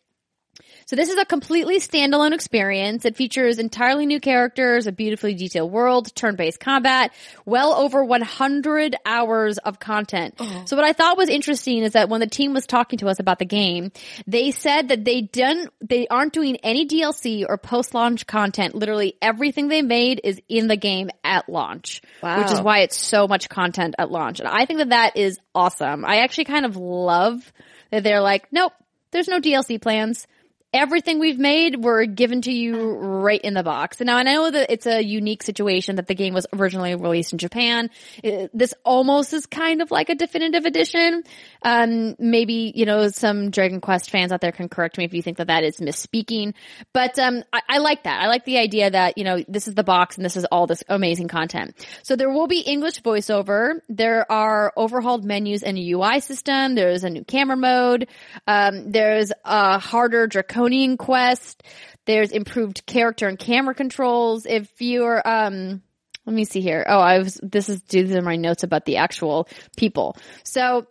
So 0.87 0.97
this 0.97 1.09
is 1.09 1.17
a 1.17 1.25
completely 1.25 1.79
standalone 1.79 2.33
experience. 2.33 3.05
It 3.05 3.17
features 3.17 3.59
entirely 3.59 4.07
new 4.07 4.21
characters, 4.21 4.87
a 4.87 4.93
beautifully 4.93 5.35
detailed 5.35 5.71
world, 5.71 6.15
turn-based 6.15 6.61
combat, 6.61 7.13
well 7.45 7.75
over 7.75 8.05
100 8.05 8.97
hours 9.05 9.59
of 9.59 9.79
content. 9.79 10.35
Oh. 10.39 10.63
So 10.67 10.77
what 10.77 10.85
I 10.85 10.93
thought 10.93 11.17
was 11.17 11.29
interesting 11.29 11.83
is 11.83 11.93
that 11.93 12.09
when 12.09 12.21
the 12.21 12.27
team 12.27 12.53
was 12.53 12.67
talking 12.67 12.99
to 13.01 13.09
us 13.09 13.21
about 13.21 13.39
the 13.39 13.45
game, 13.45 13.93
they 14.27 14.51
said 14.51 14.89
that 14.89 15.05
they 15.05 15.21
didn't, 15.21 15.73
they 15.81 16.07
aren't 16.09 16.33
doing 16.33 16.57
any 16.57 16.87
DLC 16.87 17.45
or 17.49 17.59
post-launch 17.59 18.27
content. 18.27 18.75
Literally 18.75 19.15
everything 19.23 19.69
they 19.69 19.83
made 19.83 20.21
is 20.25 20.41
in 20.49 20.67
the 20.67 20.77
game 20.77 21.11
at 21.25 21.49
launch, 21.49 22.03
wow. 22.23 22.43
which 22.43 22.51
is 22.51 22.61
why 22.61 22.81
it's 22.81 22.97
so 22.97 23.27
much 23.29 23.49
content 23.49 23.95
at 23.99 24.11
launch. 24.11 24.41
And 24.41 24.49
I 24.49 24.67
think 24.67 24.79
that 24.79 24.91
that 24.91 25.17
is 25.17 25.39
awesome. 25.55 26.05
I 26.05 26.19
actually 26.19 26.45
kind 26.45 26.67
of 26.67 26.77
love 26.77 27.53
that 27.91 28.03
they're 28.03 28.21
like, 28.21 28.53
nope, 28.53 28.73
there's 29.11 29.29
no 29.29 29.41
DLC 29.41 29.81
plans. 29.81 30.27
Everything 30.73 31.19
we've 31.19 31.39
made 31.39 31.85
were 31.85 32.07
given 32.07 32.41
to 32.43 32.51
you 32.51 32.93
right 32.93 33.41
in 33.41 33.53
the 33.53 33.63
box. 33.63 34.01
And 34.01 34.07
now 34.07 34.17
I 34.17 34.23
know 34.23 34.51
that 34.51 34.73
it's 34.73 34.87
a 34.87 35.03
unique 35.03 35.43
situation 35.43 35.97
that 35.97 36.07
the 36.07 36.15
game 36.15 36.33
was 36.33 36.47
originally 36.51 36.95
released 36.95 37.33
in 37.33 37.39
Japan. 37.39 37.91
It- 38.23 38.51
this 38.55 38.73
almost 38.83 39.35
is 39.35 39.45
kind 39.45 39.83
of 39.83 39.91
like 39.91 40.09
a 40.09 40.15
definitive 40.15 40.65
edition. 40.65 41.25
Um, 41.63 42.17
maybe, 42.19 42.73
you 42.75 42.87
know, 42.87 43.09
some 43.09 43.51
Dragon 43.51 43.83
Quest 43.83 44.09
fans 44.09 44.33
out 44.33 44.41
there 44.41 44.51
can 44.51 44.71
correct 44.71 44.97
me 44.97 45.05
if 45.05 45.13
you 45.13 45.21
think 45.21 45.37
that 45.37 45.49
that 45.49 45.63
is 45.63 45.77
misspeaking. 45.77 46.55
But, 46.95 47.19
um, 47.19 47.45
I, 47.53 47.61
I 47.69 47.79
like 47.79 48.05
that. 48.05 48.23
I 48.23 48.29
like 48.29 48.47
the 48.47 48.57
idea 48.57 48.91
that, 48.91 49.19
you 49.19 49.25
know, 49.25 49.45
this 49.47 49.69
is 49.69 49.75
the 49.75 49.85
box 49.85 50.17
and 50.17 50.25
this 50.25 50.37
is 50.39 50.47
all 50.47 50.67
this 50.67 50.83
amazing 50.89 51.29
content. 51.29 51.75
So 52.03 52.17
there 52.17 52.31
will 52.31 52.47
be 52.47 52.61
English 52.61 53.03
voiceover. 53.03 53.81
There 53.91 54.31
are 54.33 54.73
overhauled 54.77 55.25
menus 55.25 55.63
and 55.63 55.77
a 55.77 55.91
UI 55.91 56.21
system. 56.21 56.75
There's 56.77 57.05
a 57.05 57.11
new 57.11 57.25
camera 57.25 57.57
mode. 57.59 58.09
Um, 58.47 58.91
there's 58.91 59.33
a 59.45 59.79
harder 59.79 60.27
draconian 60.27 60.62
quest. 60.97 61.63
There's 62.05 62.33
improved 62.33 62.85
character 62.87 63.29
and 63.29 63.39
camera 63.39 63.75
controls. 63.75 64.47
If 64.47 64.71
you're, 64.81 65.27
um, 65.27 65.83
let 66.27 66.35
me 66.35 66.45
see 66.45 66.61
here. 66.61 66.85
Oh, 66.89 66.99
I 66.99 67.19
was, 67.19 67.41
this 67.43 67.69
is, 67.69 67.83
these 67.83 68.15
are 68.15 68.23
my 68.23 68.37
notes 68.37 68.63
about 68.63 68.85
the 68.85 68.99
actual 68.99 69.49
people. 69.77 70.17
So 70.45 70.87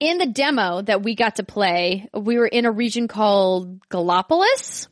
in 0.00 0.18
the 0.18 0.26
demo 0.26 0.82
that 0.82 1.02
we 1.02 1.14
got 1.14 1.36
to 1.36 1.44
play, 1.44 2.08
we 2.14 2.38
were 2.38 2.46
in 2.46 2.66
a 2.66 2.70
region 2.70 3.08
called 3.08 3.80
Gallopolis 3.88 4.88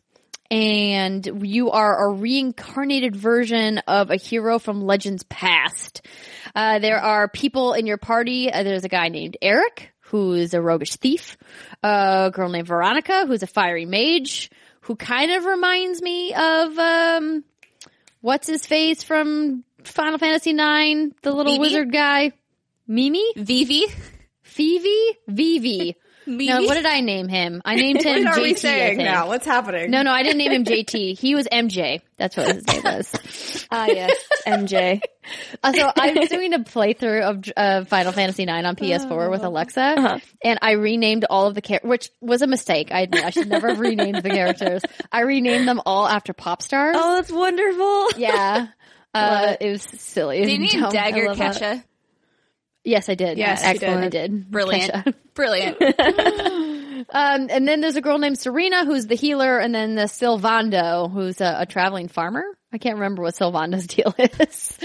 and 0.50 1.46
you 1.46 1.70
are 1.70 2.06
a 2.06 2.12
reincarnated 2.12 3.16
version 3.16 3.78
of 3.88 4.10
a 4.10 4.16
hero 4.16 4.58
from 4.58 4.82
legends 4.82 5.24
past. 5.24 6.06
Uh, 6.54 6.78
there 6.78 7.00
are 7.00 7.28
people 7.28 7.72
in 7.72 7.86
your 7.86 7.96
party. 7.96 8.52
Uh, 8.52 8.62
there's 8.62 8.84
a 8.84 8.88
guy 8.88 9.08
named 9.08 9.36
Erik, 9.40 9.93
who's 10.06 10.54
a 10.54 10.60
roguish 10.60 10.96
thief. 10.96 11.36
a 11.82 12.30
girl 12.32 12.48
named 12.48 12.66
Veronica, 12.66 13.26
who's 13.26 13.42
a 13.42 13.46
fiery 13.46 13.84
mage, 13.86 14.50
who 14.82 14.96
kind 14.96 15.30
of 15.32 15.44
reminds 15.44 16.02
me 16.02 16.32
of, 16.34 16.78
um, 16.78 17.44
what's 18.20 18.46
his 18.46 18.66
face 18.66 19.02
from 19.02 19.64
Final 19.82 20.18
Fantasy 20.18 20.50
IX, 20.50 21.14
the 21.22 21.32
little 21.32 21.52
Vivi? 21.52 21.60
wizard 21.60 21.92
guy. 21.92 22.32
Mimi? 22.86 23.24
Vivi. 23.36 23.86
Phoebe? 24.42 25.16
Vivi. 25.26 25.96
Mimi. 26.26 26.48
No, 26.48 26.62
what 26.62 26.74
did 26.74 26.86
I 26.86 27.00
name 27.00 27.28
him? 27.28 27.60
I 27.64 27.74
named 27.76 28.02
him 28.02 28.24
What 28.24 28.36
are 28.36 28.40
JT. 28.40 28.42
we 28.42 28.54
saying 28.54 28.98
now? 28.98 29.28
What's 29.28 29.46
happening? 29.46 29.90
No, 29.90 30.02
no, 30.02 30.10
I 30.12 30.22
didn't 30.22 30.38
name 30.38 30.52
him 30.52 30.64
JT. 30.64 31.18
He 31.18 31.34
was 31.34 31.46
MJ. 31.50 32.00
That's 32.16 32.36
what 32.36 32.54
his 32.54 32.66
name 32.66 32.82
was. 32.84 33.64
Ah, 33.70 33.86
yes. 33.86 34.16
MJ. 34.46 35.00
Uh, 35.62 35.72
so 35.72 35.90
I 35.98 36.12
was 36.12 36.28
doing 36.28 36.52
a 36.54 36.60
playthrough 36.60 37.22
of 37.22 37.52
uh, 37.56 37.84
Final 37.86 38.12
Fantasy 38.12 38.44
IX 38.44 38.66
on 38.66 38.76
PS4 38.76 39.30
with 39.30 39.42
Alexa, 39.42 40.20
and 40.44 40.58
I 40.62 40.72
renamed 40.72 41.24
all 41.28 41.48
of 41.48 41.54
the 41.56 41.62
characters, 41.62 41.88
which 41.88 42.10
was 42.20 42.42
a 42.42 42.46
mistake. 42.46 42.92
I 42.92 43.00
admit 43.00 43.24
I 43.24 43.30
should 43.30 43.48
never 43.48 43.70
have 43.70 43.80
renamed 43.80 44.22
the 44.22 44.30
characters. 44.30 44.82
I 45.10 45.22
renamed 45.22 45.66
them 45.66 45.80
all 45.86 46.06
after 46.06 46.32
pop 46.34 46.62
stars. 46.62 46.94
Oh, 46.96 47.16
that's 47.16 47.32
wonderful. 47.32 48.10
yeah. 48.20 48.68
Uh, 49.16 49.54
it 49.60 49.70
was 49.70 49.82
silly. 49.82 50.40
Did 50.44 50.50
you 50.50 50.80
name 50.80 50.90
Dagger 50.90 51.28
love 51.28 51.38
that. 51.38 51.84
Kesha? 52.84 52.90
Yes, 52.90 53.08
I 53.08 53.14
did. 53.14 53.38
Yes, 53.38 53.62
you 53.62 53.68
excellent. 53.68 54.10
did. 54.12 54.22
I 54.24 54.26
did. 54.28 54.50
Brilliant. 54.50 54.92
Kesha. 54.92 55.14
Brilliant. 55.34 55.80
Um, 57.10 57.48
and 57.50 57.68
then 57.68 57.80
there's 57.80 57.96
a 57.96 58.00
girl 58.00 58.18
named 58.18 58.38
Serena 58.38 58.84
who's 58.86 59.06
the 59.06 59.14
healer, 59.14 59.58
and 59.58 59.74
then 59.74 59.94
the 59.94 60.04
Sylvando 60.04 61.10
who's 61.10 61.40
a, 61.40 61.56
a 61.60 61.66
traveling 61.66 62.08
farmer. 62.08 62.44
I 62.72 62.78
can't 62.78 62.94
remember 62.96 63.22
what 63.22 63.34
Sylvando's 63.34 63.86
deal 63.88 64.14
is. 64.18 64.78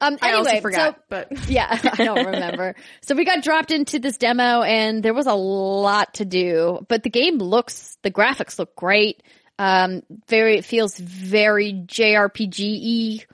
um, 0.00 0.16
I 0.22 0.28
anyway, 0.30 0.48
also 0.50 0.60
forgot, 0.60 0.94
so- 0.96 1.02
but 1.08 1.48
yeah, 1.50 1.66
I 1.92 2.04
don't 2.04 2.24
remember. 2.26 2.76
so 3.02 3.14
we 3.14 3.24
got 3.24 3.42
dropped 3.42 3.72
into 3.72 3.98
this 3.98 4.16
demo 4.16 4.62
and 4.62 5.02
there 5.02 5.12
was 5.12 5.26
a 5.26 5.34
lot 5.34 6.14
to 6.14 6.24
do, 6.24 6.84
but 6.88 7.02
the 7.02 7.10
game 7.10 7.38
looks, 7.38 7.98
the 8.02 8.10
graphics 8.10 8.58
look 8.58 8.74
great. 8.76 9.22
Um, 9.58 10.02
very, 10.28 10.56
it 10.58 10.64
feels 10.64 10.96
very 10.98 11.72
JRPG-y. 11.74 13.24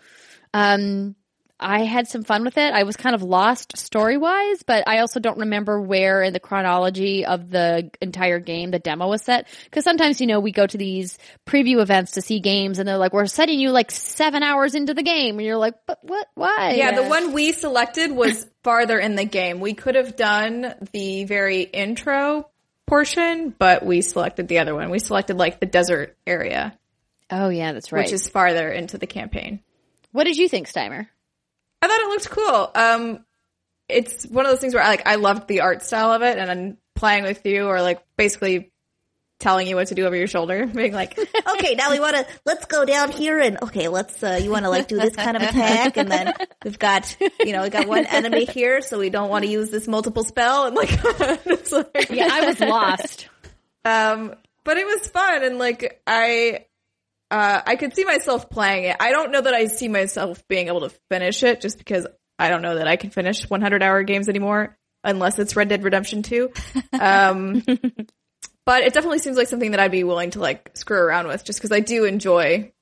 Um, 0.55 1.15
I 1.59 1.85
had 1.85 2.07
some 2.07 2.23
fun 2.23 2.45
with 2.45 2.59
it. 2.59 2.75
I 2.75 2.83
was 2.83 2.97
kind 2.97 3.15
of 3.15 3.23
lost 3.23 3.79
story 3.79 4.19
wise, 4.19 4.63
but 4.63 4.87
I 4.87 4.99
also 4.99 5.21
don't 5.21 5.39
remember 5.39 5.81
where 5.81 6.23
in 6.23 6.35
the 6.35 6.41
chronology 6.41 7.25
of 7.25 7.49
the 7.51 7.91
entire 8.03 8.39
game 8.41 8.71
the 8.71 8.79
demo 8.79 9.09
was 9.09 9.23
set. 9.23 9.47
Cause 9.71 9.83
sometimes, 9.83 10.21
you 10.21 10.27
know, 10.27 10.39
we 10.41 10.53
go 10.53 10.67
to 10.67 10.77
these 10.77 11.19
preview 11.47 11.81
events 11.81 12.13
to 12.13 12.21
see 12.23 12.41
games 12.41 12.79
and 12.79 12.87
they're 12.87 12.99
like, 12.99 13.15
we're 13.15 13.25
setting 13.27 13.59
you 13.59 13.71
like 13.71 13.91
seven 13.91 14.43
hours 14.43 14.75
into 14.75 14.93
the 14.93 15.03
game. 15.03 15.39
And 15.39 15.47
you're 15.47 15.57
like, 15.57 15.75
but 15.87 15.99
what, 16.03 16.29
why? 16.35 16.75
Yeah, 16.77 16.95
the 16.95 17.09
one 17.09 17.33
we 17.33 17.53
selected 17.53 18.13
was 18.13 18.47
farther 18.63 18.99
in 18.99 19.15
the 19.15 19.25
game. 19.25 19.61
We 19.61 19.73
could 19.73 19.95
have 19.95 20.15
done 20.15 20.75
the 20.93 21.25
very 21.25 21.63
intro 21.63 22.51
portion, 22.87 23.55
but 23.59 23.85
we 23.85 24.03
selected 24.03 24.49
the 24.49 24.59
other 24.59 24.75
one. 24.75 24.91
We 24.91 24.99
selected 24.99 25.37
like 25.39 25.59
the 25.61 25.67
desert 25.67 26.17
area, 26.27 26.79
Oh 27.31 27.49
yeah, 27.49 27.73
that's 27.73 27.91
right. 27.93 28.05
which 28.05 28.13
is 28.13 28.29
farther 28.29 28.71
into 28.71 28.99
the 28.99 29.07
campaign. 29.07 29.61
what 30.13 30.25
did 30.25 30.37
you 30.37 30.49
think, 30.49 30.69
Steimer? 30.69 31.09
I 31.87 31.89
thought 31.89 32.01
it 32.01 32.09
looked 32.09 32.31
cool. 32.31 32.71
Um, 32.75 33.25
it's 33.89 34.27
one 34.27 34.45
of 34.45 34.51
those 34.51 34.61
things 34.61 34.75
where 34.75 34.83
I 34.83 34.89
like 34.89 35.07
I 35.07 35.15
loved 35.17 35.47
the 35.49 35.61
art 35.61 35.83
style 35.83 36.13
of 36.13 36.23
it, 36.23 36.39
and 36.39 36.49
then 36.49 36.77
playing 36.95 37.25
with 37.25 37.45
you 37.47 37.67
or 37.67 37.81
like 37.81 38.03
basically 38.17 38.73
telling 39.39 39.69
you 39.69 39.77
what 39.77 39.89
to 39.89 39.95
do 39.95 40.07
over 40.07 40.17
your 40.17 40.27
shoulder, 40.27 40.67
being 40.75 40.93
like, 40.93 41.19
okay, 41.55 41.75
now 41.75 41.91
we 41.91 42.01
want 42.01 42.17
to 42.17 42.27
let's 42.45 42.67
go 42.67 42.85
down 42.85 43.13
here 43.13 43.39
and 43.39 43.63
okay, 43.63 43.89
let's 43.89 44.23
uh, 44.23 44.39
you 44.43 44.51
want 44.51 44.65
to 44.65 44.71
like 44.71 44.89
do 44.89 44.99
this 44.99 45.15
kind 45.15 45.37
of 45.37 45.43
attack, 45.43 45.97
and 45.97 46.11
then 46.11 46.35
we've 46.65 46.79
got 46.79 47.17
you 47.41 47.53
know 47.53 47.63
we 47.63 47.71
got 47.71 47.87
one 47.87 48.07
enemy 48.07 48.45
here, 48.45 48.81
so 48.81 48.99
we 48.99 49.11
don't 49.11 49.29
want 49.29 49.45
to 49.45 49.51
use 49.51 49.71
this 49.71 49.87
multiple 49.87 50.25
spell, 50.25 50.67
and 50.67 50.75
like 50.75 50.91
like 51.73 52.11
Yeah, 52.11 52.29
I 52.31 52.47
was 52.47 52.61
lost. 52.61 53.29
Um, 53.85 54.35
but 54.67 54.77
it 54.79 54.85
was 54.85 55.09
fun 55.09 55.45
and 55.45 55.59
like 55.59 56.03
I, 56.09 56.66
uh, 57.31 57.63
I 57.65 57.77
could 57.77 57.95
see 57.95 58.05
myself 58.05 58.49
playing 58.49 58.85
it. 58.85 58.97
I 59.01 59.11
don't 59.11 59.33
know 59.33 59.41
that 59.41 59.55
I 59.55 59.67
see 59.67 59.89
myself 59.89 60.47
being 60.49 60.69
able 60.69 60.89
to 60.89 60.91
finish 61.11 61.43
it 61.43 61.61
just 61.61 61.79
because 61.79 62.07
I 62.39 62.51
don't 62.51 62.63
know 62.63 62.77
that 62.77 62.87
I 62.87 62.97
can 62.97 63.11
finish 63.11 63.49
100 63.49 63.83
hour 63.83 64.03
games 64.03 64.29
anymore 64.29 64.77
unless 65.03 65.39
it's 65.39 65.57
Red 65.57 65.69
Dead 65.69 65.85
Redemption 65.85 66.23
2. 66.23 66.53
Um, 66.99 67.63
but 68.65 68.83
it 68.83 68.95
definitely 68.95 69.19
seems 69.19 69.37
like 69.37 69.49
something 69.49 69.73
that 69.73 69.81
I'd 69.81 69.93
be 69.93 70.03
willing 70.03 70.31
to 70.31 70.41
like 70.41 70.71
screw 70.75 70.99
around 70.99 71.29
with 71.29 71.45
just 71.45 71.59
because 71.59 71.73
I 71.73 71.81
do 71.81 72.05
enjoy 72.05 72.73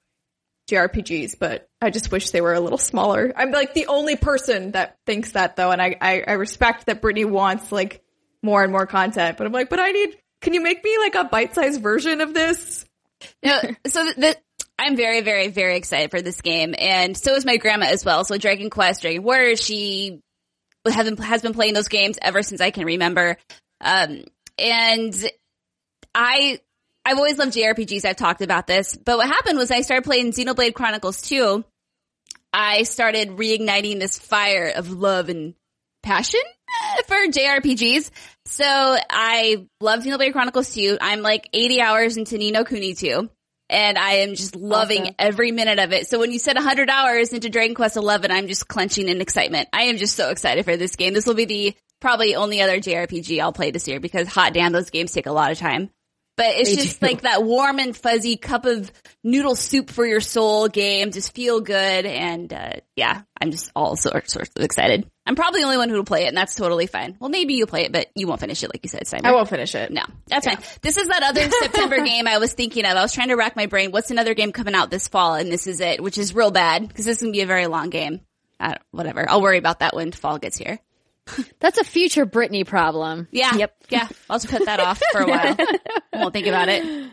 JRPGs, 0.70 1.38
but 1.38 1.68
I 1.80 1.90
just 1.90 2.10
wish 2.10 2.30
they 2.30 2.40
were 2.40 2.54
a 2.54 2.60
little 2.60 2.78
smaller. 2.78 3.32
I'm 3.36 3.50
like 3.50 3.74
the 3.74 3.88
only 3.88 4.16
person 4.16 4.72
that 4.72 4.96
thinks 5.04 5.32
that 5.32 5.56
though, 5.56 5.70
and 5.70 5.82
I, 5.82 5.96
I, 6.00 6.22
I 6.26 6.32
respect 6.32 6.86
that 6.86 7.02
Brittany 7.02 7.24
wants 7.24 7.70
like 7.70 8.02
more 8.42 8.62
and 8.62 8.72
more 8.72 8.86
content, 8.86 9.36
but 9.36 9.46
I'm 9.46 9.52
like, 9.52 9.68
but 9.68 9.80
I 9.80 9.90
need, 9.90 10.16
can 10.40 10.54
you 10.54 10.62
make 10.62 10.82
me 10.82 10.96
like 10.98 11.14
a 11.16 11.24
bite-sized 11.24 11.82
version 11.82 12.20
of 12.20 12.32
this? 12.32 12.86
No, 13.42 13.60
so 13.86 14.04
the, 14.04 14.14
the, 14.16 14.36
I'm 14.78 14.96
very, 14.96 15.20
very, 15.20 15.48
very 15.48 15.76
excited 15.76 16.10
for 16.10 16.20
this 16.20 16.40
game, 16.40 16.74
and 16.78 17.16
so 17.16 17.34
is 17.34 17.44
my 17.44 17.56
grandma 17.56 17.86
as 17.86 18.04
well. 18.04 18.24
So 18.24 18.36
Dragon 18.38 18.70
Quest, 18.70 19.02
Dragon 19.02 19.22
Warrior, 19.22 19.56
she 19.56 20.20
has 20.86 21.04
been, 21.08 21.16
has 21.18 21.42
been 21.42 21.54
playing 21.54 21.74
those 21.74 21.88
games 21.88 22.18
ever 22.20 22.42
since 22.42 22.60
I 22.60 22.70
can 22.70 22.84
remember. 22.84 23.36
Um, 23.80 24.24
and 24.58 25.14
I, 26.14 26.60
I've 27.04 27.16
always 27.16 27.38
loved 27.38 27.54
JRPGs. 27.54 28.04
I've 28.04 28.16
talked 28.16 28.42
about 28.42 28.66
this, 28.66 28.96
but 28.96 29.16
what 29.16 29.26
happened 29.26 29.58
was 29.58 29.70
I 29.70 29.82
started 29.82 30.04
playing 30.04 30.32
Xenoblade 30.32 30.74
Chronicles 30.74 31.22
2. 31.22 31.64
I 32.52 32.84
started 32.84 33.30
reigniting 33.30 33.98
this 33.98 34.18
fire 34.18 34.68
of 34.68 34.90
love 34.90 35.28
and 35.28 35.54
passion 36.02 36.40
for 37.06 37.16
JRPGs. 37.16 38.10
So 38.46 38.64
I 38.66 39.66
love 39.80 40.04
Xenoblade 40.04 40.32
Chronicles 40.32 40.72
2. 40.74 40.98
I'm 41.00 41.22
like 41.22 41.48
80 41.52 41.80
hours 41.80 42.16
into 42.16 42.36
Ni 42.38 42.50
no 42.50 42.64
Kuni 42.64 42.94
2. 42.94 43.28
And 43.70 43.96
I 43.96 44.16
am 44.16 44.34
just 44.34 44.54
loving 44.54 45.02
Awesome. 45.02 45.14
every 45.18 45.50
minute 45.50 45.78
of 45.78 45.92
it. 45.92 46.06
So 46.06 46.18
when 46.18 46.30
you 46.30 46.38
said 46.38 46.56
100 46.56 46.90
hours 46.90 47.32
into 47.32 47.48
Dragon 47.48 47.74
Quest 47.74 47.96
11, 47.96 48.30
I'm 48.30 48.46
just 48.46 48.68
clenching 48.68 49.08
in 49.08 49.22
excitement. 49.22 49.68
I 49.72 49.84
am 49.84 49.96
just 49.96 50.14
so 50.14 50.28
excited 50.28 50.66
for 50.66 50.76
this 50.76 50.96
game. 50.96 51.14
This 51.14 51.24
will 51.26 51.34
be 51.34 51.46
the 51.46 51.74
probably 52.00 52.34
only 52.36 52.60
other 52.60 52.78
JRPG 52.78 53.40
I'll 53.40 53.54
play 53.54 53.70
this 53.70 53.88
year 53.88 54.00
because 54.00 54.28
hot 54.28 54.52
damn, 54.52 54.72
those 54.72 54.90
games 54.90 55.12
take 55.12 55.26
a 55.26 55.32
lot 55.32 55.50
of 55.50 55.58
time. 55.58 55.88
But 56.36 56.56
it's 56.56 56.74
just 56.74 57.00
like 57.00 57.22
that 57.22 57.44
warm 57.44 57.78
and 57.78 57.96
fuzzy 57.96 58.36
cup 58.36 58.66
of 58.66 58.92
noodle 59.22 59.56
soup 59.56 59.88
for 59.88 60.04
your 60.04 60.20
soul 60.20 60.68
game. 60.68 61.12
Just 61.12 61.34
feel 61.34 61.60
good. 61.60 62.06
And, 62.06 62.52
uh, 62.52 62.72
yeah, 62.96 63.22
I'm 63.40 63.50
just 63.52 63.70
all 63.74 63.96
sorts, 63.96 64.32
sorts 64.32 64.50
of 64.56 64.62
excited. 64.62 65.08
I'm 65.26 65.36
probably 65.36 65.60
the 65.60 65.66
only 65.66 65.78
one 65.78 65.88
who 65.88 65.96
will 65.96 66.04
play 66.04 66.24
it 66.24 66.28
and 66.28 66.36
that's 66.36 66.54
totally 66.54 66.86
fine. 66.86 67.16
Well, 67.18 67.30
maybe 67.30 67.54
you'll 67.54 67.66
play 67.66 67.84
it, 67.84 67.92
but 67.92 68.08
you 68.14 68.26
won't 68.26 68.40
finish 68.40 68.62
it 68.62 68.68
like 68.68 68.80
you 68.82 68.90
said, 68.90 69.06
Simon. 69.06 69.24
I 69.26 69.32
won't 69.32 69.48
finish 69.48 69.74
it. 69.74 69.90
No, 69.90 70.02
that's 70.26 70.46
fine. 70.46 70.58
This 70.82 70.98
is 70.98 71.08
that 71.08 71.22
other 71.22 71.48
September 71.62 72.04
game 72.04 72.28
I 72.28 72.38
was 72.38 72.52
thinking 72.52 72.84
of. 72.84 72.96
I 72.96 73.02
was 73.02 73.12
trying 73.12 73.28
to 73.28 73.36
rack 73.36 73.56
my 73.56 73.66
brain. 73.66 73.90
What's 73.90 74.10
another 74.10 74.34
game 74.34 74.52
coming 74.52 74.74
out 74.74 74.90
this 74.90 75.08
fall? 75.08 75.34
And 75.34 75.50
this 75.50 75.66
is 75.66 75.80
it, 75.80 76.02
which 76.02 76.18
is 76.18 76.34
real 76.34 76.50
bad 76.50 76.86
because 76.86 77.06
this 77.06 77.16
is 77.18 77.22
gonna 77.22 77.32
be 77.32 77.40
a 77.40 77.46
very 77.46 77.66
long 77.66 77.88
game. 77.90 78.20
I 78.60 78.68
don't, 78.68 78.82
whatever. 78.90 79.28
I'll 79.28 79.42
worry 79.42 79.58
about 79.58 79.80
that 79.80 79.96
when 79.96 80.12
fall 80.12 80.38
gets 80.38 80.58
here. 80.58 80.78
That's 81.58 81.78
a 81.78 81.84
future 81.84 82.26
Britney 82.26 82.66
problem. 82.66 83.28
Yeah. 83.30 83.56
Yep. 83.56 83.74
Yeah. 83.88 84.08
I'll 84.28 84.38
just 84.38 84.50
put 84.52 84.66
that 84.66 84.80
off 84.80 85.02
for 85.12 85.22
a 85.22 85.26
while. 85.28 85.56
I 85.58 86.16
won't 86.18 86.32
think 86.32 86.46
about 86.46 86.68
it. 86.68 87.10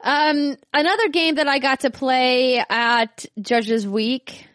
Um, 0.00 0.56
another 0.72 1.08
game 1.08 1.36
that 1.36 1.48
I 1.48 1.58
got 1.58 1.80
to 1.80 1.90
play 1.90 2.64
at 2.68 3.26
Judges 3.40 3.86
Week 3.86 4.48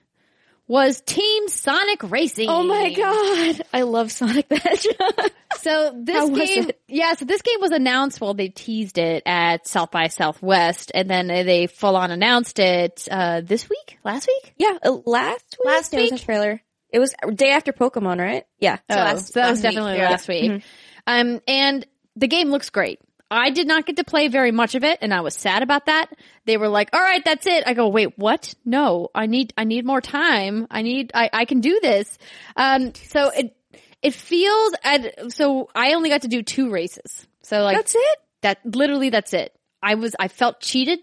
was 0.68 1.02
Team 1.02 1.48
Sonic 1.48 2.04
Racing. 2.04 2.50
Oh 2.50 2.64
my 2.64 2.94
god, 2.94 3.62
I 3.74 3.84
love 3.84 4.12
Sonic 4.12 4.48
the 4.50 4.58
Hedgehog. 4.58 5.32
So 5.62 5.92
this 6.02 6.30
game, 6.30 6.70
yeah, 6.88 7.16
so 7.16 7.26
this 7.26 7.42
game 7.42 7.60
was 7.60 7.72
announced, 7.72 8.22
well, 8.22 8.34
they 8.36 8.50
teased 8.50 8.98
it 9.00 9.24
at 9.26 9.68
South 9.68 9.90
by 9.92 10.08
Southwest 10.08 10.92
and 10.94 11.10
then 11.10 11.28
they 11.28 11.66
full 11.68 11.96
on 11.96 12.12
announced 12.12 12.60
it, 12.60 13.08
uh, 13.10 13.42
this 13.42 13.68
week? 13.68 13.98
Last 14.04 14.28
week? 14.28 14.54
yeah, 14.58 14.78
uh, 14.84 14.98
last 15.06 15.58
week, 15.60 15.66
Last 15.66 15.92
there 15.92 16.02
was 16.02 16.12
week? 16.12 16.22
a 16.22 16.24
trailer. 16.26 16.62
It 16.92 17.00
was 17.00 17.16
day 17.34 17.52
after 17.52 17.74
Pokemon, 17.74 18.20
right? 18.20 18.46
Yeah. 18.60 18.78
Oh, 18.90 18.96
last- 18.96 19.34
so 19.34 19.40
that 19.40 19.50
was 19.50 19.64
last 19.64 19.72
week, 19.72 19.74
definitely 19.74 19.98
yeah. 19.98 20.10
last 20.10 20.28
week. 20.28 20.64
Um, 21.08 21.42
and 21.48 21.86
the 22.16 22.28
game 22.28 22.50
looks 22.50 22.70
great. 22.70 23.00
I 23.30 23.50
did 23.50 23.68
not 23.68 23.86
get 23.86 23.98
to 23.98 24.04
play 24.04 24.28
very 24.30 24.52
much 24.52 24.76
of 24.76 24.84
it 24.84 25.00
and 25.02 25.14
I 25.14 25.22
was 25.22 25.36
sad 25.36 25.64
about 25.64 25.88
that. 25.88 26.08
They 26.46 26.58
were 26.58 26.70
like, 26.70 26.90
all 26.94 27.02
right, 27.02 27.24
that's 27.24 27.46
it. 27.46 27.64
I 27.68 27.74
go, 27.74 27.90
wait, 27.90 28.18
what? 28.18 28.54
No, 28.64 29.10
I 29.14 29.26
need, 29.26 29.54
I 29.58 29.66
need 29.66 29.86
more 29.86 30.02
time. 30.02 30.68
I 30.72 30.82
need, 30.82 31.12
I, 31.14 31.30
I 31.34 31.46
can 31.46 31.60
do 31.60 31.80
this. 31.82 32.18
Um, 32.56 32.94
so 32.96 33.30
it, 33.30 33.56
it 34.02 34.14
feels 34.14 34.74
at, 34.84 35.34
so 35.34 35.70
I 35.76 35.94
only 35.94 36.10
got 36.10 36.22
to 36.22 36.28
do 36.30 36.42
two 36.42 36.70
races. 36.70 37.28
So 37.44 37.64
like, 37.64 37.78
That's 37.78 37.96
it? 37.96 38.20
that, 38.42 38.60
literally 38.64 39.10
that's 39.10 39.34
it. 39.34 39.54
I 39.82 39.96
was, 39.96 40.16
I 40.20 40.28
felt 40.28 40.62
cheated. 40.62 41.00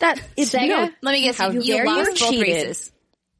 That 0.00 0.20
is 0.36 0.52
Sega? 0.52 0.68
no. 0.68 0.90
Let 1.02 1.12
me 1.12 1.22
guess. 1.22 1.36
How 1.36 1.50
you, 1.50 1.60
you 1.60 1.74
dare 1.74 1.84
you 1.84 1.96
lost 1.96 2.10
both 2.10 2.30
cheated. 2.30 2.54
races. 2.54 2.92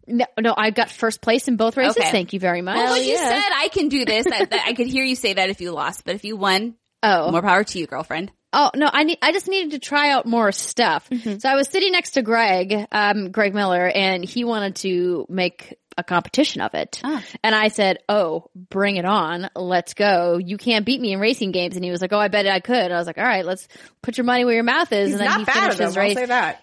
No, 0.07 0.27
no, 0.39 0.55
I 0.57 0.71
got 0.71 0.91
first 0.91 1.21
place 1.21 1.49
in 1.49 1.57
both 1.57 1.77
races. 1.77 1.97
Okay. 1.97 2.11
Thank 2.11 2.33
you 2.33 2.41
very 2.41 2.63
much. 2.63 2.77
Well, 2.77 2.99
you 2.99 3.13
yeah. 3.13 3.29
said 3.29 3.51
I 3.55 3.69
can 3.69 3.89
do 3.89 4.05
this. 4.05 4.27
I, 4.27 4.47
I 4.67 4.73
could 4.75 4.87
hear 4.87 5.05
you 5.05 5.15
say 5.15 5.35
that 5.35 5.51
if 5.51 5.61
you 5.61 5.73
lost, 5.73 6.05
but 6.05 6.15
if 6.15 6.25
you 6.25 6.37
won, 6.37 6.75
Oh. 7.03 7.31
More 7.31 7.43
power 7.43 7.65
to 7.65 7.79
you, 7.79 7.87
girlfriend. 7.87 8.33
Oh, 8.53 8.71
no, 8.75 8.91
I 8.93 9.05
need, 9.05 9.19
I 9.23 9.33
just 9.33 9.47
needed 9.47 9.73
to 9.73 9.79
try 9.79 10.11
out 10.11 10.27
more 10.27 10.51
stuff. 10.51 11.09
Mm-hmm. 11.09 11.39
So 11.39 11.49
I 11.49 11.55
was 11.55 11.69
sitting 11.69 11.93
next 11.93 12.13
to 12.13 12.23
Greg, 12.23 12.87
um, 12.91 13.31
Greg 13.31 13.55
Miller, 13.55 13.87
and 13.87 14.25
he 14.25 14.45
wanted 14.45 14.77
to 14.77 15.25
make 15.29 15.79
a 15.97 16.03
competition 16.03 16.61
of 16.61 16.75
it. 16.75 17.01
Oh. 17.05 17.23
And 17.45 17.55
I 17.55 17.69
said, 17.69 17.99
Oh, 18.09 18.51
bring 18.55 18.97
it 18.97 19.05
on. 19.05 19.51
Let's 19.55 19.95
go. 19.95 20.39
You 20.39 20.57
can't 20.57 20.85
beat 20.85 21.01
me 21.01 21.13
in 21.13 21.21
racing 21.21 21.53
games. 21.53 21.77
And 21.77 21.85
he 21.85 21.91
was 21.91 22.01
like, 22.01 22.13
Oh, 22.13 22.19
I 22.19 22.29
bet 22.29 22.47
I 22.47 22.61
could. 22.61 22.77
And 22.77 22.93
I 22.93 22.99
was 22.99 23.07
like, 23.07 23.19
All 23.19 23.25
right, 23.25 23.45
let's 23.45 23.69
put 24.03 24.17
your 24.17 24.25
money 24.25 24.45
where 24.45 24.55
your 24.55 24.65
mouth 24.65 24.91
is. 24.93 25.11
He's 25.11 25.21
and 25.21 25.29
then 25.29 25.39
he 25.41 25.45
finished 25.45 25.79
his 25.79 25.97
race. 25.97 26.17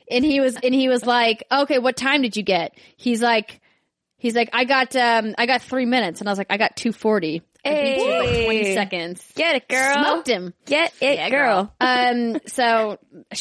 And 0.09 0.25
he 0.25 0.39
was, 0.39 0.55
and 0.55 0.73
he 0.73 0.89
was 0.89 1.05
like, 1.05 1.45
Okay, 1.51 1.79
what 1.79 1.95
time 1.95 2.21
did 2.21 2.35
you 2.35 2.43
get? 2.43 2.77
He's 2.97 3.21
like, 3.21 3.61
He's 4.17 4.35
like, 4.35 4.49
I 4.51 4.65
got, 4.65 4.95
um, 4.95 5.35
I 5.37 5.45
got 5.45 5.61
three 5.61 5.85
minutes. 5.85 6.19
And 6.19 6.27
I 6.27 6.31
was 6.31 6.39
like, 6.39 6.47
I 6.49 6.57
got 6.57 6.75
240. 6.75 7.43
Hey. 7.67 8.19
Like 8.19 8.45
20 8.45 8.73
seconds. 8.73 9.31
Get 9.35 9.55
it, 9.55 9.67
girl. 9.67 9.93
Smoked 9.93 10.27
him. 10.27 10.53
Get 10.65 10.93
it, 11.01 11.15
yeah, 11.17 11.29
girl. 11.29 11.73
um, 11.79 12.39
so 12.47 12.97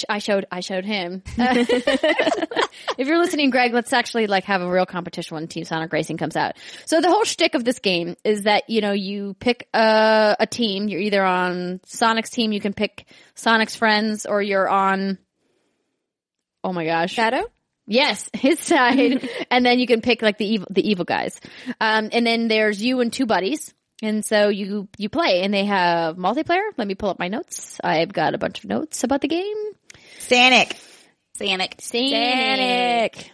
I 0.08 0.18
showed, 0.18 0.46
I 0.50 0.60
showed 0.60 0.84
him. 0.84 1.22
Uh, 1.38 1.54
if 2.98 3.06
you're 3.06 3.18
listening, 3.18 3.50
Greg, 3.50 3.72
let's 3.72 3.92
actually 3.92 4.26
like 4.26 4.44
have 4.44 4.62
a 4.62 4.70
real 4.70 4.86
competition 4.86 5.34
when 5.34 5.48
Team 5.48 5.64
Sonic 5.64 5.92
Racing 5.92 6.16
comes 6.16 6.36
out. 6.36 6.56
So 6.86 7.00
the 7.00 7.08
whole 7.08 7.24
shtick 7.24 7.54
of 7.54 7.64
this 7.64 7.78
game 7.78 8.16
is 8.24 8.42
that, 8.42 8.68
you 8.68 8.80
know, 8.80 8.92
you 8.92 9.34
pick 9.38 9.68
a, 9.72 10.36
a 10.40 10.46
team. 10.46 10.88
You're 10.88 11.00
either 11.00 11.24
on 11.24 11.80
Sonic's 11.86 12.30
team, 12.30 12.52
you 12.52 12.60
can 12.60 12.72
pick 12.72 13.06
Sonic's 13.34 13.76
friends, 13.76 14.26
or 14.26 14.42
you're 14.42 14.68
on, 14.68 15.18
oh 16.64 16.72
my 16.72 16.84
gosh. 16.84 17.12
Shadow? 17.12 17.44
Yes, 17.86 18.28
his 18.34 18.58
side, 18.58 19.28
and 19.50 19.64
then 19.64 19.78
you 19.78 19.86
can 19.86 20.00
pick 20.00 20.22
like 20.22 20.38
the 20.38 20.46
evil, 20.46 20.66
the 20.70 20.88
evil 20.88 21.04
guys. 21.04 21.40
Um, 21.80 22.10
and 22.12 22.26
then 22.26 22.48
there's 22.48 22.82
you 22.82 23.00
and 23.00 23.12
two 23.12 23.26
buddies, 23.26 23.72
and 24.02 24.24
so 24.24 24.48
you 24.48 24.88
you 24.98 25.08
play, 25.08 25.42
and 25.42 25.52
they 25.52 25.64
have 25.64 26.16
multiplayer. 26.16 26.62
Let 26.76 26.86
me 26.86 26.94
pull 26.94 27.10
up 27.10 27.18
my 27.18 27.28
notes. 27.28 27.78
I've 27.82 28.12
got 28.12 28.34
a 28.34 28.38
bunch 28.38 28.58
of 28.62 28.66
notes 28.66 29.04
about 29.04 29.20
the 29.20 29.28
game. 29.28 29.56
Sonic. 30.18 30.76
Sanic. 31.38 31.80
Sonic. 31.80 33.30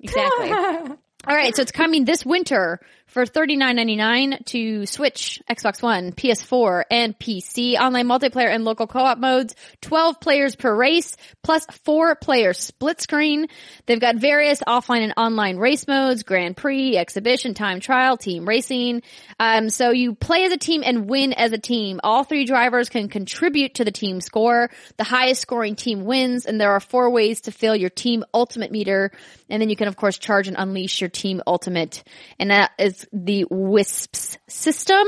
Exactly. 0.00 0.50
All 1.28 1.34
right, 1.34 1.54
so 1.56 1.62
it's 1.62 1.72
coming 1.72 2.04
this 2.04 2.24
winter 2.24 2.80
for 3.06 3.24
$39.99 3.24 4.44
to 4.46 4.86
Switch, 4.86 5.40
Xbox 5.48 5.80
One, 5.82 6.12
PS4, 6.12 6.82
and 6.90 7.18
PC. 7.18 7.78
Online 7.78 8.06
multiplayer 8.06 8.52
and 8.52 8.64
local 8.64 8.86
co-op 8.86 9.18
modes, 9.18 9.54
12 9.80 10.20
players 10.20 10.56
per 10.56 10.74
race, 10.74 11.16
plus 11.42 11.64
four 11.84 12.14
player 12.16 12.52
split 12.52 13.00
screen. 13.00 13.46
They've 13.86 14.00
got 14.00 14.16
various 14.16 14.60
offline 14.60 15.02
and 15.02 15.14
online 15.16 15.56
race 15.56 15.86
modes, 15.86 16.24
Grand 16.24 16.56
Prix, 16.56 16.96
Exhibition, 16.96 17.54
Time 17.54 17.80
Trial, 17.80 18.16
Team 18.16 18.46
Racing. 18.46 19.02
Um, 19.38 19.70
so 19.70 19.90
you 19.90 20.14
play 20.14 20.44
as 20.44 20.52
a 20.52 20.58
team 20.58 20.82
and 20.84 21.08
win 21.08 21.32
as 21.32 21.52
a 21.52 21.58
team. 21.58 22.00
All 22.02 22.24
three 22.24 22.44
drivers 22.44 22.88
can 22.88 23.08
contribute 23.08 23.74
to 23.76 23.84
the 23.84 23.92
team 23.92 24.20
score. 24.20 24.70
The 24.96 25.04
highest 25.04 25.42
scoring 25.42 25.76
team 25.76 26.04
wins, 26.04 26.44
and 26.44 26.60
there 26.60 26.72
are 26.72 26.80
four 26.80 27.10
ways 27.10 27.42
to 27.42 27.52
fill 27.52 27.76
your 27.76 27.90
team 27.90 28.24
ultimate 28.34 28.72
meter. 28.72 29.12
And 29.48 29.62
then 29.62 29.70
you 29.70 29.76
can, 29.76 29.88
of 29.88 29.96
course, 29.96 30.18
charge 30.18 30.48
and 30.48 30.56
unleash 30.58 31.00
your 31.00 31.10
team 31.10 31.40
ultimate. 31.46 32.02
And 32.38 32.50
that 32.50 32.72
is 32.78 32.95
the 33.12 33.44
WISPs 33.50 34.38
system. 34.48 35.06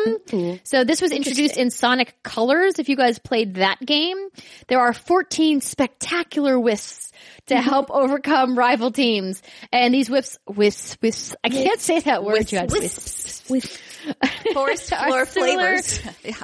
So 0.65 0.85
this 0.85 1.01
was 1.01 1.13
introduced 1.13 1.57
in 1.57 1.71
Sonic 1.71 2.23
Colors. 2.23 2.79
If 2.79 2.89
you 2.89 2.97
guys 2.97 3.19
played 3.19 3.55
that 3.55 3.81
game, 3.85 4.29
there 4.67 4.81
are 4.81 4.93
14 4.93 5.61
spectacular 5.61 6.59
wisps 6.59 7.13
to 7.47 7.55
mm-hmm. 7.55 7.69
help 7.69 7.91
overcome 7.91 8.59
rival 8.59 8.91
teams. 8.91 9.43
And 9.73 9.93
these 9.93 10.11
whips, 10.11 10.39
wisps, 10.47 10.99
wisps, 11.01 11.37
I 11.43 11.49
can't 11.49 11.81
say 11.81 12.01
that 12.01 12.25
word. 12.25 12.51
you 12.51 12.59
guys. 12.59 12.71
Wisps. 12.71 13.41
Forest 14.53 14.95
floor 14.95 15.27
flavors. 15.27 16.01
yeah. 16.25 16.35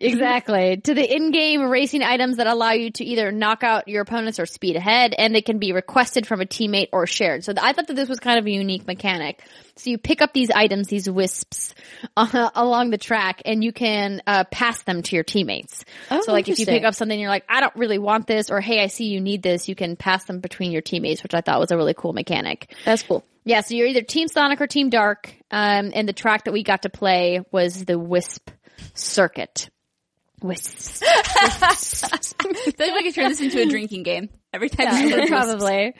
Exactly. 0.00 0.78
To 0.78 0.94
the 0.94 1.14
in-game 1.14 1.62
racing 1.62 2.02
items 2.02 2.38
that 2.38 2.46
allow 2.46 2.72
you 2.72 2.90
to 2.92 3.04
either 3.04 3.30
knock 3.30 3.62
out 3.62 3.86
your 3.86 4.02
opponents 4.02 4.40
or 4.40 4.46
speed 4.46 4.76
ahead, 4.76 5.14
and 5.16 5.34
they 5.34 5.42
can 5.42 5.58
be 5.58 5.72
requested 5.72 6.26
from 6.26 6.40
a 6.40 6.46
teammate 6.46 6.88
or 6.92 7.06
shared. 7.06 7.44
So 7.44 7.52
I 7.60 7.74
thought 7.74 7.86
that 7.88 7.96
this 7.96 8.08
was 8.08 8.18
kind 8.18 8.38
of 8.38 8.46
a 8.46 8.50
unique 8.50 8.86
mechanic. 8.86 9.42
So 9.76 9.90
you 9.90 9.98
pick 9.98 10.22
up 10.22 10.32
these 10.32 10.50
items, 10.50 10.88
these 10.88 11.08
wisps, 11.08 11.74
uh, 12.16 12.50
along 12.54 12.90
the 12.90 12.98
track, 12.98 13.42
and 13.44 13.62
you 13.62 13.72
can 13.72 14.22
uh, 14.26 14.44
pass 14.44 14.82
them 14.82 15.02
to 15.02 15.16
your 15.16 15.24
teammates. 15.24 15.84
Oh, 16.10 16.22
so 16.22 16.32
like 16.32 16.48
if 16.48 16.58
you 16.58 16.66
pick 16.66 16.84
up 16.84 16.94
something, 16.94 17.18
you're 17.18 17.28
like, 17.28 17.44
I 17.48 17.60
don't 17.60 17.76
really 17.76 17.98
want 17.98 18.26
this, 18.26 18.50
or 18.50 18.60
Hey, 18.60 18.82
I 18.82 18.86
see 18.86 19.06
you 19.06 19.20
need 19.20 19.42
this. 19.42 19.68
You 19.68 19.74
can 19.74 19.96
pass 19.96 20.24
them 20.24 20.40
between 20.40 20.72
your 20.72 20.82
teammates, 20.82 21.22
which 21.22 21.34
I 21.34 21.42
thought 21.42 21.60
was 21.60 21.70
a 21.70 21.76
really 21.76 21.94
cool 21.94 22.12
mechanic. 22.12 22.74
That's 22.84 23.02
cool. 23.02 23.24
Yeah, 23.44 23.62
so 23.62 23.74
you're 23.74 23.86
either 23.86 24.02
Team 24.02 24.28
Sonic 24.28 24.60
or 24.60 24.66
Team 24.66 24.90
Dark. 24.90 25.34
Um, 25.50 25.92
and 25.94 26.08
the 26.08 26.12
track 26.12 26.44
that 26.44 26.52
we 26.52 26.62
got 26.62 26.82
to 26.82 26.90
play 26.90 27.44
was 27.50 27.84
the 27.84 27.98
Wisp 27.98 28.50
Circuit. 28.94 29.68
Wisps. 30.42 31.02
I 31.02 31.74
feel 31.74 32.86
like 32.86 32.94
we 32.94 33.02
could 33.04 33.14
turn 33.14 33.28
this 33.28 33.40
into 33.40 33.60
a 33.60 33.66
drinking 33.66 34.02
game 34.02 34.28
every 34.52 34.68
time. 34.68 35.08
Yeah, 35.08 35.26
probably. 35.26 35.94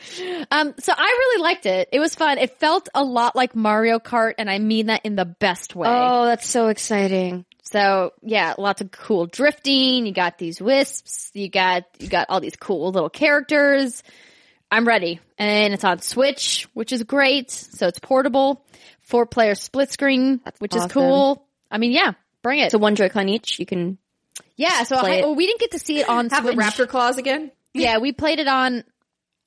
Um, 0.51 0.75
so 0.79 0.93
I 0.97 1.05
really 1.05 1.43
liked 1.43 1.67
it. 1.67 1.89
It 1.93 2.01
was 2.01 2.15
fun. 2.15 2.39
It 2.39 2.59
felt 2.59 2.89
a 2.95 3.05
lot 3.05 3.37
like 3.37 3.55
Mario 3.55 3.99
Kart, 3.99 4.35
and 4.39 4.51
I 4.51 4.59
mean 4.59 4.87
that 4.87 5.05
in 5.05 5.17
the 5.17 5.25
best 5.25 5.75
way. 5.77 5.89
Oh, 5.89 6.27
that's 6.27 6.49
so 6.49 6.69
exciting. 6.69 7.45
So 7.63 8.13
yeah, 8.23 8.55
lots 8.59 8.81
of 8.81 8.91
cool 8.91 9.27
drifting. 9.27 10.07
You 10.07 10.13
got 10.13 10.39
these 10.39 10.61
wisps. 10.61 11.31
You 11.35 11.49
got 11.49 11.85
you 11.99 12.09
got 12.09 12.27
all 12.29 12.41
these 12.41 12.57
cool 12.57 12.91
little 12.91 13.11
characters. 13.11 14.03
I'm 14.73 14.87
ready, 14.87 15.21
and 15.37 15.75
it's 15.75 15.85
on 15.85 16.01
Switch, 16.01 16.69
which 16.75 16.93
is 16.93 17.03
great. 17.03 17.51
So 17.51 17.89
it's 17.89 17.99
portable, 17.99 18.65
four 19.01 19.27
player 19.27 19.55
split 19.55 19.93
screen, 19.93 20.41
which 20.59 20.77
is 20.77 20.87
cool. 20.87 21.47
I 21.71 21.79
mean, 21.79 21.93
yeah, 21.93 22.13
bring 22.43 22.61
it. 22.61 22.73
So 22.73 22.79
one 22.79 22.97
Joy-Con 22.97 23.29
each, 23.29 23.59
you 23.59 23.67
can. 23.67 23.99
Yeah, 24.61 24.83
so 24.85 24.97
I, 24.97 25.23
well, 25.23 25.35
we 25.35 25.47
didn't 25.47 25.61
get 25.61 25.71
to 25.73 25.79
see 25.79 26.01
it 26.01 26.09
on 26.09 26.29
Have 26.29 26.45
the 26.45 26.53
raptor 26.53 26.87
claws 26.87 27.17
again. 27.19 27.51
Yeah, 27.73 27.99
we 27.99 28.13
played 28.13 28.39
it 28.41 28.49
on. 28.49 28.85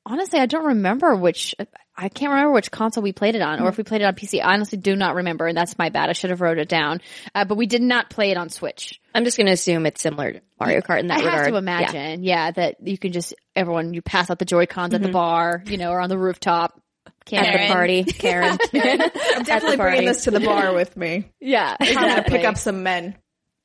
Honestly, 0.06 0.40
I 0.40 0.48
don't 0.48 0.66
remember 0.66 1.16
which. 1.16 1.56
I 1.96 2.10
can't 2.10 2.32
remember 2.32 2.54
which 2.54 2.72
console 2.72 3.04
we 3.04 3.14
played 3.14 3.36
it 3.36 3.42
on, 3.44 3.62
or 3.62 3.70
if 3.70 3.78
we 3.78 3.84
played 3.84 4.02
it 4.02 4.06
on 4.06 4.16
PC. 4.16 4.42
I 4.42 4.54
honestly 4.54 4.80
do 4.80 4.96
not 4.96 5.16
remember, 5.16 5.46
and 5.46 5.56
that's 5.56 5.78
my 5.78 5.90
bad. 5.90 6.10
I 6.10 6.14
should 6.14 6.32
have 6.32 6.42
wrote 6.42 6.58
it 6.58 6.68
down. 6.68 7.02
Uh, 7.36 7.46
but 7.46 7.56
we 7.56 7.68
did 7.68 7.84
not 7.84 8.10
play 8.10 8.32
it 8.32 8.38
on 8.38 8.50
Switch. 8.50 9.00
I'm 9.14 9.24
just 9.24 9.38
going 9.38 9.46
to 9.46 9.54
assume 9.54 9.86
it's 9.86 10.02
similar 10.02 10.34
to 10.34 10.42
Mario 10.60 10.82
Kart 10.82 11.00
in 11.02 11.08
that 11.08 11.20
I 11.20 11.26
regard. 11.26 11.38
have 11.38 11.48
to 11.50 11.56
imagine, 11.58 12.24
yeah. 12.24 12.50
that 12.50 12.78
you 12.86 12.98
can 12.98 13.12
just 13.12 13.36
everyone 13.56 13.94
you 13.94 14.02
pass 14.02 14.32
out 14.32 14.40
the 14.40 14.46
Joy 14.46 14.66
Cons 14.66 14.96
at 14.96 15.04
the 15.04 15.10
bar, 15.10 15.62
you 15.68 15.78
know, 15.78 15.92
or 15.92 16.00
on 16.00 16.10
the 16.10 16.18
rooftop. 16.18 16.80
Can't 17.26 17.46
At 17.48 17.52
the 17.54 17.58
Karen. 17.60 17.72
party, 17.72 18.04
Karen. 18.04 18.58
I'm 18.74 19.44
definitely 19.44 19.78
bringing 19.78 20.06
this 20.06 20.26
to 20.26 20.32
the 20.32 20.42
bar 20.42 20.74
with 20.74 20.98
me. 20.98 21.32
yeah, 21.40 21.78
I'm 21.80 21.94
gonna 21.94 22.24
pick 22.24 22.44
up 22.44 22.58
some 22.58 22.84
men. 22.84 23.16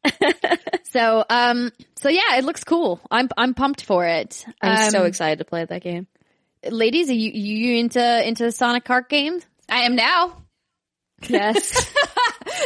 So, 0.90 1.22
um, 1.28 1.70
so 2.00 2.08
yeah, 2.08 2.36
it 2.38 2.44
looks 2.44 2.64
cool. 2.64 2.98
I'm 3.10 3.28
I'm 3.36 3.52
pumped 3.52 3.84
for 3.84 4.06
it. 4.06 4.44
I'm 4.62 4.90
so 4.90 5.00
Um, 5.00 5.06
excited 5.06 5.38
to 5.38 5.44
play 5.44 5.62
that 5.64 5.82
game. 5.82 6.06
ladies. 6.68 7.10
Are 7.10 7.14
you 7.14 7.30
you 7.30 7.76
into 7.78 8.26
into 8.26 8.50
Sonic 8.52 8.84
Kart 8.84 9.08
games? 9.10 9.44
I 9.68 9.80
am 9.82 9.96
now. 9.96 10.42
Yes. 11.28 11.94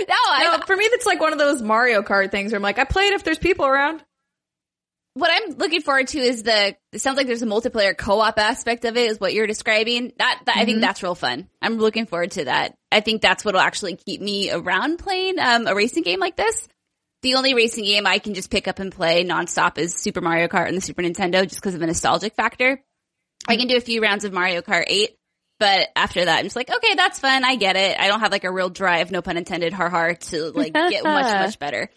No, 0.08 0.14
I 0.14 0.56
No, 0.56 0.64
for 0.66 0.76
me, 0.76 0.88
that's 0.90 1.04
like 1.04 1.20
one 1.20 1.32
of 1.32 1.38
those 1.40 1.60
Mario 1.60 2.02
Kart 2.02 2.30
things 2.30 2.52
where 2.52 2.56
I'm 2.58 2.62
like, 2.62 2.78
I 2.78 2.84
play 2.84 3.04
it 3.06 3.12
if 3.14 3.24
there's 3.24 3.38
people 3.38 3.66
around. 3.66 4.02
what 5.14 5.30
I'm 5.32 5.56
looking 5.58 5.82
forward 5.82 6.06
to 6.08 6.18
is 6.18 6.44
the. 6.44 6.76
It 6.92 7.00
sounds 7.00 7.16
like 7.16 7.26
there's 7.26 7.42
a 7.42 7.46
multiplayer 7.46 7.96
co-op 7.96 8.38
aspect 8.38 8.84
of 8.84 8.96
it, 8.96 9.10
is 9.10 9.20
what 9.20 9.34
you're 9.34 9.48
describing. 9.48 10.12
That, 10.18 10.42
that 10.46 10.56
I 10.56 10.64
think 10.64 10.80
that's 10.80 11.02
real 11.02 11.14
fun. 11.16 11.48
I'm 11.60 11.76
looking 11.78 12.06
forward 12.06 12.30
to 12.32 12.44
that. 12.44 12.76
I 12.92 13.00
think 13.00 13.20
that's 13.20 13.44
what'll 13.44 13.60
actually 13.60 13.96
keep 13.96 14.20
me 14.20 14.50
around 14.52 14.98
playing 14.98 15.38
um, 15.40 15.66
a 15.66 15.74
racing 15.74 16.04
game 16.04 16.20
like 16.20 16.36
this. 16.36 16.68
The 17.22 17.34
only 17.34 17.54
racing 17.54 17.84
game 17.84 18.06
I 18.06 18.18
can 18.18 18.34
just 18.34 18.50
pick 18.50 18.66
up 18.68 18.78
and 18.80 18.90
play 18.92 19.24
nonstop 19.24 19.78
is 19.78 19.94
Super 19.94 20.20
Mario 20.20 20.48
Kart 20.48 20.66
and 20.68 20.76
the 20.76 20.80
Super 20.80 21.02
Nintendo, 21.02 21.42
just 21.44 21.56
because 21.56 21.74
of 21.74 21.82
a 21.82 21.86
nostalgic 21.86 22.34
factor. 22.34 22.82
I 23.48 23.56
can 23.56 23.68
do 23.68 23.76
a 23.76 23.80
few 23.80 24.00
rounds 24.02 24.24
of 24.24 24.32
Mario 24.32 24.60
Kart 24.60 24.84
8, 24.86 25.16
but 25.58 25.88
after 25.94 26.24
that, 26.24 26.38
I'm 26.38 26.44
just 26.44 26.56
like, 26.56 26.70
okay, 26.70 26.94
that's 26.96 27.18
fun. 27.20 27.44
I 27.44 27.56
get 27.56 27.76
it. 27.76 27.98
I 27.98 28.08
don't 28.08 28.20
have 28.20 28.32
like 28.32 28.44
a 28.44 28.52
real 28.52 28.70
drive, 28.70 29.10
no 29.12 29.22
pun 29.22 29.36
intended, 29.36 29.72
har 29.72 29.88
har, 29.88 30.14
to 30.14 30.50
like 30.50 30.72
get 30.72 31.04
much, 31.04 31.24
much 31.46 31.58
better. 31.58 31.88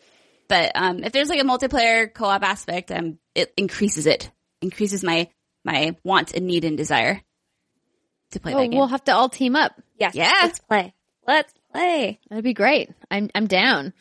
But 0.48 0.72
um, 0.76 1.04
if 1.04 1.12
there's 1.12 1.30
like 1.30 1.40
a 1.42 1.44
multiplayer 1.44 2.12
co-op 2.14 2.44
aspect, 2.44 2.92
um, 2.92 3.18
it 3.34 3.52
increases 3.58 4.06
it, 4.06 4.30
increases 4.62 5.04
my 5.04 5.28
my 5.64 5.96
want 6.04 6.34
and 6.36 6.46
need 6.46 6.66
and 6.66 6.78
desire 6.78 7.20
to 8.32 8.40
play 8.40 8.54
Oh, 8.54 8.60
that 8.60 8.68
game. 8.70 8.78
we'll 8.78 8.88
have 8.88 9.04
to 9.06 9.12
all 9.16 9.30
team 9.30 9.56
up. 9.56 9.74
yes. 10.00 10.14
Yeah. 10.14 10.32
Let's 10.44 10.60
play. 10.60 10.94
Let's 11.28 11.52
play. 11.72 12.20
That'd 12.30 12.44
be 12.44 12.54
great. 12.54 12.92
I'm 13.10 13.30
I'm 13.34 13.48
down. 13.48 13.94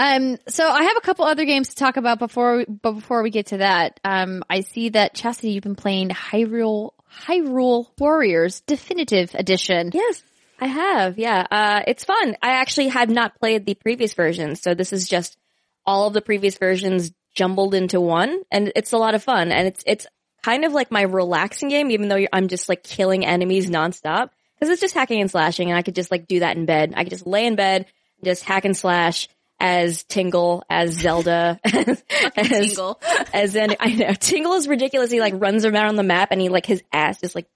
Um, 0.00 0.38
so 0.48 0.66
I 0.66 0.84
have 0.84 0.96
a 0.96 1.02
couple 1.02 1.26
other 1.26 1.44
games 1.44 1.68
to 1.68 1.76
talk 1.76 1.98
about 1.98 2.18
before 2.18 2.64
but 2.66 2.92
before 2.92 3.22
we 3.22 3.28
get 3.28 3.48
to 3.48 3.58
that. 3.58 4.00
Um, 4.02 4.42
I 4.48 4.62
see 4.62 4.88
that 4.88 5.12
Chastity, 5.14 5.50
you've 5.50 5.62
been 5.62 5.76
playing 5.76 6.08
Hyrule 6.08 6.92
Hyrule 7.26 7.86
Warriors 7.98 8.62
Definitive 8.62 9.34
Edition. 9.34 9.90
Yes, 9.92 10.22
I 10.58 10.68
have. 10.68 11.18
Yeah. 11.18 11.46
Uh, 11.50 11.82
it's 11.86 12.04
fun. 12.04 12.34
I 12.42 12.52
actually 12.52 12.88
had 12.88 13.10
not 13.10 13.38
played 13.38 13.66
the 13.66 13.74
previous 13.74 14.14
version, 14.14 14.56
so 14.56 14.72
this 14.72 14.94
is 14.94 15.06
just 15.06 15.36
all 15.84 16.06
of 16.06 16.14
the 16.14 16.22
previous 16.22 16.56
versions 16.56 17.12
jumbled 17.34 17.74
into 17.74 18.00
one, 18.00 18.40
and 18.50 18.72
it's 18.74 18.92
a 18.92 18.98
lot 18.98 19.14
of 19.14 19.22
fun. 19.22 19.52
And 19.52 19.68
it's 19.68 19.84
it's 19.86 20.06
kind 20.42 20.64
of 20.64 20.72
like 20.72 20.90
my 20.90 21.02
relaxing 21.02 21.68
game, 21.68 21.90
even 21.90 22.08
though 22.08 22.24
I'm 22.32 22.48
just 22.48 22.70
like 22.70 22.82
killing 22.82 23.26
enemies 23.26 23.68
nonstop 23.68 24.30
because 24.54 24.72
it's 24.72 24.80
just 24.80 24.94
hacking 24.94 25.20
and 25.20 25.30
slashing, 25.30 25.68
and 25.68 25.76
I 25.76 25.82
could 25.82 25.94
just 25.94 26.10
like 26.10 26.26
do 26.26 26.40
that 26.40 26.56
in 26.56 26.64
bed. 26.64 26.94
I 26.96 27.04
could 27.04 27.12
just 27.12 27.26
lay 27.26 27.44
in 27.44 27.54
bed, 27.54 27.84
just 28.24 28.44
hack 28.44 28.64
and 28.64 28.74
slash 28.74 29.28
as 29.60 30.02
Tingle, 30.04 30.64
as 30.68 30.92
Zelda, 30.92 31.60
as, 31.64 32.02
Tingle. 32.34 33.00
as 33.32 33.54
in 33.54 33.76
I 33.78 33.94
know 33.94 34.12
Tingle 34.14 34.54
is 34.54 34.66
ridiculous. 34.66 35.10
He 35.10 35.20
like 35.20 35.34
runs 35.36 35.64
around 35.64 35.86
on 35.86 35.96
the 35.96 36.02
map, 36.02 36.28
and 36.32 36.40
he 36.40 36.48
like 36.48 36.66
his 36.66 36.82
ass 36.92 37.20
just 37.20 37.34
like 37.34 37.46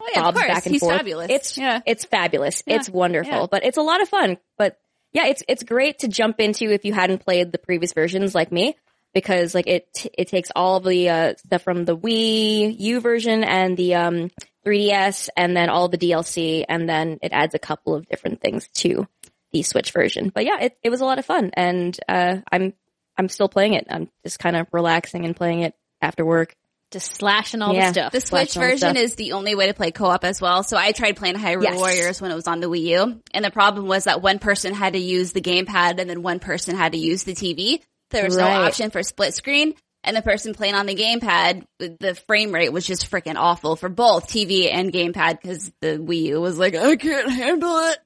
oh 0.00 0.08
yeah, 0.12 0.22
bobs 0.22 0.40
back 0.40 0.66
and 0.66 0.72
He's 0.72 0.80
forth. 0.80 0.96
fabulous. 0.96 1.30
It's 1.30 1.56
yeah. 1.56 1.80
it's 1.86 2.04
fabulous. 2.04 2.62
It's 2.66 2.90
wonderful, 2.90 3.32
yeah. 3.32 3.46
but 3.50 3.64
it's 3.64 3.78
a 3.78 3.82
lot 3.82 4.02
of 4.02 4.08
fun. 4.08 4.38
But 4.58 4.76
yeah, 5.12 5.26
it's 5.26 5.42
it's 5.48 5.62
great 5.62 6.00
to 6.00 6.08
jump 6.08 6.40
into 6.40 6.70
if 6.70 6.84
you 6.84 6.92
hadn't 6.92 7.24
played 7.24 7.52
the 7.52 7.58
previous 7.58 7.92
versions 7.92 8.34
like 8.34 8.50
me, 8.50 8.76
because 9.14 9.54
like 9.54 9.66
it 9.66 10.06
it 10.18 10.28
takes 10.28 10.50
all 10.54 10.76
of 10.76 10.84
the 10.84 11.08
uh, 11.08 11.34
stuff 11.36 11.62
from 11.62 11.84
the 11.84 11.96
Wii 11.96 12.78
U 12.78 13.00
version 13.00 13.44
and 13.44 13.76
the 13.76 13.94
um 13.94 14.30
3DS, 14.66 15.28
and 15.36 15.56
then 15.56 15.68
all 15.70 15.88
the 15.88 15.98
DLC, 15.98 16.64
and 16.68 16.88
then 16.88 17.18
it 17.22 17.32
adds 17.32 17.54
a 17.54 17.58
couple 17.58 17.94
of 17.94 18.08
different 18.08 18.40
things 18.40 18.68
to 18.74 19.06
the 19.52 19.62
Switch 19.62 19.92
version. 19.92 20.30
But 20.34 20.44
yeah, 20.44 20.58
it 20.60 20.78
it 20.82 20.90
was 20.90 21.00
a 21.00 21.04
lot 21.04 21.18
of 21.18 21.26
fun, 21.26 21.50
and 21.54 21.98
uh, 22.08 22.36
I'm 22.50 22.72
I'm 23.16 23.28
still 23.28 23.48
playing 23.48 23.74
it. 23.74 23.86
I'm 23.90 24.08
just 24.24 24.38
kind 24.38 24.56
of 24.56 24.66
relaxing 24.72 25.24
and 25.24 25.36
playing 25.36 25.60
it 25.60 25.74
after 26.00 26.24
work. 26.24 26.54
Just 26.90 27.16
slashing 27.16 27.62
all 27.62 27.72
Yeah. 27.74 27.86
the 27.88 27.92
stuff. 27.92 28.12
The 28.12 28.20
Switch 28.20 28.54
version 28.54 28.78
stuff. 28.78 28.96
is 28.96 29.14
the 29.14 29.32
only 29.32 29.54
way 29.54 29.66
to 29.68 29.74
play 29.74 29.92
co-op 29.92 30.24
as 30.24 30.42
well. 30.42 30.62
So 30.62 30.76
I 30.76 30.92
tried 30.92 31.16
playing 31.16 31.36
Hyrule 31.36 31.62
Yes. 31.62 31.78
Warriors 31.78 32.20
when 32.20 32.30
it 32.30 32.34
was 32.34 32.46
on 32.46 32.60
the 32.60 32.68
Wii 32.68 32.82
U, 32.82 33.20
and 33.32 33.44
the 33.44 33.50
problem 33.50 33.86
was 33.86 34.04
that 34.04 34.20
one 34.20 34.38
person 34.38 34.74
had 34.74 34.92
to 34.92 34.98
use 34.98 35.32
the 35.32 35.40
gamepad 35.40 35.98
and 36.00 36.10
then 36.10 36.22
one 36.22 36.38
person 36.38 36.76
had 36.76 36.92
to 36.92 36.98
use 36.98 37.24
the 37.24 37.32
TV. 37.34 37.80
There 38.10 38.24
was 38.24 38.36
no 38.36 38.44
option 38.46 38.90
for 38.90 39.02
split 39.02 39.32
screen, 39.32 39.74
and 40.04 40.14
the 40.14 40.20
person 40.20 40.52
playing 40.52 40.74
on 40.74 40.84
the 40.84 40.94
gamepad, 40.94 41.64
the 41.78 42.14
frame 42.26 42.52
rate 42.52 42.72
was 42.74 42.84
just 42.86 43.10
freaking 43.10 43.36
awful 43.36 43.74
for 43.74 43.88
both 43.88 44.26
TV 44.28 44.70
and 44.70 44.92
gamepad 44.92 45.40
because 45.40 45.72
the 45.80 45.96
Wii 45.98 46.22
U 46.24 46.40
was 46.42 46.58
like, 46.58 46.74
I 46.74 46.96
can't 46.96 47.30
handle 47.30 47.78
it. 47.88 47.98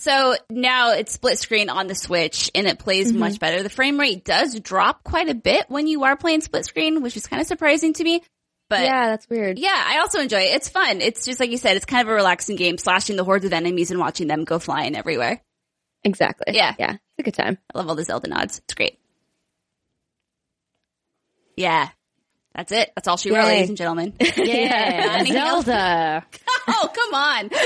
So 0.00 0.34
now 0.48 0.92
it's 0.92 1.12
split 1.12 1.38
screen 1.38 1.68
on 1.68 1.86
the 1.86 1.94
Switch 1.94 2.50
and 2.54 2.66
it 2.66 2.78
plays 2.78 3.10
mm-hmm. 3.10 3.20
much 3.20 3.38
better. 3.38 3.62
The 3.62 3.68
frame 3.68 4.00
rate 4.00 4.24
does 4.24 4.58
drop 4.58 5.04
quite 5.04 5.28
a 5.28 5.34
bit 5.34 5.66
when 5.68 5.86
you 5.86 6.04
are 6.04 6.16
playing 6.16 6.40
split 6.40 6.64
screen, 6.64 7.02
which 7.02 7.18
is 7.18 7.26
kind 7.26 7.38
of 7.42 7.46
surprising 7.46 7.92
to 7.92 8.02
me. 8.02 8.22
But 8.70 8.84
yeah, 8.84 9.08
that's 9.08 9.28
weird. 9.28 9.58
yeah, 9.58 9.68
I 9.76 9.98
also 9.98 10.20
enjoy 10.20 10.38
it. 10.38 10.54
It's 10.54 10.70
fun. 10.70 11.02
It's 11.02 11.26
just 11.26 11.38
like 11.38 11.50
you 11.50 11.58
said, 11.58 11.76
it's 11.76 11.84
kind 11.84 12.00
of 12.00 12.08
a 12.10 12.14
relaxing 12.14 12.56
game, 12.56 12.78
slashing 12.78 13.16
the 13.16 13.24
hordes 13.24 13.44
of 13.44 13.52
enemies 13.52 13.90
and 13.90 14.00
watching 14.00 14.26
them 14.26 14.44
go 14.44 14.58
flying 14.58 14.96
everywhere. 14.96 15.42
Exactly. 16.02 16.56
Yeah. 16.56 16.74
Yeah. 16.78 16.92
It's 16.92 17.18
a 17.18 17.22
good 17.22 17.34
time. 17.34 17.58
I 17.74 17.78
love 17.78 17.88
all 17.88 17.94
the 17.94 18.04
Zelda 18.04 18.28
nods. 18.28 18.56
It's 18.56 18.72
great. 18.72 18.98
Yeah. 21.58 21.90
That's 22.54 22.72
it. 22.72 22.90
That's 22.96 23.06
all 23.08 23.16
she 23.16 23.30
wrote, 23.30 23.44
ladies 23.44 23.68
and 23.68 23.78
gentlemen. 23.78 24.14
Yeah, 24.36 25.16
Anything 25.20 25.36
else? 25.36 25.64
Zelda. 25.66 26.26
oh, 26.68 26.90
come 26.94 27.14
on. 27.14 27.50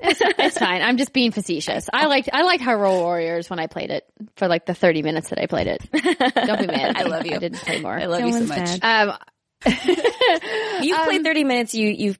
It's 0.00 0.56
fine. 0.56 0.80
I'm 0.80 0.96
just 0.96 1.12
being 1.12 1.32
facetious. 1.32 1.88
I 1.92 2.06
liked 2.06 2.28
I 2.32 2.42
liked 2.42 2.62
Hyrule 2.62 3.00
Warriors 3.00 3.50
when 3.50 3.58
I 3.58 3.66
played 3.66 3.90
it 3.90 4.04
for 4.36 4.46
like 4.46 4.64
the 4.64 4.72
30 4.72 5.02
minutes 5.02 5.30
that 5.30 5.40
I 5.42 5.46
played 5.46 5.66
it. 5.66 5.82
Don't 5.90 6.60
be 6.60 6.68
mad. 6.68 6.96
I 6.96 7.02
love 7.02 7.26
you. 7.26 7.34
I 7.34 7.38
didn't 7.38 7.58
play 7.58 7.80
more. 7.80 7.98
I 7.98 8.06
love 8.06 8.20
No 8.20 8.28
you 8.28 8.32
so 8.32 8.46
much. 8.46 8.78
Um, 8.80 9.16
You've 10.82 10.98
played 11.04 11.24
30 11.24 11.44
minutes. 11.44 11.74
You, 11.74 11.88
you've 11.88 12.18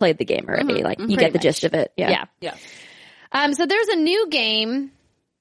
played 0.00 0.18
the 0.18 0.24
game 0.24 0.46
already. 0.48 0.82
Like 0.82 0.98
you 0.98 1.16
get 1.16 1.32
the 1.32 1.38
much. 1.38 1.42
gist 1.42 1.62
of 1.64 1.74
it. 1.74 1.92
Yeah. 1.96 2.10
yeah. 2.10 2.24
Yeah. 2.40 2.56
Um, 3.30 3.54
so 3.54 3.66
there's 3.66 3.88
a 3.88 3.96
new 3.96 4.28
game 4.28 4.90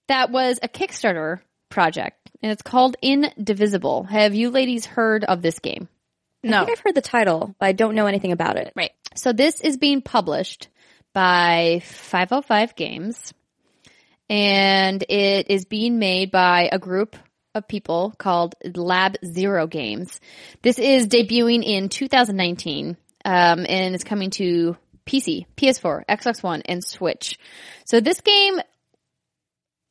that 0.08 0.30
was 0.32 0.60
a 0.62 0.68
Kickstarter 0.68 1.40
project, 1.72 2.30
and 2.44 2.52
it's 2.52 2.62
called 2.62 2.96
Indivisible. 3.02 4.04
Have 4.04 4.36
you 4.36 4.50
ladies 4.52 4.86
heard 4.86 5.24
of 5.24 5.42
this 5.42 5.60
game? 5.60 5.88
I 6.44 6.48
No. 6.48 6.60
think 6.66 6.78
I've 6.78 6.84
heard 6.84 6.96
the 6.96 7.02
title, 7.02 7.56
but 7.60 7.66
I 7.68 7.72
don't 7.72 7.96
know 7.96 8.08
anything 8.08 8.32
about 8.32 8.58
it. 8.58 8.74
Right. 8.76 8.92
So 9.16 9.34
this 9.34 9.62
is 9.62 9.78
being 9.78 10.02
published 10.02 10.68
by 11.14 11.82
505 11.86 12.76
Games, 12.76 13.34
and 14.30 15.04
it 15.10 15.50
is 15.50 15.66
being 15.66 16.00
made 16.00 16.32
by 16.32 16.70
a 16.72 16.80
group 16.80 17.16
of 17.54 17.68
people 17.68 18.14
called 18.18 18.56
Lab 18.64 19.18
Zero 19.26 19.68
Games. 19.68 20.20
This 20.62 20.80
is 20.80 21.08
debuting 21.08 21.64
in 21.66 21.90
2019, 21.90 22.96
um, 23.26 23.66
and 23.68 23.94
it's 23.96 24.06
coming 24.06 24.30
to 24.32 24.78
PC, 25.06 25.46
PS4, 25.58 26.06
Xbox 26.08 26.42
One, 26.42 26.62
and 26.66 26.84
Switch. 26.84 27.38
So 27.86 28.00
this 28.00 28.22
game 28.22 28.60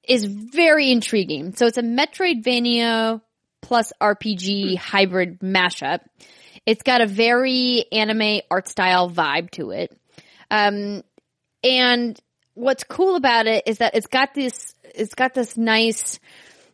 is 0.09 0.25
very 0.25 0.91
intriguing. 0.91 1.55
So 1.55 1.67
it's 1.67 1.79
a 1.79 1.83
Metroidvania 1.83 3.21
plus 3.63 3.93
RPG 4.01 4.77
hybrid 4.77 5.41
mashup. 5.41 6.01
It's 6.67 6.83
got 6.83 7.01
a 7.01 7.07
very 7.07 7.85
anime 7.93 8.41
art 8.51 8.69
style 8.69 9.11
vibe 9.11 9.51
to 9.53 9.71
it. 9.71 9.97
Um, 10.51 11.03
and 11.63 12.19
what's 12.55 12.85
cool 12.85 13.17
about 13.17 13.47
it 13.47 13.65
is 13.67 13.79
that 13.79 13.95
it's 13.95 14.07
got 14.07 14.35
this, 14.35 14.75
it's 14.95 15.15
got 15.15 15.35
this 15.35 15.57
nice 15.57 16.19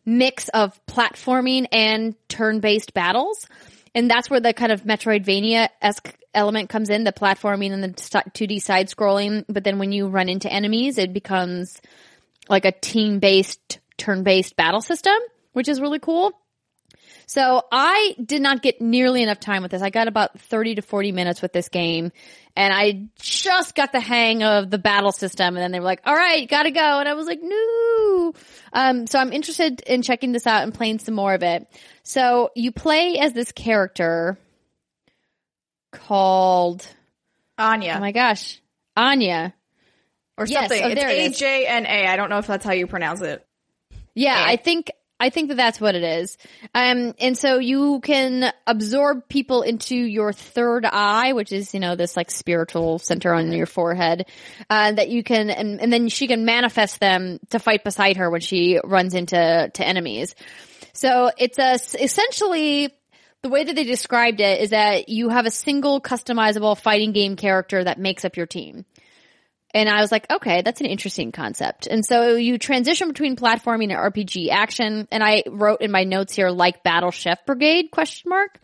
mix 0.05 0.49
of 0.49 0.79
platforming 0.87 1.67
and 1.73 2.15
turn-based 2.29 2.95
battles. 2.95 3.47
And 3.95 4.11
that's 4.11 4.29
where 4.29 4.41
the 4.41 4.53
kind 4.53 4.73
of 4.73 4.85
Metroidvania-esque 4.85 6.15
element 6.35 6.69
comes 6.69 6.91
in, 6.91 7.05
the 7.05 7.13
platforming 7.13 7.73
and 7.73 7.83
the 7.83 7.89
2D 7.89 8.61
side 8.61 8.89
scrolling. 8.89 9.45
But 9.49 9.65
then 9.65 9.79
when 9.79 9.91
you 9.91 10.09
run 10.09 10.29
into 10.29 10.53
enemies, 10.53 10.99
it 10.99 11.13
becomes 11.13 11.81
like 12.49 12.65
a 12.65 12.73
team-based, 12.73 13.81
turn-based 13.97 14.57
battle 14.57 14.81
system, 14.81 15.17
which 15.53 15.69
is 15.69 15.81
really 15.81 15.99
cool. 15.99 16.33
So 17.27 17.63
I 17.73 18.15
did 18.25 18.41
not 18.41 18.63
get 18.63 18.81
nearly 18.81 19.23
enough 19.23 19.41
time 19.41 19.63
with 19.63 19.73
this. 19.73 19.83
I 19.83 19.91
got 19.91 20.07
about 20.07 20.39
30 20.39 20.77
to 20.77 20.83
40 20.83 21.11
minutes 21.11 21.43
with 21.43 21.53
this 21.53 21.69
game 21.69 22.13
and 22.55 22.73
I 22.73 23.09
just 23.19 23.75
got 23.75 23.91
the 23.91 24.01
hang 24.01 24.45
of 24.45 24.71
the 24.71 24.79
battle 24.79 25.11
system 25.11 25.57
and 25.57 25.57
then 25.57 25.73
they 25.73 25.81
were 25.81 25.85
like, 25.85 26.03
all 26.05 26.15
right, 26.15 26.49
gotta 26.49 26.71
go. 26.71 27.01
And 27.01 27.09
I 27.09 27.15
was 27.15 27.27
like, 27.27 27.41
no. 27.43 28.33
Um, 28.73 29.07
so 29.09 29.19
I'm 29.19 29.33
interested 29.33 29.81
in 29.81 30.03
checking 30.03 30.31
this 30.31 30.47
out 30.47 30.63
and 30.63 30.73
playing 30.73 31.01
some 31.01 31.15
more 31.15 31.35
of 31.35 31.43
it. 31.43 31.67
So 32.05 32.51
you 32.55 32.71
play 32.71 33.19
as 33.19 33.33
this 33.33 33.51
character 33.51 34.39
called, 35.91 36.87
Anya 37.59 37.95
oh 37.97 38.01
my 38.01 38.13
gosh, 38.13 38.61
Anya. 38.97 39.53
Or 40.37 40.47
yes, 40.47 40.69
something. 40.69 40.83
oh, 40.83 40.95
there 40.95 41.09
it 41.11 41.19
is. 41.19 41.29
it's 41.29 41.37
A 41.37 41.41
J 41.41 41.67
N 41.67 41.87
A. 41.87 42.07
I 42.07 42.17
don't 42.17 42.31
know 42.31 42.39
if 42.39 42.47
that's 42.47 42.65
how 42.65 42.73
you 42.73 42.87
pronounce 42.87 43.21
it. 43.23 43.47
Yeah, 44.15 44.43
I 44.45 44.57
think 44.57 44.91
I 45.19 45.31
think 45.31 45.49
that 45.49 45.57
that's 45.57 45.81
what 45.81 45.95
it 45.95 46.03
is. 46.03 46.37
Um, 46.75 47.15
and 47.19 47.39
so 47.39 47.59
you 47.59 48.01
can 48.01 48.53
absorb 48.67 49.29
people 49.29 49.63
into 49.63 49.97
your 49.97 50.33
third 50.33 50.85
eye, 50.85 51.33
which 51.33 51.53
is 51.53 51.73
you 51.73 51.81
know 51.81 51.97
this 51.97 52.17
like 52.17 52.31
spiritual 52.31 52.99
center 52.99 53.33
on 53.33 53.51
your 53.53 53.67
forehead, 53.67 54.27
uh, 54.69 54.93
that 54.93 55.09
you 55.09 55.23
can, 55.23 55.49
and, 55.49 55.81
and 55.81 55.93
then 55.93 56.09
she 56.09 56.27
can 56.27 56.45
manifest 56.45 57.01
them 57.01 57.39
to 57.51 57.59
fight 57.59 57.83
beside 57.83 58.19
her 58.19 58.31
when 58.31 58.43
she 58.43 58.79
runs 58.85 59.15
into 59.15 59.71
to 59.73 59.87
enemies. 59.87 60.35
So 60.93 61.31
it's 61.39 61.59
a 61.59 61.75
essentially 62.03 62.91
the 63.43 63.49
way 63.49 63.65
that 63.65 63.75
they 63.75 63.85
described 63.85 64.41
it 64.41 64.61
is 64.61 64.71
that 64.71 65.09
you 65.09 65.29
have 65.29 65.47
a 65.47 65.51
single 65.51 66.01
customizable 66.01 66.77
fighting 66.79 67.13
game 67.13 67.37
character 67.37 67.85
that 67.85 67.99
makes 67.99 68.25
up 68.25 68.37
your 68.37 68.47
team. 68.47 68.85
And 69.77 69.91
I 69.91 70.01
was 70.01 70.11
like, 70.11 70.25
okay, 70.33 70.63
that's 70.63 70.81
an 70.81 70.87
interesting 70.87 71.33
concept. 71.33 71.87
And 71.87 72.03
so 72.03 72.35
you 72.37 72.57
transition 72.57 73.09
between 73.09 73.37
platforming 73.37 73.95
and 73.95 74.15
RPG 74.15 74.49
action. 74.49 75.07
And 75.13 75.23
I 75.23 75.43
wrote 75.47 75.83
in 75.83 75.91
my 75.91 76.05
notes 76.05 76.35
here, 76.35 76.49
like 76.49 76.83
Battle 76.83 77.11
Chef 77.11 77.45
Brigade 77.45 77.91
question 77.91 78.31
mark. 78.31 78.59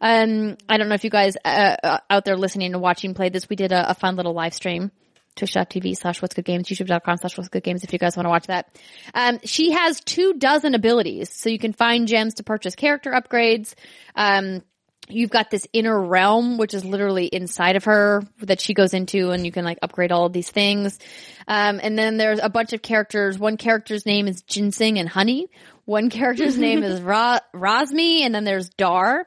Um, 0.00 0.56
I 0.68 0.76
don't 0.76 0.88
know 0.88 0.96
if 0.96 1.04
you 1.04 1.10
guys, 1.10 1.36
uh, 1.44 1.76
uh, 1.80 1.98
out 2.10 2.24
there 2.24 2.36
listening 2.36 2.72
and 2.72 2.82
watching 2.82 3.14
played 3.14 3.32
this. 3.32 3.48
We 3.48 3.54
did 3.54 3.70
a, 3.70 3.90
a 3.90 3.94
fun 3.94 4.16
little 4.16 4.32
live 4.32 4.54
stream. 4.54 4.90
Twitch.tv 5.36 5.96
slash 5.96 6.20
what's 6.20 6.34
good 6.34 6.44
games, 6.44 6.66
youtube.com 6.66 7.18
slash 7.18 7.38
what's 7.38 7.48
good 7.48 7.62
games 7.62 7.84
if 7.84 7.92
you 7.92 8.00
guys 8.00 8.16
want 8.16 8.26
to 8.26 8.30
watch 8.30 8.48
that. 8.48 8.76
Um, 9.14 9.38
she 9.44 9.70
has 9.70 10.00
two 10.00 10.34
dozen 10.34 10.74
abilities. 10.74 11.30
So 11.30 11.48
you 11.48 11.60
can 11.60 11.74
find 11.74 12.08
gems 12.08 12.34
to 12.34 12.42
purchase 12.42 12.74
character 12.74 13.12
upgrades. 13.12 13.74
Um, 14.16 14.62
you've 15.08 15.30
got 15.30 15.50
this 15.50 15.66
inner 15.72 16.00
realm, 16.00 16.58
which 16.58 16.74
is 16.74 16.84
literally 16.84 17.26
inside 17.26 17.76
of 17.76 17.84
her 17.84 18.22
that 18.40 18.60
she 18.60 18.74
goes 18.74 18.94
into 18.94 19.30
and 19.30 19.44
you 19.44 19.52
can 19.52 19.64
like 19.64 19.78
upgrade 19.82 20.12
all 20.12 20.26
of 20.26 20.32
these 20.32 20.50
things. 20.50 20.98
Um, 21.48 21.80
and 21.82 21.98
then 21.98 22.16
there's 22.16 22.40
a 22.42 22.48
bunch 22.48 22.72
of 22.72 22.82
characters. 22.82 23.38
One 23.38 23.56
character's 23.56 24.06
name 24.06 24.26
is 24.26 24.42
Ginseng 24.42 24.98
and 24.98 25.08
Honey. 25.08 25.48
One 25.84 26.10
character's 26.10 26.58
name 26.58 26.82
is 26.82 27.00
Ra- 27.00 27.40
Razmi 27.54 28.20
and 28.20 28.34
then 28.34 28.44
there's 28.44 28.70
Dhar. 28.70 29.24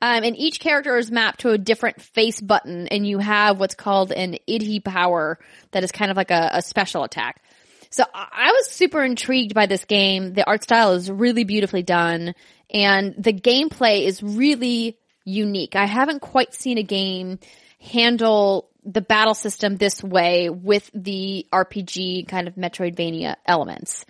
Um, 0.00 0.22
and 0.22 0.36
each 0.36 0.60
character 0.60 0.96
is 0.96 1.10
mapped 1.10 1.40
to 1.40 1.50
a 1.50 1.58
different 1.58 2.00
face 2.00 2.40
button 2.40 2.86
and 2.88 3.06
you 3.06 3.18
have 3.18 3.58
what's 3.58 3.74
called 3.74 4.12
an 4.12 4.36
iddhi 4.48 4.82
power 4.82 5.40
that 5.72 5.82
is 5.82 5.90
kind 5.90 6.10
of 6.10 6.16
like 6.16 6.30
a, 6.30 6.50
a 6.54 6.62
special 6.62 7.02
attack. 7.02 7.42
So 7.90 8.04
I 8.14 8.26
I 8.30 8.52
was 8.52 8.70
super 8.70 9.02
intrigued 9.02 9.54
by 9.54 9.66
this 9.66 9.84
game. 9.84 10.34
The 10.34 10.46
art 10.46 10.62
style 10.62 10.92
is 10.92 11.10
really 11.10 11.44
beautifully 11.44 11.82
done 11.82 12.34
and 12.70 13.14
the 13.18 13.32
gameplay 13.32 14.04
is 14.04 14.22
really 14.22 14.97
unique. 15.28 15.76
I 15.76 15.86
haven't 15.86 16.20
quite 16.20 16.54
seen 16.54 16.78
a 16.78 16.82
game 16.82 17.38
handle 17.80 18.68
the 18.84 19.00
battle 19.00 19.34
system 19.34 19.76
this 19.76 20.02
way 20.02 20.48
with 20.48 20.90
the 20.94 21.46
RPG 21.52 22.26
kind 22.28 22.48
of 22.48 22.54
Metroidvania 22.54 23.36
elements. 23.46 24.04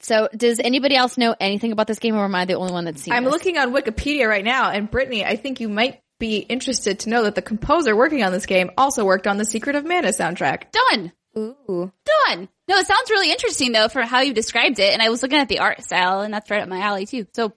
So 0.00 0.28
does 0.34 0.58
anybody 0.58 0.96
else 0.96 1.18
know 1.18 1.36
anything 1.38 1.72
about 1.72 1.86
this 1.86 1.98
game 1.98 2.16
or 2.16 2.24
am 2.24 2.34
I 2.34 2.46
the 2.46 2.54
only 2.54 2.72
one 2.72 2.86
that's 2.86 3.02
seen 3.02 3.12
I'm 3.12 3.24
this? 3.24 3.32
looking 3.32 3.58
on 3.58 3.72
Wikipedia 3.72 4.26
right 4.26 4.44
now, 4.44 4.70
and 4.70 4.90
Brittany, 4.90 5.24
I 5.24 5.36
think 5.36 5.60
you 5.60 5.68
might 5.68 6.00
be 6.18 6.38
interested 6.38 7.00
to 7.00 7.10
know 7.10 7.24
that 7.24 7.34
the 7.34 7.42
composer 7.42 7.94
working 7.94 8.22
on 8.22 8.32
this 8.32 8.46
game 8.46 8.70
also 8.76 9.04
worked 9.04 9.26
on 9.26 9.36
the 9.36 9.44
Secret 9.44 9.76
of 9.76 9.84
Mana 9.84 10.08
soundtrack. 10.08 10.64
Done. 10.72 11.12
Ooh. 11.38 11.92
Done. 12.26 12.48
No, 12.68 12.76
it 12.76 12.86
sounds 12.86 13.10
really 13.10 13.30
interesting 13.30 13.72
though 13.72 13.88
for 13.88 14.02
how 14.02 14.20
you 14.20 14.34
described 14.34 14.78
it. 14.78 14.92
And 14.92 15.02
I 15.02 15.10
was 15.10 15.22
looking 15.22 15.38
at 15.38 15.48
the 15.48 15.60
art 15.60 15.82
style 15.82 16.20
and 16.20 16.32
that's 16.32 16.50
right 16.50 16.62
up 16.62 16.68
my 16.68 16.80
alley 16.80 17.06
too. 17.06 17.26
So, 17.34 17.52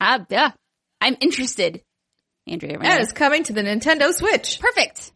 uh, 0.00 0.20
yeah, 0.28 0.52
I'm 1.00 1.16
interested. 1.20 1.82
Andrea, 2.46 2.78
right 2.78 2.88
And 2.88 3.02
it's 3.02 3.12
coming 3.12 3.42
to 3.44 3.52
the 3.52 3.62
Nintendo 3.62 4.12
Switch. 4.12 4.60
perfect. 4.60 5.12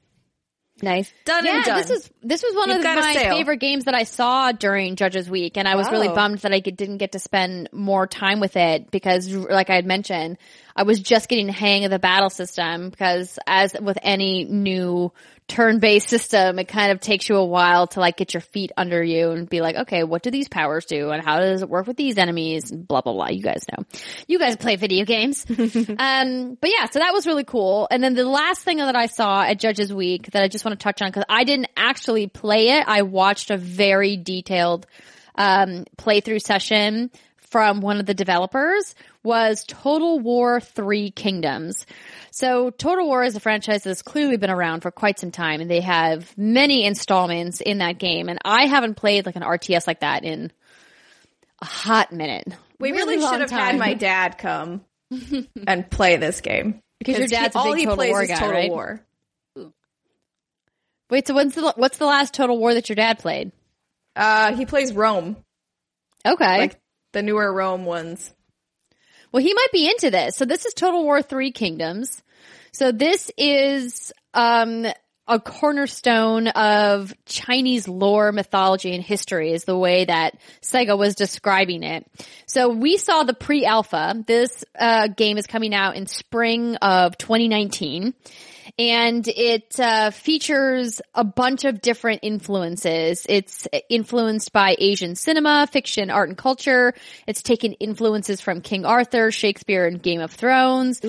Nice. 0.80 1.12
Done 1.24 1.44
Yeah, 1.44 1.56
and 1.56 1.64
done. 1.64 1.76
this 1.78 1.90
is 1.90 2.10
this 2.22 2.42
was 2.42 2.54
one 2.54 2.68
You've 2.68 2.78
of 2.78 2.84
my 2.84 3.12
sale. 3.14 3.36
favorite 3.36 3.58
games 3.58 3.86
that 3.86 3.94
I 3.94 4.04
saw 4.04 4.52
during 4.52 4.94
Judges 4.94 5.28
Week, 5.28 5.56
and 5.56 5.66
I 5.66 5.74
was 5.74 5.90
really 5.90 6.08
oh. 6.08 6.14
bummed 6.14 6.38
that 6.40 6.52
I 6.52 6.60
didn't 6.60 6.98
get 6.98 7.12
to 7.12 7.18
spend 7.18 7.68
more 7.72 8.06
time 8.06 8.38
with 8.38 8.56
it 8.56 8.90
because, 8.90 9.28
like 9.28 9.70
I 9.70 9.74
had 9.74 9.86
mentioned, 9.86 10.38
I 10.76 10.84
was 10.84 11.00
just 11.00 11.28
getting 11.28 11.46
the 11.46 11.52
hang 11.52 11.84
of 11.84 11.90
the 11.90 11.98
battle 11.98 12.30
system. 12.30 12.90
Because 12.90 13.40
as 13.46 13.74
with 13.80 13.98
any 14.02 14.44
new 14.44 15.12
turn-based 15.48 16.08
system, 16.08 16.58
it 16.58 16.68
kind 16.68 16.92
of 16.92 17.00
takes 17.00 17.28
you 17.28 17.36
a 17.36 17.44
while 17.44 17.86
to 17.88 18.00
like 18.00 18.16
get 18.18 18.34
your 18.34 18.40
feet 18.42 18.70
under 18.76 19.02
you 19.02 19.30
and 19.30 19.48
be 19.48 19.60
like, 19.60 19.76
okay, 19.76 20.04
what 20.04 20.22
do 20.22 20.30
these 20.30 20.48
powers 20.48 20.84
do, 20.84 21.10
and 21.10 21.24
how 21.24 21.40
does 21.40 21.62
it 21.62 21.68
work 21.68 21.86
with 21.86 21.96
these 21.96 22.18
enemies, 22.18 22.70
and 22.70 22.86
blah 22.86 23.00
blah 23.00 23.14
blah. 23.14 23.28
You 23.28 23.42
guys 23.42 23.64
know, 23.70 23.84
you 24.26 24.38
guys 24.38 24.56
play 24.56 24.76
video 24.76 25.04
games. 25.04 25.44
Um, 25.98 26.56
but 26.60 26.70
yeah, 26.70 26.86
so 26.90 26.98
that 26.98 27.12
was 27.12 27.26
really 27.26 27.44
cool. 27.44 27.88
And 27.90 28.02
then 28.02 28.14
the 28.14 28.24
last 28.24 28.62
thing 28.62 28.78
that 28.78 28.94
I 28.94 29.06
saw 29.06 29.42
at 29.42 29.58
Judges 29.58 29.92
Week 29.92 30.30
that 30.30 30.42
I 30.42 30.48
just 30.48 30.64
want 30.64 30.78
to 30.78 30.82
touch 30.82 31.02
on 31.02 31.08
because 31.08 31.24
I 31.28 31.44
didn't 31.44 31.68
actually 31.76 32.26
play 32.26 32.70
it. 32.70 32.84
I 32.86 33.02
watched 33.02 33.50
a 33.50 33.56
very 33.56 34.16
detailed 34.16 34.86
um, 35.34 35.84
playthrough 35.96 36.40
session 36.40 37.10
from 37.36 37.80
one 37.80 37.98
of 37.98 38.06
the 38.06 38.14
developers 38.14 38.94
was 39.24 39.64
Total 39.66 40.18
War 40.18 40.60
3 40.60 41.10
Kingdoms. 41.10 41.84
So 42.30 42.70
Total 42.70 43.04
War 43.06 43.24
is 43.24 43.36
a 43.36 43.40
franchise 43.40 43.82
that's 43.82 44.02
clearly 44.02 44.36
been 44.36 44.50
around 44.50 44.80
for 44.82 44.90
quite 44.90 45.18
some 45.18 45.30
time 45.30 45.60
and 45.60 45.70
they 45.70 45.80
have 45.80 46.36
many 46.38 46.84
installments 46.84 47.60
in 47.60 47.78
that 47.78 47.98
game 47.98 48.28
and 48.28 48.38
I 48.44 48.66
haven't 48.66 48.94
played 48.94 49.26
like 49.26 49.36
an 49.36 49.42
RTS 49.42 49.86
like 49.86 50.00
that 50.00 50.24
in 50.24 50.52
a 51.60 51.64
hot 51.66 52.12
minute. 52.12 52.46
we 52.78 52.92
really, 52.92 53.16
long 53.16 53.32
should 53.32 53.40
have 53.40 53.50
had 53.50 53.76
my 53.76 53.94
dad 53.94 54.38
come 54.38 54.82
and 55.66 55.90
play 55.90 56.16
this 56.16 56.40
game. 56.40 56.80
Because 57.00 57.16
your 57.18 57.24
he- 57.26 57.34
dad's 57.34 57.54
a 57.56 57.58
all 57.58 57.72
he 57.74 57.84
Total 57.84 57.96
plays 57.96 58.10
War 58.10 58.22
is 58.22 58.28
guy, 58.28 58.34
Total 58.36 58.52
right? 58.54 58.70
War. 58.70 59.00
Wait, 61.10 61.26
so 61.26 61.34
what's 61.34 61.54
the 61.54 61.72
what's 61.76 61.98
the 61.98 62.06
last 62.06 62.34
Total 62.34 62.56
War 62.58 62.74
that 62.74 62.88
your 62.88 62.96
dad 62.96 63.18
played? 63.18 63.50
Uh, 64.14 64.54
he 64.54 64.66
plays 64.66 64.92
Rome. 64.92 65.36
Okay. 66.26 66.58
like 66.58 66.80
the 67.12 67.22
newer 67.22 67.52
Rome 67.52 67.84
ones. 67.84 68.34
Well, 69.32 69.42
he 69.42 69.52
might 69.54 69.72
be 69.72 69.88
into 69.88 70.10
this. 70.10 70.36
So 70.36 70.44
this 70.44 70.64
is 70.66 70.74
Total 70.74 71.02
War 71.02 71.22
Three 71.22 71.52
Kingdoms. 71.52 72.22
So 72.72 72.92
this 72.92 73.30
is 73.36 74.12
um 74.34 74.86
a 75.28 75.38
cornerstone 75.38 76.48
of 76.48 77.12
Chinese 77.26 77.86
lore, 77.86 78.32
mythology, 78.32 78.94
and 78.94 79.04
history 79.04 79.52
is 79.52 79.64
the 79.64 79.76
way 79.76 80.06
that 80.06 80.38
Sega 80.62 80.96
was 80.96 81.14
describing 81.14 81.82
it. 81.82 82.06
So 82.46 82.70
we 82.70 82.96
saw 82.96 83.24
the 83.24 83.34
pre-alpha. 83.34 84.24
This 84.26 84.64
uh, 84.78 85.08
game 85.08 85.36
is 85.36 85.46
coming 85.46 85.74
out 85.74 85.96
in 85.96 86.06
spring 86.06 86.76
of 86.76 87.18
2019 87.18 88.14
and 88.78 89.26
it 89.26 89.78
uh, 89.80 90.10
features 90.10 91.00
a 91.14 91.24
bunch 91.24 91.64
of 91.64 91.80
different 91.80 92.20
influences. 92.22 93.26
It's 93.28 93.66
influenced 93.88 94.52
by 94.52 94.76
Asian 94.78 95.16
cinema, 95.16 95.66
fiction, 95.70 96.10
art, 96.10 96.28
and 96.28 96.38
culture. 96.38 96.94
It's 97.26 97.42
taken 97.42 97.72
influences 97.74 98.40
from 98.40 98.60
King 98.60 98.84
Arthur, 98.84 99.32
Shakespeare, 99.32 99.86
and 99.86 100.00
Game 100.00 100.20
of 100.20 100.30
Thrones, 100.30 101.00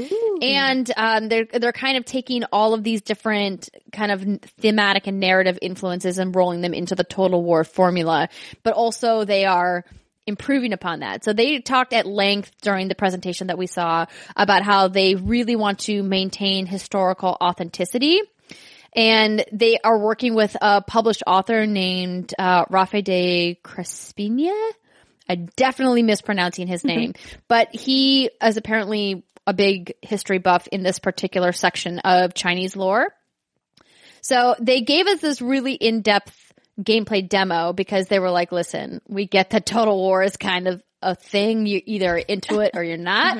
and 0.42 0.92
um, 0.98 1.30
they're 1.30 1.46
they're 1.46 1.72
kind 1.72 1.98
of 1.98 2.06
taking 2.06 2.44
all 2.52 2.74
of 2.74 2.84
these 2.84 3.02
different 3.02 3.70
kind 3.92 4.12
of 4.12 4.42
thematic 4.60 5.06
and 5.06 5.20
narrative 5.20 5.60
influences 5.62 6.18
and 6.18 6.36
rolling 6.36 6.62
them 6.62 6.74
into 6.74 6.96
the 6.96 7.04
Total 7.04 7.42
War 7.42 7.64
formula. 7.64 8.30
But 8.64 8.74
also 8.74 9.26
they 9.26 9.46
are 9.46 9.86
improving 10.30 10.72
upon 10.72 11.02
that. 11.02 11.26
So 11.26 11.34
they 11.34 11.60
talked 11.60 11.92
at 11.92 12.06
length 12.06 12.52
during 12.62 12.88
the 12.88 12.96
presentation 12.96 13.48
that 13.48 13.58
we 13.58 13.68
saw 13.68 14.06
about 14.38 14.64
how 14.64 14.88
they 14.88 15.16
really 15.16 15.58
want 15.58 15.80
to 15.80 16.02
maintain 16.02 16.66
historical 16.66 17.36
authenticity. 17.42 18.22
And 18.96 19.46
they 19.52 19.78
are 19.84 20.00
working 20.00 20.34
with 20.34 20.56
a 20.62 20.82
published 20.82 21.24
author 21.28 21.68
named 21.68 22.34
uh, 22.40 22.66
Rafe 22.70 23.04
de 23.04 23.60
Crespigny. 23.64 24.72
I'm 25.28 25.48
definitely 25.56 26.02
mispronouncing 26.02 26.66
his 26.66 26.84
name, 26.84 27.14
but 27.48 27.76
he 27.76 28.32
is 28.42 28.58
apparently 28.58 29.24
a 29.46 29.54
big 29.54 29.94
history 30.02 30.40
buff 30.40 30.68
in 30.72 30.82
this 30.82 30.98
particular 30.98 31.52
section 31.52 32.00
of 32.00 32.34
Chinese 32.34 32.76
lore. 32.76 33.14
So 34.22 34.56
they 34.60 34.82
gave 34.82 35.06
us 35.06 35.22
this 35.22 35.40
really 35.40 35.74
in-depth 35.74 36.49
gameplay 36.80 37.28
demo 37.28 37.74
because 37.74 38.08
they 38.08 38.20
were 38.20 38.32
like, 38.32 38.52
listen, 38.52 39.02
we 39.08 39.26
get 39.26 39.52
that 39.52 39.66
Total 39.66 39.96
War 39.96 40.24
is 40.24 40.38
kind 40.38 40.68
of 40.68 40.82
a 41.02 41.16
thing. 41.16 41.66
You're 41.66 41.82
either 41.86 42.18
into 42.18 42.60
it 42.60 42.72
or 42.76 42.84
you're 42.84 42.98
not. 42.98 43.38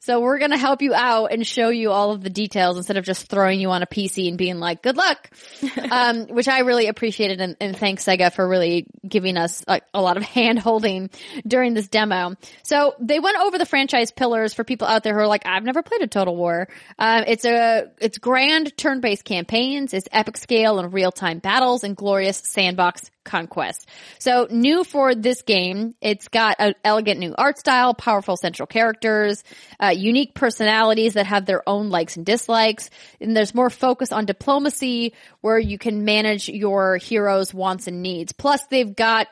So 0.00 0.20
we're 0.20 0.38
going 0.38 0.50
to 0.50 0.58
help 0.58 0.82
you 0.82 0.92
out 0.92 1.32
and 1.32 1.46
show 1.46 1.70
you 1.70 1.90
all 1.90 2.10
of 2.10 2.22
the 2.22 2.30
details 2.30 2.76
instead 2.76 2.96
of 2.96 3.04
just 3.04 3.28
throwing 3.28 3.58
you 3.58 3.70
on 3.70 3.82
a 3.82 3.86
PC 3.86 4.28
and 4.28 4.36
being 4.36 4.58
like, 4.58 4.82
good 4.82 4.96
luck. 4.96 5.30
um, 5.90 6.26
which 6.26 6.48
I 6.48 6.60
really 6.60 6.88
appreciated 6.88 7.40
and, 7.40 7.56
and 7.60 7.76
thanks 7.76 8.04
Sega 8.04 8.32
for 8.32 8.46
really 8.46 8.86
giving 9.06 9.36
us 9.36 9.64
like 9.66 9.84
a 9.94 10.02
lot 10.02 10.16
of 10.16 10.22
hand 10.34 10.58
holding 10.58 11.10
during 11.46 11.74
this 11.74 11.88
demo. 11.88 12.34
So 12.62 12.94
they 13.00 13.20
went 13.20 13.38
over 13.38 13.58
the 13.58 13.66
franchise 13.66 14.10
pillars 14.10 14.54
for 14.54 14.64
people 14.64 14.86
out 14.86 15.04
there 15.04 15.14
who 15.14 15.20
are 15.20 15.26
like, 15.26 15.46
I've 15.46 15.64
never 15.64 15.82
played 15.82 16.02
a 16.02 16.06
Total 16.06 16.34
War. 16.34 16.68
Um, 16.98 17.24
it's 17.26 17.44
a, 17.44 17.90
it's 18.00 18.18
grand 18.18 18.76
turn-based 18.76 19.24
campaigns. 19.24 19.94
It's 19.94 20.08
epic 20.12 20.36
scale 20.36 20.78
and 20.78 20.92
real-time 20.92 21.38
battles 21.38 21.84
and 21.84 21.96
glorious 21.96 22.42
sandbox 22.44 23.10
conquest. 23.24 23.88
So 24.18 24.46
new 24.50 24.84
for 24.84 25.14
this 25.14 25.42
game, 25.42 25.94
it's 26.00 26.28
got 26.28 26.56
an 26.58 26.74
elegant 26.84 27.20
new 27.20 27.34
art 27.36 27.58
style, 27.58 27.94
powerful 27.94 28.36
central 28.36 28.66
characters, 28.66 29.42
uh, 29.82 29.88
unique 29.88 30.34
personalities 30.34 31.14
that 31.14 31.26
have 31.26 31.46
their 31.46 31.68
own 31.68 31.90
likes 31.90 32.16
and 32.16 32.24
dislikes, 32.24 32.90
and 33.20 33.36
there's 33.36 33.54
more 33.54 33.70
focus 33.70 34.12
on 34.12 34.26
diplomacy 34.26 35.14
where 35.40 35.58
you 35.58 35.78
can 35.78 36.04
manage 36.04 36.48
your 36.48 36.96
heroes' 36.96 37.52
wants 37.52 37.86
and 37.86 38.02
needs. 38.02 38.32
Plus, 38.32 38.64
they've 38.66 38.94
got 38.94 39.26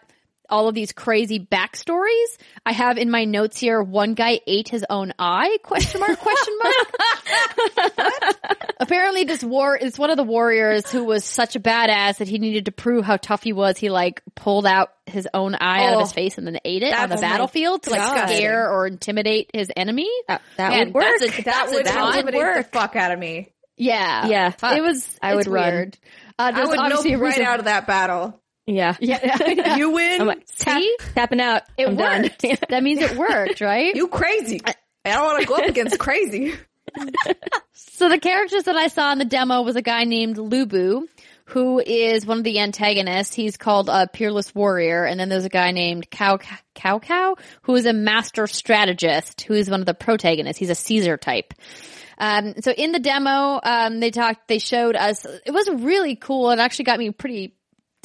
all 0.52 0.68
of 0.68 0.74
these 0.74 0.92
crazy 0.92 1.40
backstories. 1.40 2.36
I 2.64 2.72
have 2.72 2.98
in 2.98 3.10
my 3.10 3.24
notes 3.24 3.58
here, 3.58 3.82
one 3.82 4.14
guy 4.14 4.40
ate 4.46 4.68
his 4.68 4.84
own 4.88 5.12
eye, 5.18 5.58
question 5.64 5.98
mark, 6.00 6.18
question 6.18 6.58
mark. 6.62 6.76
Apparently 8.80 9.24
this 9.24 9.42
war 9.42 9.76
is 9.76 9.98
one 9.98 10.10
of 10.10 10.16
the 10.16 10.24
warriors 10.24 10.90
who 10.90 11.04
was 11.04 11.24
such 11.24 11.56
a 11.56 11.60
badass 11.60 12.18
that 12.18 12.28
he 12.28 12.38
needed 12.38 12.66
to 12.66 12.72
prove 12.72 13.04
how 13.04 13.16
tough 13.16 13.42
he 13.42 13.52
was. 13.52 13.78
He 13.78 13.90
like 13.90 14.22
pulled 14.34 14.66
out 14.66 14.92
his 15.06 15.26
own 15.32 15.54
eye 15.54 15.86
out 15.86 15.94
of 15.94 16.00
his 16.00 16.10
Oh. 16.10 16.14
face 16.14 16.38
and 16.38 16.46
then 16.46 16.58
ate 16.64 16.82
it 16.82 16.92
on 16.94 17.08
the 17.08 17.16
oh 17.16 17.20
battlefield 17.20 17.84
to 17.84 17.90
like 17.90 18.00
God. 18.00 18.28
scare 18.28 18.70
or 18.70 18.86
intimidate 18.86 19.50
his 19.54 19.70
enemy. 19.76 20.10
That, 20.28 20.42
that 20.58 20.68
Man, 20.70 20.86
would 20.92 20.94
work. 20.94 21.04
a- 21.22 21.26
That 21.28 21.44
That's 21.44 21.72
would 21.72 21.86
a 21.86 21.90
taunt. 21.90 22.16
intimidate 22.16 22.56
the 22.56 22.78
fuck 22.78 22.94
out 22.96 23.12
of 23.12 23.18
me. 23.18 23.52
Yeah. 23.76 24.26
Yeah. 24.26 24.52
It 24.76 24.82
was, 24.82 25.08
I 25.22 25.34
would 25.34 25.40
it's 25.40 25.48
run. 25.48 25.92
Uh, 26.38 26.52
I 26.54 26.64
would 26.66 26.78
nope 26.78 27.20
right 27.20 27.40
out 27.40 27.58
of 27.60 27.64
that 27.64 27.86
battle. 27.86 28.38
Yeah. 28.66 28.96
Yeah. 29.00 29.76
You 29.76 29.90
win. 29.90 30.20
I'm 30.20 30.26
like, 30.26 30.46
tap, 30.56 30.80
See? 30.80 30.96
tapping 31.14 31.40
out. 31.40 31.62
It 31.76 31.88
I'm 31.88 31.96
done. 31.96 32.22
worked. 32.22 32.42
that 32.68 32.82
means 32.82 33.00
it 33.02 33.16
worked, 33.16 33.60
right? 33.60 33.94
you 33.94 34.08
crazy. 34.08 34.60
I 34.64 34.74
don't 35.12 35.24
want 35.24 35.40
to 35.42 35.46
go 35.48 35.56
up 35.56 35.68
against 35.68 35.98
crazy. 35.98 36.54
So 37.74 38.08
the 38.08 38.18
characters 38.18 38.64
that 38.64 38.74
I 38.76 38.88
saw 38.88 39.12
in 39.12 39.18
the 39.18 39.24
demo 39.24 39.62
was 39.62 39.76
a 39.76 39.82
guy 39.82 40.04
named 40.04 40.36
Lu 40.36 40.66
Bu, 40.66 41.06
who 41.46 41.78
is 41.78 42.26
one 42.26 42.38
of 42.38 42.44
the 42.44 42.58
antagonists. 42.58 43.32
He's 43.34 43.56
called 43.56 43.88
a 43.88 44.08
Peerless 44.08 44.54
Warrior, 44.54 45.04
and 45.04 45.20
then 45.20 45.28
there's 45.28 45.44
a 45.44 45.48
guy 45.50 45.70
named 45.70 46.10
Cow 46.10 46.38
Cow 46.74 46.98
Cow, 46.98 47.36
who 47.62 47.76
is 47.76 47.86
a 47.86 47.92
Master 47.92 48.46
Strategist, 48.46 49.42
who 49.42 49.54
is 49.54 49.70
one 49.70 49.80
of 49.80 49.86
the 49.86 49.94
protagonists. 49.94 50.58
He's 50.58 50.70
a 50.70 50.74
Caesar 50.74 51.16
type. 51.16 51.54
Um, 52.18 52.54
so 52.60 52.72
in 52.72 52.92
the 52.92 52.98
demo, 52.98 53.60
um, 53.62 54.00
they 54.00 54.10
talked, 54.10 54.48
they 54.48 54.58
showed 54.58 54.96
us. 54.96 55.24
It 55.24 55.52
was 55.52 55.68
really 55.70 56.16
cool. 56.16 56.50
It 56.50 56.58
actually 56.58 56.86
got 56.86 56.98
me 56.98 57.10
pretty 57.10 57.54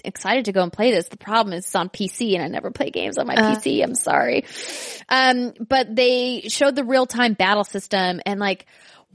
excited 0.07 0.45
to 0.45 0.51
go 0.51 0.63
and 0.63 0.73
play 0.73 0.91
this. 0.91 1.07
The 1.07 1.17
problem 1.17 1.53
is 1.53 1.65
it's 1.65 1.75
on 1.75 1.89
PC 1.89 2.33
and 2.33 2.43
I 2.43 2.47
never 2.47 2.71
play 2.71 2.89
games 2.89 3.17
on 3.17 3.27
my 3.27 3.35
PC. 3.35 3.83
I'm 3.83 3.95
sorry. 3.95 4.45
Um, 5.09 5.53
but 5.59 5.95
they 5.95 6.43
showed 6.47 6.75
the 6.75 6.83
real 6.83 7.05
time 7.05 7.33
battle 7.33 7.63
system 7.63 8.21
and 8.25 8.39
like 8.39 8.65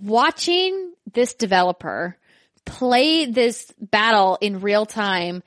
watching 0.00 0.92
this 1.12 1.34
developer 1.34 2.16
play 2.64 3.26
this 3.26 3.72
battle 3.80 4.38
in 4.40 4.60
real 4.60 4.86
time 4.86 5.42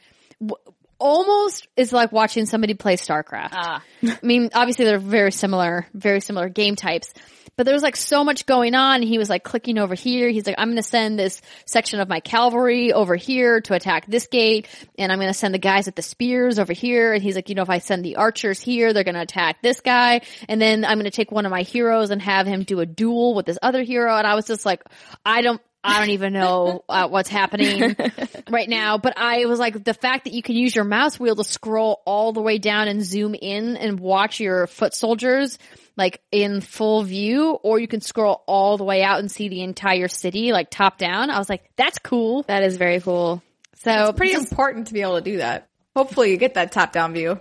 almost 1.05 1.67
is 1.77 1.93
like 1.93 2.11
watching 2.11 2.45
somebody 2.45 2.73
play 2.73 2.95
StarCraft. 2.97 3.49
Ah. 3.53 3.83
I 4.03 4.17
mean, 4.23 4.49
obviously 4.53 4.85
they're 4.85 4.97
very 4.97 5.31
similar, 5.31 5.87
very 5.93 6.19
similar 6.19 6.49
game 6.49 6.75
types. 6.75 7.13
But 7.57 7.65
there 7.65 7.73
was 7.73 7.83
like 7.83 7.95
so 7.95 8.23
much 8.25 8.45
going 8.45 8.75
on. 8.75 9.01
He 9.01 9.17
was 9.17 9.29
like 9.29 9.43
clicking 9.43 9.77
over 9.77 9.95
here. 9.95 10.29
He's 10.29 10.45
like, 10.45 10.55
I'm 10.57 10.67
going 10.67 10.75
to 10.77 10.83
send 10.83 11.17
this 11.17 11.41
section 11.65 12.01
of 12.01 12.09
my 12.09 12.19
cavalry 12.19 12.91
over 12.91 13.15
here 13.15 13.61
to 13.61 13.73
attack 13.75 14.07
this 14.07 14.27
gate. 14.27 14.67
And 14.97 15.09
I'm 15.09 15.19
going 15.19 15.29
to 15.29 15.33
send 15.33 15.53
the 15.53 15.59
guys 15.59 15.85
with 15.85 15.95
the 15.95 16.01
spears 16.01 16.59
over 16.59 16.73
here. 16.73 17.13
And 17.13 17.23
he's 17.23 17.35
like, 17.35 17.47
you 17.47 17.55
know, 17.55 17.61
if 17.61 17.69
I 17.69 17.77
send 17.77 18.03
the 18.03 18.17
archers 18.17 18.59
here, 18.59 18.91
they're 18.91 19.05
going 19.05 19.15
to 19.15 19.21
attack 19.21 19.61
this 19.61 19.79
guy. 19.79 20.21
And 20.49 20.61
then 20.61 20.83
I'm 20.83 20.97
going 20.97 21.09
to 21.09 21.15
take 21.15 21.31
one 21.31 21.45
of 21.45 21.51
my 21.51 21.61
heroes 21.61 22.09
and 22.09 22.21
have 22.21 22.45
him 22.45 22.63
do 22.63 22.81
a 22.81 22.85
duel 22.85 23.35
with 23.35 23.45
this 23.45 23.59
other 23.61 23.83
hero. 23.83 24.17
And 24.17 24.27
I 24.27 24.35
was 24.35 24.47
just 24.47 24.65
like, 24.65 24.83
I 25.23 25.41
don't, 25.41 25.61
I 25.85 25.99
don't 25.99 26.09
even 26.09 26.33
know 26.33 26.83
uh, 26.89 27.07
what's 27.07 27.29
happening 27.29 27.95
right 28.49 28.67
now, 28.67 28.97
but 28.97 29.13
I 29.17 29.45
was 29.45 29.59
like, 29.59 29.83
the 29.83 29.93
fact 29.93 30.25
that 30.25 30.33
you 30.33 30.41
can 30.41 30.55
use 30.55 30.75
your 30.75 30.85
mouse 30.85 31.19
wheel 31.19 31.35
to 31.35 31.43
scroll 31.43 32.01
all 32.05 32.33
the 32.33 32.41
way 32.41 32.57
down 32.57 32.87
and 32.87 33.03
zoom 33.03 33.35
in 33.35 33.77
and 33.77 33.99
watch 33.99 34.39
your 34.39 34.67
foot 34.67 34.93
soldiers 34.93 35.57
like 35.97 36.21
in 36.31 36.61
full 36.61 37.03
view, 37.03 37.51
or 37.51 37.79
you 37.79 37.87
can 37.87 38.01
scroll 38.01 38.43
all 38.47 38.77
the 38.77 38.83
way 38.83 39.03
out 39.03 39.19
and 39.19 39.31
see 39.31 39.47
the 39.47 39.61
entire 39.61 40.07
city 40.07 40.51
like 40.51 40.69
top 40.69 40.97
down. 40.97 41.29
I 41.29 41.37
was 41.37 41.49
like, 41.49 41.69
that's 41.75 41.99
cool. 41.99 42.43
That 42.43 42.63
is 42.63 42.77
very 42.77 42.99
cool. 42.99 43.41
So 43.75 44.11
Pretty 44.13 44.33
important 44.33 44.87
to 44.87 44.93
be 44.93 45.01
able 45.01 45.15
to 45.15 45.21
do 45.21 45.37
that. 45.37 45.69
Hopefully 45.95 46.31
you 46.31 46.37
get 46.37 46.55
that 46.55 46.71
top 46.71 46.91
down 46.91 47.13
view. 47.13 47.39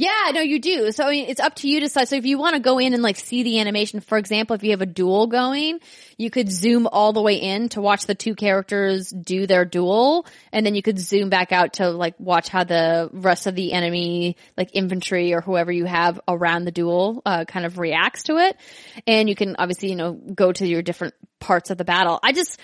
Yeah, 0.00 0.30
no, 0.32 0.40
you 0.42 0.60
do. 0.60 0.92
So 0.92 1.06
I 1.06 1.10
mean, 1.10 1.28
it's 1.28 1.40
up 1.40 1.56
to 1.56 1.68
you 1.68 1.80
to 1.80 1.86
decide. 1.86 2.06
So 2.06 2.14
if 2.14 2.24
you 2.24 2.38
want 2.38 2.54
to 2.54 2.60
go 2.60 2.78
in 2.78 2.94
and 2.94 3.02
like 3.02 3.16
see 3.16 3.42
the 3.42 3.58
animation, 3.58 3.98
for 3.98 4.16
example, 4.16 4.54
if 4.54 4.62
you 4.62 4.70
have 4.70 4.80
a 4.80 4.86
duel 4.86 5.26
going, 5.26 5.80
you 6.16 6.30
could 6.30 6.52
zoom 6.52 6.86
all 6.86 7.12
the 7.12 7.20
way 7.20 7.34
in 7.34 7.68
to 7.70 7.80
watch 7.80 8.06
the 8.06 8.14
two 8.14 8.36
characters 8.36 9.10
do 9.10 9.48
their 9.48 9.64
duel, 9.64 10.24
and 10.52 10.64
then 10.64 10.76
you 10.76 10.82
could 10.82 11.00
zoom 11.00 11.30
back 11.30 11.50
out 11.50 11.72
to 11.74 11.90
like 11.90 12.14
watch 12.20 12.48
how 12.48 12.62
the 12.62 13.10
rest 13.12 13.48
of 13.48 13.56
the 13.56 13.72
enemy, 13.72 14.36
like 14.56 14.70
infantry 14.72 15.34
or 15.34 15.40
whoever 15.40 15.72
you 15.72 15.84
have 15.84 16.20
around 16.28 16.64
the 16.64 16.70
duel, 16.70 17.20
uh, 17.26 17.44
kind 17.44 17.66
of 17.66 17.76
reacts 17.76 18.22
to 18.22 18.36
it. 18.36 18.56
And 19.04 19.28
you 19.28 19.34
can 19.34 19.56
obviously, 19.58 19.90
you 19.90 19.96
know, 19.96 20.12
go 20.12 20.52
to 20.52 20.64
your 20.64 20.80
different 20.80 21.14
parts 21.40 21.70
of 21.70 21.76
the 21.76 21.84
battle. 21.84 22.20
I 22.22 22.30
just, 22.30 22.60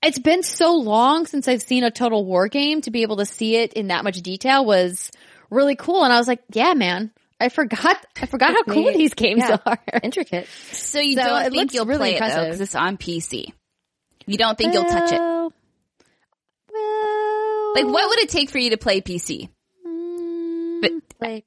it's 0.00 0.20
been 0.20 0.44
so 0.44 0.76
long 0.76 1.26
since 1.26 1.48
I've 1.48 1.62
seen 1.62 1.82
a 1.82 1.90
total 1.90 2.24
war 2.24 2.46
game 2.46 2.82
to 2.82 2.92
be 2.92 3.02
able 3.02 3.16
to 3.16 3.26
see 3.26 3.56
it 3.56 3.72
in 3.72 3.88
that 3.88 4.04
much 4.04 4.22
detail 4.22 4.64
was 4.64 5.10
really 5.50 5.76
cool. 5.76 6.04
And 6.04 6.12
I 6.12 6.18
was 6.18 6.28
like, 6.28 6.42
yeah, 6.52 6.74
man, 6.74 7.10
I 7.40 7.48
forgot, 7.48 8.04
I 8.20 8.26
forgot 8.26 8.52
how 8.52 8.62
cool 8.64 8.90
these 8.94 9.14
games 9.14 9.40
Yeah. 9.40 9.58
are. 9.64 9.78
Intricate. 10.02 10.48
So 10.72 11.00
you 11.00 11.14
So 11.16 11.22
don't 11.22 11.46
it 11.46 11.50
think 11.52 11.74
you'll 11.74 11.86
really 11.86 11.98
play 11.98 12.16
it 12.16 12.20
though 12.34 12.44
because 12.44 12.60
it's 12.60 12.74
on 12.74 12.96
PC. 12.98 13.52
You 14.26 14.36
don't 14.38 14.58
think 14.58 14.74
you'll 14.74 14.84
touch 14.84 15.12
it. 15.12 15.20
Well, 15.20 15.52
Well, 16.72 17.72
Like, 17.74 17.86
what 17.86 18.08
would 18.10 18.18
it 18.20 18.28
take 18.28 18.50
for 18.50 18.58
you 18.58 18.70
to 18.70 18.76
play 18.76 19.00
PC? 19.00 19.48
Mm, 19.86 20.80
but 20.82 20.92
Like, 21.20 21.44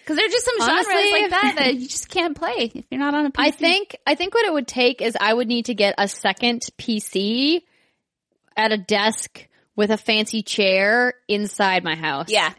because 0.00 0.16
there's 0.16 0.32
just 0.32 0.44
some 0.46 0.60
genres 0.60 1.10
like 1.12 1.30
that 1.30 1.54
that 1.58 1.74
you 1.74 1.86
just 1.88 2.08
can't 2.08 2.36
play 2.36 2.70
if 2.74 2.84
you're 2.90 2.98
not 3.00 3.14
on 3.14 3.26
a 3.26 3.30
PC. 3.30 3.34
I 3.38 3.50
think 3.50 3.96
I 4.06 4.14
think 4.14 4.34
what 4.34 4.44
it 4.46 4.52
would 4.52 4.66
take 4.66 5.02
is 5.02 5.16
I 5.20 5.32
would 5.32 5.46
need 5.48 5.66
to 5.66 5.74
get 5.74 5.94
a 5.98 6.08
second 6.08 6.62
PC 6.78 7.62
at 8.56 8.72
a 8.72 8.76
desk 8.78 9.46
with 9.80 9.90
a 9.90 9.96
fancy 9.96 10.42
chair 10.42 11.14
inside 11.26 11.82
my 11.84 11.96
house. 11.96 12.26
Yeah. 12.28 12.52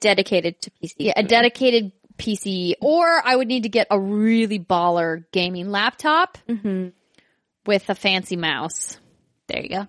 dedicated 0.00 0.60
to 0.62 0.70
PC. 0.80 0.94
Yeah, 0.98 1.12
a 1.16 1.24
dedicated 1.24 1.90
PC, 2.18 2.74
or 2.80 3.04
I 3.24 3.34
would 3.34 3.48
need 3.48 3.64
to 3.64 3.68
get 3.68 3.88
a 3.90 3.98
really 3.98 4.60
baller 4.60 5.24
gaming 5.32 5.72
laptop 5.72 6.38
Mhm. 6.48 6.92
with 7.66 7.90
a 7.90 7.96
fancy 7.96 8.36
mouse. 8.36 8.96
There 9.48 9.60
you 9.60 9.68
go. 9.70 9.88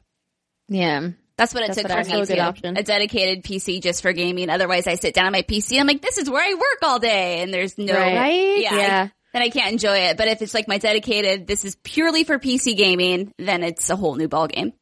Yeah. 0.67 1.09
That's 1.37 1.53
what 1.53 1.61
it 1.63 1.67
That's 1.67 1.81
took 1.83 1.89
what 1.91 2.07
for 2.07 2.17
me 2.19 2.25
too. 2.25 2.39
option. 2.41 2.75
A 2.75 2.81
dedicated 2.81 3.43
PC 3.43 3.79
just 3.81 4.01
for 4.01 4.11
gaming. 4.11 4.49
Otherwise, 4.49 4.87
I 4.87 4.95
sit 4.95 5.13
down 5.13 5.27
at 5.27 5.31
my 5.31 5.43
PC. 5.43 5.79
I'm 5.79 5.85
like, 5.85 6.01
this 6.01 6.17
is 6.17 6.27
where 6.27 6.43
I 6.43 6.53
work 6.55 6.79
all 6.83 6.97
day, 6.99 7.41
and 7.41 7.53
there's 7.53 7.77
no. 7.77 7.93
Right. 7.93 8.15
Right? 8.17 8.59
Yeah. 8.61 8.69
I- 8.73 8.77
Yeah. 8.77 9.07
then 9.33 9.41
I 9.43 9.49
can't 9.49 9.71
enjoy 9.73 9.97
it. 10.09 10.17
But 10.17 10.27
if 10.27 10.41
it's 10.41 10.55
like 10.55 10.67
my 10.67 10.79
dedicated, 10.79 11.45
this 11.45 11.63
is 11.65 11.75
purely 11.83 12.23
for 12.23 12.39
PC 12.39 12.73
gaming, 12.75 13.31
then 13.37 13.63
it's 13.63 13.89
a 13.91 13.95
whole 13.95 14.15
new 14.15 14.27
ball 14.27 14.47
game. 14.47 14.73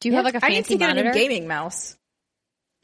Do 0.00 0.08
you 0.08 0.14
have 0.14 0.24
like 0.24 0.34
a 0.34 0.44
I 0.44 0.48
need 0.48 0.54
fancy 0.56 0.74
to 0.74 0.78
get 0.78 0.84
a 0.90 0.94
monitor? 0.94 1.10
new 1.10 1.14
gaming 1.14 1.46
mouse. 1.46 1.96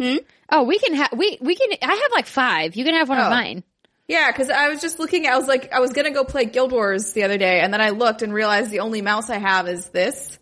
Hmm? 0.00 0.16
Oh, 0.52 0.64
we 0.64 0.78
can 0.78 0.94
have 0.94 1.12
we 1.16 1.38
we 1.40 1.54
can. 1.56 1.70
I 1.82 1.94
have 1.94 2.12
like 2.14 2.26
five. 2.26 2.76
You 2.76 2.84
can 2.84 2.94
have 2.94 3.08
one 3.08 3.18
of 3.18 3.26
Oh. 3.26 3.30
mine. 3.30 3.64
Yeah, 4.08 4.30
because 4.30 4.50
I 4.50 4.68
was 4.68 4.80
just 4.80 4.98
looking. 5.00 5.26
I 5.26 5.36
was 5.36 5.48
like, 5.48 5.72
I 5.72 5.80
was 5.80 5.92
gonna 5.92 6.12
go 6.12 6.22
play 6.24 6.44
Guild 6.44 6.70
Wars 6.72 7.12
the 7.12 7.24
other 7.24 7.38
day, 7.38 7.60
and 7.60 7.72
then 7.72 7.80
I 7.80 7.90
looked 7.90 8.22
and 8.22 8.32
realized 8.32 8.70
the 8.70 8.80
only 8.80 9.02
mouse 9.02 9.30
I 9.30 9.38
have 9.38 9.66
is 9.68 9.88
this, 9.88 10.38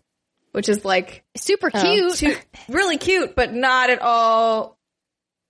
which 0.51 0.69
is 0.69 0.85
like 0.85 1.23
Super 1.37 1.71
um, 1.73 1.81
cute. 1.81 2.15
too, 2.15 2.35
really 2.69 2.97
cute, 2.97 3.35
but 3.35 3.53
not 3.53 3.89
at 3.89 4.01
all 4.01 4.77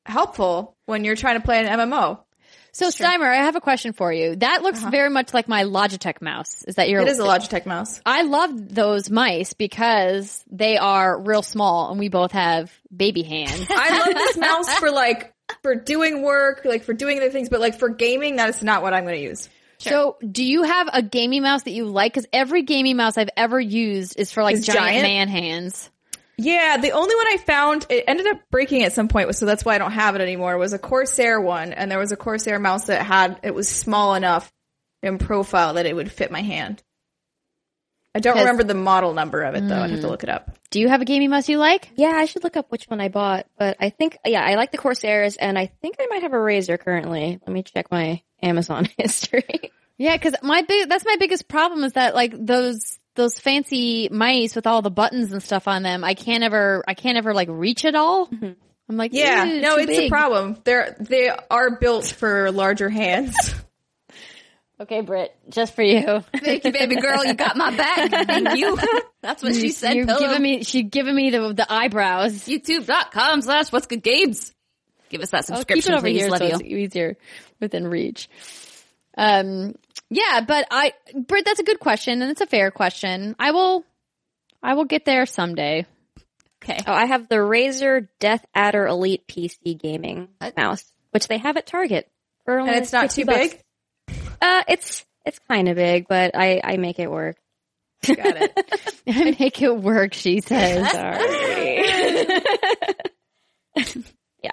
helpful 0.06 0.78
when 0.86 1.04
you're 1.04 1.16
trying 1.16 1.40
to 1.40 1.44
play 1.46 1.66
an 1.66 1.80
MMO. 1.80 2.20
So 2.76 2.90
Steimer, 2.90 3.32
I 3.34 3.38
have 3.46 3.56
a 3.56 3.62
question 3.62 3.94
for 3.94 4.12
you. 4.12 4.36
That 4.36 4.62
looks 4.62 4.80
uh-huh. 4.82 4.90
very 4.90 5.10
much 5.10 5.34
like 5.34 5.48
my 5.48 5.64
Logitech 5.64 6.22
mouse. 6.22 6.62
Is 6.68 6.76
that 6.76 6.90
your? 6.90 7.04
It 7.04 7.08
is 7.08 7.20
a 7.20 7.24
Logitech 7.24 7.66
mouse. 7.66 8.02
I 8.06 8.24
love 8.24 8.52
those 8.76 9.10
mice 9.10 9.54
because 9.54 10.44
they 10.52 10.78
are 10.78 11.18
real 11.18 11.42
small, 11.42 11.90
and 11.90 11.98
we 11.98 12.10
both 12.10 12.34
have 12.34 12.74
baby 12.94 13.24
hands. 13.24 13.66
I 13.70 13.98
love 13.98 14.14
this 14.14 14.36
mouse 14.36 14.78
for 14.78 14.92
like 14.92 15.34
for 15.64 15.74
doing 15.76 16.22
work, 16.22 16.64
like 16.66 16.84
for 16.84 16.92
doing 16.92 17.18
other 17.18 17.30
things, 17.30 17.48
but 17.48 17.62
like 17.62 17.80
for 17.80 17.88
gaming, 17.88 18.36
that 18.36 18.50
is 18.50 18.62
not 18.62 18.82
what 18.82 18.94
I'm 18.94 19.06
going 19.06 19.16
to 19.16 19.24
use. 19.24 19.48
So, 19.78 20.18
do 20.30 20.44
you 20.44 20.64
have 20.64 20.90
a 20.92 21.02
gaming 21.02 21.44
mouse 21.44 21.64
that 21.64 21.72
you 21.72 21.86
like? 21.86 22.14
Because 22.14 22.28
every 22.34 22.64
gaming 22.64 22.98
mouse 22.98 23.18
I've 23.18 23.30
ever 23.38 23.58
used 23.58 24.20
is 24.20 24.34
for 24.34 24.44
like 24.44 24.62
giant, 24.62 24.80
giant? 24.80 25.04
man 25.04 25.28
hands. 25.30 25.90
Yeah, 26.38 26.78
the 26.78 26.92
only 26.92 27.16
one 27.16 27.28
I 27.28 27.38
found, 27.38 27.86
it 27.90 28.04
ended 28.08 28.28
up 28.28 28.42
breaking 28.52 28.84
at 28.84 28.94
some 28.94 29.08
point, 29.08 29.34
so 29.36 29.46
that's 29.46 29.64
why 29.64 29.76
I 29.76 29.78
don't 29.78 29.92
have 29.92 30.16
it 30.16 30.22
anymore, 30.22 30.58
was 30.58 30.74
a 30.74 30.80
Corsair 30.80 31.40
one, 31.40 31.72
and 31.72 31.90
there 31.90 32.00
was 32.00 32.12
a 32.12 32.18
Corsair 32.18 32.60
mouse 32.60 32.88
that 32.88 33.06
had, 33.06 33.40
it 33.44 33.56
was 33.56 33.70
small 33.70 34.16
enough 34.16 34.52
in 35.02 35.18
profile 35.18 35.76
that 35.76 35.86
it 35.86 35.96
would 35.96 36.12
fit 36.12 36.32
my 36.32 36.42
hand. 36.42 36.84
I 38.14 38.20
don't 38.20 38.38
remember 38.38 38.64
the 38.64 38.74
model 38.74 39.14
number 39.14 39.42
of 39.42 39.56
it 39.56 39.68
though, 39.68 39.76
I'd 39.76 39.90
have 39.90 40.00
to 40.00 40.06
hmm. 40.06 40.12
look 40.12 40.24
it 40.24 40.30
up. 40.30 40.58
Do 40.70 40.80
you 40.80 40.88
have 40.88 41.02
a 41.02 41.06
gaming 41.06 41.30
mouse 41.30 41.50
you 41.50 41.58
like? 41.58 41.90
Yeah, 41.96 42.14
I 42.16 42.26
should 42.26 42.46
look 42.46 42.56
up 42.56 42.72
which 42.72 42.86
one 42.86 43.02
I 43.02 43.10
bought, 43.10 43.46
but 43.58 43.76
I 43.82 43.90
think 43.90 44.18
yeah, 44.26 44.42
I 44.42 44.56
like 44.56 44.72
the 44.72 44.78
Corsairs, 44.78 45.36
and 45.36 45.60
I 45.60 45.66
think 45.82 45.98
I 46.00 46.08
might 46.08 46.22
have 46.22 46.32
a 46.32 46.38
Razer 46.38 46.80
currently. 46.80 47.40
Let 47.46 47.54
me 47.54 47.64
check 47.64 47.92
my 47.92 48.22
Amazon 48.42 48.88
history. 48.98 49.72
Yeah, 49.98 50.16
because 50.16 50.36
my 50.42 50.62
big 50.62 50.88
that's 50.88 51.06
my 51.06 51.18
biggest 51.20 51.50
problem 51.50 51.84
is 51.84 51.94
that 51.94 52.16
like 52.16 52.34
those 52.38 52.98
those 53.16 53.40
fancy 53.40 54.10
mice 54.12 54.56
with 54.56 54.68
all 54.68 54.82
the 54.82 54.92
buttons 54.92 55.32
and 55.32 55.42
stuff 55.42 55.68
on 55.68 55.84
them, 55.84 56.04
I 56.04 56.14
can't 56.14 56.44
ever 56.44 56.84
I 56.88 56.94
can't 56.94 57.18
ever 57.18 57.34
like 57.34 57.48
reach 57.52 57.86
it 57.86 57.96
all. 57.96 58.30
I'm 58.88 58.98
like, 58.98 59.12
Yeah, 59.14 59.46
no, 59.46 59.78
too 59.78 59.84
it's 59.90 60.00
a 60.00 60.10
problem. 60.10 60.58
They're, 60.64 60.96
they 61.00 61.30
are 61.30 61.78
built 61.78 62.06
for 62.08 62.52
larger 62.52 62.90
hands. 62.90 63.36
Okay, 64.78 65.00
Britt, 65.00 65.34
just 65.48 65.74
for 65.74 65.84
you. 65.84 66.22
Thank 66.36 66.66
you, 66.66 66.74
baby 66.74 66.98
girl. 66.98 67.24
You 67.24 67.34
got 67.34 67.56
my 67.56 67.74
back. 67.74 68.28
Thank 68.28 68.58
you. 68.58 68.78
That's 69.22 69.42
what 69.42 69.56
she 69.56 69.70
said. 69.70 69.96
You're 69.96 70.06
Pillow. 70.06 70.20
giving 70.20 70.42
me 70.42 70.64
she 70.64 70.84
giving 70.84 71.16
me 71.16 71.30
the 71.30 71.54
the 71.54 71.66
eyebrows. 71.72 72.34
YouTube.com 72.46 73.42
slash 73.42 73.72
what's 73.72 73.88
good 73.88 74.04
games. 74.04 74.52
Give 75.08 75.22
us 75.22 75.30
that 75.30 75.50
I'll 75.50 75.64
keep 75.64 75.82
subscription, 75.82 75.94
it 75.94 75.98
over 75.98 76.08
please. 76.08 76.20
here 76.24 76.30
Love 76.30 76.40
so 76.40 76.46
you. 76.46 76.52
it's 76.56 76.62
easier 76.64 77.18
within 77.62 77.88
reach. 77.88 78.28
Um, 79.18 79.76
yeah, 80.10 80.42
but 80.42 80.68
I, 80.72 80.94
Britt, 81.16 81.46
that's 81.46 81.60
a 81.60 81.64
good 81.64 81.80
question 81.80 82.22
and 82.22 82.32
it's 82.32 82.42
a 82.42 82.48
fair 82.48 82.72
question. 82.72 83.36
I 83.40 83.52
will, 83.52 83.84
I 84.62 84.74
will 84.74 84.86
get 84.86 85.06
there 85.06 85.26
someday. 85.26 85.86
Okay. 86.64 86.80
Oh, 86.88 86.94
I 86.94 87.06
have 87.06 87.28
the 87.28 87.36
Razer 87.36 88.08
Death 88.20 88.44
Adder 88.56 88.88
Elite 88.88 89.28
PC 89.28 89.80
gaming 89.80 90.30
mouse, 90.58 90.84
which 91.12 91.28
they 91.28 91.38
have 91.38 91.58
at 91.58 91.68
Target 91.68 92.10
for 92.46 92.60
only 92.60 92.74
and 92.74 92.82
it's 92.82 92.94
not 92.94 93.12
too 93.12 93.26
bucks. 93.26 93.56
big. 94.08 94.16
Uh, 94.42 94.64
it's 94.68 95.06
it's 95.26 95.40
kind 95.48 95.68
of 95.70 95.76
big, 95.76 96.08
but 96.08 96.32
I 96.36 96.62
I 96.64 96.78
make 96.78 97.00
it 97.00 97.10
work. 97.10 97.38
Got 98.06 98.38
it. 98.38 99.04
I 99.08 99.36
make 99.40 99.62
it 99.62 99.76
work, 99.76 100.14
she 100.14 100.42
says. 100.42 100.90
Sorry. 100.92 101.86
yeah, 104.44 104.52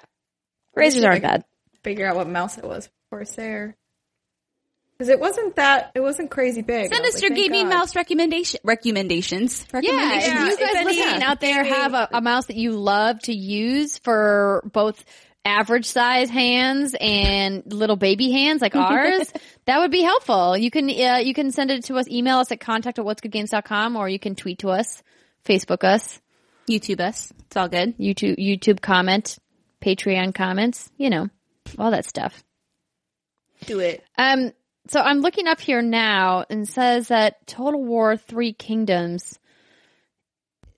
Razers 0.77 1.05
aren't 1.05 1.23
bad. 1.23 1.45
Figure 1.83 2.07
out 2.07 2.15
what 2.15 2.29
mouse 2.29 2.57
it 2.57 2.63
was. 2.63 2.89
Corsair. 3.09 3.75
Because 4.97 5.09
it 5.09 5.19
wasn't 5.19 5.55
that, 5.55 5.91
it 5.95 6.01
wasn't 6.01 6.29
crazy 6.29 6.61
big. 6.61 6.89
Send 6.89 6.93
I 6.95 6.99
was 7.05 7.15
us 7.15 7.21
like, 7.21 7.29
your 7.29 7.35
thank 7.37 7.51
gaming 7.51 7.69
God. 7.69 7.75
mouse 7.77 7.95
recommendation 7.95 8.59
recommendations. 8.63 9.65
Yeah, 9.73 9.79
Recommendations. 9.79 10.33
if 10.33 10.39
you 10.39 10.51
if 10.53 10.59
guys 10.59 10.75
any- 10.75 10.85
listening 10.85 11.23
out 11.23 11.39
there 11.41 11.63
have 11.63 11.93
a, 11.93 12.09
a 12.13 12.21
mouse 12.21 12.45
that 12.45 12.55
you 12.57 12.71
love 12.71 13.19
to 13.21 13.33
use 13.33 13.97
for 13.99 14.61
both 14.71 15.03
average 15.45 15.87
size 15.87 16.29
hands 16.29 16.95
and 17.01 17.63
little 17.73 17.95
baby 17.97 18.31
hands 18.31 18.61
like 18.61 18.75
ours, 18.77 19.31
that 19.65 19.79
would 19.79 19.91
be 19.91 20.03
helpful. 20.03 20.55
You 20.57 20.69
can 20.71 20.85
uh, 20.89 21.17
you 21.17 21.33
can 21.33 21.51
send 21.51 21.71
it 21.71 21.85
to 21.85 21.95
us, 21.95 22.07
email 22.07 22.37
us 22.37 22.51
at 22.51 22.59
contact 22.59 22.99
at 22.99 23.03
what'sgoodgames.com 23.05 23.95
or 23.95 24.07
you 24.07 24.19
can 24.19 24.35
tweet 24.35 24.59
to 24.59 24.69
us, 24.69 25.01
Facebook 25.43 25.83
us, 25.83 26.21
YouTube 26.69 26.99
us. 27.01 27.33
It's 27.47 27.57
all 27.57 27.67
good. 27.67 27.97
YouTube 27.97 28.37
YouTube 28.37 28.79
comment, 28.79 29.37
Patreon 29.81 30.33
comments, 30.35 30.89
you 30.97 31.09
know, 31.09 31.29
all 31.79 31.91
that 31.91 32.05
stuff. 32.05 32.43
Do 33.65 33.79
it. 33.79 34.03
Um, 34.17 34.51
so 34.87 34.99
I'm 34.99 35.21
looking 35.21 35.47
up 35.47 35.59
here 35.59 35.81
now 35.81 36.45
and 36.49 36.67
says 36.67 37.07
that 37.09 37.45
Total 37.47 37.81
War 37.83 38.17
Three 38.17 38.53
Kingdoms. 38.53 39.39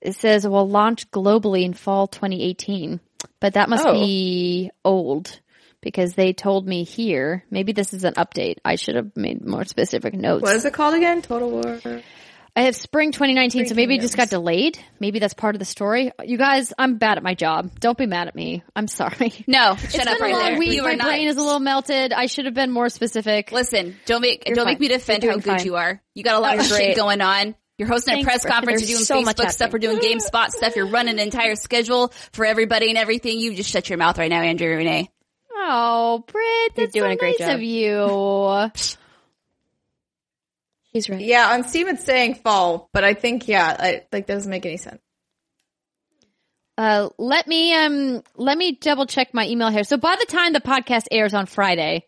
It 0.02 0.16
says 0.16 0.48
will 0.48 0.70
launch 0.70 1.10
globally 1.10 1.64
in 1.64 1.74
fall 1.74 2.06
2018, 2.08 3.00
but 3.40 3.56
that 3.56 3.70
must 3.70 3.86
Oh. 3.88 3.94
be 3.94 4.70
old 4.84 5.40
because 5.82 6.14
they 6.14 6.32
told 6.34 6.68
me 6.68 6.84
here. 6.84 7.44
Maybe 7.50 7.72
this 7.72 7.92
is 7.94 8.04
an 8.04 8.14
update. 8.14 8.58
I 8.64 8.76
should 8.76 8.96
have 8.96 9.16
made 9.16 9.44
more 9.46 9.66
specific 9.66 10.14
notes. 10.14 10.44
What 10.44 10.56
is 10.56 10.66
it 10.66 10.74
called 10.74 10.94
again? 10.96 11.24
Total 11.24 11.50
War. 11.50 11.80
I 12.58 12.62
have 12.62 12.76
spring 12.76 13.12
2019, 13.12 13.64
Three 13.64 13.70
so 13.70 13.76
maybe 13.76 13.96
it 13.96 14.02
just 14.02 14.16
got 14.16 14.30
delayed. 14.30 14.80
Maybe 15.00 15.20
that's 15.20 15.34
part 15.34 15.56
of 15.56 15.60
the 15.60 15.66
story. 15.66 16.12
You 16.24 16.38
guys, 16.38 16.72
I'm 16.78 16.98
bad 16.98 17.18
at 17.18 17.24
my 17.24 17.34
job. 17.34 17.80
Don't 17.82 17.98
be 17.98 18.06
mad 18.06 18.30
at 18.30 18.36
me. 18.36 18.64
I'm 18.76 18.88
sorry. 18.88 19.34
No, 19.48 19.76
shut 19.76 19.96
it's 19.96 20.08
up 20.08 20.18
been 20.18 20.22
right 20.22 20.34
a 20.34 20.38
long 20.38 20.50
there. 20.52 20.60
week. 20.60 20.72
You 20.72 20.84
My 20.84 20.94
are 20.94 20.96
not. 20.96 21.08
brain 21.08 21.28
is 21.28 21.38
a 21.38 21.42
little 21.42 21.60
melted. 21.60 22.14
I 22.14 22.26
should 22.26 22.46
have 22.46 22.54
been 22.54 22.72
more 22.72 22.90
specific. 22.90 23.52
Listen, 23.52 23.96
don't 24.06 24.22
make 24.22 24.48
You're 24.48 24.56
don't 24.56 24.66
fine. 24.66 24.74
make 24.74 24.80
me 24.80 24.88
defend 24.88 25.24
how 25.24 25.36
good 25.36 25.44
fine. 25.44 25.66
you 25.66 25.76
are. 25.76 26.02
You 26.14 26.24
got 26.24 26.36
a 26.36 26.40
lot 26.40 26.56
oh, 26.56 26.60
of 26.60 26.66
shit 26.66 26.96
going 26.96 27.22
on. 27.22 27.56
You're 27.78 27.88
hosting 27.90 28.16
Thanks, 28.16 28.26
a 28.26 28.30
press 28.30 28.46
conference. 28.46 28.82
You're 28.82 28.98
doing 28.98 29.06
so 29.06 29.22
much 29.22 29.38
Facebook 29.38 29.52
stuff. 29.52 29.74
We're 29.74 29.80
happening. 29.80 30.00
doing 30.00 30.20
GameSpot 30.20 30.50
stuff. 30.50 30.76
You're 30.76 30.88
running 30.88 31.16
an 31.16 31.20
entire 31.20 31.56
schedule 31.56 32.14
for 32.32 32.46
everybody 32.46 32.90
and 32.90 32.98
everything. 32.98 33.40
You 33.40 33.54
just 33.54 33.70
shut 33.70 33.90
your 33.90 33.98
mouth 33.98 34.18
right 34.18 34.30
now, 34.30 34.42
Andrea 34.42 34.78
Rene. 34.78 35.12
Oh, 35.54 36.24
Britt, 36.26 36.76
that's 36.76 36.94
doing 36.94 37.12
so 37.12 37.14
a 37.14 37.18
great 37.18 37.40
nice 37.40 37.50
job. 37.50 37.56
of 37.56 37.64
you. 37.64 38.96
She's 40.96 41.10
right. 41.10 41.20
Yeah, 41.20 41.52
on 41.52 41.66
Steam 41.66 41.90
it's 41.90 42.06
saying 42.06 42.36
fall, 42.36 42.90
but 42.94 43.04
I 43.04 43.16
think, 43.16 43.50
yeah, 43.50 43.76
I, 43.78 43.92
like, 44.14 44.28
that 44.28 44.28
doesn't 44.28 44.50
make 44.50 44.66
any 44.66 44.78
sense. 44.78 45.02
Uh, 46.78 47.10
let 47.18 47.48
me 47.48 47.74
um 47.74 48.24
let 48.36 48.58
me 48.58 48.74
double 48.74 49.06
check 49.06 49.34
my 49.34 49.46
email 49.46 49.70
here. 49.70 49.84
So 49.84 49.98
by 49.98 50.16
the 50.18 50.26
time 50.26 50.54
the 50.54 50.62
podcast 50.62 51.08
airs 51.12 51.34
on 51.34 51.48
Friday, 51.48 52.06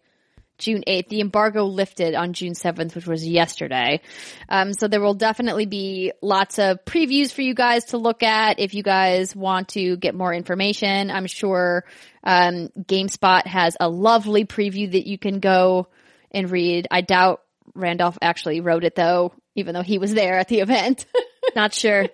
June 0.57 0.83
eighth, 0.87 1.09
the 1.09 1.19
embargo 1.19 1.65
lifted 1.65 2.15
on 2.15 2.31
June 2.31 2.55
seventh, 2.55 2.95
which 2.95 3.07
was 3.07 3.27
yesterday. 3.27 3.99
Um, 4.47 4.73
so 4.73 4.87
there 4.87 5.01
will 5.01 5.15
definitely 5.15 5.65
be 5.65 6.13
lots 6.21 6.57
of 6.57 6.83
previews 6.85 7.33
for 7.33 7.41
you 7.41 7.53
guys 7.53 7.85
to 7.85 7.97
look 7.97 8.23
at 8.23 8.59
if 8.59 8.73
you 8.73 8.83
guys 8.83 9.35
want 9.35 9.67
to 9.69 9.97
get 9.97 10.15
more 10.15 10.33
information. 10.33 11.11
I'm 11.11 11.27
sure 11.27 11.83
um, 12.23 12.69
GameSpot 12.79 13.45
has 13.45 13.75
a 13.81 13.89
lovely 13.89 14.45
preview 14.45 14.89
that 14.93 15.07
you 15.07 15.17
can 15.17 15.39
go 15.39 15.89
and 16.31 16.49
read. 16.49 16.87
I 16.89 17.01
doubt 17.01 17.41
Randolph 17.77 18.17
actually 18.21 18.61
wrote 18.61 18.83
it 18.83 18.95
though, 18.95 19.33
even 19.55 19.73
though 19.73 19.83
he 19.83 19.97
was 19.97 20.13
there 20.13 20.37
at 20.37 20.47
the 20.47 20.59
event. 20.59 21.05
Not 21.55 21.73
sure. 21.73 22.07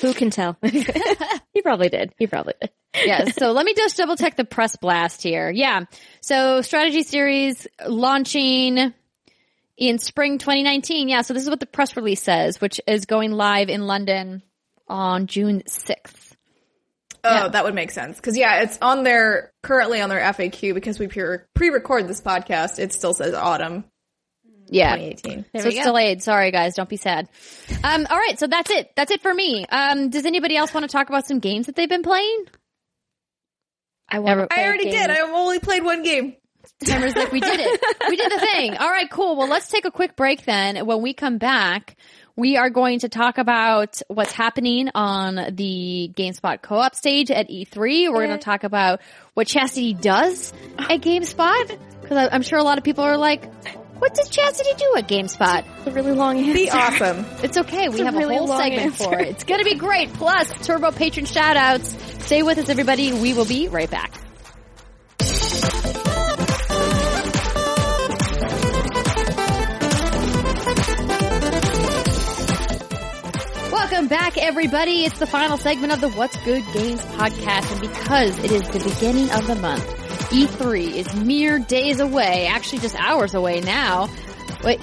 Who 0.00 0.14
can 0.14 0.30
tell? 0.30 0.56
he 0.62 1.62
probably 1.62 1.88
did. 1.88 2.12
He 2.18 2.26
probably 2.26 2.54
did. 2.60 2.70
yeah. 3.04 3.24
So 3.26 3.52
let 3.52 3.64
me 3.64 3.74
just 3.74 3.96
double 3.96 4.16
check 4.16 4.36
the 4.36 4.44
press 4.44 4.76
blast 4.76 5.22
here. 5.22 5.50
Yeah. 5.50 5.84
So 6.20 6.62
strategy 6.62 7.02
series 7.02 7.66
launching 7.86 8.94
in 9.76 9.98
spring 9.98 10.38
2019. 10.38 11.08
Yeah. 11.08 11.22
So 11.22 11.34
this 11.34 11.42
is 11.42 11.50
what 11.50 11.60
the 11.60 11.66
press 11.66 11.96
release 11.96 12.22
says, 12.22 12.60
which 12.60 12.80
is 12.86 13.06
going 13.06 13.32
live 13.32 13.68
in 13.68 13.86
London 13.86 14.42
on 14.86 15.26
June 15.26 15.62
6th. 15.66 16.36
Oh, 17.24 17.48
that 17.48 17.64
would 17.64 17.74
make 17.74 17.90
sense. 17.90 18.20
Cause 18.20 18.36
yeah, 18.36 18.62
it's 18.62 18.78
on 18.80 19.02
their, 19.02 19.52
currently 19.62 20.00
on 20.00 20.08
their 20.08 20.20
FAQ 20.20 20.72
because 20.72 20.98
we 20.98 21.08
pre- 21.08 21.38
pre-record 21.54 22.06
this 22.06 22.20
podcast. 22.20 22.78
It 22.78 22.92
still 22.92 23.12
says 23.12 23.34
autumn 23.34 23.84
Yeah. 24.70 24.96
2018. 24.96 25.44
so 25.62 25.68
it's 25.68 25.82
delayed. 25.82 26.22
Sorry 26.22 26.50
guys. 26.50 26.74
Don't 26.74 26.88
be 26.88 26.96
sad. 26.96 27.28
Um, 27.82 28.06
all 28.08 28.18
right. 28.18 28.38
So 28.38 28.46
that's 28.46 28.70
it. 28.70 28.92
That's 28.96 29.10
it 29.10 29.22
for 29.22 29.32
me. 29.32 29.66
Um, 29.66 30.10
does 30.10 30.26
anybody 30.26 30.56
else 30.56 30.72
want 30.72 30.84
to 30.84 30.92
talk 30.92 31.08
about 31.08 31.26
some 31.26 31.38
games 31.38 31.66
that 31.66 31.76
they've 31.76 31.88
been 31.88 32.02
playing? 32.02 32.46
I 34.08 34.20
want. 34.20 34.52
I 34.52 34.66
already 34.66 34.90
did. 34.90 35.10
I 35.10 35.20
only 35.20 35.58
played 35.58 35.84
one 35.84 36.02
game. 36.02 36.36
Timer's 36.84 37.16
like, 37.16 37.32
we 37.32 37.40
did 37.40 37.60
it. 37.60 37.80
We 38.08 38.16
did 38.16 38.30
the 38.30 38.38
thing. 38.38 38.76
All 38.76 38.88
right, 38.88 39.10
cool. 39.10 39.36
Well, 39.36 39.48
let's 39.48 39.68
take 39.68 39.84
a 39.84 39.90
quick 39.90 40.16
break 40.16 40.44
then. 40.44 40.86
When 40.86 41.02
we 41.02 41.12
come 41.12 41.38
back, 41.38 41.96
we 42.36 42.56
are 42.56 42.70
going 42.70 43.00
to 43.00 43.08
talk 43.08 43.38
about 43.38 44.00
what's 44.08 44.32
happening 44.32 44.88
on 44.94 45.34
the 45.56 46.12
GameSpot 46.14 46.62
co-op 46.62 46.94
stage 46.94 47.30
at 47.30 47.48
E3. 47.48 48.12
We're 48.12 48.26
going 48.26 48.38
to 48.38 48.44
talk 48.44 48.64
about 48.64 49.00
what 49.34 49.46
Chastity 49.48 49.92
does 49.94 50.52
at 50.78 51.00
GameSpot. 51.00 51.78
Cause 52.08 52.28
I'm 52.32 52.42
sure 52.42 52.58
a 52.58 52.62
lot 52.62 52.78
of 52.78 52.84
people 52.84 53.04
are 53.04 53.18
like, 53.18 53.50
what 53.98 54.14
does 54.14 54.28
Chastity 54.28 54.70
do 54.76 54.94
at 54.96 55.08
GameSpot? 55.08 55.64
It's 55.78 55.86
a 55.86 55.90
really 55.92 56.12
long 56.12 56.38
answer. 56.38 56.52
Be 56.52 56.70
awesome. 56.70 57.24
It's 57.42 57.56
okay. 57.58 57.88
We 57.88 58.00
a 58.00 58.04
have 58.04 58.14
really 58.14 58.36
a 58.36 58.38
whole 58.38 58.48
segment 58.48 58.82
answer. 58.82 59.04
for 59.04 59.18
it. 59.18 59.28
It's 59.28 59.44
going 59.44 59.58
to 59.60 59.64
be 59.64 59.74
great. 59.76 60.12
Plus, 60.14 60.48
Turbo 60.66 60.90
patron 60.90 61.26
shoutouts. 61.26 62.22
Stay 62.22 62.42
with 62.42 62.58
us, 62.58 62.68
everybody. 62.68 63.12
We 63.12 63.34
will 63.34 63.44
be 63.46 63.68
right 63.68 63.90
back. 63.90 64.14
Welcome 73.72 74.08
back, 74.08 74.36
everybody. 74.38 75.04
It's 75.04 75.18
the 75.18 75.26
final 75.26 75.56
segment 75.56 75.92
of 75.92 76.00
the 76.00 76.10
What's 76.10 76.36
Good 76.44 76.62
Games 76.72 77.00
podcast, 77.04 77.70
and 77.72 77.80
because 77.80 78.38
it 78.44 78.50
is 78.52 78.62
the 78.68 78.80
beginning 78.80 79.30
of 79.30 79.46
the 79.46 79.54
month, 79.56 79.84
E3 80.30 80.92
is 80.94 81.14
mere 81.16 81.58
days 81.58 82.00
away, 82.00 82.46
actually 82.46 82.80
just 82.80 82.94
hours 82.96 83.34
away 83.34 83.60
now. 83.60 84.08
Wait, 84.64 84.80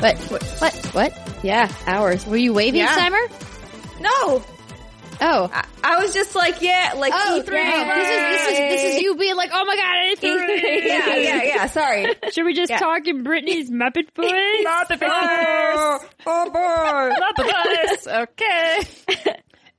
what, 0.00 0.16
what, 0.18 0.42
what, 0.60 0.74
what? 0.94 1.18
Yeah, 1.42 1.70
hours. 1.86 2.26
Were 2.26 2.36
you 2.36 2.52
waving, 2.52 2.80
Yeah. 2.80 3.10
No, 4.00 4.42
Oh. 5.24 5.48
I, 5.52 5.64
I 5.84 5.98
was 6.02 6.12
just 6.12 6.34
like, 6.34 6.60
yeah, 6.62 6.94
like 6.96 7.12
Oh, 7.14 7.40
E3. 7.46 7.52
yeah. 7.52 7.94
This 7.94 8.08
is 8.08 8.18
this 8.18 8.42
is 8.42 8.58
this 8.82 8.94
is 8.96 9.02
you 9.02 9.14
being 9.14 9.36
like, 9.36 9.50
oh 9.52 9.64
my 9.64 9.76
god, 9.76 10.18
E3. 10.18 10.84
yeah, 10.84 11.14
yeah, 11.16 11.42
yeah. 11.44 11.66
Sorry. 11.66 12.06
Should 12.32 12.44
we 12.44 12.54
just 12.54 12.70
Yeah. 12.70 12.78
talk 12.78 13.06
in 13.06 13.22
Brittany's 13.22 13.70
Muppet 13.70 14.12
voice? 14.16 14.66
Muppet 14.66 14.98
voice. 14.98 16.10
Oh 16.26 16.50
boy. 16.50 17.14
Muppet 17.44 17.46
voice. 17.46 18.06
Okay. 18.12 18.80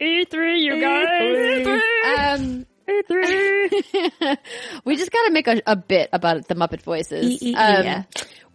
E3, 0.01 0.61
you 0.61 0.79
guys. 0.81 2.39
Um. 2.39 2.65
E3. 2.87 4.37
we 4.85 4.95
just 4.95 5.11
got 5.11 5.25
to 5.25 5.31
make 5.31 5.47
a, 5.47 5.61
a 5.65 5.75
bit 5.75 6.09
about 6.13 6.47
the 6.47 6.55
Muppet 6.55 6.81
voices. 6.81 7.41
Um, 7.43 7.49
yeah. 7.53 8.03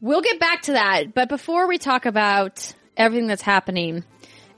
We'll 0.00 0.20
get 0.20 0.38
back 0.38 0.62
to 0.62 0.72
that, 0.72 1.14
but 1.14 1.28
before 1.28 1.66
we 1.66 1.78
talk 1.78 2.06
about 2.06 2.72
everything 2.96 3.26
that's 3.26 3.42
happening 3.42 4.04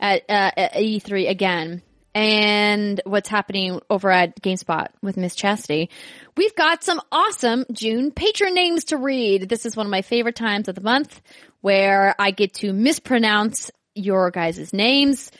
at, 0.01 0.22
uh, 0.28 0.51
at 0.56 0.74
E3 0.74 1.30
again 1.30 1.82
and 2.14 3.01
what's 3.05 3.28
happening 3.28 3.80
over 3.88 4.10
at 4.10 4.40
GameSpot 4.42 4.88
with 5.01 5.16
Miss 5.16 5.34
Chastity, 5.34 5.90
we've 6.36 6.55
got 6.55 6.84
some 6.84 7.01
awesome 7.10 7.64
June 7.72 8.10
patron 8.10 8.55
names 8.55 8.84
to 8.86 8.98
read. 8.98 9.48
This 9.48 9.64
is 9.64 9.76
one 9.76 9.86
of 9.86 9.90
my 9.90 10.02
favorite 10.02 10.36
times 10.36 10.68
of 10.68 10.74
the 10.74 10.80
month 10.82 11.20
where 11.60 12.14
I 12.18 12.32
get 12.32 12.55
to 12.55 12.72
mispronounce 12.72 13.70
your 13.94 14.30
guys' 14.30 14.72
names. 14.72 15.30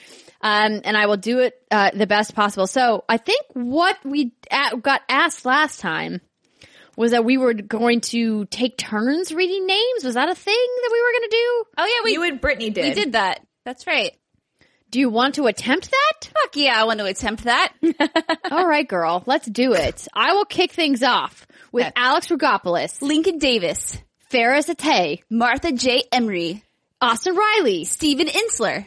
Um, 0.43 0.81
and 0.85 0.97
I 0.97 1.07
will 1.07 1.17
do 1.19 1.41
it 1.41 1.55
uh, 1.71 1.91
the 1.95 2.07
best 2.07 2.35
possible. 2.35 2.67
So 2.67 3.05
I 3.09 3.19
think 3.19 3.45
what 3.53 3.99
we 4.05 4.33
a- 4.51 4.77
got 4.79 5.03
asked 5.09 5.45
last 5.45 5.81
time 5.81 6.21
was 6.97 7.11
that 7.13 7.25
we 7.25 7.37
were 7.37 7.55
going 7.55 8.01
to 8.01 8.47
take 8.47 8.77
turns 8.79 9.33
reading 9.33 9.67
names. 9.67 10.05
Was 10.05 10.15
that 10.15 10.29
a 10.31 10.35
thing 10.35 10.55
that 10.83 10.91
we 10.93 11.01
were 11.01 11.13
going 11.19 11.31
to 11.31 11.37
do? 11.37 11.65
Oh 11.79 11.87
yeah, 11.87 12.05
we 12.05 12.13
You 12.13 12.23
and 12.25 12.41
Brittany 12.41 12.71
did. 12.71 12.85
we 12.85 12.95
did 13.05 13.13
that. 13.13 13.41
That's 13.65 13.87
right. 13.87 14.13
Do 14.91 14.99
you 14.99 15.09
want 15.09 15.37
to 15.37 15.47
attempt 15.47 15.91
that? 15.91 16.31
Fuck 16.33 16.57
yeah, 16.57 16.73
I 16.81 16.85
want 16.85 16.99
to 16.99 17.05
attempt 17.07 17.45
that. 17.45 17.73
All 18.51 18.67
right, 18.67 18.89
girl, 18.89 19.23
let's 19.27 19.47
do 19.47 19.73
it. 19.75 20.09
I 20.15 20.33
will 20.33 20.45
kick 20.47 20.73
things 20.73 21.03
off 21.05 21.47
with 21.71 21.85
Okay. 21.87 21.93
Alex 21.97 22.27
Rugopoulos, 22.27 23.01
Lincoln 23.01 23.39
Davis, 23.39 23.97
Ferris 24.31 24.69
Ate, 24.69 25.23
Martha 25.31 25.71
J. 25.71 26.03
Emery, 26.11 26.65
Austin 27.01 27.37
Riley, 27.37 27.85
Stephen 27.85 28.27
Insler, 28.27 28.87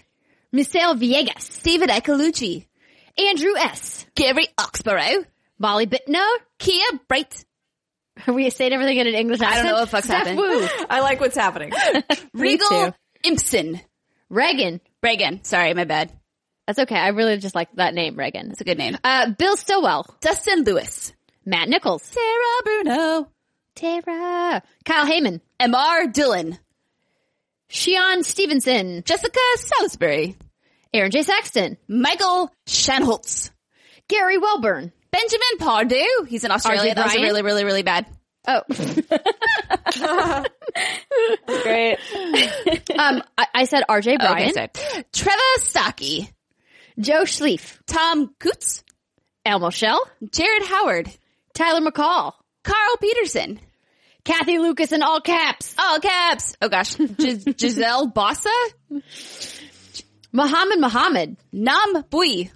Michelle 0.53 0.95
Viegas, 0.95 1.61
David 1.63 1.89
Ecolucci, 1.89 2.67
Andrew 3.17 3.55
S., 3.57 4.05
Gary 4.15 4.47
Oxborough, 4.57 5.25
Molly 5.59 5.87
Bittner. 5.87 6.25
Kia 6.59 6.85
Bright, 7.09 7.43
Are 8.27 8.33
we 8.33 8.49
saying 8.49 8.71
everything 8.71 8.97
in 8.97 9.07
an 9.07 9.15
English 9.15 9.41
I 9.41 9.55
don't 9.55 9.65
know 9.65 9.73
what 9.73 9.89
fuck's 9.89 10.05
Steph 10.05 10.27
happened. 10.27 10.37
Wu, 10.37 10.67
I 10.89 11.01
like 11.01 11.19
what's 11.19 11.35
happening. 11.35 11.73
Regal. 12.33 12.95
Impson, 13.25 13.81
Reagan. 14.29 14.79
Reagan. 15.01 15.43
Sorry, 15.43 15.73
my 15.73 15.83
bad. 15.83 16.11
That's 16.67 16.79
okay. 16.79 16.95
I 16.95 17.09
really 17.09 17.37
just 17.37 17.55
like 17.55 17.69
that 17.75 17.93
name, 17.93 18.15
Reagan. 18.15 18.51
It's 18.51 18.61
a 18.61 18.63
good 18.63 18.77
name. 18.77 18.97
Uh, 19.03 19.31
Bill 19.31 19.57
Stowell, 19.57 20.05
Dustin 20.21 20.63
Lewis, 20.63 21.11
Matt 21.45 21.67
Nichols, 21.67 22.03
Sarah 22.03 22.63
Bruno, 22.63 23.27
Tara, 23.75 24.61
Kyle 24.85 25.05
Heyman, 25.05 25.41
Mr. 25.59 26.13
Dillon, 26.13 26.57
Shion 27.69 28.23
Stevenson, 28.23 29.03
Jessica 29.03 29.39
Salisbury, 29.55 30.37
Aaron 30.93 31.11
J. 31.11 31.23
Saxton, 31.23 31.77
Michael 31.87 32.51
Shanholtz, 32.67 33.49
Gary 34.07 34.37
Welburn. 34.37 34.91
Benjamin 35.11 35.57
Pardue. 35.59 36.25
He's 36.27 36.43
in 36.43 36.51
Australia. 36.51 36.91
RJ 36.91 36.95
That 36.95 37.05
was 37.05 37.15
really, 37.15 37.41
really, 37.43 37.63
really 37.65 37.83
bad. 37.83 38.07
Oh, 38.47 38.61
Great. 41.47 41.97
um, 42.97 43.23
I, 43.37 43.47
I 43.53 43.63
said 43.65 43.83
R.J. 43.87 44.15
Okay, 44.15 44.17
Bryant, 44.17 44.53
sorry. 44.55 44.69
Trevor 45.13 45.39
Stocky, 45.57 46.29
Joe 46.99 47.23
Schlief, 47.23 47.79
Tom 47.85 48.33
Coots, 48.39 48.83
Elmo 49.45 49.69
Shell, 49.69 49.99
Jared 50.31 50.63
Howard, 50.63 51.09
Tyler 51.53 51.81
McCall, 51.81 52.33
Carl 52.63 52.97
Peterson, 52.99 53.59
Kathy 54.25 54.57
Lucas 54.59 54.91
in 54.91 55.01
all 55.03 55.21
caps, 55.21 55.75
all 55.77 55.99
caps. 55.99 56.55
Oh 56.61 56.69
gosh, 56.69 56.95
Gis- 56.95 57.45
Giselle 57.59 58.11
Bossa, 58.11 58.51
Muhammad 60.33 60.79
Muhammad, 60.79 61.37
Nam 61.51 62.03
Bui, 62.09 62.51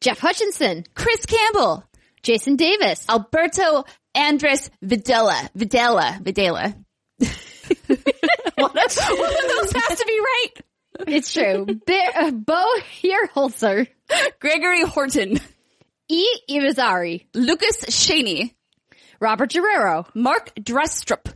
Jeff 0.00 0.18
Hutchinson, 0.18 0.84
Chris 0.94 1.24
Campbell, 1.26 1.84
Jason 2.22 2.56
Davis, 2.56 3.04
Alberto 3.08 3.84
Andres 4.14 4.70
Videla, 4.84 5.48
Videla, 5.56 6.22
Videla. 6.22 6.74
one, 8.56 8.70
of, 8.70 8.94
those 8.94 9.72
has 9.72 9.98
to 9.98 10.04
be 10.06 10.20
right. 10.20 10.48
it's 11.08 11.32
true, 11.32 11.66
Be- 11.86 12.08
uh, 12.14 12.30
Bo 12.30 12.64
Hierholzer, 13.02 13.86
Gregory 14.38 14.82
Horton, 14.82 15.38
E. 16.08 16.26
Irizarry, 16.50 17.26
Lucas 17.34 17.84
Shaney, 17.86 18.54
Robert 19.20 19.52
Guerrero, 19.52 20.06
Mark 20.14 20.52
Drestrup, 20.56 21.32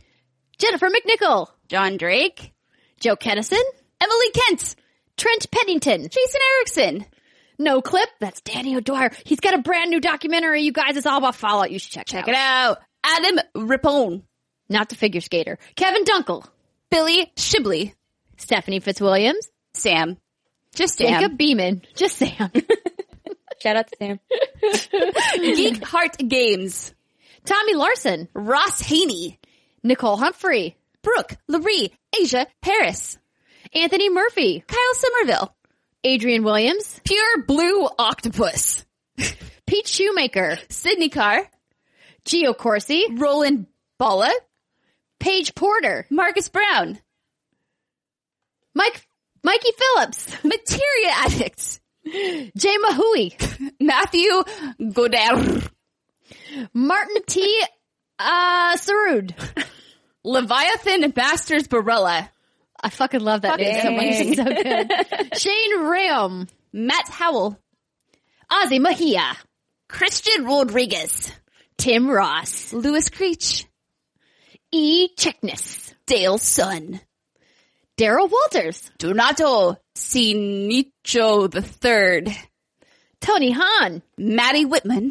Jennifer 0.59 0.89
McNichol, 0.89 1.47
John 1.67 1.97
Drake, 1.97 2.51
Joe 2.99 3.15
Kennison, 3.15 3.61
Emily 4.01 4.31
Kent, 4.33 4.75
Trent 5.17 5.49
Pennington, 5.51 6.01
Jason 6.09 6.41
Erickson, 6.57 7.05
No 7.57 7.81
Clip, 7.81 8.09
that's 8.19 8.41
Danny 8.41 8.75
O'Dwyer. 8.75 9.11
He's 9.25 9.39
got 9.39 9.53
a 9.53 9.59
brand 9.59 9.89
new 9.89 9.99
documentary, 10.01 10.61
you 10.63 10.71
guys. 10.71 10.97
It's 10.97 11.05
all 11.05 11.17
about 11.17 11.35
Fallout. 11.35 11.71
You 11.71 11.79
should 11.79 11.91
check, 11.91 12.05
check 12.07 12.27
it 12.27 12.35
out. 12.35 12.79
Adam 13.03 13.39
Ripone, 13.55 14.23
Not 14.69 14.89
the 14.89 14.95
figure 14.95 15.21
skater. 15.21 15.57
Kevin 15.75 16.03
Dunkel, 16.03 16.45
Billy 16.89 17.31
Shibley, 17.35 17.93
Stephanie 18.37 18.81
Fitzwilliams, 18.81 19.47
Sam, 19.73 20.17
just 20.73 20.97
Sam, 20.97 21.21
Jacob 21.21 21.37
Beeman, 21.37 21.81
just 21.95 22.17
Sam, 22.17 22.51
Shout 23.61 23.77
out 23.77 23.87
to 23.87 23.97
Sam. 23.97 24.19
Geek 25.55 25.83
Heart 25.83 26.17
Games, 26.27 26.93
Tommy 27.45 27.73
Larson, 27.75 28.27
Ross 28.33 28.81
Haney, 28.81 29.39
Nicole 29.81 30.17
Humphrey, 30.17 30.75
Brooke 31.01 31.37
Laree, 31.49 31.91
Asia 32.19 32.47
Harris, 32.61 33.17
Anthony 33.75 34.09
Murphy, 34.09 34.63
Kyle 34.65 34.93
Somerville, 34.93 35.55
Adrian 36.05 36.43
Williams, 36.43 37.01
Pure 37.03 37.43
Blue 37.43 37.89
Octopus, 37.99 38.85
Pete 39.67 39.87
Shoemaker, 39.87 40.57
Sydney 40.69 41.09
Carr, 41.09 41.45
Gio 42.25 42.57
Corsi, 42.57 43.03
Roland 43.11 43.67
Balla, 43.99 44.31
Paige 45.19 45.53
Porter, 45.55 46.07
Marcus 46.09 46.47
Brown, 46.47 46.97
Mike, 48.73 49.05
Mikey 49.43 49.71
Phillips, 49.77 50.43
Materia 50.43 51.11
Addicts, 51.25 51.81
Jay 52.05 52.77
Mahui, 52.77 53.71
Matthew 53.81 54.43
Godard, 54.93 55.69
Martin 56.73 57.23
T. 57.27 57.63
Uh, 58.17 58.77
Sarud. 58.77 59.33
Leviathan 60.25 61.13
Masters 61.15 61.67
Barella, 61.67 62.27
I 62.85 62.89
fucking 62.89 63.21
love 63.21 63.41
that 63.41 63.59
name 63.59 63.81
so 63.81 63.91
much. 63.91 64.05
It's 64.05 64.37
so 64.37 64.43
good. 64.43 65.37
Shane 65.39 65.87
Ram, 65.87 66.47
Matt 66.71 67.09
Howell, 67.09 67.59
Ozzy 68.51 68.79
Mejia, 68.79 69.35
Christian 69.89 70.45
Rodriguez, 70.45 71.31
Tim 71.79 72.07
Ross, 72.07 72.73
Louis 72.73 73.09
Creech, 73.09 73.65
E. 74.71 75.07
Checkness, 75.17 75.95
Dale 76.05 76.37
Sun, 76.37 77.01
Daryl 77.97 78.29
Walters, 78.29 78.91
Donato 78.99 79.77
Sinicho 79.95 81.49
III, 81.51 82.37
Tony 83.19 83.49
Hahn, 83.49 84.03
Maddie 84.15 84.65
Whitman, 84.65 85.09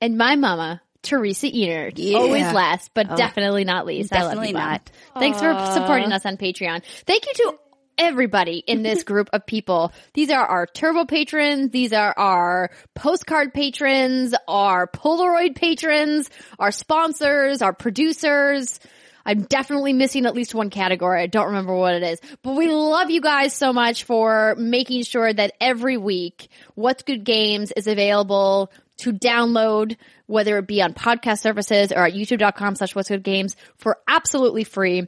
and 0.00 0.16
my 0.16 0.36
mama, 0.36 0.80
Teresa 1.06 1.46
Enert. 1.48 2.14
Always 2.14 2.52
last, 2.52 2.90
but 2.94 3.06
oh, 3.10 3.16
definitely 3.16 3.64
not 3.64 3.86
least. 3.86 4.12
I 4.12 4.22
love 4.22 4.34
Definitely 4.34 4.52
not. 4.52 4.90
Thanks 5.18 5.38
for 5.38 5.70
supporting 5.72 6.12
us 6.12 6.26
on 6.26 6.36
Patreon. 6.36 6.82
Thank 7.06 7.26
you 7.26 7.32
to 7.34 7.58
everybody 7.98 8.62
in 8.66 8.82
this 8.82 9.02
group 9.04 9.30
of 9.32 9.46
people. 9.46 9.92
These 10.14 10.30
are 10.30 10.44
our 10.44 10.66
turbo 10.66 11.04
patrons. 11.04 11.70
These 11.70 11.92
are 11.92 12.14
our 12.16 12.70
postcard 12.94 13.54
patrons, 13.54 14.34
our 14.46 14.86
Polaroid 14.86 15.54
patrons, 15.54 16.30
our 16.58 16.70
sponsors, 16.70 17.62
our 17.62 17.72
producers. 17.72 18.80
I'm 19.24 19.42
definitely 19.42 19.92
missing 19.92 20.24
at 20.24 20.36
least 20.36 20.54
one 20.54 20.70
category. 20.70 21.20
I 21.20 21.26
don't 21.26 21.46
remember 21.46 21.74
what 21.74 21.94
it 21.94 22.04
is, 22.04 22.20
but 22.42 22.54
we 22.54 22.68
love 22.68 23.10
you 23.10 23.20
guys 23.20 23.54
so 23.54 23.72
much 23.72 24.04
for 24.04 24.54
making 24.56 25.02
sure 25.02 25.32
that 25.32 25.54
every 25.60 25.96
week 25.96 26.48
What's 26.76 27.02
Good 27.02 27.24
Games 27.24 27.72
is 27.72 27.88
available 27.88 28.70
to 28.98 29.12
download, 29.12 29.96
whether 30.26 30.58
it 30.58 30.66
be 30.66 30.82
on 30.82 30.94
podcast 30.94 31.40
services 31.40 31.92
or 31.92 32.06
at 32.06 32.14
youtube.com 32.14 32.76
slash 32.76 32.94
what's 32.94 33.08
good 33.08 33.22
games 33.22 33.56
for 33.76 33.98
absolutely 34.08 34.64
free 34.64 35.06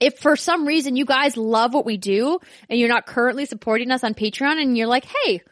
if 0.00 0.18
for 0.18 0.34
some 0.36 0.66
reason 0.66 0.96
you 0.96 1.04
guys 1.04 1.36
love 1.36 1.74
what 1.74 1.86
we 1.86 1.96
do 1.96 2.40
and 2.68 2.78
you're 2.78 2.88
not 2.88 3.06
currently 3.06 3.46
supporting 3.46 3.90
us 3.92 4.02
on 4.02 4.14
Patreon 4.14 4.60
and 4.60 4.76
you're 4.76 4.88
like, 4.88 5.04
hey, 5.04 5.42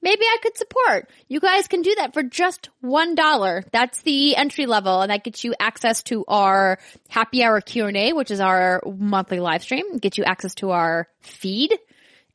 maybe 0.00 0.22
I 0.22 0.36
could 0.42 0.56
support, 0.56 1.10
you 1.28 1.40
guys 1.40 1.66
can 1.66 1.82
do 1.82 1.94
that 1.96 2.14
for 2.14 2.22
just 2.22 2.68
one 2.80 3.16
dollar. 3.16 3.64
That's 3.72 4.00
the 4.02 4.36
entry 4.36 4.66
level 4.66 5.00
and 5.00 5.10
that 5.10 5.24
gets 5.24 5.42
you 5.42 5.54
access 5.58 6.04
to 6.04 6.24
our 6.28 6.78
happy 7.08 7.42
hour 7.42 7.60
Q&A, 7.60 8.12
which 8.12 8.30
is 8.30 8.40
our 8.40 8.80
monthly 8.86 9.40
live 9.40 9.62
stream, 9.62 9.98
gets 9.98 10.18
you 10.18 10.24
access 10.24 10.54
to 10.56 10.70
our 10.70 11.08
feed 11.20 11.76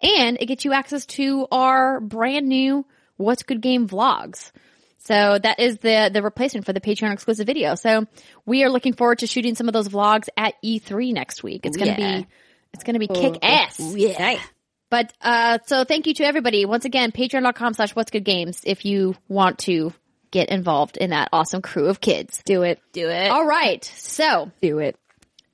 and 0.01 0.37
it 0.39 0.47
gets 0.47 0.65
you 0.65 0.73
access 0.73 1.05
to 1.05 1.47
our 1.51 1.99
brand 2.01 2.47
new 2.47 2.85
What's 3.17 3.43
Good 3.43 3.61
Game 3.61 3.87
vlogs. 3.87 4.51
So 5.05 5.37
that 5.37 5.59
is 5.59 5.77
the 5.77 6.09
the 6.11 6.21
replacement 6.21 6.65
for 6.65 6.73
the 6.73 6.81
Patreon 6.81 7.13
exclusive 7.13 7.45
video. 7.45 7.75
So 7.75 8.05
we 8.45 8.63
are 8.63 8.69
looking 8.69 8.93
forward 8.93 9.19
to 9.19 9.27
shooting 9.27 9.55
some 9.55 9.67
of 9.67 9.73
those 9.73 9.87
vlogs 9.87 10.27
at 10.35 10.55
E3 10.63 11.13
next 11.13 11.43
week. 11.43 11.65
It's 11.65 11.77
gonna 11.77 11.95
Yeah. 11.97 12.17
be 12.21 12.27
it's 12.73 12.83
gonna 12.83 12.99
be 12.99 13.07
kick 13.07 13.37
ass. 13.43 13.79
Yeah. 13.79 14.39
But 14.89 15.13
uh 15.21 15.59
so 15.67 15.83
thank 15.83 16.07
you 16.07 16.13
to 16.15 16.23
everybody. 16.25 16.65
Once 16.65 16.85
again, 16.85 17.11
patreon.com 17.11 17.73
slash 17.75 17.95
what's 17.95 18.09
good 18.11 18.23
games 18.25 18.61
if 18.65 18.83
you 18.83 19.15
want 19.27 19.59
to 19.59 19.93
get 20.31 20.49
involved 20.49 20.97
in 20.97 21.11
that 21.11 21.29
awesome 21.31 21.61
crew 21.61 21.85
of 21.87 22.01
kids. 22.01 22.41
Do 22.45 22.63
it. 22.63 22.79
Do 22.91 23.07
it. 23.09 23.29
All 23.29 23.45
right. 23.45 23.83
So 23.85 24.51
Do 24.61 24.79
it. 24.79 24.97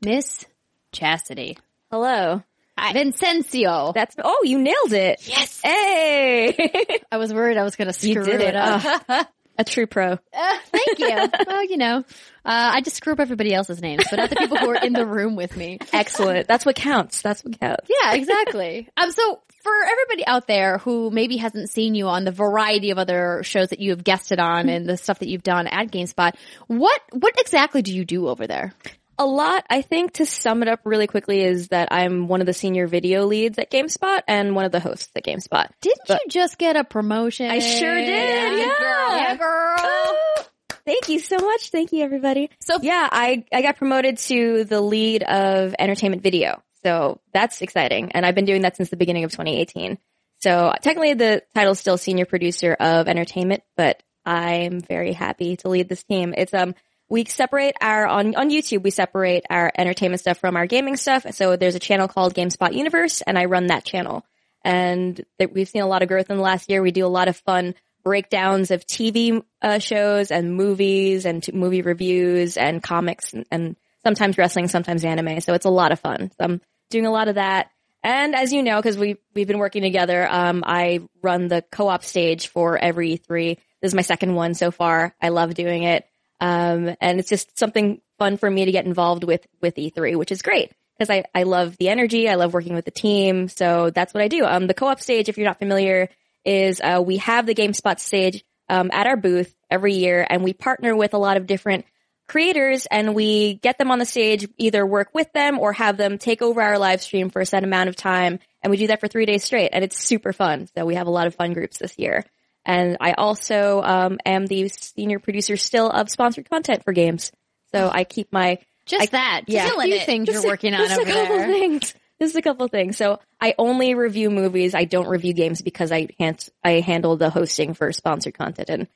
Miss 0.02 0.46
Chastity. 0.94 1.58
Hello. 1.92 2.42
Vicencio. 2.80 3.94
That's 3.94 4.16
oh, 4.24 4.42
you 4.44 4.60
nailed 4.60 4.94
it. 4.94 5.28
Yes. 5.28 5.60
Hey. 5.62 7.02
I 7.12 7.18
was 7.18 7.34
worried 7.34 7.58
I 7.58 7.64
was 7.64 7.76
gonna 7.76 7.94
screw 7.94 8.10
you 8.10 8.24
did 8.24 8.42
it 8.42 8.56
it. 8.56 8.56
up. 8.56 9.28
A 9.58 9.64
true 9.64 9.86
pro. 9.86 10.14
Uh, 10.14 10.18
thank 10.66 11.00
you. 11.00 11.30
well, 11.48 11.66
you 11.66 11.78
know, 11.78 11.98
uh, 11.98 12.04
I 12.46 12.82
just 12.82 12.98
screw 12.98 13.14
up 13.14 13.20
everybody 13.20 13.54
else's 13.54 13.82
names, 13.82 14.04
but 14.10 14.18
not 14.18 14.30
the 14.30 14.36
people 14.36 14.58
who 14.58 14.70
are 14.70 14.84
in 14.84 14.94
the 14.94 15.06
room 15.06 15.36
with 15.36 15.56
me. 15.56 15.80
Excellent. 15.94 16.48
That's 16.48 16.66
what 16.66 16.76
counts. 16.76 17.22
That's 17.22 17.44
what 17.44 17.60
counts. 17.60 17.90
Yeah, 17.90 18.14
exactly. 18.14 18.90
um, 18.98 19.12
so 19.12 19.42
for 19.62 19.72
everybody 19.72 20.26
out 20.26 20.48
there 20.48 20.80
who 20.80 21.12
maybe 21.12 21.38
hasn't 21.38 21.70
seen 21.70 21.94
you 21.94 22.08
on 22.08 22.24
the 22.24 22.32
variety 22.32 22.92
of 22.92 22.98
other 22.98 23.42
shows 23.44 23.70
that 23.70 23.80
you 23.80 23.92
have 23.92 24.04
guested 24.04 24.40
on 24.40 24.70
and 24.70 24.88
the 24.88 24.98
stuff 24.98 25.20
that 25.20 25.28
you've 25.28 25.44
done 25.44 25.68
at 25.68 25.92
GameSpot, 25.92 26.34
what 26.68 27.02
what 27.12 27.40
exactly 27.40 27.82
do 27.82 27.94
you 27.94 28.06
do 28.06 28.28
over 28.28 28.48
there? 28.48 28.74
A 29.22 29.26
lot, 29.26 29.64
I 29.70 29.84
think, 29.84 30.14
to 30.14 30.26
sum 30.26 30.64
it 30.64 30.68
up 30.68 30.80
really 30.84 31.06
quickly, 31.06 31.44
is 31.44 31.68
that 31.68 31.90
I'm 31.92 32.28
one 32.28 32.40
of 32.40 32.48
the 32.48 32.56
senior 32.56 32.88
video 32.88 33.28
leads 33.28 33.60
at 33.60 33.70
GameSpot 33.70 34.24
and 34.28 34.56
one 34.56 34.66
of 34.66 34.72
the 34.72 34.80
hosts 34.80 35.12
at 35.16 35.24
GameSpot. 35.24 35.70
Didn't 35.80 36.10
you 36.10 36.18
just 36.28 36.58
get 36.58 36.76
a 36.76 36.84
promotion? 36.84 37.46
I 37.52 37.60
sure 37.60 37.94
did, 37.94 38.08
yeah. 38.08 38.80
girl. 38.80 39.16
Yeah, 39.16 39.36
girl. 39.36 40.48
Thank 40.86 41.10
you 41.10 41.20
so 41.20 41.38
much. 41.38 41.70
Thank 41.70 41.92
you, 41.92 42.04
everybody. 42.04 42.50
So- 42.62 42.80
yeah, 42.82 43.08
I, 43.12 43.46
I 43.54 43.62
got 43.62 43.78
promoted 43.78 44.18
to 44.18 44.64
the 44.64 44.82
lead 44.82 45.22
of 45.22 45.76
entertainment 45.78 46.24
video. 46.24 46.64
So 46.84 47.22
that's 47.32 47.62
exciting. 47.62 48.14
And 48.14 48.26
I've 48.26 48.34
been 48.34 48.46
doing 48.46 48.64
that 48.64 48.76
since 48.76 48.90
the 48.90 48.98
beginning 48.98 49.24
of 49.24 49.30
2018. 49.30 50.00
So 50.40 50.74
technically 50.82 51.14
the 51.14 51.44
title's 51.54 51.80
still 51.80 52.00
senior 52.00 52.26
producer 52.26 52.74
of 52.74 53.08
entertainment, 53.08 53.62
but 53.78 54.02
I'm 54.26 54.80
very 54.80 55.14
happy 55.14 55.58
to 55.58 55.70
lead 55.70 55.90
this 55.90 56.02
team. 56.02 56.34
It's, 56.36 56.56
um, 56.56 56.74
we 57.12 57.26
separate 57.26 57.76
our, 57.82 58.08
on, 58.08 58.36
on 58.36 58.50
YouTube, 58.50 58.84
we 58.84 58.90
separate 58.90 59.44
our 59.50 59.70
entertainment 59.78 60.22
stuff 60.22 60.38
from 60.38 60.56
our 60.56 60.66
gaming 60.66 60.96
stuff. 60.96 61.26
So 61.32 61.58
there's 61.58 61.76
a 61.76 61.80
channel 61.80 62.08
called 62.08 62.34
GameSpot 62.34 62.74
Universe 62.74 63.22
and 63.22 63.38
I 63.38 63.46
run 63.46 63.68
that 63.68 63.84
channel. 63.84 64.26
And 64.64 65.22
that 65.38 65.52
we've 65.54 65.68
seen 65.68 65.82
a 65.82 65.88
lot 65.88 66.04
of 66.04 66.08
growth 66.08 66.30
in 66.30 66.38
the 66.38 66.42
last 66.44 66.70
year. 66.70 66.82
We 66.82 66.92
do 66.92 67.06
a 67.06 67.08
lot 67.08 67.28
of 67.28 67.36
fun 67.36 67.76
breakdowns 68.06 68.72
of 68.72 68.88
TV 68.88 69.44
uh, 69.62 69.80
shows 69.80 70.32
and 70.32 70.56
movies 70.56 71.26
and 71.26 71.44
t- 71.44 71.52
movie 71.52 71.82
reviews 71.82 72.56
and 72.56 72.82
comics 72.82 73.34
and, 73.34 73.46
and 73.52 73.76
sometimes 74.04 74.38
wrestling, 74.38 74.70
sometimes 74.70 75.04
anime. 75.04 75.42
So 75.42 75.54
it's 75.54 75.66
a 75.66 75.70
lot 75.70 75.92
of 75.92 76.00
fun. 76.00 76.32
So 76.38 76.46
I'm 76.46 76.62
doing 76.92 77.06
a 77.06 77.12
lot 77.12 77.28
of 77.28 77.36
that. 77.36 77.72
And 78.04 78.36
as 78.36 78.54
you 78.54 78.64
know, 78.64 78.78
because 78.78 78.98
we 78.98 79.18
we've 79.36 79.48
been 79.48 79.60
working 79.60 79.84
together, 79.84 80.26
um, 80.32 80.64
I 80.66 81.02
run 81.22 81.50
the 81.50 81.62
co-op 81.72 82.06
stage 82.06 82.48
for 82.48 82.78
every 82.78 83.18
E3. 83.18 83.58
This 83.82 83.90
is 83.90 83.96
my 83.96 84.02
second 84.02 84.34
one 84.34 84.54
so 84.54 84.72
far. 84.72 85.14
I 85.22 85.30
love 85.30 85.54
doing 85.54 85.84
it, 85.84 86.06
um, 86.42 86.96
and 87.00 87.20
it's 87.20 87.30
just 87.30 87.58
something 87.58 88.02
fun 88.18 88.36
for 88.36 88.50
me 88.50 88.66
to 88.66 88.72
get 88.72 88.86
involved 88.86 89.24
with 89.24 89.48
with 89.62 89.76
E3, 89.76 90.18
which 90.18 90.32
is 90.32 90.42
great 90.42 90.72
because 90.98 91.10
I 91.10 91.24
I 91.34 91.44
love 91.44 91.78
the 91.78 91.90
energy. 91.90 92.28
I 92.28 92.36
love 92.36 92.54
working 92.54 92.74
with 92.74 92.86
the 92.86 92.92
team, 92.92 93.48
so 93.48 93.92
that's 93.92 94.14
what 94.14 94.24
I 94.24 94.28
do. 94.28 94.44
Um, 94.44 94.68
the 94.68 94.74
co-op 94.74 95.00
stage, 95.00 95.30
if 95.30 95.38
you're 95.38 95.48
not 95.48 95.60
familiar, 95.60 96.10
is 96.44 96.82
uh, 96.82 97.02
we 97.06 97.18
have 97.18 97.46
the 97.46 97.56
GameSpot 97.56 98.00
stage 98.00 98.44
um, 98.68 98.90
at 98.92 99.08
our 99.08 99.16
booth 99.16 99.56
every 99.70 99.94
year, 99.94 100.26
and 100.30 100.44
we 100.44 100.54
partner 100.54 100.96
with 100.96 101.14
a 101.14 101.20
lot 101.20 101.38
of 101.38 101.48
different 101.48 101.86
creators 102.32 102.86
and 102.86 103.14
we 103.14 103.56
get 103.56 103.78
them 103.78 103.92
on 103.92 104.00
the 104.00 104.06
stage, 104.06 104.48
either 104.58 104.86
work 104.86 105.10
with 105.14 105.32
them 105.34 105.60
or 105.60 105.74
have 105.74 105.98
them 105.98 106.18
take 106.18 106.42
over 106.42 106.62
our 106.62 106.80
live 106.80 107.02
stream 107.02 107.30
for 107.30 107.42
a 107.42 107.46
set 107.46 107.66
amount 107.66 107.90
of 107.90 107.96
time. 107.98 108.40
And 108.64 108.72
we 108.72 108.78
do 108.78 108.88
that 108.88 109.02
for 109.02 109.10
three 109.10 109.26
days 109.26 109.44
straight 109.44 109.72
and 109.74 109.84
it's 109.84 109.98
super 109.98 110.32
fun. 110.32 110.70
So 110.74 110.86
we 110.86 110.96
have 110.96 111.08
a 111.08 111.12
lot 111.12 111.28
of 111.28 111.36
fun 111.36 111.52
groups 111.52 111.78
this 111.78 112.00
year. 112.00 112.24
And 112.66 112.98
I 113.02 113.14
also, 113.14 113.82
um, 113.82 114.20
am 114.26 114.46
the 114.46 114.68
senior 114.70 115.20
producer 115.20 115.58
still 115.58 115.90
of 115.90 116.10
sponsored 116.10 116.50
content 116.50 116.84
for 116.84 116.94
games. 116.94 117.32
So 117.74 117.90
I 117.92 118.04
keep 118.04 118.32
my, 118.32 118.60
Just 118.86 119.04
I- 119.04 119.06
that. 119.08 119.42
yeah. 119.48 119.68
Just 119.68 119.78
a 119.80 119.82
few 119.84 119.96
it. 119.96 120.06
things 120.06 120.26
just 120.28 120.44
you're 120.44 120.46
a- 120.46 120.54
working 120.54 120.74
on 120.74 120.88
just 120.88 121.00
over 121.00 121.10
a 121.10 121.14
couple 121.14 121.38
there. 121.38 121.48
things. 121.48 121.94
Just 122.20 122.36
a 122.36 122.42
couple 122.44 122.68
things. 122.68 122.98
So 122.98 123.20
I 123.40 123.56
only 123.58 123.96
review 123.96 124.30
movies. 124.30 124.76
I 124.76 124.84
don't 124.84 125.08
review 125.08 125.34
games 125.34 125.64
because 125.64 125.92
I 125.92 126.08
hand, 126.20 126.48
I 126.64 126.82
handle 126.82 127.18
the 127.18 127.32
hosting 127.32 127.74
for 127.74 127.92
sponsored 127.92 128.38
content 128.38 128.70
and 128.70 128.88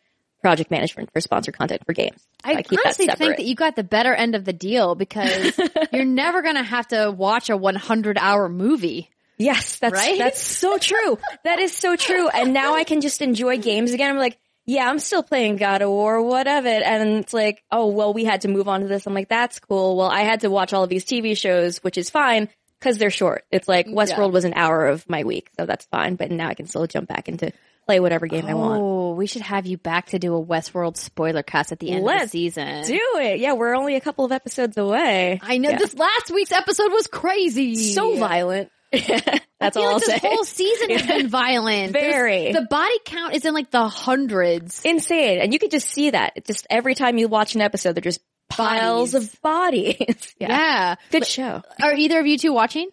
project 0.44 0.70
management 0.70 1.12
for 1.12 1.20
sponsored 1.22 1.58
content 1.58 1.82
for 1.88 1.94
games. 1.94 2.22
So 2.46 2.52
I, 2.52 2.62
keep 2.62 2.80
honestly 2.86 3.08
that 3.08 3.18
think 3.18 3.38
that 3.38 3.46
you 3.48 3.56
got 3.56 3.76
the 3.76 3.84
better 3.84 4.14
end 4.14 4.36
of 4.36 4.46
the 4.46 4.54
deal 4.54 4.94
because 4.94 5.60
you're 5.92 6.06
never 6.06 6.44
going 6.44 6.54
to 6.54 6.62
have 6.62 6.88
to 6.90 7.10
watch 7.10 7.50
a 7.50 7.58
100 7.58 8.20
hour 8.20 8.48
movie. 8.48 9.10
Yes, 9.38 9.80
that's 9.80 9.94
Right? 9.94 10.18
that's 10.18 10.42
so 10.42 10.78
true. 10.78 11.18
That 11.44 11.60
is 11.60 11.74
so 11.74 11.96
true. 11.96 12.28
And 12.30 12.54
now 12.54 12.76
I 12.76 12.84
can 12.84 13.02
just 13.02 13.22
enjoy 13.22 13.58
games 13.58 13.92
again. 13.92 14.12
I'm 14.12 14.18
like, 14.18 14.38
yeah, 14.66 14.90
I'm 14.90 14.98
still 15.00 15.22
playing 15.22 15.58
God 15.58 15.82
of 15.84 15.90
War, 15.90 16.22
what 16.22 16.48
of 16.48 16.66
it? 16.66 16.82
And 16.84 17.20
it's 17.20 17.34
like, 17.34 17.64
oh, 17.72 17.88
well, 17.88 18.14
we 18.14 18.24
had 18.24 18.42
to 18.42 18.48
move 18.48 18.68
on 18.68 18.82
to 18.82 18.88
this. 18.88 19.06
I'm 19.06 19.14
like, 19.14 19.30
that's 19.30 19.60
cool. 19.60 19.96
Well, 19.98 20.10
I 20.10 20.22
had 20.22 20.40
to 20.42 20.50
watch 20.50 20.74
all 20.74 20.84
of 20.84 20.90
these 20.90 21.06
TV 21.06 21.38
shows, 21.38 21.78
which 21.84 21.98
is 22.00 22.10
fine 22.10 22.50
because 22.80 22.98
they're 22.98 23.12
short. 23.12 23.46
It's 23.52 23.68
like 23.68 23.86
Westworld 23.88 24.32
was 24.32 24.44
an 24.46 24.54
hour 24.56 24.88
of 24.88 25.08
my 25.10 25.24
week, 25.24 25.50
so 25.58 25.66
that's 25.68 25.86
fine. 25.86 26.16
But 26.16 26.32
now 26.32 26.48
I 26.50 26.56
can 26.56 26.66
still 26.66 26.88
jump 26.88 27.08
back 27.08 27.30
into 27.30 27.52
play 27.86 28.00
whatever 28.00 28.26
game 28.26 28.48
I 28.48 28.56
want. 28.56 28.82
Oh, 28.82 29.14
we 29.14 29.28
should 29.28 29.44
have 29.44 29.68
you 29.68 29.78
back 29.78 30.08
to 30.08 30.18
do 30.20 30.36
a 30.36 30.44
Westworld 30.44 30.98
spoiler 30.98 31.44
cast 31.44 31.72
at 31.72 31.78
the 31.80 31.90
end 31.92 32.00
of 32.00 32.06
Let's 32.06 32.24
the 32.32 32.50
season. 32.50 32.86
Do 32.88 33.00
it. 33.20 33.40
Yeah, 33.40 33.54
we're 33.54 33.76
only 33.76 33.96
a 33.96 34.02
couple 34.02 34.26
of 34.26 34.32
episodes 34.32 34.78
away. 34.78 35.40
I 35.44 35.60
know 35.60 35.70
Yeah. 35.70 35.78
this 35.78 35.94
last 35.94 36.32
week's 36.32 36.52
episode 36.52 36.92
was 36.92 37.06
crazy. 37.06 37.76
so 37.76 38.18
violent. 38.18 38.72
that's 39.60 39.78
I 39.78 39.80
feel 39.80 39.84
all 39.84 39.94
I'll 39.94 40.00
this 40.00 40.08
say. 40.08 40.20
whole 40.20 40.44
season 40.44 40.90
has 40.92 41.06
been 41.08 41.28
violent. 41.30 41.94
There's- 41.94 42.14
Very. 42.14 42.52
The 42.52 42.62
body 42.70 43.00
count 43.06 43.34
is 43.36 43.46
in 43.46 43.54
like 43.54 43.72
the 43.72 43.88
hundreds. 43.88 44.82
insane. 44.84 45.40
And 45.40 45.54
you 45.54 45.60
could 45.60 45.72
just 45.72 45.88
see 45.90 46.10
that. 46.12 46.34
It's 46.36 46.48
just 46.48 46.68
every 46.70 46.96
time 46.96 47.18
you 47.18 47.28
watch 47.28 47.56
an 47.56 47.62
episode, 47.62 47.94
they're 47.96 48.02
just 48.02 48.22
piles 48.50 49.14
Bodies. 49.14 49.34
of 49.34 49.42
bodies. 49.42 50.36
yeah. 50.40 50.48
Yeah. 50.50 50.96
Good 51.12 51.26
show. 51.26 51.62
Are 51.82 51.94
either 51.94 52.20
of 52.20 52.26
you 52.28 52.38
two 52.38 52.54
watching? 52.54 52.90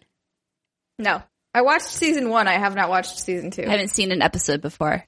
No. 0.99 1.21
I 1.53 1.61
watched 1.61 1.85
season 1.85 2.29
one. 2.29 2.47
I 2.47 2.53
have 2.53 2.75
not 2.75 2.89
watched 2.89 3.19
season 3.19 3.51
two. 3.51 3.63
I 3.63 3.69
haven't 3.69 3.89
seen 3.89 4.11
an 4.11 4.21
episode 4.21 4.61
before. 4.61 5.05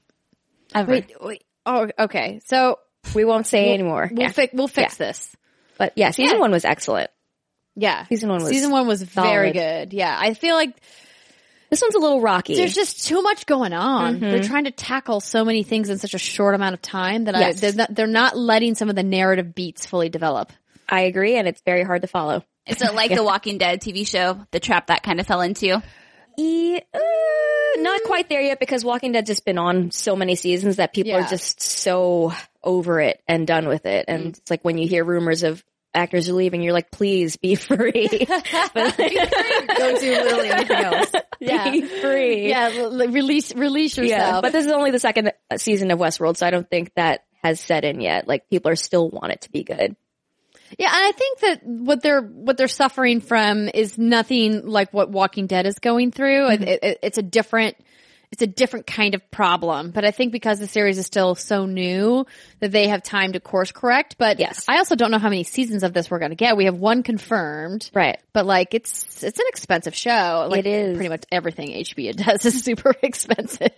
Ever. 0.74 0.90
Wait, 0.92 1.12
wait. 1.20 1.44
Oh, 1.64 1.88
okay. 1.98 2.40
So 2.46 2.78
We 3.14 3.24
won't 3.24 3.46
say 3.46 3.72
anymore. 3.74 4.08
we'll 4.12 4.22
yeah. 4.22 4.30
fi- 4.30 4.50
we'll 4.52 4.68
fix 4.68 4.96
this. 4.96 5.34
but 5.78 5.92
yeah, 5.96 6.10
season 6.12 6.36
Yeah. 6.36 6.40
one 6.40 6.52
was 6.52 6.64
excellent. 6.64 7.10
Yeah. 7.76 8.06
Season 8.06 8.28
one 8.28 8.40
was 8.42 8.48
Season 8.48 8.70
one 8.70 8.86
was 8.86 9.02
very 9.02 9.52
solid. 9.52 9.88
good. 9.90 9.92
Yeah. 9.92 10.16
I 10.18 10.34
feel 10.34 10.54
like 10.56 10.74
This 11.70 11.82
one's 11.82 11.94
a 11.94 11.98
little 11.98 12.20
rocky. 12.20 12.56
there's 12.56 12.74
just 12.74 13.06
too 13.06 13.20
much 13.22 13.44
going 13.46 13.72
on. 13.72 14.14
Mm-hmm. 14.14 14.24
They're 14.30 14.42
trying 14.42 14.64
to 14.64 14.70
tackle 14.70 15.20
so 15.20 15.44
many 15.44 15.62
things 15.62 15.90
in 15.90 15.98
such 15.98 16.14
a 16.14 16.18
short 16.18 16.54
amount 16.54 16.74
of 16.74 16.82
time 16.82 17.24
that 17.24 17.34
Yes. 17.34 17.56
I 17.58 17.60
they're 17.60 17.76
not, 17.76 17.94
they're 17.94 18.06
not 18.06 18.36
letting 18.36 18.74
some 18.74 18.88
of 18.88 18.96
the 18.96 19.02
narrative 19.02 19.54
beats 19.54 19.84
fully 19.86 20.08
develop. 20.08 20.52
I 20.88 21.02
agree, 21.02 21.36
and 21.36 21.48
it's 21.48 21.60
very 21.62 21.82
hard 21.82 22.02
to 22.02 22.08
follow. 22.08 22.44
Is 22.66 22.80
it 22.80 22.94
like 22.94 23.10
the 23.14 23.24
Walking 23.24 23.58
Dead 23.58 23.80
TV 23.80 24.06
show, 24.06 24.40
the 24.52 24.60
trap 24.60 24.86
that 24.86 25.02
kind 25.02 25.18
of 25.20 25.26
fell 25.26 25.40
into? 25.40 25.82
E, 26.38 26.76
uh, 26.94 26.98
not 27.80 28.02
quite 28.04 28.28
there 28.28 28.40
yet 28.40 28.60
because 28.60 28.84
Walking 28.84 29.12
Dead 29.12 29.26
just 29.26 29.44
been 29.44 29.58
on 29.58 29.90
so 29.90 30.14
many 30.16 30.34
seasons 30.36 30.76
that 30.76 30.92
people 30.94 31.12
Yeah. 31.12 31.24
are 31.24 31.28
just 31.28 31.60
so 31.60 32.32
over 32.62 33.00
it 33.00 33.20
and 33.26 33.46
done 33.46 33.66
with 33.68 33.86
it. 33.86 34.04
And 34.08 34.36
it's 34.36 34.50
like 34.50 34.62
when 34.64 34.78
you 34.78 34.86
hear 34.88 35.02
rumors 35.04 35.42
of 35.42 35.64
actors 35.96 36.28
are 36.28 36.32
leaving, 36.34 36.62
you're 36.62 36.72
like, 36.72 36.90
please 36.90 37.36
be 37.36 37.54
free. 37.56 38.08
but 38.74 38.96
Don't 38.96 40.00
do 40.00 40.10
literally 40.10 40.50
anything 40.50 40.76
else. 40.76 41.12
Yeah. 41.38 41.70
be 41.70 41.82
free. 41.82 42.48
Yeah, 42.48 42.68
release 42.88 43.54
release 43.54 43.98
yourself. 43.98 44.18
Yeah, 44.36 44.40
but 44.40 44.52
this 44.52 44.64
is 44.64 44.72
only 44.72 44.90
the 44.90 44.98
second 44.98 45.32
uh, 45.50 45.58
season 45.58 45.90
of 45.90 45.98
Westworld, 45.98 46.38
so 46.38 46.46
I 46.46 46.50
don't 46.50 46.68
think 46.68 46.94
that 46.94 47.24
has 47.44 47.60
set 47.60 47.84
in 47.84 48.00
yet. 48.00 48.26
Like 48.26 48.48
people 48.48 48.70
are 48.72 48.76
still 48.76 49.10
want 49.10 49.32
it 49.32 49.42
to 49.42 49.50
be 49.52 49.62
good. 49.62 49.96
Yeah, 50.78 50.86
and 50.88 51.06
I 51.06 51.12
think 51.12 51.38
that 51.40 51.60
what 51.64 52.02
they're 52.02 52.22
what 52.22 52.56
they're 52.56 52.68
suffering 52.68 53.20
from 53.20 53.68
is 53.68 53.98
nothing 53.98 54.66
like 54.66 54.94
what 54.94 55.10
Walking 55.10 55.46
Dead 55.46 55.66
is 55.66 55.78
going 55.78 56.10
through. 56.10 56.48
It- 56.52 56.62
it- 56.82 56.98
it's 57.02 57.18
a 57.18 57.22
different 57.22 57.76
it's 58.32 58.42
a 58.42 58.46
different 58.46 58.86
kind 58.86 59.14
of 59.14 59.30
problem. 59.30 59.90
But 59.90 60.04
I 60.04 60.10
think 60.10 60.32
because 60.32 60.58
the 60.58 60.66
series 60.66 60.98
is 60.98 61.06
still 61.06 61.34
so 61.34 61.66
new 61.66 62.26
that 62.60 62.72
they 62.72 62.88
have 62.88 63.02
time 63.02 63.32
to 63.32 63.40
course 63.40 63.72
correct. 63.72 64.16
But 64.18 64.38
Yes. 64.40 64.64
I 64.68 64.78
also 64.78 64.96
don't 64.96 65.10
know 65.10 65.18
how 65.18 65.28
many 65.28 65.44
seasons 65.44 65.82
of 65.82 65.92
this 65.92 66.10
we're 66.10 66.18
going 66.18 66.30
to 66.32 66.36
get. 66.36 66.56
We 66.56 66.64
have 66.66 66.76
one 66.76 67.02
confirmed, 67.02 67.90
Right. 67.94 68.18
but 68.32 68.46
like 68.46 68.74
it's 68.74 69.22
it's 69.22 69.38
an 69.38 69.46
expensive 69.48 69.94
show. 69.94 70.48
Like 70.50 70.60
It 70.60 70.66
is. 70.66 70.96
pretty 70.96 71.08
much 71.08 71.24
everything 71.30 71.70
HBO 71.70 72.14
does 72.16 72.44
is 72.44 72.62
super 72.64 72.94
expensive. 73.02 73.70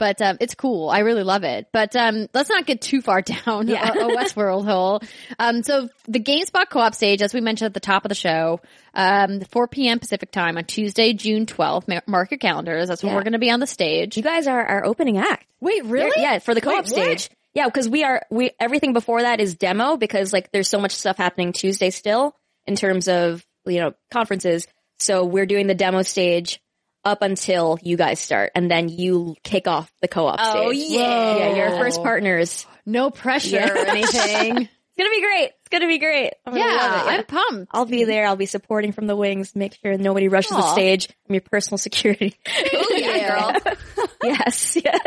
But 0.00 0.20
um, 0.22 0.38
it's 0.40 0.54
cool. 0.54 0.88
I 0.88 1.00
really 1.00 1.22
love 1.22 1.44
it. 1.44 1.68
But 1.72 1.94
um, 1.94 2.26
let's 2.32 2.48
not 2.48 2.64
get 2.64 2.80
too 2.80 3.02
far 3.02 3.20
down 3.46 3.68
Yeah. 3.68 3.86
a, 3.92 4.08
a 4.08 4.16
Westworld 4.16 4.64
hole. 4.64 5.02
Um, 5.38 5.62
so 5.62 5.90
the 6.08 6.18
GameSpot 6.18 6.70
co-op 6.70 6.94
stage, 6.94 7.20
as 7.20 7.34
we 7.34 7.42
mentioned 7.42 7.66
at 7.66 7.74
the 7.74 7.80
top 7.80 8.06
of 8.06 8.08
the 8.08 8.14
show, 8.14 8.60
um, 8.94 9.40
4 9.42 9.68
p.m. 9.68 9.98
Pacific 9.98 10.32
time 10.32 10.56
on 10.56 10.64
Tuesday, 10.64 11.12
June 11.12 11.44
12th. 11.44 11.86
Ma- 11.86 12.00
Mark 12.06 12.30
your 12.30 12.38
calendars. 12.38 12.88
That's 12.88 13.02
when 13.02 13.10
Yeah. 13.12 13.16
we're 13.18 13.24
going 13.24 13.34
to 13.34 13.38
be 13.38 13.50
on 13.50 13.60
the 13.60 13.66
stage. 13.66 14.16
You 14.16 14.22
guys 14.22 14.46
are 14.46 14.64
our 14.64 14.86
opening 14.86 15.18
act. 15.18 15.44
Wait, 15.60 15.84
really? 15.84 16.10
Yeah, 16.20 16.38
for 16.38 16.54
the 16.54 16.62
co-op 16.62 16.86
Wait, 16.86 16.92
what? 16.96 17.20
stage. 17.20 17.30
Yeah, 17.52 17.66
because 17.66 17.86
we 17.88 18.02
are 18.02 18.22
we 18.30 18.52
everything 18.58 18.94
before 18.94 19.20
that 19.22 19.38
is 19.38 19.54
demo 19.54 19.96
because 19.98 20.32
like 20.32 20.50
there's 20.50 20.68
so 20.68 20.80
much 20.80 20.92
stuff 20.92 21.18
happening 21.18 21.52
Tuesday 21.52 21.90
still 21.90 22.34
in 22.66 22.74
terms 22.74 23.06
of 23.06 23.44
you 23.66 23.80
know 23.80 23.92
conferences. 24.10 24.66
So 24.98 25.24
we're 25.26 25.46
doing 25.46 25.66
the 25.66 25.74
demo 25.74 26.00
stage 26.02 26.60
up 27.04 27.22
until 27.22 27.78
you 27.82 27.96
guys 27.96 28.20
start, 28.20 28.52
and 28.54 28.70
then 28.70 28.88
you 28.88 29.36
kick 29.42 29.66
off 29.68 29.90
the 30.02 30.08
co-op 30.08 30.38
stage. 30.40 30.52
Oh, 30.56 30.72
stage. 30.72 30.90
yeah. 30.90 31.36
yeah, 31.36 31.54
you're 31.56 31.78
first 31.78 32.02
partners. 32.02 32.66
No 32.86 33.10
pressure 33.10 33.56
Yeah. 33.56 33.70
or 33.72 33.76
anything. 33.86 34.56
It's 34.68 34.96
gonna 34.98 35.10
be 35.10 35.22
great. 35.22 35.44
It's 35.60 35.68
gonna 35.70 35.86
be 35.86 35.98
great. 35.98 36.32
I'm 36.44 36.56
yeah, 36.56 36.64
love 36.64 37.06
it. 37.06 37.10
I'm 37.10 37.24
pumped. 37.24 37.70
I'll 37.72 37.86
be 37.86 38.04
there. 38.04 38.26
I'll 38.26 38.36
be 38.36 38.44
supporting 38.46 38.92
from 38.92 39.06
the 39.06 39.16
wings. 39.16 39.56
Make 39.56 39.78
sure 39.82 39.96
nobody 39.96 40.28
rushes 40.28 40.50
the 40.50 40.72
stage. 40.72 41.08
I'm 41.28 41.34
your 41.34 41.40
personal 41.42 41.78
security. 41.78 42.34
Oh 42.46 42.94
yeah, 42.96 43.54
girl. 43.96 44.06
yes. 44.22 44.76
Yeah. 44.84 44.98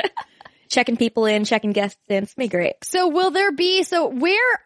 Checking 0.70 0.98
people 0.98 1.26
in, 1.28 1.46
checking 1.46 1.74
guests 1.74 2.00
in. 2.10 2.24
It's 2.24 2.34
gonna 2.34 2.46
be 2.46 2.50
great. 2.50 2.74
So 2.84 3.10
will 3.10 3.30
there 3.30 3.52
be, 3.52 3.84
so 3.84 4.08
where 4.08 4.60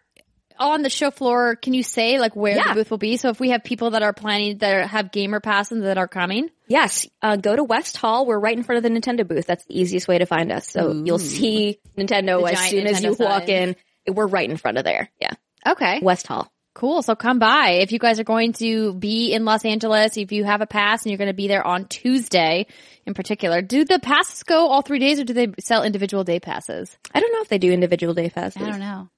on 0.59 0.81
the 0.81 0.89
show 0.89 1.11
floor 1.11 1.55
can 1.55 1.73
you 1.73 1.84
say 1.84 2.19
like 2.19 2.35
where 2.35 2.55
Yeah. 2.55 2.69
the 2.69 2.73
booth 2.75 2.91
will 2.91 2.97
be? 2.97 3.17
So 3.17 3.29
if 3.29 3.39
we 3.39 3.49
have 3.51 3.63
people 3.63 3.91
that 3.91 4.03
are 4.03 4.13
planning 4.13 4.57
that 4.59 4.89
have 4.89 5.11
gamer 5.11 5.39
passes 5.39 5.84
that 5.84 5.97
are 5.97 6.07
coming. 6.07 6.49
Yes, 6.67 7.07
uh, 7.21 7.38
go 7.38 7.55
to 7.55 7.63
West 7.63 7.95
Hall. 7.97 8.25
We're 8.25 8.39
right 8.39 8.57
in 8.57 8.63
front 8.63 8.77
of 8.77 8.84
the 8.84 8.89
Nintendo 8.99 9.25
booth. 9.27 9.45
That's 9.47 9.63
the 9.65 9.79
easiest 9.79 10.07
way 10.07 10.17
to 10.17 10.25
find 10.25 10.51
us. 10.51 10.67
So 10.69 10.91
you'll 10.91 11.17
see 11.19 11.79
Nintendo 11.97 12.41
The 12.45 12.51
as 12.53 12.69
soon 12.69 12.88
as 12.88 13.01
you 13.01 13.11
Nintendo 13.11 13.19
walk 13.25 13.47
in. 13.49 13.75
We're 14.09 14.27
right 14.27 14.49
in 14.49 14.57
front 14.57 14.77
of 14.77 14.84
there. 14.84 15.09
Yeah, 15.21 15.31
Okay. 15.67 15.99
West 16.01 16.27
Hall. 16.27 16.51
Cool. 16.73 17.01
So 17.01 17.15
come 17.15 17.39
by. 17.39 17.79
If 17.81 17.91
you 17.91 17.97
guys 17.97 18.19
are 18.19 18.23
going 18.23 18.53
to 18.53 18.93
be 18.93 19.34
in 19.34 19.45
Los 19.45 19.65
Angeles, 19.65 20.15
if 20.15 20.31
you 20.31 20.43
have 20.43 20.61
a 20.61 20.67
pass 20.67 21.01
and 21.03 21.09
you're 21.11 21.17
going 21.17 21.27
to 21.29 21.34
be 21.34 21.47
there 21.47 21.65
on 21.65 21.85
Tuesday 21.85 22.67
in 23.07 23.15
particular, 23.15 23.63
do 23.63 23.84
the 23.84 23.97
passes 23.97 24.43
go 24.43 24.67
all 24.67 24.84
three 24.84 24.99
days 24.99 25.19
or 25.19 25.23
do 25.23 25.34
they 25.34 25.47
sell 25.59 25.81
individual 25.84 26.23
day 26.23 26.39
passes? 26.39 26.95
I 27.15 27.19
don't 27.19 27.34
know 27.34 27.41
if 27.41 27.49
they 27.49 27.57
do 27.57 27.71
individual 27.71 28.13
day 28.13 28.29
passes. 28.29 28.61
I 28.61 28.69
don't 28.69 28.79
know. 28.79 29.09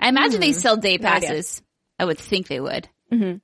I 0.00 0.08
imagine 0.08 0.40
they 0.40 0.52
sell 0.52 0.76
day 0.76 0.98
passes. 0.98 1.62
I 1.98 2.04
would 2.06 2.18
think 2.18 2.48
they 2.48 2.58
would. 2.60 2.88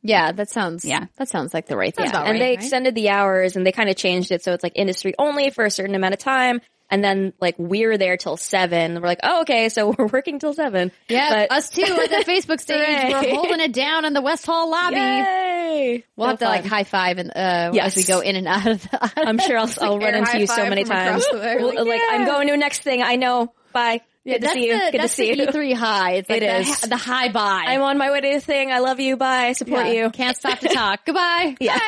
Yeah, 0.02 0.30
that 0.32 0.48
sounds, 0.48 0.84
Yeah. 0.84 1.06
that 1.16 1.28
sounds 1.28 1.52
like 1.52 1.66
the 1.66 1.76
right 1.76 1.94
thing. 1.94 2.08
about 2.08 2.26
and 2.26 2.34
right, 2.34 2.38
they 2.38 2.46
right? 2.50 2.58
extended 2.58 2.94
the 2.94 3.08
hours 3.10 3.56
and 3.56 3.66
they 3.66 3.72
kind 3.72 3.90
of 3.90 3.96
changed 3.96 4.30
it 4.30 4.44
so 4.44 4.52
it's 4.52 4.62
like 4.62 4.72
industry 4.76 5.12
only 5.18 5.50
for 5.50 5.64
a 5.64 5.70
certain 5.70 5.94
amount 5.96 6.14
of 6.14 6.20
time. 6.20 6.60
And 6.88 7.02
then 7.02 7.32
like 7.40 7.56
we're 7.58 7.98
there 7.98 8.16
till 8.16 8.36
seven. 8.36 8.94
We're 8.94 9.08
like, 9.08 9.18
oh 9.24 9.40
okay, 9.40 9.68
so 9.70 9.92
we're 9.98 10.06
working 10.06 10.38
till 10.38 10.54
seven. 10.54 10.92
Yeah, 11.08 11.46
but 11.48 11.50
us 11.56 11.68
too 11.70 11.82
at 11.82 12.10
the 12.10 12.24
Facebook 12.30 12.60
stage. 12.60 12.78
Hooray. 13.12 13.12
We're 13.32 13.34
holding 13.34 13.58
it 13.58 13.72
down 13.72 14.04
in 14.04 14.12
the 14.12 14.22
West 14.22 14.46
Hall 14.46 14.70
lobby. 14.70 14.94
Yay! 14.94 16.04
We'll 16.14 16.28
have 16.28 16.38
to 16.38 16.44
like 16.44 16.64
high 16.64 16.84
five 16.84 17.18
and 17.18 17.30
uh, 17.30 17.70
Yes. 17.74 17.86
as 17.88 17.96
we 17.96 18.04
go 18.04 18.20
in 18.20 18.36
and 18.36 18.46
out 18.46 18.68
of 18.68 18.82
the. 18.82 19.12
I'm 19.16 19.38
sure 19.40 19.58
I'll, 19.58 19.68
I'll 19.80 19.98
run 19.98 20.14
air 20.14 20.18
into 20.18 20.38
you 20.38 20.46
so 20.46 20.54
five 20.54 20.68
many 20.68 20.84
from 20.84 20.94
times. 20.96 21.24
across 21.26 21.40
the 21.40 21.44
way. 21.44 21.56
Well, 21.58 21.74
Like, 21.74 21.86
like 21.88 22.00
I'm 22.08 22.24
going 22.24 22.46
to 22.46 22.54
a 22.54 22.56
next 22.56 22.82
thing. 22.82 23.02
I 23.02 23.16
know. 23.16 23.52
Bye. 23.72 24.00
Good 24.26 24.34
to 24.34 24.40
that's 24.40 24.52
see 24.54 24.66
you. 24.66 24.72
The, 24.84 24.92
Good 24.92 25.00
to 25.02 25.08
see 25.08 25.34
the 25.34 25.42
you. 25.44 25.48
E3 25.48 25.74
high. 25.74 26.12
It's 26.14 26.28
like 26.30 26.42
It 26.42 26.46
the, 26.46 26.58
is. 26.70 26.80
the 26.80 26.96
high 26.96 27.30
buy. 27.30 27.64
I'm 27.68 27.82
on 27.82 27.96
my 27.98 28.10
way 28.10 28.20
to 28.20 28.34
the 28.34 28.40
thing. 28.40 28.72
I 28.72 28.80
love 28.80 28.98
you. 29.00 29.16
Bye. 29.16 29.46
I 29.46 29.52
Support 29.52 29.86
Yeah, 29.86 29.92
you. 29.92 30.10
Can't 30.10 30.36
stop 30.36 30.58
to 30.58 30.68
talk. 30.68 31.00
Goodbye. 31.06 31.56
Yeah. 31.60 31.78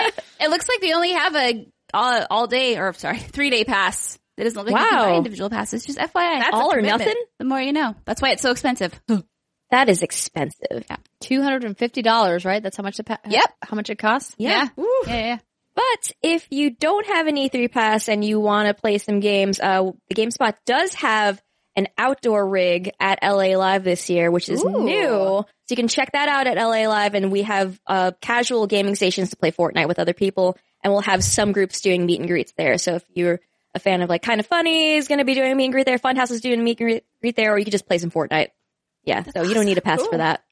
It 0.40 0.48
looks 0.50 0.68
like 0.68 0.80
they 0.80 0.92
only 0.92 1.12
have 1.12 1.34
a 1.34 1.66
all, 1.92 2.26
all 2.30 2.46
day 2.46 2.78
or 2.78 2.92
sorry, 2.92 3.18
three 3.18 3.50
day 3.50 3.64
pass. 3.64 4.18
It 4.36 4.44
doesn't 4.44 4.56
look 4.62 4.70
like 4.72 4.80
you 4.82 4.88
can 4.88 4.98
buy 5.10 5.16
individual 5.16 5.50
passes. 5.50 5.84
Just 5.84 5.98
FYI. 5.98 6.12
That's 6.38 6.50
All 6.54 6.72
or 6.72 6.80
nothing? 6.80 7.12
the 7.40 7.44
more 7.44 7.60
you 7.60 7.72
know. 7.72 7.96
That's 8.04 8.22
why 8.22 8.30
it's 8.30 8.42
so 8.42 8.50
expensive. 8.52 8.92
That 9.70 9.90
is 9.90 10.00
expensive. 10.02 10.86
Two 11.20 11.42
hundred 11.42 11.64
and 11.64 11.76
fifty 11.76 12.00
dollars, 12.00 12.46
right? 12.46 12.62
That's 12.62 12.78
how 12.78 12.82
much 12.82 12.96
the 12.96 13.04
pa- 13.04 13.18
Yep. 13.28 13.52
How 13.62 13.74
much 13.76 13.90
it 13.90 13.98
costs? 13.98 14.34
Yeah. 14.38 14.68
Yeah, 14.78 14.84
yeah, 15.06 15.14
yeah. 15.26 15.38
But 15.74 16.12
if 16.22 16.46
you 16.50 16.70
don't 16.70 17.06
have 17.06 17.26
an 17.26 17.36
E3 17.36 17.70
pass 17.70 18.08
and 18.08 18.24
you 18.24 18.40
want 18.40 18.68
to 18.68 18.72
play 18.74 18.96
some 18.96 19.20
games, 19.20 19.60
uh, 19.60 19.90
the 20.08 20.14
GameSpot 20.14 20.54
does 20.64 20.94
have 20.94 21.42
an 21.78 21.86
outdoor 21.96 22.46
rig 22.46 22.90
at 22.98 23.20
LA 23.22 23.56
Live 23.56 23.84
this 23.84 24.10
year, 24.10 24.32
which 24.32 24.48
is 24.48 24.64
Ooh. 24.64 24.84
new. 24.84 25.06
So 25.06 25.46
you 25.70 25.76
can 25.76 25.86
check 25.86 26.10
that 26.12 26.28
out 26.28 26.48
at 26.48 26.56
LA 26.56 26.88
Live 26.88 27.14
and 27.14 27.30
we 27.30 27.42
have, 27.42 27.78
uh, 27.86 28.10
casual 28.20 28.66
gaming 28.66 28.96
stations 28.96 29.30
to 29.30 29.36
play 29.36 29.52
Fortnite 29.52 29.86
with 29.86 30.00
other 30.00 30.12
people 30.12 30.58
and 30.82 30.92
we'll 30.92 31.02
have 31.02 31.22
some 31.22 31.52
groups 31.52 31.80
doing 31.80 32.04
meet 32.04 32.18
and 32.18 32.28
greets 32.28 32.52
there. 32.58 32.78
So 32.78 32.96
if 32.96 33.04
you're 33.14 33.38
a 33.76 33.78
fan 33.78 34.02
of 34.02 34.08
like 34.08 34.22
kind 34.22 34.40
of 34.40 34.46
funny 34.46 34.96
is 34.96 35.06
going 35.06 35.18
to 35.18 35.24
be 35.24 35.34
doing 35.34 35.52
a 35.52 35.54
meet 35.54 35.66
and 35.66 35.72
greet 35.72 35.86
there, 35.86 35.98
Funhaus 35.98 36.32
is 36.32 36.40
doing 36.40 36.58
a 36.58 36.62
meet 36.64 36.80
and 36.80 37.00
greet- 37.20 37.36
there, 37.36 37.52
or 37.52 37.58
you 37.58 37.64
could 37.64 37.70
just 37.70 37.86
play 37.86 37.98
some 37.98 38.10
Fortnite. 38.10 38.48
Yeah. 39.04 39.22
So 39.22 39.42
you 39.42 39.54
don't 39.54 39.64
need 39.64 39.78
a 39.78 39.82
pass 39.82 40.04
for 40.04 40.16
that. 40.16 40.42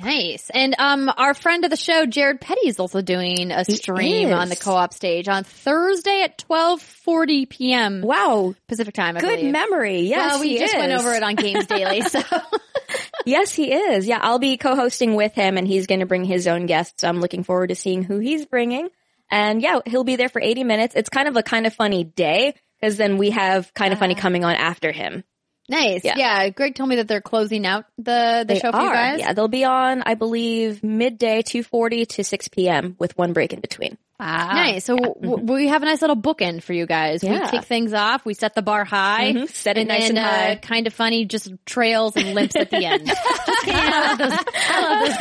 Nice. 0.00 0.50
And 0.52 0.74
um, 0.78 1.10
our 1.16 1.34
friend 1.34 1.64
of 1.64 1.70
the 1.70 1.76
show, 1.76 2.06
Jared 2.06 2.40
Petty, 2.40 2.68
is 2.68 2.80
also 2.80 3.02
doing 3.02 3.50
a 3.50 3.64
stream 3.64 4.32
on 4.32 4.48
the 4.48 4.56
co-op 4.56 4.94
stage 4.94 5.28
on 5.28 5.44
Thursday 5.44 6.22
at 6.22 6.38
twelve 6.38 6.80
forty 6.80 7.46
p.m. 7.46 8.00
Wow. 8.02 8.54
Pacific 8.68 8.94
time. 8.94 9.16
I 9.16 9.20
Good 9.20 9.36
believe. 9.38 9.52
memory. 9.52 10.00
Yes. 10.02 10.32
well, 10.32 10.40
we 10.40 10.48
he 10.50 10.58
just 10.58 10.76
went 10.76 10.92
over 10.92 11.12
it 11.12 11.22
on 11.22 11.34
Games 11.34 11.66
Daily. 11.66 12.00
So 12.02 12.20
Yes, 13.24 13.52
he 13.54 13.72
is. 13.72 14.06
Yeah, 14.06 14.18
I'll 14.20 14.38
be 14.38 14.56
co-hosting 14.56 15.14
with 15.14 15.34
him 15.34 15.56
and 15.56 15.66
he's 15.66 15.86
going 15.86 16.00
to 16.00 16.06
bring 16.06 16.24
his 16.24 16.46
own 16.46 16.66
guests. 16.66 17.02
So 17.02 17.08
I'm 17.08 17.20
looking 17.20 17.44
forward 17.44 17.68
to 17.68 17.74
seeing 17.74 18.02
who 18.02 18.18
he's 18.18 18.46
bringing. 18.46 18.88
And 19.30 19.62
yeah, 19.62 19.80
he'll 19.86 20.04
be 20.04 20.16
there 20.16 20.28
for 20.28 20.40
80 20.42 20.64
minutes. 20.64 20.94
It's 20.96 21.08
kind 21.08 21.28
of 21.28 21.36
a 21.36 21.42
kind 21.42 21.66
of 21.66 21.74
funny 21.74 22.04
day 22.04 22.54
because 22.80 22.96
then 22.96 23.16
we 23.18 23.30
have 23.30 23.72
kind 23.74 23.92
of 23.92 23.98
funny 23.98 24.14
coming 24.14 24.44
on 24.44 24.54
after 24.54 24.92
him. 24.92 25.24
Nice. 25.72 26.04
Yeah. 26.04 26.14
Yeah. 26.16 26.48
Greg 26.50 26.74
told 26.76 26.88
me 26.88 26.96
that 26.96 27.08
they're 27.08 27.20
closing 27.20 27.66
out 27.66 27.84
the 27.98 28.44
the 28.46 28.54
They 28.54 28.60
show 28.60 28.70
for 28.70 28.80
you 28.80 28.88
guys. 28.90 29.18
Yeah, 29.18 29.32
they'll 29.32 29.48
be 29.48 29.64
on, 29.64 30.02
I 30.02 30.14
believe, 30.14 30.82
midday, 30.84 31.42
2.40 31.42 32.06
to 32.08 32.24
6 32.24 32.48
p.m. 32.48 32.94
with 32.98 33.16
one 33.18 33.32
break 33.32 33.52
in 33.52 33.60
between. 33.60 33.98
Wow. 34.20 34.52
Nice. 34.52 34.84
So 34.84 34.96
w- 34.96 35.36
we 35.52 35.66
have 35.66 35.82
a 35.82 35.86
nice 35.86 36.00
little 36.00 36.14
bookend 36.16 36.62
for 36.62 36.72
you 36.72 36.86
guys. 36.86 37.24
We 37.24 37.40
kick 37.50 37.64
things 37.64 37.92
off. 37.92 38.24
We 38.24 38.34
set 38.34 38.54
the 38.54 38.62
bar 38.62 38.84
high. 38.84 39.32
Mhm. 39.32 39.48
Set 39.50 39.76
it 39.76 39.80
and 39.80 39.88
nice 39.88 40.06
then, 40.06 40.16
and 40.16 40.24
high. 40.24 40.52
Uh, 40.52 40.56
kind 40.60 40.86
of 40.86 40.92
funny, 40.94 41.24
just 41.24 41.50
trails 41.66 42.16
and 42.16 42.32
limps 42.32 42.54
at 42.54 42.70
the 42.70 42.84
end. 42.84 43.06
just 43.08 43.64
kidding. 43.64 43.80
I 43.80 44.06
love 44.08 44.18
those. 44.18 44.38
I 44.54 44.80
love 44.82 45.08
those 45.08 45.18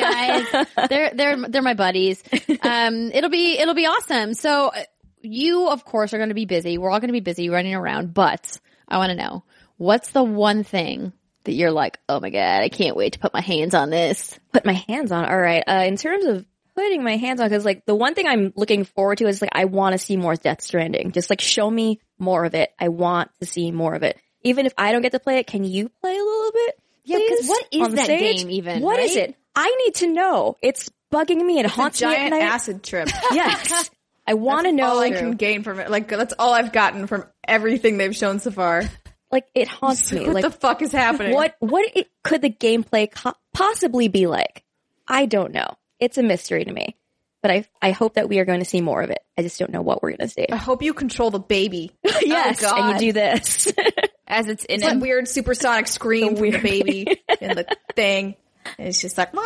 guys. 0.76 0.88
They're 0.90 1.12
they're 1.16 1.50
they're 1.50 1.62
my 1.64 1.74
buddies. 1.74 2.22
Um, 2.62 3.10
it'll 3.12 3.32
be 3.32 3.58
it'll 3.58 3.74
be 3.74 3.88
awesome. 3.88 4.36
So 4.36 4.68
uh, 4.68 4.84
you, 5.24 5.68
of 5.70 5.84
course, 5.84 6.14
are 6.14 6.18
going 6.18 6.30
to 6.30 6.36
be 6.36 6.46
busy. 6.46 6.78
We're 6.78 6.92
all 6.92 7.00
going 7.00 7.10
to 7.10 7.14
be 7.14 7.22
busy 7.22 7.50
running 7.50 7.74
around. 7.74 8.14
But 8.14 8.60
I 8.88 8.98
want 8.98 9.10
to 9.10 9.16
know 9.16 9.44
what's 9.82 10.12
the 10.12 10.24
one 10.24 10.64
thing 10.64 11.12
that 11.46 11.54
you're 11.54 11.72
like, 11.72 11.98
oh 12.08 12.20
my 12.20 12.30
god, 12.30 12.62
I 12.62 12.70
can't 12.70 12.96
wait 12.96 13.14
to 13.14 13.20
put 13.20 13.34
my 13.34 13.42
hands 13.42 13.74
on 13.74 13.90
this. 13.90 14.40
Put 14.54 14.64
my 14.66 14.74
hands 14.74 15.12
on. 15.12 15.26
All 15.26 15.38
right. 15.40 15.64
Uh, 15.68 15.84
in 15.88 15.98
terms 15.98 16.26
of 16.26 16.46
putting 16.76 17.04
my 17.04 17.18
hands 17.18 17.42
on, 17.42 17.50
because 17.50 17.66
like 17.66 17.86
the 17.88 17.96
one 17.96 18.14
thing 18.14 18.28
I'm 18.28 18.54
looking 18.56 18.84
forward 18.84 19.18
to 19.18 19.28
is 19.28 19.42
like 19.42 19.50
I 19.54 19.66
want 19.66 19.94
to 19.94 19.98
see 19.98 20.18
more 20.18 20.36
Death 20.36 20.62
Stranding. 20.62 21.12
Just 21.12 21.30
like 21.32 21.42
show 21.42 21.70
me 21.70 22.00
more 22.20 22.46
of 22.46 22.54
it. 22.54 22.70
I 22.80 22.90
want 22.90 23.32
to 23.40 23.48
see 23.48 23.72
more 23.72 23.96
of 23.96 24.04
it. 24.04 24.18
Even 24.44 24.66
if 24.68 24.74
I 24.78 24.92
don't 24.92 25.02
get 25.02 25.14
to 25.14 25.20
play 25.20 25.40
it, 25.40 25.48
can 25.48 25.64
you 25.64 25.90
play 26.02 26.16
a 26.16 26.24
little 26.24 26.52
bit? 26.52 26.76
Yeah, 27.04 27.18
'cause 27.18 27.28
please, 27.40 27.50
what 27.50 27.66
is 27.72 27.82
on 27.82 27.90
the 27.92 27.96
that 27.98 28.06
stage? 28.06 28.38
game 28.42 28.52
even, 28.52 28.82
What 28.84 29.00
is 29.00 29.16
right? 29.16 29.30
it? 29.30 29.36
I 29.56 29.76
need 29.86 29.96
to 29.96 30.08
know. 30.14 30.58
It's 30.62 30.90
bugging 31.12 31.44
me. 31.44 31.58
It 31.60 31.66
It's 31.66 31.74
a 31.74 31.82
haunts 31.82 32.02
me 32.02 32.08
at 32.08 32.16
giant 32.16 32.32
night. 32.32 32.44
acid 32.44 32.84
trip. 32.84 33.10
Yes. 33.32 33.90
I 34.28 34.36
want 34.36 34.68
to 34.68 34.72
know. 34.72 34.86
all 34.86 35.00
I 35.00 35.10
can 35.10 35.32
gain 35.32 35.64
from 35.64 35.80
it. 35.80 35.90
Like 35.90 36.08
that's 36.08 36.36
all 36.38 36.54
I've 36.54 36.72
gotten 36.72 37.08
from 37.08 37.26
everything 37.48 37.98
they've 37.98 38.16
shown 38.16 38.40
so 38.40 38.52
far. 38.52 38.84
Like 39.32 39.48
it 39.56 39.68
haunts 39.68 40.12
me. 40.12 40.26
what 40.26 40.34
Like 40.36 40.44
the 40.44 40.52
fuck 40.52 40.82
is 40.82 40.92
happening? 40.92 41.34
what 41.34 41.56
what 41.60 41.86
it, 41.96 42.08
could 42.24 42.42
the 42.42 42.50
gameplay 42.50 43.12
co- 43.12 43.34
possibly 43.54 44.08
be 44.08 44.28
like? 44.28 44.64
I 45.08 45.26
don't 45.26 45.52
know. 45.54 45.76
It's 46.00 46.18
a 46.18 46.24
mystery 46.24 46.66
to 46.66 46.72
me. 46.72 46.96
but 47.42 47.52
I 47.52 47.66
I 47.82 47.92
hope 47.92 48.14
that 48.16 48.30
we 48.30 48.40
are 48.40 48.46
going 48.46 48.60
to 48.60 48.66
see 48.66 48.82
more 48.82 49.02
of 49.02 49.10
it. 49.10 49.20
I 49.38 49.42
just 49.44 49.60
don't 49.60 49.72
know 49.72 49.82
what 49.82 50.02
we're 50.04 50.12
going 50.12 50.28
to 50.28 50.34
see. 50.34 50.48
I 50.52 50.56
hope 50.58 50.82
you 50.84 50.94
control 50.94 51.32
the 51.32 51.40
baby. 51.40 51.92
Oh, 52.06 52.20
yes, 52.24 52.64
and 52.64 52.94
you 53.02 53.08
do 53.10 53.14
this. 53.14 53.68
As 54.28 54.48
it's 54.48 54.64
in 54.66 54.76
It's 54.76 54.84
that 54.86 55.00
weird 55.00 55.28
supersonic 55.28 55.88
scream 55.88 56.36
from 56.36 56.52
the 56.52 56.60
baby 56.60 57.08
in 57.42 57.56
the 57.56 57.66
thing. 57.96 58.36
And 58.78 58.88
it's 58.90 59.02
just 59.02 59.18
like, 59.18 59.34
"Meow." 59.34 59.42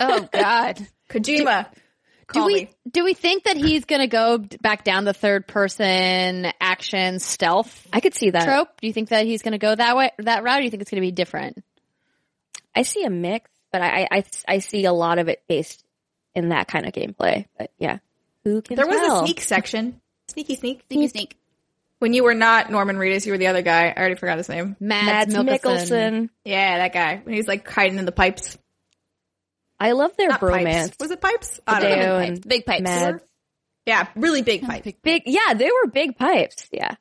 Oh 0.00 0.28
God. 0.32 0.84
Kojima. 1.10 1.66
Do 1.72 1.80
Call 2.32 2.46
we 2.46 2.54
me. 2.54 2.70
do 2.90 3.04
we 3.04 3.14
think 3.14 3.44
that 3.44 3.56
he's 3.56 3.84
going 3.84 4.00
to 4.00 4.06
go 4.06 4.38
back 4.60 4.84
down 4.84 5.04
the 5.04 5.12
third 5.12 5.46
person 5.46 6.50
action 6.60 7.18
stealth 7.18 7.88
I 7.92 8.00
could 8.00 8.14
see 8.14 8.30
that. 8.30 8.44
trope? 8.44 8.80
Do 8.80 8.86
you 8.86 8.92
think 8.92 9.08
that 9.10 9.26
he's 9.26 9.42
going 9.42 9.52
to 9.52 9.58
go 9.58 9.74
that 9.74 9.96
way 9.96 10.10
that 10.18 10.42
route? 10.42 10.58
Or 10.58 10.60
do 10.60 10.64
you 10.64 10.70
think 10.70 10.82
it's 10.82 10.90
going 10.90 11.02
to 11.02 11.06
be 11.06 11.12
different? 11.12 11.62
I 12.74 12.82
see 12.82 13.04
a 13.04 13.10
mix, 13.10 13.50
but 13.72 13.82
I, 13.82 14.06
I 14.10 14.24
I 14.46 14.58
see 14.60 14.84
a 14.84 14.92
lot 14.92 15.18
of 15.18 15.28
it 15.28 15.42
based 15.48 15.84
in 16.34 16.50
that 16.50 16.68
kind 16.68 16.86
of 16.86 16.92
gameplay. 16.92 17.46
But 17.58 17.72
yeah, 17.78 17.98
who 18.44 18.62
can 18.62 18.76
There 18.76 18.86
was 18.86 19.00
a 19.00 19.26
sneak 19.26 19.40
section. 19.40 20.00
Sneaky 20.28 20.56
sneak. 20.56 20.82
Sneaky 20.86 21.06
hmm. 21.06 21.10
sneak. 21.10 21.36
When 21.98 22.14
you 22.14 22.24
were 22.24 22.34
not 22.34 22.70
Norman 22.70 22.96
Reedus, 22.96 23.26
you 23.26 23.32
were 23.32 23.38
the 23.38 23.48
other 23.48 23.60
guy. 23.60 23.88
I 23.88 23.94
already 23.94 24.14
forgot 24.14 24.38
his 24.38 24.48
name. 24.48 24.74
Mads, 24.80 25.34
Mads 25.34 25.48
Mikkelsen. 25.48 25.60
Mikkelsen. 25.60 26.30
Yeah, 26.46 26.78
that 26.78 26.94
guy. 26.94 27.20
When 27.22 27.34
he's 27.34 27.46
like 27.46 27.68
hiding 27.68 27.98
in 27.98 28.06
the 28.06 28.12
pipes. 28.12 28.56
I 29.80 29.92
love 29.92 30.16
their 30.16 30.28
Not 30.28 30.40
bromance. 30.40 30.64
pipes. 30.88 30.96
Was 31.00 31.10
it 31.10 31.20
pipes? 31.20 31.58
I 31.66 31.80
don't 31.80 31.98
know. 31.98 32.06
Hideo 32.18 32.26
Pipes. 32.28 32.40
Big 32.46 32.66
pipes. 32.66 33.22
Yeah, 33.86 34.06
really 34.14 34.42
big 34.42 34.62
pipes. 34.62 34.92
Big, 35.02 35.22
yeah, 35.26 35.54
they 35.54 35.64
were 35.70 35.90
big 35.90 36.16
pipes. 36.16 36.68
Yeah, 36.70 36.90
But 36.90 36.98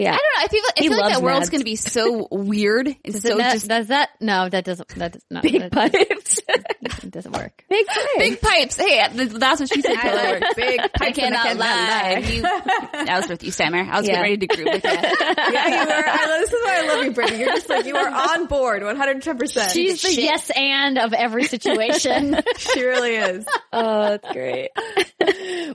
yeah. 0.00 0.12
I 0.14 0.16
don't 0.16 0.22
know. 0.22 0.44
I 0.44 0.48
feel, 0.48 0.62
I 0.64 0.72
He 0.76 0.88
feel 0.88 0.92
like 0.92 1.00
loves 1.02 1.14
that 1.16 1.22
world's 1.22 1.50
going 1.50 1.60
to 1.60 1.64
be 1.64 1.76
so 1.76 2.28
weird 2.32 2.86
and 2.88 2.96
Does, 3.14 3.22
so 3.22 3.30
it 3.34 3.38
not, 3.38 3.52
just 3.52 3.68
does 3.68 3.86
that? 3.88 4.10
No, 4.20 4.48
that 4.48 4.64
doesn't. 4.64 4.88
That 4.96 5.12
does 5.12 5.24
not. 5.30 5.42
Big 5.42 5.60
that, 5.60 5.72
pipes. 5.72 6.40
it 6.48 7.10
doesn't 7.10 7.32
work. 7.32 7.64
big 7.70 7.86
pipes. 7.86 8.08
big 8.18 8.40
pipes. 8.40 8.76
Hey, 8.76 9.06
that's 9.14 9.60
what 9.60 9.68
she 9.72 9.82
said. 9.82 9.96
I 9.96 10.02
Taylor. 10.02 10.40
like 10.40 10.56
big 10.56 10.80
I 10.80 10.88
pipes 10.88 11.18
and 11.18 11.34
cannot 11.34 11.56
lie. 11.56 11.66
lie. 11.66 12.18
You, 12.18 12.42
that 12.42 13.16
was 13.20 13.28
with 13.28 13.44
you, 13.44 13.50
Sammer. 13.50 13.78
I 13.78 13.98
was 13.98 14.06
Yeah. 14.08 14.14
getting 14.22 14.22
ready 14.32 14.36
to 14.38 14.46
group 14.46 14.66
with 14.72 14.84
you. 14.84 14.90
yeah, 14.90 15.68
you 15.68 15.86
were. 15.86 16.08
I, 16.08 16.26
love- 16.28 16.40
this 16.40 16.52
is 16.52 16.60
why 16.64 16.78
I 16.82 16.88
love 16.94 17.04
you, 17.04 17.12
Brittany. 17.12 17.38
You're 17.40 17.54
just 17.54 17.68
like 17.68 17.86
you 17.86 17.96
are 17.96 18.08
on 18.08 18.46
board, 18.46 18.82
110. 18.82 19.38
percent 19.38 19.70
She's 19.72 20.00
the 20.02 20.08
Shit. 20.08 20.24
yes 20.24 20.50
and 20.54 20.98
of 20.98 21.12
every 21.12 21.44
situation. 21.44 22.36
She 22.58 22.84
really 22.84 23.16
is. 23.16 23.46
Oh, 23.72 24.02
that's 24.02 24.32
great. 24.32 24.70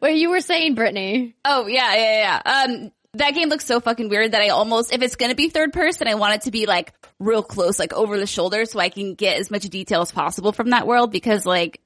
Wait, 0.02 0.18
you 0.18 0.30
were 0.30 0.41
saying 0.41 0.76
Brittany? 0.76 1.35
Oh 1.45 1.68
yeah, 1.68 1.95
yeah, 1.95 2.41
yeah. 2.45 2.64
Um, 2.65 2.91
that 3.17 3.33
game 3.33 3.49
looks 3.49 3.65
so 3.65 3.79
fucking 3.79 4.09
weird 4.09 4.31
that 4.31 4.41
I 4.41 4.49
almost, 4.49 4.93
if 4.93 5.01
it's 5.01 5.15
gonna 5.15 5.35
be 5.35 5.49
third 5.49 5.73
person, 5.73 6.07
I 6.07 6.15
want 6.15 6.35
it 6.35 6.41
to 6.41 6.51
be 6.51 6.65
like 6.65 6.93
real 7.19 7.43
close, 7.43 7.79
like 7.79 7.93
over 7.93 8.17
the 8.19 8.27
shoulder, 8.27 8.65
so 8.65 8.79
I 8.79 8.89
can 8.89 9.15
get 9.15 9.39
as 9.39 9.51
much 9.51 9.63
detail 9.63 10.01
as 10.01 10.11
possible 10.11 10.51
from 10.51 10.71
that 10.71 10.87
world. 10.87 11.11
Because 11.11 11.45
like 11.45 11.81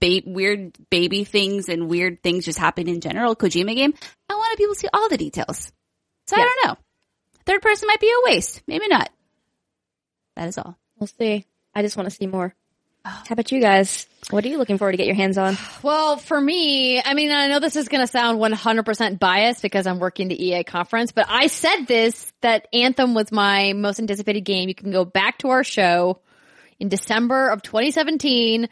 ba- 0.00 0.22
weird 0.26 0.76
baby 0.90 1.24
things 1.24 1.68
and 1.68 1.88
weird 1.88 2.22
things 2.22 2.44
just 2.44 2.58
happen 2.58 2.88
in 2.88 3.00
general. 3.00 3.36
Kojima 3.36 3.74
game, 3.74 3.94
I 4.28 4.34
want 4.34 4.52
to 4.52 4.56
be 4.56 4.64
able 4.64 4.74
to 4.74 4.80
see 4.80 4.88
all 4.92 5.08
the 5.08 5.16
details. 5.16 5.72
So 6.26 6.36
I 6.36 6.40
don't 6.40 6.66
know. 6.66 6.76
Third 7.46 7.62
person 7.62 7.86
might 7.86 8.00
be 8.00 8.10
a 8.10 8.30
waste, 8.30 8.62
maybe 8.66 8.88
not. 8.88 9.10
That 10.36 10.48
is 10.48 10.58
all. 10.58 10.78
We'll 10.98 11.06
see. 11.06 11.46
I 11.74 11.82
just 11.82 11.96
want 11.96 12.08
to 12.08 12.14
see 12.14 12.26
more. 12.26 12.54
How 13.04 13.22
about 13.32 13.52
you 13.52 13.60
guys? 13.60 14.06
What 14.30 14.46
are 14.46 14.48
you 14.48 14.56
looking 14.56 14.78
forward 14.78 14.92
to 14.92 14.96
get 14.96 15.06
your 15.06 15.14
hands 15.14 15.36
on? 15.36 15.58
Well, 15.82 16.16
for 16.16 16.40
me, 16.40 17.02
I 17.02 17.12
mean, 17.12 17.30
I 17.30 17.48
know 17.48 17.60
this 17.60 17.76
is 17.76 17.88
going 17.88 18.00
to 18.00 18.06
sound 18.06 18.40
100% 18.40 19.18
biased 19.18 19.60
because 19.60 19.86
I'm 19.86 19.98
working 19.98 20.28
the 20.28 20.42
EA 20.42 20.64
conference, 20.64 21.12
but 21.12 21.26
I 21.28 21.48
said 21.48 21.84
this, 21.84 22.32
that 22.40 22.66
Anthem 22.72 23.12
was 23.12 23.30
my 23.30 23.74
most 23.74 24.00
anticipated 24.00 24.40
game. 24.42 24.70
You 24.70 24.74
can 24.74 24.90
go 24.90 25.04
back 25.04 25.38
to 25.38 25.50
our 25.50 25.64
show 25.64 26.20
in 26.80 26.88
December 26.88 27.48
of 27.50 27.60
2017. 27.60 28.70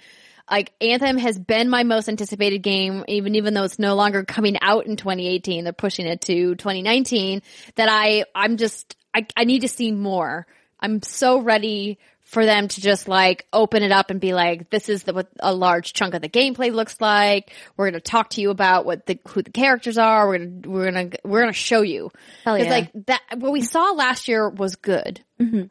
Like 0.50 0.72
Anthem 0.80 1.18
has 1.18 1.38
been 1.38 1.68
my 1.68 1.82
most 1.82 2.08
anticipated 2.08 2.62
game, 2.62 3.04
even, 3.08 3.34
even 3.34 3.52
though 3.52 3.64
it's 3.64 3.78
no 3.78 3.94
longer 3.94 4.24
coming 4.24 4.56
out 4.62 4.86
in 4.86 4.96
2018. 4.96 5.64
They're 5.64 5.74
pushing 5.74 6.06
it 6.06 6.22
to 6.22 6.54
2019 6.54 7.42
that 7.74 7.88
I, 7.90 8.24
I'm 8.34 8.56
just, 8.56 8.96
I, 9.14 9.26
I 9.36 9.44
need 9.44 9.60
to 9.60 9.68
see 9.68 9.92
more. 9.92 10.46
I'm 10.80 11.02
so 11.02 11.38
ready 11.38 11.98
for 12.32 12.46
them 12.46 12.66
to 12.66 12.80
just 12.80 13.08
like 13.08 13.46
open 13.52 13.82
it 13.82 13.92
up 13.92 14.08
and 14.08 14.18
be 14.18 14.32
like, 14.32 14.70
this 14.70 14.88
is 14.88 15.02
the, 15.02 15.12
what 15.12 15.28
a 15.38 15.54
large 15.54 15.92
chunk 15.92 16.14
of 16.14 16.22
the 16.22 16.30
gameplay 16.30 16.72
looks 16.72 16.98
like. 16.98 17.52
We're 17.76 17.90
going 17.90 17.92
to 17.92 18.00
talk 18.00 18.30
to 18.30 18.40
you 18.40 18.48
about 18.48 18.86
what 18.86 19.04
the, 19.04 19.18
who 19.28 19.42
the 19.42 19.50
characters 19.50 19.98
are. 19.98 20.26
We're 20.26 20.38
going 20.38 20.62
to, 20.62 20.70
we're 20.70 20.90
going 20.90 21.10
to, 21.10 21.18
we're 21.24 21.40
going 21.42 21.52
to 21.52 21.58
show 21.58 21.82
you. 21.82 22.10
Hell 22.44 22.56
yeah. 22.56 22.70
like 22.70 22.90
that, 23.06 23.20
what 23.36 23.52
we 23.52 23.60
saw 23.60 23.90
last 23.90 24.28
year 24.28 24.48
was 24.48 24.76
good. 24.76 25.20
Mm-hmm. 25.38 25.64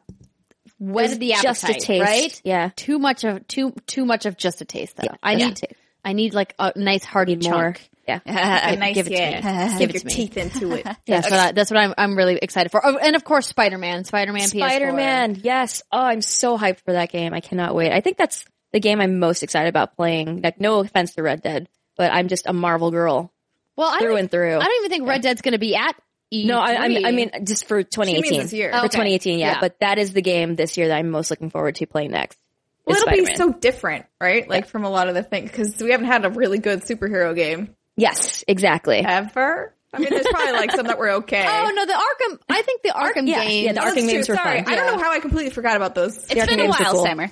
Whetted 0.78 1.18
the 1.18 1.32
appetite, 1.32 1.42
just 1.42 1.68
a 1.68 1.74
taste. 1.74 2.04
right? 2.04 2.40
Yeah. 2.44 2.70
Too 2.76 3.00
much 3.00 3.24
of, 3.24 3.44
too, 3.48 3.74
too 3.88 4.04
much 4.04 4.24
of 4.26 4.36
just 4.36 4.60
a 4.60 4.64
taste 4.64 4.96
though. 4.96 5.08
Yeah, 5.10 5.16
I 5.20 5.34
need, 5.34 5.56
taste. 5.56 5.74
I 6.04 6.12
need 6.12 6.32
like 6.32 6.54
a 6.60 6.72
nice 6.76 7.02
hearty 7.02 7.36
chunk. 7.38 7.52
more. 7.52 7.74
Chunk. 8.06 8.22
Yeah. 8.26 8.72
A 8.72 8.76
nice, 8.76 8.94
give 8.94 9.06
it 9.08 9.10
to 9.10 9.16
me. 9.16 9.78
Give 9.78 9.78
Give 9.78 9.90
it 9.90 9.94
your 9.94 10.00
to 10.00 10.06
me. 10.06 10.12
teeth 10.14 10.36
into 10.36 10.72
it. 10.74 10.86
That's 11.06 11.30
what 11.30 11.38
I, 11.40 11.52
that's 11.52 11.70
what 11.70 11.78
I'm, 11.78 11.94
I'm 11.98 12.16
really 12.16 12.36
excited 12.36 12.70
for. 12.72 12.84
Oh, 12.84 12.96
and 12.96 13.14
of 13.16 13.24
course, 13.24 13.46
Spider-Man, 13.46 14.04
Spider-Man, 14.04 14.42
PS4. 14.42 14.48
Spider-Man. 14.50 15.40
Yes. 15.42 15.82
Oh, 15.92 16.00
I'm 16.02 16.20
so 16.22 16.58
hyped 16.58 16.80
for 16.84 16.92
that 16.92 17.10
game. 17.10 17.32
I 17.34 17.40
cannot 17.40 17.74
wait. 17.74 17.92
I 17.92 18.00
think 18.00 18.16
that's 18.16 18.44
the 18.72 18.80
game 18.80 19.00
I'm 19.00 19.18
most 19.18 19.42
excited 19.42 19.68
about 19.68 19.96
playing. 19.96 20.42
Like, 20.42 20.60
no 20.60 20.80
offense 20.80 21.14
to 21.14 21.22
Red 21.22 21.42
Dead, 21.42 21.68
but 21.96 22.12
I'm 22.12 22.28
just 22.28 22.46
a 22.46 22.52
Marvel 22.52 22.90
girl 22.90 23.32
Well, 23.76 23.88
I 23.88 23.98
through 23.98 24.08
don't, 24.10 24.18
and 24.20 24.30
through. 24.30 24.56
I 24.56 24.64
don't 24.64 24.84
even 24.84 24.90
think 24.90 25.08
Red 25.08 25.22
Dead's 25.22 25.42
going 25.42 25.52
to 25.52 25.58
be 25.58 25.76
at 25.76 25.92
E3. 26.32 26.46
no, 26.46 26.58
I, 26.58 26.76
I 26.84 26.88
mean, 26.88 27.04
I 27.06 27.10
mean, 27.12 27.30
just 27.44 27.66
for 27.66 27.82
2018. 27.82 28.40
this 28.40 28.52
year. 28.52 28.70
For 28.72 28.78
Okay. 28.78 28.88
2018, 28.88 29.38
yeah, 29.38 29.52
Yeah. 29.52 29.60
But 29.60 29.78
that 29.80 29.98
is 29.98 30.12
the 30.12 30.22
game 30.22 30.56
this 30.56 30.76
year 30.78 30.88
that 30.88 30.96
I'm 30.96 31.10
most 31.10 31.30
looking 31.30 31.50
forward 31.50 31.74
to 31.76 31.86
playing 31.86 32.10
next. 32.12 32.38
Well, 32.86 32.96
it'll 32.96 33.10
be 33.10 33.24
Spider-Man. 33.26 33.36
so 33.36 33.52
different, 33.58 34.06
right? 34.20 34.48
Like 34.48 34.66
from 34.66 34.84
a 34.84 34.90
lot 34.90 35.08
of 35.08 35.14
the 35.14 35.22
things, 35.22 35.50
because 35.50 35.76
we 35.80 35.90
haven't 35.92 36.06
had 36.06 36.24
a 36.24 36.30
really 36.30 36.58
good 36.58 36.80
superhero 36.80 37.34
game 37.36 37.76
Yes, 37.96 38.44
exactly. 38.48 38.98
ever. 38.98 39.74
I 39.94 39.98
mean, 39.98 40.08
there's 40.08 40.26
probably 40.26 40.52
like 40.52 40.70
some 40.72 40.86
that 40.86 40.98
were 40.98 41.10
okay. 41.16 41.44
Oh 41.46 41.70
no, 41.74 41.84
the 41.84 41.92
Arkham. 41.92 42.38
I 42.48 42.62
think 42.62 42.82
the 42.82 42.88
Arkham 42.90 43.28
yeah, 43.28 43.44
game. 43.44 43.64
yeah, 43.66 43.72
the 43.72 43.80
That's 43.80 43.94
Arkham 43.94 44.08
games 44.08 44.28
were 44.28 44.36
Sorry, 44.36 44.62
fun. 44.62 44.72
I 44.72 44.76
don't 44.76 44.86
know 44.96 45.02
how 45.02 45.12
I 45.12 45.20
completely 45.20 45.50
forgot 45.50 45.76
about 45.76 45.94
those. 45.94 46.16
It's 46.16 46.32
Arkham 46.34 46.46
been 46.46 46.60
a 46.60 46.62
games 46.62 46.76
are 46.80 46.82
while, 46.84 46.92
cool. 46.94 47.04
Sammer. 47.04 47.30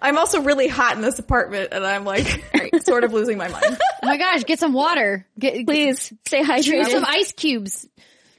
I'm 0.00 0.16
also 0.16 0.42
really 0.42 0.68
hot 0.68 0.94
in 0.94 1.02
this 1.02 1.18
apartment, 1.18 1.70
and 1.72 1.84
I'm 1.84 2.04
like 2.04 2.44
sort 2.84 3.02
of 3.02 3.12
losing 3.12 3.38
my 3.38 3.48
mind. 3.48 3.64
oh 3.66 4.06
my 4.06 4.16
gosh, 4.16 4.44
get 4.44 4.60
some 4.60 4.72
water. 4.72 5.26
Get, 5.38 5.66
Please 5.66 6.12
stay 6.26 6.44
Drink 6.44 6.64
hydrated. 6.64 6.90
some 6.90 7.04
ice 7.04 7.32
cubes. 7.32 7.86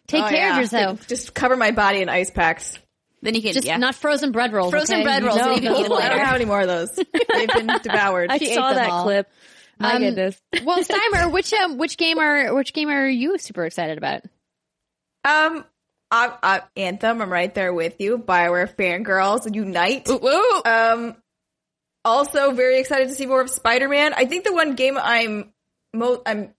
Take 0.07 0.23
Oh, 0.23 0.29
care 0.29 0.37
yeah. 0.37 0.51
of 0.55 0.61
yourself. 0.61 1.07
Just 1.07 1.33
cover 1.33 1.57
my 1.57 1.71
body 1.71 2.01
in 2.01 2.07
ice 2.07 2.31
packs. 2.31 2.77
Then 3.21 3.33
you 3.33 3.41
can, 3.41 3.53
Just 3.53 3.65
yeah. 3.65 3.77
not 3.77 3.95
frozen 3.95 4.31
bread 4.31 4.53
rolls. 4.53 4.69
Frozen 4.71 4.97
okay? 4.97 5.03
bread 5.03 5.23
rolls, 5.23 5.35
No, 5.37 5.55
no. 5.55 5.95
I 5.95 6.09
don't 6.09 6.19
have 6.19 6.35
any 6.35 6.45
more 6.45 6.61
of 6.61 6.67
those. 6.67 6.95
They've 6.95 7.47
been 7.49 7.67
devoured. 7.83 8.29
I 8.29 8.37
She 8.37 8.53
saw 8.53 8.71
that 8.71 8.89
all. 8.89 9.03
clip. 9.03 9.27
My 9.79 9.93
Um, 9.95 10.01
goodness. 10.01 10.41
well, 10.63 10.83
Steimer, 10.83 11.31
which 11.33 11.53
um, 11.53 11.77
which 11.77 11.97
game 11.97 12.19
are 12.19 12.53
which 12.55 12.73
game 12.73 12.89
are 12.89 13.07
you 13.07 13.37
super 13.37 13.65
excited 13.65 13.97
about? 13.97 14.21
Um, 15.23 15.65
I, 16.11 16.33
I, 16.43 16.61
Anthem. 16.77 17.21
I'm 17.21 17.31
right 17.31 17.53
there 17.53 17.73
with 17.73 17.99
you. 17.99 18.17
Bioware 18.17 18.73
fangirls 18.73 19.53
unite. 19.53 20.07
Woo, 20.07 20.17
woo. 20.21 20.61
Um, 20.65 21.15
also 22.03 22.51
very 22.51 22.79
excited 22.79 23.07
to 23.09 23.15
see 23.15 23.25
more 23.25 23.41
of 23.41 23.49
Spider-Man. 23.49 24.13
I 24.13 24.25
think 24.25 24.43
the 24.43 24.53
one 24.53 24.75
game 24.75 24.97
I'm 25.01 25.51
mo- 25.93 26.21
I'm 26.25 26.53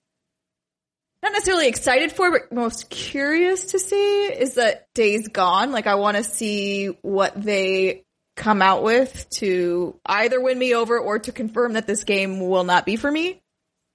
not 1.22 1.32
necessarily 1.32 1.68
excited 1.68 2.12
for, 2.12 2.30
but 2.32 2.52
most 2.52 2.90
curious 2.90 3.66
to 3.66 3.78
see 3.78 4.24
is 4.26 4.54
that 4.54 4.88
Days 4.94 5.28
Gone. 5.28 5.70
Like, 5.72 5.86
I 5.86 5.94
want 5.94 6.16
to 6.16 6.24
see 6.24 6.88
what 7.02 7.40
they 7.40 8.04
come 8.36 8.62
out 8.62 8.82
with 8.82 9.28
to 9.30 9.98
either 10.04 10.40
win 10.40 10.58
me 10.58 10.74
over 10.74 10.98
or 10.98 11.18
to 11.20 11.32
confirm 11.32 11.72
that 11.74 11.86
this 11.86 12.04
game 12.04 12.40
will 12.48 12.64
not 12.64 12.84
be 12.84 12.96
for 12.96 13.10
me. 13.10 13.40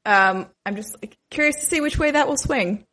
Um, 0.05 0.47
I'm 0.65 0.75
just 0.75 0.95
curious 1.29 1.57
to 1.57 1.65
see 1.65 1.79
which 1.81 1.97
way 1.97 2.11
that 2.11 2.27
will 2.27 2.37
swing. 2.37 2.85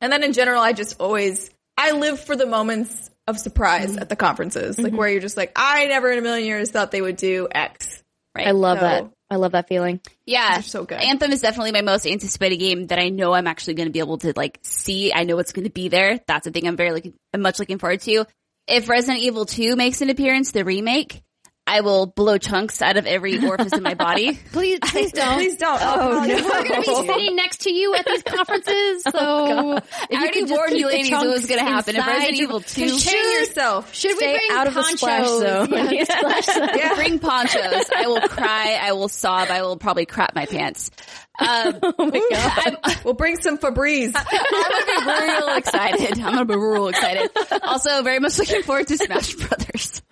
And 0.00 0.12
then 0.12 0.22
in 0.22 0.32
general, 0.32 0.60
I 0.62 0.72
just 0.72 1.00
always 1.00 1.50
I 1.76 1.92
live 1.92 2.20
for 2.20 2.36
the 2.36 2.46
moments 2.46 3.10
of 3.26 3.38
surprise 3.38 3.96
at 3.96 4.08
the 4.08 4.16
conferences, 4.16 4.78
like 4.78 4.92
where 4.94 5.08
you're 5.08 5.20
just 5.20 5.36
like, 5.36 5.52
I 5.56 5.86
never 5.86 6.10
in 6.10 6.18
a 6.18 6.22
million 6.22 6.46
years 6.46 6.70
thought 6.70 6.90
they 6.90 7.00
would 7.02 7.16
do 7.16 7.48
X. 7.50 8.02
Right. 8.34 8.46
I 8.48 8.50
love 8.52 8.78
So- 8.78 8.84
that. 8.84 9.10
I 9.30 9.36
love 9.36 9.52
that 9.52 9.66
feeling. 9.68 10.00
Yeah, 10.26 10.60
so 10.60 10.84
good. 10.84 11.00
Anthem 11.00 11.32
is 11.32 11.40
definitely 11.40 11.72
my 11.72 11.80
most 11.80 12.06
anticipated 12.06 12.58
game 12.58 12.86
that 12.88 12.98
I 13.00 13.08
know 13.08 13.32
I'm 13.32 13.46
actually 13.46 13.74
going 13.74 13.88
to 13.88 13.92
be 13.92 13.98
able 13.98 14.18
to 14.18 14.32
like 14.36 14.60
see. 14.62 15.12
I 15.12 15.24
know 15.24 15.38
it's 15.38 15.52
going 15.52 15.64
to 15.64 15.72
be 15.72 15.88
there. 15.88 16.20
That's 16.28 16.44
the 16.44 16.50
thing 16.52 16.68
I'm 16.68 16.76
very 16.76 16.92
looking, 16.92 17.14
I'm 17.32 17.40
much 17.40 17.58
looking 17.58 17.78
forward 17.78 18.02
to. 18.02 18.26
If 18.66 18.88
Resident 18.88 19.22
Evil 19.22 19.44
2 19.44 19.76
makes 19.76 20.00
an 20.00 20.08
appearance, 20.08 20.50
the 20.52 20.64
remake, 20.64 21.22
I 21.66 21.80
will 21.80 22.04
blow 22.06 22.36
chunks 22.36 22.82
out 22.82 22.96
of 22.98 23.06
every 23.06 23.38
orifice 23.46 23.72
in 23.72 23.82
my 23.82 23.94
body. 23.94 24.38
Please, 24.52 24.80
please 24.82 25.12
don't. 25.12 25.34
Please 25.38 25.56
don't. 25.56 25.80
Oh, 25.82 26.24
no. 26.26 26.34
We're 26.34 26.68
going 26.68 26.82
to 26.82 26.90
be 26.90 27.06
sitting 27.06 27.36
next 27.36 27.60
to 27.62 27.72
you 27.72 27.94
at 27.94 28.04
these 28.04 28.22
conferences, 28.22 29.02
so 29.04 29.76
if 29.76 29.84
I 30.10 30.10
you 30.10 30.18
already 30.18 30.44
warned 30.44 30.76
you 30.76 30.86
ladies 30.88 31.10
what 31.10 31.26
was 31.28 31.46
going 31.46 31.60
to 31.60 31.66
happen. 31.66 31.96
If 31.96 32.06
Resident 32.06 32.38
Evil 32.38 32.60
2 32.60 32.88
Contain 32.90 33.40
yourself. 33.40 33.94
Should 33.94 34.16
we 34.18 34.24
bring 34.26 34.40
out 34.52 34.66
of 34.66 34.74
the 34.74 34.82
splash 34.82 35.22
ponchos? 35.22 35.40
zone. 35.40 35.92
Yeah, 35.94 36.04
splash 36.04 36.44
zone. 36.46 36.68
Yeah. 36.76 36.94
bring 36.96 37.18
ponchos, 37.18 37.90
I 37.96 38.06
will 38.08 38.20
cry, 38.20 38.78
I 38.80 38.92
will 38.92 39.08
sob, 39.08 39.48
I 39.48 39.62
will 39.62 39.76
probably 39.78 40.06
crap 40.06 40.34
my 40.34 40.46
pants. 40.46 40.90
Um, 41.38 41.80
I'm, 41.98 42.76
We'll 43.04 43.14
bring 43.14 43.40
some 43.40 43.58
Febreze. 43.58 44.12
I'm 44.14 44.24
gonna 44.24 45.26
be 45.26 45.32
real 45.34 45.56
excited. 45.56 46.20
I'm 46.20 46.32
gonna 46.34 46.44
be 46.44 46.56
real 46.56 46.86
excited. 46.88 47.30
Also, 47.62 48.02
very 48.02 48.20
much 48.20 48.38
looking 48.38 48.62
forward 48.62 48.86
to 48.88 48.96
Smash 48.96 49.34
Brothers. 49.34 50.02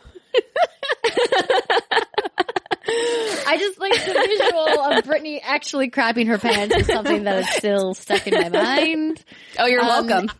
I 3.45 3.57
just 3.59 3.79
like 3.79 3.93
the 3.93 4.13
visual 4.15 4.81
of 4.81 5.05
Brittany 5.05 5.41
actually 5.43 5.91
crapping 5.91 6.27
her 6.29 6.39
pants 6.39 6.77
is 6.77 6.87
something 6.87 7.25
that 7.25 7.39
is 7.45 7.49
still 7.51 7.95
stuck 7.95 8.27
in 8.27 8.35
my 8.35 8.49
mind. 8.49 9.23
Oh, 9.59 9.67
you're 9.67 9.81
Um, 9.83 10.07
welcome. 10.07 10.31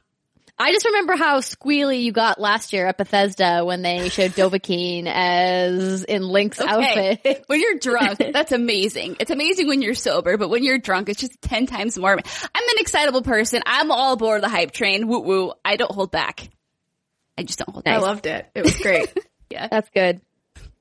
I 0.59 0.71
just 0.73 0.85
remember 0.87 1.17
how 1.17 1.41
squealy 1.41 2.03
you 2.05 2.13
got 2.13 2.39
last 2.41 2.73
year 2.73 2.87
at 2.87 2.97
Bethesda 2.99 3.65
when 3.65 3.83
they 3.83 4.09
showed 4.11 4.33
Dovahkiin 4.33 5.07
as 5.07 6.05
in 6.05 6.23
Link's 6.23 6.61
Okay. 6.61 7.11
outfit. 7.13 7.45
When 7.47 7.61
you're 7.61 7.79
drunk, 7.79 8.19
that's 8.33 8.53
amazing. 8.53 9.17
It's 9.19 9.31
amazing 9.31 9.67
when 9.67 9.83
you're 9.83 9.95
sober, 9.95 10.37
but 10.37 10.51
when 10.51 10.63
you're 10.63 10.79
drunk, 10.79 11.09
it's 11.09 11.21
just 11.21 11.41
10 11.43 11.67
times 11.67 11.99
more. 11.99 12.13
I'm 12.13 12.19
an 12.69 12.77
excitable 12.79 13.23
person. 13.23 13.63
I'm 13.67 13.91
all 13.91 14.13
aboard 14.13 14.43
the 14.43 14.49
hype 14.49 14.71
train. 14.73 15.09
Woo 15.09 15.21
woo. 15.21 15.53
I 15.65 15.77
don't 15.77 15.91
hold 15.91 16.11
back. 16.13 16.49
I 17.37 17.43
just 17.45 17.59
don't 17.59 17.71
hold 17.71 17.85
back. 17.85 17.95
I 17.95 17.99
loved 17.99 18.27
it. 18.27 18.47
It 18.55 18.63
was 18.63 18.77
great. 18.77 19.13
That's 19.71 19.91
good. 19.91 20.21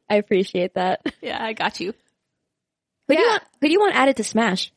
I 0.09 0.15
appreciate 0.15 0.73
that. 0.75 1.01
Yeah, 1.21 1.41
I 1.41 1.53
got 1.53 1.79
you. 1.79 1.93
do 3.07 3.15
you 3.15 3.27
want? 3.27 3.43
Who 3.61 3.67
do 3.67 3.71
you 3.73 3.79
want 3.79 3.95
added 3.95 4.17
to 4.17 4.23
Smash? 4.23 4.71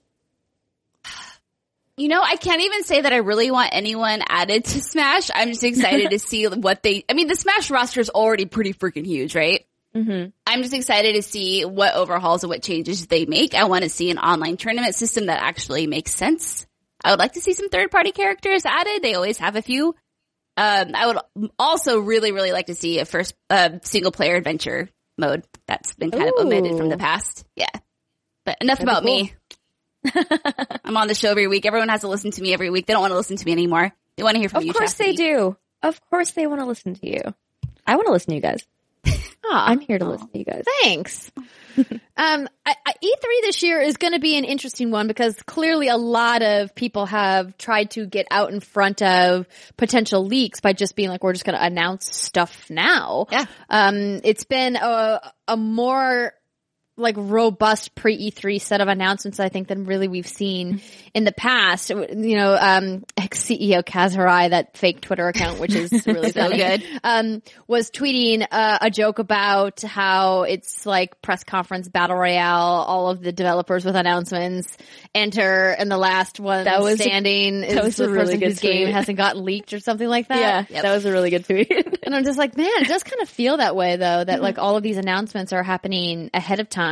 You 1.96 2.08
know, 2.08 2.22
I 2.22 2.36
can't 2.36 2.60
even 2.60 2.82
say 2.82 3.00
that 3.00 3.12
I 3.12 3.18
really 3.18 3.50
want 3.50 3.70
anyone 3.72 4.20
added 4.28 4.64
to 4.64 4.82
Smash. 4.82 5.30
I'm 5.34 5.48
just 5.48 5.64
excited 5.64 6.10
to 6.10 6.18
see 6.30 6.46
what 6.46 6.82
they, 6.82 7.04
I 7.08 7.14
mean, 7.14 7.28
the 7.28 7.36
Smash 7.36 7.70
roster 7.70 8.00
is 8.00 8.10
already 8.10 8.46
pretty 8.46 8.74
freaking 8.74 9.06
huge, 9.06 9.34
right? 9.34 9.64
Mm-hmm. 9.94 10.30
I'm 10.44 10.62
just 10.62 10.74
excited 10.74 11.14
to 11.14 11.22
see 11.22 11.64
what 11.64 11.94
overhauls 11.94 12.42
and 12.42 12.50
what 12.50 12.62
changes 12.62 13.06
they 13.06 13.26
make. 13.26 13.54
I 13.54 13.64
want 13.64 13.84
to 13.84 13.88
see 13.88 14.10
an 14.10 14.18
online 14.18 14.56
tournament 14.56 14.96
system 14.96 15.26
that 15.26 15.40
actually 15.40 15.86
makes 15.86 16.12
sense. 16.12 16.66
I 17.04 17.10
would 17.10 17.20
like 17.20 17.34
to 17.34 17.40
see 17.40 17.52
some 17.52 17.68
third 17.68 17.92
party 17.92 18.10
characters 18.10 18.66
added. 18.66 19.02
They 19.02 19.14
always 19.14 19.38
have 19.38 19.54
a 19.54 19.62
few. 19.62 19.94
Um, 20.56 20.92
I 20.94 21.06
would 21.06 21.50
also 21.58 21.98
really, 21.98 22.32
really 22.32 22.52
like 22.52 22.66
to 22.66 22.74
see 22.74 23.00
a 23.00 23.04
first, 23.04 23.34
uh, 23.50 23.70
single 23.82 24.12
player 24.12 24.36
adventure 24.36 24.88
mode 25.18 25.44
that's 25.66 25.94
been 25.94 26.10
kind 26.10 26.28
of 26.28 26.34
omitted 26.38 26.76
from 26.76 26.88
the 26.88 26.96
past. 26.96 27.44
Yeah. 27.56 27.68
But 28.44 28.58
enough 28.60 28.80
about 28.80 29.04
me. 29.04 29.34
I'm 30.84 30.96
on 30.96 31.08
the 31.08 31.14
show 31.14 31.30
every 31.30 31.48
week. 31.48 31.66
Everyone 31.66 31.88
has 31.88 32.02
to 32.02 32.08
listen 32.08 32.30
to 32.32 32.42
me 32.42 32.52
every 32.52 32.70
week. 32.70 32.86
They 32.86 32.92
don't 32.92 33.00
want 33.02 33.12
to 33.12 33.16
listen 33.16 33.36
to 33.36 33.44
me 33.44 33.52
anymore. 33.52 33.92
They 34.16 34.22
want 34.22 34.34
to 34.34 34.40
hear 34.40 34.48
from 34.48 34.58
Of 34.58 34.64
you. 34.64 34.70
Of 34.70 34.76
course 34.76 34.94
they 34.94 35.12
do. 35.12 35.56
Of 35.82 36.00
course 36.10 36.30
they 36.32 36.46
want 36.46 36.60
to 36.60 36.66
listen 36.66 36.94
to 36.94 37.08
you. 37.08 37.22
I 37.86 37.96
want 37.96 38.06
to 38.06 38.12
listen 38.12 38.30
to 38.30 38.34
you 38.36 38.42
guys. 38.42 38.64
Aw, 39.06 39.64
I'm 39.66 39.80
here 39.80 39.98
to 39.98 40.04
listen 40.04 40.28
to 40.28 40.38
you 40.38 40.44
guys. 40.44 40.64
thanks. 40.82 41.30
um, 42.16 42.48
I, 42.66 42.74
I, 42.86 42.92
E3 43.02 43.42
this 43.42 43.62
year 43.62 43.80
is 43.80 43.96
going 43.96 44.12
to 44.12 44.20
be 44.20 44.36
an 44.36 44.44
interesting 44.44 44.90
one 44.90 45.08
because 45.08 45.40
clearly 45.42 45.88
a 45.88 45.96
lot 45.96 46.42
of 46.42 46.74
people 46.74 47.06
have 47.06 47.56
tried 47.58 47.90
to 47.92 48.06
get 48.06 48.26
out 48.30 48.52
in 48.52 48.60
front 48.60 49.02
of 49.02 49.46
potential 49.76 50.24
leaks 50.24 50.60
by 50.60 50.72
just 50.72 50.96
being 50.96 51.08
like, 51.08 51.22
we're 51.22 51.32
just 51.32 51.44
going 51.44 51.58
to 51.58 51.64
announce 51.64 52.14
stuff 52.14 52.70
now. 52.70 53.26
Yeah. 53.30 53.44
Um, 53.68 54.20
it's 54.24 54.44
been 54.44 54.76
a, 54.76 55.32
a 55.48 55.56
more 55.56 56.32
like 56.96 57.16
robust 57.18 57.94
pre 57.96 58.30
E3 58.30 58.60
set 58.60 58.80
of 58.80 58.86
announcements, 58.88 59.40
I 59.40 59.48
think, 59.48 59.66
than 59.68 59.84
really 59.84 60.06
we've 60.06 60.28
seen 60.28 60.80
in 61.12 61.24
the 61.24 61.32
past. 61.32 61.90
You 61.90 62.36
know, 62.36 62.56
um, 62.60 63.04
ex 63.16 63.42
CEO 63.44 63.82
Kaz 63.82 64.16
Hirai, 64.16 64.50
that 64.50 64.76
fake 64.76 65.00
Twitter 65.00 65.26
account, 65.26 65.58
which 65.58 65.74
is 65.74 65.90
really 66.06 66.30
So 66.30 66.40
funny, 66.42 66.56
good. 66.58 66.84
um, 67.02 67.42
was 67.66 67.90
tweeting 67.90 68.46
uh, 68.50 68.78
a 68.80 68.90
joke 68.90 69.18
about 69.18 69.80
how 69.82 70.42
it's 70.42 70.86
like 70.86 71.20
press 71.20 71.42
conference 71.42 71.88
battle 71.88 72.16
royale. 72.16 72.84
All 72.86 73.10
of 73.10 73.20
the 73.22 73.32
developers 73.32 73.84
with 73.84 73.96
announcements 73.96 74.76
enter, 75.14 75.70
and 75.70 75.90
the 75.90 75.98
last 75.98 76.38
one 76.38 76.64
That 76.64 76.80
was- 76.80 77.00
standing 77.00 77.64
is 77.64 77.74
that 77.74 77.82
was 77.84 77.96
the 77.96 78.04
a 78.04 78.08
really 78.08 78.24
person 78.34 78.38
good 78.40 78.48
whose 78.50 78.60
game 78.60 78.88
hasn't 78.92 79.18
gotten 79.18 79.44
leaked 79.44 79.72
or 79.72 79.80
something 79.80 80.08
like 80.08 80.28
that. 80.28 80.70
Yeah, 80.70 80.82
that 80.82 80.94
was 80.94 81.04
a 81.06 81.10
really 81.12 81.30
good 81.30 81.44
tweet. 81.44 81.72
And 82.04 82.14
I'm 82.14 82.22
just 82.24 82.38
like, 82.38 82.56
man, 82.56 82.70
it 82.82 82.86
does 82.88 83.02
kind 83.02 83.20
of 83.22 83.28
feel 83.28 83.56
that 83.56 83.74
way 83.74 83.96
though, 83.96 84.22
that 84.24 84.40
like 84.42 84.58
all 84.58 84.76
of 84.76 84.82
these 84.82 84.96
announcements 84.96 85.52
are 85.52 85.62
happening 85.62 86.30
ahead 86.32 86.60
of 86.60 86.68
time. 86.68 86.83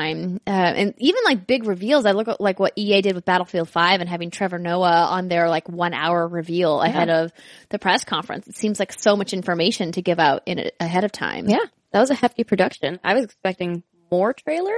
Uh, 0.46 0.50
and 0.50 0.94
even 0.98 1.22
like 1.24 1.46
big 1.46 1.66
reveals, 1.66 2.06
I 2.06 2.12
look 2.12 2.28
at 2.28 2.40
like 2.40 2.58
what 2.58 2.72
EA 2.76 3.02
did 3.02 3.14
with 3.14 3.24
Battlefield 3.24 3.68
5 3.68 4.00
and 4.00 4.08
having 4.08 4.30
Trevor 4.30 4.58
Noah 4.58 5.06
on 5.10 5.28
their 5.28 5.48
like 5.48 5.68
one 5.68 5.94
hour 5.94 6.26
reveal 6.26 6.80
ahead 6.80 7.08
of 7.10 7.32
the 7.68 7.78
press 7.78 8.04
conference. 8.04 8.48
It 8.48 8.56
seems 8.56 8.78
like 8.78 8.92
so 8.92 9.16
much 9.16 9.32
information 9.32 9.92
to 9.92 10.02
give 10.02 10.18
out 10.18 10.42
in 10.46 10.58
it 10.58 10.74
ahead 10.80 11.04
of 11.04 11.12
time. 11.12 11.48
yeah, 11.48 11.64
that 11.92 12.00
was 12.00 12.10
a 12.10 12.14
hefty 12.14 12.44
production. 12.44 12.98
I 13.04 13.14
was 13.14 13.24
expecting 13.24 13.82
more 14.10 14.32
trailer, 14.32 14.76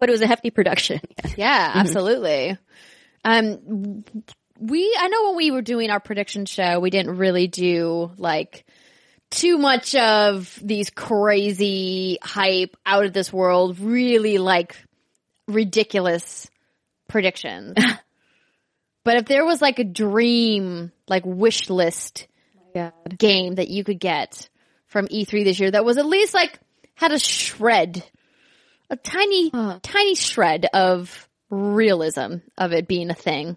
but 0.00 0.08
it 0.08 0.12
was 0.12 0.22
a 0.22 0.26
hefty 0.26 0.50
production. 0.50 1.00
Yeah, 1.36 1.72
absolutely. 1.74 2.56
Um, 3.24 4.04
we, 4.60 4.96
I 4.98 5.08
know 5.08 5.28
when 5.28 5.36
we 5.36 5.50
were 5.50 5.62
doing 5.62 5.90
our 5.90 5.98
prediction 6.00 6.46
show, 6.46 6.78
we 6.78 6.90
didn't 6.90 7.16
really 7.16 7.48
do 7.48 8.12
like 8.18 8.64
too 9.34 9.58
much 9.58 9.96
of 9.96 10.58
these 10.62 10.90
crazy 10.90 12.18
hype 12.22 12.76
out 12.86 13.04
of 13.04 13.12
this 13.12 13.32
world, 13.32 13.80
really 13.80 14.38
like 14.38 14.76
ridiculous 15.48 16.48
predictions. 17.08 17.74
but 19.04 19.16
if 19.16 19.26
there 19.26 19.44
was 19.44 19.60
like 19.60 19.80
a 19.80 19.84
dream, 19.84 20.92
like 21.08 21.24
wish 21.26 21.68
list 21.68 22.28
God. 22.74 22.92
game 23.18 23.56
that 23.56 23.68
you 23.68 23.82
could 23.82 23.98
get 23.98 24.48
from 24.86 25.08
E3 25.08 25.44
this 25.44 25.58
year 25.58 25.70
that 25.72 25.84
was 25.84 25.98
at 25.98 26.06
least 26.06 26.32
like 26.32 26.58
had 26.94 27.10
a 27.10 27.18
shred, 27.18 28.04
a 28.88 28.96
tiny, 28.96 29.50
tiny 29.82 30.14
shred 30.14 30.66
of 30.72 31.28
realism 31.50 32.36
of 32.56 32.72
it 32.72 32.86
being 32.86 33.10
a 33.10 33.14
thing. 33.14 33.56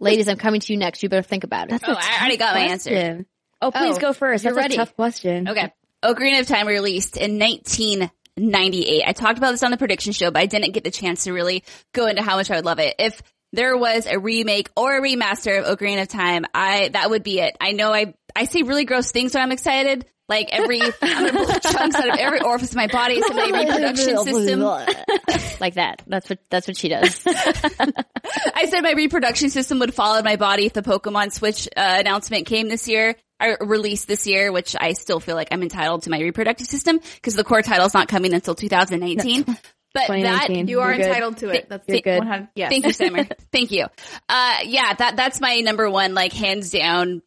Ladies, 0.00 0.28
I'm 0.28 0.36
coming 0.36 0.60
to 0.60 0.72
you 0.72 0.78
next. 0.78 1.02
You 1.02 1.08
better 1.08 1.22
think 1.22 1.44
about 1.44 1.68
it. 1.68 1.70
That's 1.70 1.84
Oh, 1.86 1.94
I 1.96 2.18
already 2.20 2.36
got 2.36 2.54
my 2.54 2.62
answer. 2.62 3.24
Oh, 3.62 3.70
please 3.70 3.96
Oh, 3.96 4.00
go 4.00 4.12
first. 4.12 4.44
That's 4.44 4.56
ready. 4.56 4.74
a 4.74 4.78
tough 4.78 4.94
question. 4.96 5.48
Okay. 5.48 5.72
Ocarina 6.04 6.40
of 6.40 6.46
Time 6.48 6.66
released 6.66 7.16
in 7.16 7.38
1998. 7.38 9.04
I 9.06 9.12
talked 9.12 9.38
about 9.38 9.52
this 9.52 9.62
on 9.62 9.70
the 9.70 9.76
prediction 9.76 10.12
show, 10.12 10.30
but 10.30 10.40
I 10.42 10.46
didn't 10.46 10.72
get 10.72 10.84
the 10.84 10.90
chance 10.90 11.24
to 11.24 11.32
really 11.32 11.64
go 11.92 12.06
into 12.06 12.22
how 12.22 12.36
much 12.36 12.50
I 12.50 12.56
would 12.56 12.64
love 12.64 12.80
it. 12.80 12.96
If 12.98 13.22
there 13.52 13.76
was 13.76 14.06
a 14.06 14.18
remake 14.18 14.68
or 14.76 14.96
a 14.96 15.00
remaster 15.00 15.62
of 15.62 15.78
Ocarina 15.78 16.02
of 16.02 16.08
Time, 16.08 16.44
I, 16.54 16.88
that 16.88 17.10
would 17.10 17.22
be 17.22 17.38
it. 17.40 17.56
I 17.60 17.72
know 17.72 17.92
I, 17.92 18.14
I 18.34 18.46
say 18.46 18.62
really 18.62 18.84
gross 18.84 19.12
things 19.12 19.34
when 19.34 19.42
I'm 19.42 19.52
excited. 19.52 20.06
Like 20.28 20.48
every, 20.50 20.80
I'm 20.80 20.90
gonna 21.02 21.32
blow 21.32 21.58
chunks 21.58 21.96
out 21.96 22.08
of 22.08 22.16
every 22.16 22.40
orifice 22.40 22.70
of 22.70 22.76
my 22.76 22.86
body. 22.86 23.16
In 23.16 23.36
my 23.36 23.50
reproduction 23.52 24.16
system. 24.24 24.60
like 25.60 25.74
that. 25.74 26.00
That's 26.06 26.30
what 26.30 26.38
that's 26.48 26.66
what 26.66 26.76
she 26.76 26.88
does. 26.88 27.22
I 27.26 28.66
said 28.70 28.80
my 28.80 28.92
reproduction 28.92 29.50
system 29.50 29.80
would 29.80 29.92
fall 29.92 30.16
in 30.16 30.24
my 30.24 30.36
body 30.36 30.64
if 30.64 30.72
the 30.72 30.80
Pokemon 30.82 31.32
Switch 31.32 31.68
uh, 31.76 31.96
announcement 31.98 32.46
came 32.46 32.68
this 32.68 32.88
year, 32.88 33.16
or 33.42 33.66
released 33.66 34.08
this 34.08 34.26
year, 34.26 34.52
which 34.52 34.76
I 34.78 34.92
still 34.92 35.20
feel 35.20 35.34
like 35.34 35.48
I'm 35.50 35.62
entitled 35.62 36.04
to 36.04 36.10
my 36.10 36.20
reproductive 36.20 36.66
system 36.66 37.00
because 37.16 37.34
the 37.34 37.44
core 37.44 37.62
title's 37.62 37.94
not 37.94 38.08
coming 38.08 38.34
until 38.34 38.54
2019. 38.54 39.44
But 39.94 40.08
that 40.08 40.48
You 40.48 40.80
are 40.80 40.88
You're 40.88 40.96
good. 40.96 41.06
entitled 41.06 41.36
to 41.36 41.50
it. 41.50 41.68
That's 41.68 41.86
You're 41.86 42.00
good. 42.00 42.20
100 42.20 42.48
Yes. 42.54 42.70
Thank 42.70 42.86
you, 42.86 42.92
Summer. 42.94 43.24
Thank 43.52 43.72
you. 43.72 43.84
Uh, 44.26 44.58
yeah, 44.64 44.94
that, 44.94 45.16
that's 45.16 45.38
my 45.38 45.60
number 45.60 45.90
one, 45.90 46.14
like 46.14 46.32
hands 46.32 46.70
down, 46.70 47.20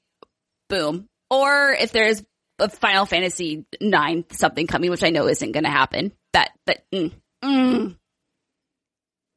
boom. 0.67 1.07
Or 1.29 1.73
if 1.79 1.91
there's 1.91 2.23
a 2.57 2.67
Final 2.67 3.05
Fantasy 3.05 3.67
nine 3.79 4.25
something 4.31 4.65
coming, 4.65 4.89
which 4.89 5.03
I 5.03 5.11
know 5.11 5.27
isn't 5.27 5.51
going 5.51 5.65
to 5.65 5.69
happen, 5.69 6.11
that, 6.33 6.53
that, 6.65 6.89
mm, 6.91 7.11
mm. 7.43 7.95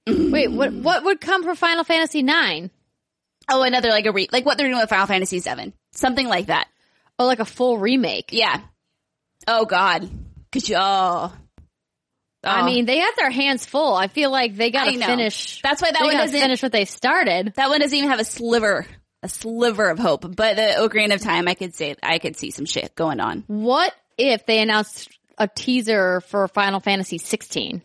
Wait, 0.09 0.51
what 0.51 0.73
what 0.73 1.05
would 1.05 1.21
come 1.21 1.45
for 1.45 1.55
Final 1.55 1.85
Fantasy 1.85 2.23
Nine? 2.23 2.71
oh, 3.51 3.63
another 3.63 3.89
like 3.89 4.07
a 4.07 4.13
re, 4.13 4.29
like 4.33 4.45
what 4.45 4.59
they're 4.59 4.69
doing 4.69 4.79
with 4.79 4.91
Final 4.91 5.07
Fantasy 5.07 5.41
seven, 5.41 5.73
something 5.93 6.27
like 6.27 6.47
that. 6.47 6.69
Oh, 7.19 7.27
like 7.27 7.41
a 7.41 7.45
full 7.45 7.79
remake. 7.79 8.31
Yeah. 8.33 8.61
Oh 9.47 9.65
God. 9.65 10.09
Could 10.53 10.69
you, 10.69 10.77
oh. 10.79 11.33
I 12.45 12.61
Oh. 12.61 12.65
mean, 12.65 12.87
they 12.87 12.99
have 12.99 13.17
their 13.17 13.31
hands 13.31 13.67
full. 13.67 13.95
I 13.95 14.07
feel 14.07 14.31
like 14.31 14.55
they 14.57 14.71
got 14.71 14.85
to 14.85 14.99
finish. 14.99 15.61
That's 15.63 15.83
why 15.83 15.91
that 15.91 16.03
one 16.03 16.15
doesn't- 16.17 16.39
finish 16.41 16.63
what 16.63 16.73
they 16.73 16.85
started. 16.85 17.53
that 17.57 17.69
one 17.69 17.81
doesn't 17.81 17.97
even 17.97 18.11
have 18.11 18.21
a 18.21 18.25
sliver, 18.25 18.87
a 19.23 19.29
sliver 19.29 19.91
of 19.91 19.99
hope. 19.99 20.23
But 20.37 20.57
the 20.57 20.75
Ocarina 20.79 21.15
of 21.15 21.21
Time, 21.21 21.49
I 21.49 21.55
could 21.55 21.75
say, 21.75 21.97
I 22.03 22.19
could 22.19 22.37
see 22.37 22.51
some 22.53 22.65
shit 22.65 22.95
going 22.95 23.19
on. 23.21 23.43
What 23.49 23.93
if 24.17 24.47
they 24.47 24.61
announced 24.61 25.09
a 25.37 25.49
teaser 25.49 26.21
for 26.21 26.47
Final 26.49 26.79
Fantasy 26.81 27.19
16? 27.19 27.83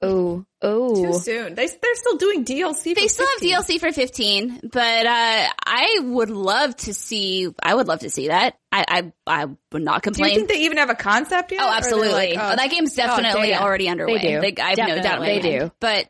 Oh, 0.00 0.44
oh. 0.62 1.12
Too 1.12 1.18
soon. 1.18 1.54
They 1.54 1.66
they're 1.66 1.94
still 1.96 2.16
doing 2.16 2.44
DLC. 2.44 2.94
They 2.94 3.08
still 3.08 3.26
15. 3.40 3.50
have 3.52 3.64
DLC 3.64 3.80
for 3.80 3.90
15, 3.90 4.60
but, 4.70 5.06
uh, 5.06 5.48
I 5.66 5.98
would 6.02 6.30
love 6.30 6.76
to 6.76 6.94
see, 6.94 7.48
I 7.60 7.74
would 7.74 7.88
love 7.88 8.00
to 8.00 8.10
see 8.10 8.28
that. 8.28 8.56
I, 8.70 8.84
I, 8.88 9.12
I 9.26 9.46
would 9.72 9.82
not 9.82 10.02
complain. 10.02 10.34
Do 10.34 10.40
you 10.40 10.46
think 10.46 10.48
they 10.50 10.64
even 10.66 10.78
have 10.78 10.90
a 10.90 10.94
concept 10.94 11.50
yet? 11.50 11.62
oh, 11.62 11.72
absolutely. 11.72 12.12
like, 12.12 12.38
oh, 12.38 12.56
that 12.56 12.70
game's 12.70 12.94
definitely 12.94 13.48
damn. 13.48 13.62
already 13.62 13.88
underway. 13.88 14.18
They 14.18 14.32
do. 14.34 14.40
Like, 14.40 14.60
I 14.60 14.68
have 14.70 14.78
no 14.78 15.02
doubt 15.02 15.14
in 15.16 15.20
my 15.20 15.26
They 15.26 15.40
mind. 15.40 15.70
do. 15.70 15.72
But 15.80 16.08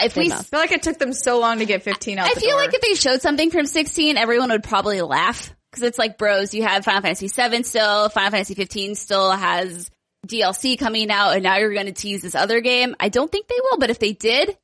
if 0.00 0.16
we, 0.16 0.26
enough. 0.26 0.40
I 0.40 0.42
feel 0.44 0.60
like 0.60 0.72
it 0.72 0.82
took 0.82 0.98
them 0.98 1.12
so 1.12 1.40
long 1.40 1.58
to 1.58 1.66
get 1.66 1.82
15 1.82 2.18
out 2.18 2.26
I 2.30 2.34
the 2.34 2.40
feel 2.40 2.50
door. 2.50 2.60
like 2.60 2.74
if 2.74 2.80
they 2.80 2.94
showed 2.94 3.20
something 3.20 3.50
from 3.50 3.66
16, 3.66 4.16
everyone 4.16 4.50
would 4.50 4.64
probably 4.64 5.02
laugh. 5.02 5.54
Cause 5.72 5.82
it's 5.82 5.98
like, 5.98 6.16
bros, 6.16 6.54
you 6.54 6.62
have 6.62 6.86
Final 6.86 7.02
Fantasy 7.02 7.28
7 7.28 7.62
still, 7.62 8.08
Final 8.08 8.30
Fantasy 8.30 8.54
15 8.54 8.94
still 8.94 9.30
has 9.30 9.90
DLC 10.28 10.78
coming 10.78 11.10
out, 11.10 11.34
and 11.34 11.42
now 11.42 11.56
you're 11.56 11.72
going 11.72 11.86
to 11.86 11.92
tease 11.92 12.22
this 12.22 12.34
other 12.34 12.60
game. 12.60 12.94
I 13.00 13.08
don't 13.08 13.30
think 13.30 13.48
they 13.48 13.58
will, 13.62 13.78
but 13.78 13.90
if 13.90 13.98
they 13.98 14.12
did, 14.12 14.56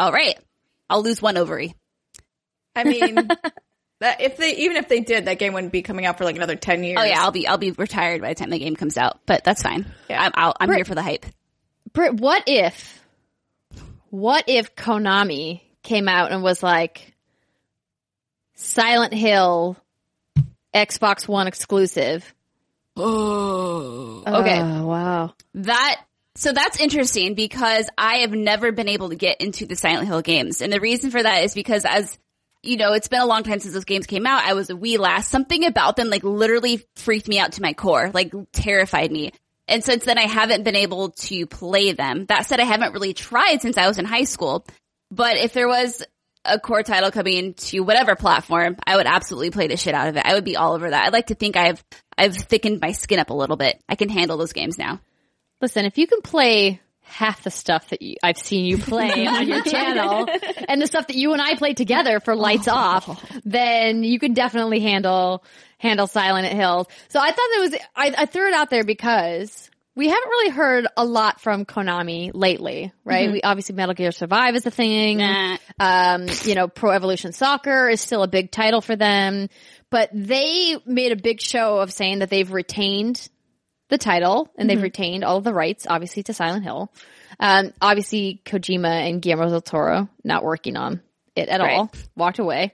alright. 0.00 0.38
I'll 0.90 1.02
lose 1.02 1.22
one 1.22 1.38
ovary. 1.38 1.74
I 2.76 2.84
mean, 2.84 3.14
that 4.00 4.20
if 4.20 4.36
they 4.36 4.56
even 4.56 4.76
if 4.76 4.88
they 4.88 5.00
did, 5.00 5.24
that 5.24 5.38
game 5.38 5.54
wouldn't 5.54 5.72
be 5.72 5.82
coming 5.82 6.04
out 6.04 6.18
for 6.18 6.24
like 6.24 6.36
another 6.36 6.56
10 6.56 6.84
years. 6.84 6.98
Oh 7.00 7.04
yeah, 7.04 7.22
I'll 7.22 7.30
be, 7.30 7.46
I'll 7.46 7.58
be 7.58 7.70
retired 7.70 8.20
by 8.20 8.28
the 8.28 8.34
time 8.34 8.50
the 8.50 8.58
game 8.58 8.76
comes 8.76 8.98
out, 8.98 9.20
but 9.24 9.44
that's 9.44 9.62
fine. 9.62 9.86
Yeah, 10.10 10.22
I'm, 10.22 10.32
I'll, 10.34 10.54
I'm 10.60 10.70
here 10.70 10.84
for 10.84 10.94
the 10.94 11.02
hype. 11.02 11.24
Britt, 11.92 12.20
what 12.20 12.44
if, 12.46 13.02
what 14.10 14.44
if 14.48 14.74
Konami 14.74 15.62
came 15.82 16.08
out 16.08 16.32
and 16.32 16.42
was 16.42 16.62
like, 16.62 17.14
Silent 18.54 19.14
Hill, 19.14 19.76
Xbox 20.74 21.26
One 21.26 21.46
exclusive? 21.46 22.34
Oh. 22.96 24.22
Okay. 24.26 24.60
Oh, 24.60 24.86
wow. 24.86 25.34
That 25.54 26.04
so 26.34 26.52
that's 26.52 26.80
interesting 26.80 27.34
because 27.34 27.88
I 27.98 28.18
have 28.18 28.32
never 28.32 28.72
been 28.72 28.88
able 28.88 29.10
to 29.10 29.16
get 29.16 29.40
into 29.40 29.66
the 29.66 29.76
Silent 29.76 30.08
Hill 30.08 30.22
games. 30.22 30.62
And 30.62 30.72
the 30.72 30.80
reason 30.80 31.10
for 31.10 31.22
that 31.22 31.44
is 31.44 31.54
because 31.54 31.84
as 31.84 32.18
you 32.62 32.76
know, 32.76 32.92
it's 32.92 33.08
been 33.08 33.20
a 33.20 33.26
long 33.26 33.42
time 33.42 33.58
since 33.58 33.74
those 33.74 33.84
games 33.84 34.06
came 34.06 34.26
out. 34.26 34.44
I 34.44 34.54
was 34.54 34.70
a 34.70 34.76
wee 34.76 34.96
last. 34.96 35.30
Something 35.30 35.64
about 35.64 35.96
them 35.96 36.08
like 36.08 36.22
literally 36.22 36.86
freaked 36.96 37.28
me 37.28 37.38
out 37.38 37.52
to 37.52 37.62
my 37.62 37.72
core, 37.72 38.10
like 38.14 38.32
terrified 38.52 39.10
me. 39.10 39.32
And 39.66 39.82
since 39.82 40.04
then 40.04 40.18
I 40.18 40.26
haven't 40.26 40.64
been 40.64 40.76
able 40.76 41.10
to 41.10 41.46
play 41.46 41.92
them. 41.92 42.26
That 42.26 42.46
said, 42.46 42.60
I 42.60 42.64
haven't 42.64 42.92
really 42.92 43.14
tried 43.14 43.62
since 43.62 43.76
I 43.76 43.88
was 43.88 43.98
in 43.98 44.04
high 44.04 44.24
school. 44.24 44.64
But 45.10 45.36
if 45.36 45.52
there 45.52 45.68
was 45.68 46.02
a 46.44 46.58
core 46.58 46.82
title 46.82 47.10
coming 47.10 47.54
to 47.54 47.80
whatever 47.80 48.16
platform, 48.16 48.76
I 48.86 48.96
would 48.96 49.06
absolutely 49.06 49.50
play 49.50 49.68
the 49.68 49.76
shit 49.76 49.94
out 49.94 50.08
of 50.08 50.16
it. 50.16 50.24
I 50.24 50.34
would 50.34 50.44
be 50.44 50.56
all 50.56 50.74
over 50.74 50.90
that. 50.90 51.04
I'd 51.04 51.12
like 51.12 51.28
to 51.28 51.34
think 51.34 51.56
I've, 51.56 51.82
I've 52.16 52.36
thickened 52.36 52.80
my 52.80 52.92
skin 52.92 53.18
up 53.18 53.30
a 53.30 53.34
little 53.34 53.56
bit. 53.56 53.80
I 53.88 53.94
can 53.94 54.08
handle 54.08 54.36
those 54.36 54.52
games 54.52 54.78
now. 54.78 55.00
Listen, 55.60 55.84
if 55.84 55.98
you 55.98 56.06
can 56.06 56.20
play 56.22 56.80
half 57.02 57.42
the 57.42 57.50
stuff 57.50 57.90
that 57.90 58.02
you, 58.02 58.16
I've 58.22 58.38
seen 58.38 58.64
you 58.64 58.78
play 58.78 59.26
on 59.28 59.46
your 59.46 59.62
channel 59.62 60.28
and 60.68 60.80
the 60.80 60.86
stuff 60.86 61.06
that 61.08 61.16
you 61.16 61.32
and 61.32 61.42
I 61.42 61.56
played 61.56 61.76
together 61.76 62.20
for 62.20 62.34
lights 62.34 62.68
oh. 62.68 62.74
off, 62.74 63.32
then 63.44 64.02
you 64.02 64.18
can 64.18 64.32
definitely 64.32 64.80
handle, 64.80 65.44
handle 65.78 66.06
Silent 66.06 66.48
Hills. 66.48 66.86
So 67.08 67.20
I 67.20 67.30
thought 67.30 67.36
that 67.36 67.58
was, 67.60 67.74
I, 67.94 68.14
I 68.22 68.26
threw 68.26 68.48
it 68.48 68.54
out 68.54 68.70
there 68.70 68.84
because 68.84 69.70
we 69.94 70.08
haven't 70.08 70.28
really 70.28 70.50
heard 70.50 70.86
a 70.96 71.04
lot 71.04 71.40
from 71.40 71.64
Konami 71.64 72.30
lately, 72.32 72.92
right? 73.04 73.30
We 73.30 73.42
obviously 73.42 73.74
Metal 73.74 73.94
Gear 73.94 74.10
Survive 74.12 74.54
is 74.56 74.64
a 74.66 74.70
thing. 74.70 75.18
Nah. 75.18 75.58
Um, 75.78 76.26
you 76.44 76.54
know, 76.54 76.66
Pro 76.68 76.90
Evolution 76.92 77.32
Soccer 77.32 77.88
is 77.88 78.00
still 78.00 78.22
a 78.22 78.28
big 78.28 78.50
title 78.50 78.80
for 78.80 78.96
them, 78.96 79.48
but 79.90 80.08
they 80.12 80.76
made 80.86 81.12
a 81.12 81.16
big 81.16 81.40
show 81.40 81.78
of 81.78 81.92
saying 81.92 82.20
that 82.20 82.30
they've 82.30 82.50
retained 82.50 83.28
the 83.90 83.98
title 83.98 84.48
and 84.56 84.70
they've 84.70 84.80
retained 84.80 85.24
all 85.24 85.36
of 85.36 85.44
the 85.44 85.52
rights, 85.52 85.86
obviously, 85.88 86.22
to 86.22 86.32
Silent 86.32 86.64
Hill. 86.64 86.90
Um, 87.38 87.72
obviously, 87.82 88.40
Kojima 88.46 89.08
and 89.08 89.20
Guillermo 89.20 89.50
del 89.50 89.60
Toro 89.60 90.08
not 90.24 90.42
working 90.42 90.76
on 90.76 91.02
it 91.36 91.48
at 91.50 91.60
Right. 91.60 91.76
all, 91.76 91.90
walked 92.16 92.38
away. 92.38 92.72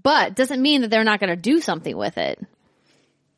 But 0.00 0.36
doesn't 0.36 0.60
mean 0.62 0.82
that 0.82 0.90
they're 0.90 1.02
not 1.04 1.18
going 1.18 1.30
to 1.30 1.36
do 1.36 1.60
something 1.60 1.96
with 1.96 2.18
it. 2.18 2.38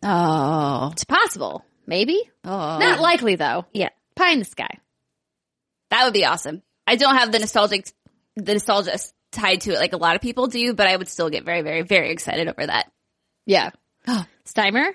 Oh. 0.03 0.91
It's 0.93 1.05
possible, 1.05 1.65
maybe. 1.87 2.31
Oh. 2.45 2.79
Not 2.79 3.01
likely 3.01 3.37
though. 3.37 3.67
Yeah. 3.73 3.91
Pie 4.17 4.33
in 4.33 4.39
the 4.39 4.45
sky. 4.45 4.79
That 5.91 6.05
would 6.05 6.15
be 6.15 6.25
awesome. 6.25 6.63
I 6.87 6.97
don't 6.97 7.17
have 7.17 7.33
the 7.33 7.39
nostalgic, 7.39 7.91
the 8.37 8.55
nostalgia 8.55 8.99
tied 9.33 9.63
to 9.63 9.73
it 9.73 9.79
like 9.79 9.93
a 9.93 9.99
lot 9.99 10.17
of 10.17 10.23
people 10.23 10.47
do, 10.47 10.75
but 10.75 10.87
I 10.87 10.97
would 10.97 11.09
still 11.09 11.31
get 11.31 11.45
very, 11.45 11.63
very, 11.63 11.83
very 11.83 12.11
excited 12.11 12.49
over 12.49 12.67
that. 12.67 12.91
Yeah. 13.47 13.71
Steimer. 14.47 14.91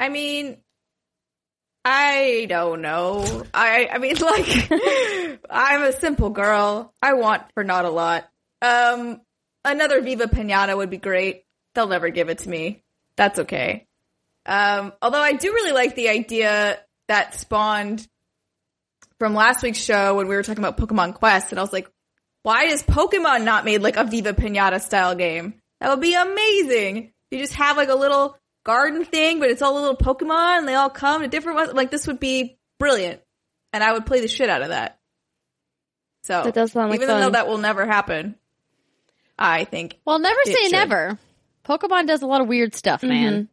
I 0.00 0.08
mean, 0.08 0.58
I 1.84 2.46
don't 2.48 2.80
know. 2.80 3.44
I 3.52 3.88
I 3.92 3.98
mean, 3.98 4.16
like, 4.20 4.70
I'm 5.50 5.82
a 5.82 5.92
simple 5.92 6.30
girl. 6.30 6.92
I 7.02 7.14
want 7.14 7.42
for 7.54 7.62
not 7.62 7.84
a 7.84 7.90
lot. 7.90 8.28
Um, 8.62 9.20
another 9.64 10.00
Viva 10.00 10.26
Pinata 10.26 10.76
would 10.76 10.90
be 10.90 10.96
great. 10.96 11.44
They'll 11.74 11.86
never 11.86 12.08
give 12.08 12.30
it 12.30 12.38
to 12.38 12.48
me. 12.48 12.82
That's 13.16 13.40
okay. 13.40 13.86
Um, 14.46 14.92
although 15.00 15.20
I 15.20 15.32
do 15.32 15.52
really 15.52 15.72
like 15.72 15.94
the 15.94 16.08
idea 16.08 16.78
that 17.08 17.34
spawned 17.34 18.06
from 19.18 19.34
last 19.34 19.62
week's 19.62 19.78
show 19.78 20.16
when 20.16 20.28
we 20.28 20.34
were 20.34 20.42
talking 20.42 20.62
about 20.64 20.76
Pokemon 20.76 21.14
Quest, 21.14 21.50
and 21.52 21.58
I 21.58 21.62
was 21.62 21.72
like, 21.72 21.88
why 22.42 22.64
is 22.64 22.82
Pokemon 22.82 23.44
not 23.44 23.64
made 23.64 23.80
like 23.82 23.96
a 23.96 24.04
Viva 24.04 24.34
Pinata 24.34 24.80
style 24.80 25.14
game? 25.14 25.54
That 25.80 25.90
would 25.90 26.00
be 26.00 26.14
amazing. 26.14 27.12
You 27.30 27.38
just 27.38 27.54
have 27.54 27.76
like 27.76 27.88
a 27.88 27.94
little 27.94 28.36
garden 28.64 29.04
thing, 29.04 29.40
but 29.40 29.50
it's 29.50 29.62
all 29.62 29.74
little 29.74 29.96
Pokemon 29.96 30.58
and 30.58 30.68
they 30.68 30.74
all 30.74 30.90
come 30.90 31.22
to 31.22 31.28
different 31.28 31.56
ones. 31.58 31.72
Like 31.72 31.90
this 31.90 32.06
would 32.06 32.20
be 32.20 32.58
brilliant. 32.78 33.20
And 33.72 33.82
I 33.82 33.92
would 33.92 34.06
play 34.06 34.20
the 34.20 34.28
shit 34.28 34.48
out 34.50 34.62
of 34.62 34.68
that. 34.68 34.98
So 36.22 36.42
That 36.44 36.54
does 36.54 36.72
sound 36.72 36.90
like 36.90 36.98
even 37.00 37.08
though 37.08 37.22
fun. 37.24 37.32
that 37.32 37.46
will 37.48 37.58
never 37.58 37.84
happen, 37.86 38.36
I 39.38 39.64
think 39.64 39.98
Well, 40.06 40.18
never 40.18 40.38
It 40.44 40.54
say 40.54 40.62
should. 40.64 40.72
never. 40.72 41.18
Pokemon 41.66 42.06
does 42.06 42.22
a 42.22 42.26
lot 42.26 42.40
of 42.40 42.48
weird 42.48 42.74
stuff, 42.74 43.02
man. 43.02 43.48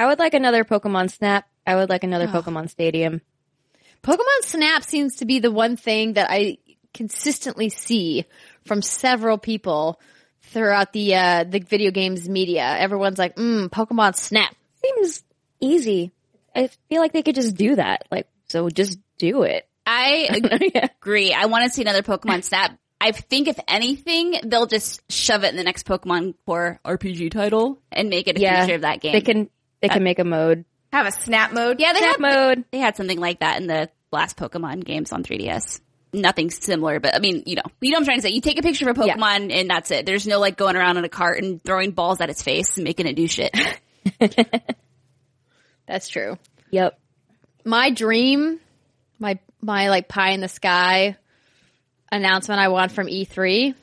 I 0.00 0.06
would 0.06 0.18
like 0.18 0.32
another 0.32 0.64
Pokemon 0.64 1.10
Snap. 1.10 1.46
I 1.66 1.74
would 1.76 1.90
like 1.90 2.04
another 2.04 2.26
Pokemon 2.26 2.70
Stadium. 2.70 3.20
Pokemon 4.02 4.40
Snap 4.44 4.82
seems 4.82 5.16
to 5.16 5.26
be 5.26 5.40
the 5.40 5.50
one 5.50 5.76
thing 5.76 6.14
that 6.14 6.28
I 6.30 6.56
consistently 6.94 7.68
see 7.68 8.24
from 8.64 8.80
several 8.80 9.36
people 9.36 10.00
throughout 10.40 10.94
the 10.94 11.14
uh, 11.16 11.44
the 11.44 11.58
video 11.58 11.90
games 11.90 12.26
media. 12.30 12.62
Everyone's 12.78 13.18
like, 13.18 13.36
mm, 13.36 13.68
Pokemon 13.68 14.16
Snap. 14.16 14.54
Seems 14.82 15.22
easy. 15.60 16.12
I 16.56 16.70
feel 16.88 17.02
like 17.02 17.12
they 17.12 17.22
could 17.22 17.34
just 17.34 17.54
do 17.54 17.76
that. 17.76 18.06
Like, 18.10 18.26
so 18.48 18.70
just 18.70 18.98
do 19.18 19.42
it. 19.42 19.68
I 19.84 20.30
agree. 20.98 21.34
I 21.34 21.44
want 21.44 21.64
to 21.64 21.70
see 21.70 21.82
another 21.82 22.02
Pokemon 22.02 22.42
Snap. 22.42 22.70
I 23.02 23.12
think 23.12 23.48
if 23.48 23.60
anything, 23.68 24.36
they'll 24.44 24.66
just 24.66 25.02
shove 25.12 25.44
it 25.44 25.48
in 25.50 25.56
the 25.56 25.64
next 25.64 25.86
Pokemon 25.86 26.36
Core 26.46 26.80
RPG 26.86 27.32
title 27.32 27.82
and 27.92 28.08
make 28.08 28.28
it 28.28 28.38
a 28.38 28.40
Yeah. 28.40 28.62
feature 28.62 28.76
of 28.76 28.80
that 28.80 29.02
game. 29.02 29.12
They 29.12 29.20
can 29.20 29.50
they 29.80 29.88
uh, 29.88 29.94
can 29.94 30.02
make 30.04 30.18
a 30.18 30.24
mode. 30.24 30.64
have 30.92 31.06
a 31.06 31.12
snap 31.12 31.52
mode. 31.52 31.80
yeah, 31.80 31.92
they 31.92 32.00
Snap 32.00 32.20
had, 32.20 32.20
mode. 32.20 32.64
they 32.70 32.78
had 32.78 32.96
something 32.96 33.18
like 33.18 33.40
that 33.40 33.60
in 33.60 33.66
the 33.66 33.88
last 34.12 34.36
Pokemon 34.36 34.84
games 34.84 35.12
on 35.12 35.22
3DS. 35.22 35.80
Nothing 36.12 36.50
similar, 36.50 36.98
but 36.98 37.14
I 37.14 37.20
mean, 37.20 37.44
you 37.46 37.54
know, 37.54 37.62
you 37.80 37.90
know 37.90 37.94
what 37.96 38.00
I'm 38.00 38.04
trying 38.04 38.18
to 38.18 38.22
say. 38.22 38.30
You 38.30 38.40
take 38.40 38.58
a 38.58 38.62
picture 38.62 38.90
of 38.90 38.98
a 38.98 39.06
Yeah. 39.06 39.14
Pokemon 39.16 39.52
and 39.52 39.70
that's 39.70 39.90
it. 39.92 40.06
There's 40.06 40.26
no 40.26 40.40
like 40.40 40.56
going 40.56 40.74
around 40.76 40.96
in 40.96 41.04
a 41.04 41.08
cart 41.08 41.42
and 41.42 41.62
throwing 41.62 41.92
balls 41.92 42.20
at 42.20 42.30
its 42.30 42.42
face 42.42 42.76
and 42.76 42.84
making 42.84 43.06
it 43.06 43.14
do 43.14 43.28
shit. 43.28 43.54
That's 45.86 46.08
true. 46.08 46.38
Yep. 46.70 46.98
My 47.64 47.90
dream, 47.90 48.60
my 49.18 49.38
my 49.60 49.88
like 49.88 50.08
pie 50.08 50.30
in 50.30 50.40
the 50.40 50.48
sky 50.48 51.16
announcement 52.10 52.60
I 52.60 52.68
want 52.68 52.92
from 52.92 53.06
E3 53.06 53.74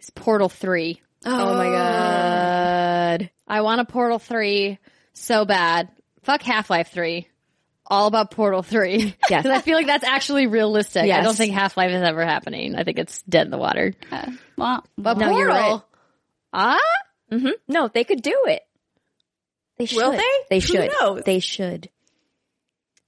is 0.00 0.10
Portal 0.10 0.48
Three. 0.48 1.00
Oh. 1.26 1.50
oh, 1.52 1.56
my 1.56 1.68
god. 1.70 3.30
I 3.48 3.60
want 3.62 3.80
a 3.80 3.84
Portal 3.86 4.18
3 4.18 4.78
so 5.14 5.44
bad. 5.44 5.88
Fuck 6.22 6.42
Half 6.42 6.70
Life 6.70 6.90
3. 6.92 7.26
All 7.86 8.06
about 8.06 8.30
Portal 8.30 8.62
3. 8.62 9.14
Yes. 9.30 9.42
Because 9.42 9.46
I 9.58 9.60
feel 9.60 9.76
like 9.76 9.86
that's 9.86 10.04
actually 10.04 10.46
realistic. 10.46 11.10
I 11.10 11.20
don't 11.22 11.36
think 11.36 11.52
Half 11.54 11.76
Life 11.76 11.90
is 11.90 12.02
ever 12.02 12.24
happening. 12.24 12.76
I 12.76 12.84
think 12.84 12.98
it's 12.98 13.22
dead 13.22 13.46
in 13.46 13.50
the 13.50 13.58
water. 13.58 13.94
well, 14.56 14.84
But 14.96 15.18
No, 15.18 15.24
Portal, 15.26 15.38
you're 15.38 15.48
right. 15.48 15.80
ah, 16.52 16.78
hmm 17.30 17.48
No, 17.68 17.88
they 17.88 18.04
could 18.04 18.22
do 18.22 18.38
it. 18.46 18.62
They 19.78 19.86
should. 19.86 19.96
Will 19.98 20.12
they? 20.12 20.22
They 20.50 20.56
Who 20.60 20.66
should. 20.66 20.90
knows? 21.00 21.22
They 21.24 21.40
should. 21.40 21.90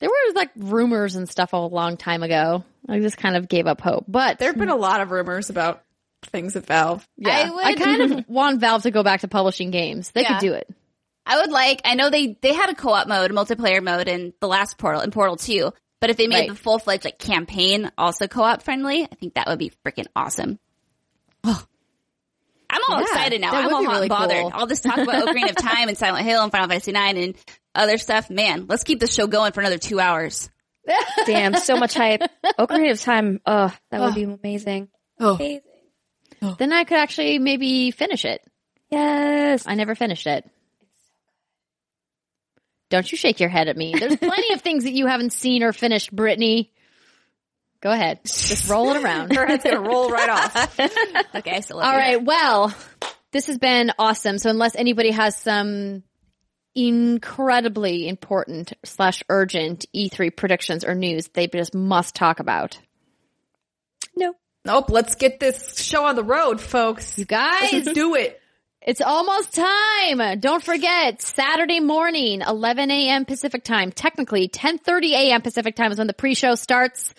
there 0.01 0.09
were 0.11 0.35
like 0.35 0.51
rumors 0.57 1.15
and 1.17 1.29
stuff 1.29 1.53
a 1.53 1.57
long 1.59 1.97
time 1.97 2.23
ago. 2.23 2.65
I 2.89 2.99
just 3.01 3.17
kind 3.17 3.37
of 3.37 3.49
gave 3.49 3.67
up 3.67 3.81
hope. 3.81 4.05
But 4.09 4.39
There 4.39 4.49
have 4.49 4.59
been 4.59 4.69
a 4.69 4.77
lot 4.77 5.01
of 5.01 5.11
rumors 5.11 5.49
about 5.49 5.83
things 6.27 6.55
at 6.57 6.67
Valve. 6.67 7.07
yeah, 7.17 7.45
I 7.47 7.51
would- 7.51 7.65
I 7.65 7.75
kind 7.75 8.03
of 8.13 8.25
want 8.29 8.61
Valve 8.61 8.83
to 8.83 8.91
go 8.91 9.03
back 9.03 9.21
to 9.21 9.29
publishing 9.29 9.71
games. 9.71 10.11
They 10.11 10.23
Yeah. 10.23 10.39
could 10.39 10.47
do 10.47 10.53
it. 10.55 10.69
I 11.29 11.41
would 11.41 11.51
like, 11.51 11.81
I 11.85 11.95
know 11.95 12.09
they, 12.09 12.39
they 12.41 12.55
had 12.55 12.71
a 12.71 12.75
co-op 12.75 13.09
mode, 13.09 13.31
a 13.31 13.35
multiplayer 13.35 13.83
mode 13.83 14.07
in 14.09 14.33
the 14.41 14.47
last 14.47 14.79
Portal, 14.79 15.01
in 15.01 15.11
Portal 15.11 15.37
2, 15.37 15.73
but 16.01 16.11
if 16.11 16.17
they 16.17 16.29
made 16.29 16.41
Right. 16.41 16.49
the 16.51 16.55
full-fledged 16.55 17.05
like 17.05 17.19
campaign 17.19 17.91
also 17.99 18.29
co-op 18.29 18.63
friendly, 18.63 19.03
I 19.03 19.15
think 19.17 19.35
that 19.35 19.49
would 19.49 19.59
be 19.59 19.73
freaking 19.85 20.07
awesome. 20.15 20.59
Oh. 21.43 21.65
I'm 22.71 22.81
all 22.89 22.99
Yeah, 23.01 23.05
excited 23.07 23.41
now. 23.41 23.53
I'm 23.53 23.73
all 23.75 23.81
be 23.81 23.87
hot 23.87 23.93
really 23.95 24.09
bothered. 24.09 24.41
cool. 24.43 24.53
All 24.55 24.67
this 24.67 24.81
talk 24.81 24.99
about 24.99 25.15
Ocarina 25.27 25.51
of 25.51 25.57
Time 25.57 25.89
and 25.89 25.97
Silent 25.99 26.25
Hill 26.27 26.43
and 26.43 26.53
Final 26.53 26.69
Fantasy 26.69 26.93
9 26.93 27.17
and 27.17 27.35
other 27.75 27.99
stuff. 27.99 28.29
Man, 28.31 28.67
let's 28.69 28.85
keep 28.85 29.01
this 29.01 29.13
show 29.15 29.27
going 29.27 29.53
for 29.53 29.61
another 29.61 29.79
two 29.79 29.99
hours. 30.01 30.49
Damn, 31.27 31.55
so 31.57 31.77
much 31.77 31.95
hype. 31.95 32.23
Ocarina 32.59 32.93
of 32.93 33.01
Time. 33.01 33.41
Oh, 33.47 33.75
that 33.91 34.01
would 34.01 34.15
be 34.15 34.23
amazing. 34.25 34.89
Oh. 35.19 35.35
Amazing. 35.35 35.61
Then 36.59 36.73
I 36.73 36.85
could 36.85 36.99
actually 36.99 37.39
maybe 37.41 37.91
finish 37.91 38.25
it. 38.25 38.43
Yes. 38.91 39.65
I 39.67 39.75
never 39.75 39.95
finished 39.97 40.27
it. 40.29 40.49
Don't 42.89 43.11
you 43.11 43.19
shake 43.19 43.41
your 43.41 43.49
head 43.49 43.69
at 43.69 43.77
me. 43.77 43.95
There's 43.99 44.17
plenty 44.17 44.53
of 44.55 44.61
things 44.63 44.85
that 44.85 44.93
you 44.93 45.07
haven't 45.07 45.33
seen 45.33 45.63
or 45.63 45.73
finished, 45.73 46.15
Brittany. 46.15 46.73
Go 47.81 47.91
ahead. 47.91 48.21
Just 48.25 48.69
roll 48.69 48.93
it 48.93 49.03
around. 49.03 49.35
Her 49.35 49.47
head's 49.47 49.65
gonna 49.65 49.81
roll 49.81 50.11
right 50.11 50.29
off. 50.29 50.79
Okay, 51.35 51.61
so 51.61 51.61
still 51.61 51.77
love 51.79 51.87
All 51.87 52.21
Well, 52.25 52.75
this 53.33 53.47
has 53.47 53.59
been 53.59 53.93
awesome. 53.99 54.39
So 54.39 54.49
unless 54.49 54.75
anybody 54.75 55.11
has 55.11 55.37
some 55.37 56.03
incredibly 56.75 58.09
important 58.09 58.73
slash 58.85 59.23
urgent 59.29 59.87
E3 59.95 60.35
predictions 60.35 60.85
or 60.85 60.95
news 60.95 61.29
they 61.29 61.47
just 61.47 61.75
must 61.75 62.15
talk 62.15 62.41
about. 62.41 62.79
No. 64.15 64.35
Nope. 64.65 64.91
Let's 64.91 65.15
get 65.15 65.39
this 65.39 65.79
show 65.79 66.07
on 66.07 66.17
the 66.17 66.25
road, 66.25 66.61
folks. 66.61 67.19
You 67.19 67.25
guys, 67.25 67.73
Let's 67.73 67.93
do 67.93 68.15
it. 68.15 68.41
It's 68.87 69.01
almost 69.01 69.53
time. 69.53 70.39
Don't 70.39 70.63
forget, 70.63 71.21
Saturday 71.21 71.81
morning, 71.81 72.41
11 72.41 72.89
a.m. 72.93 73.25
Pacific 73.25 73.65
time. 73.65 73.91
Technically, 73.91 74.49
10:30 74.49 75.11
a.m. 75.11 75.43
Pacific 75.43 75.75
time 75.75 75.91
is 75.91 75.99
when 75.99 76.07
the 76.07 76.13
pre-show 76.13 76.55
starts. 76.55 77.13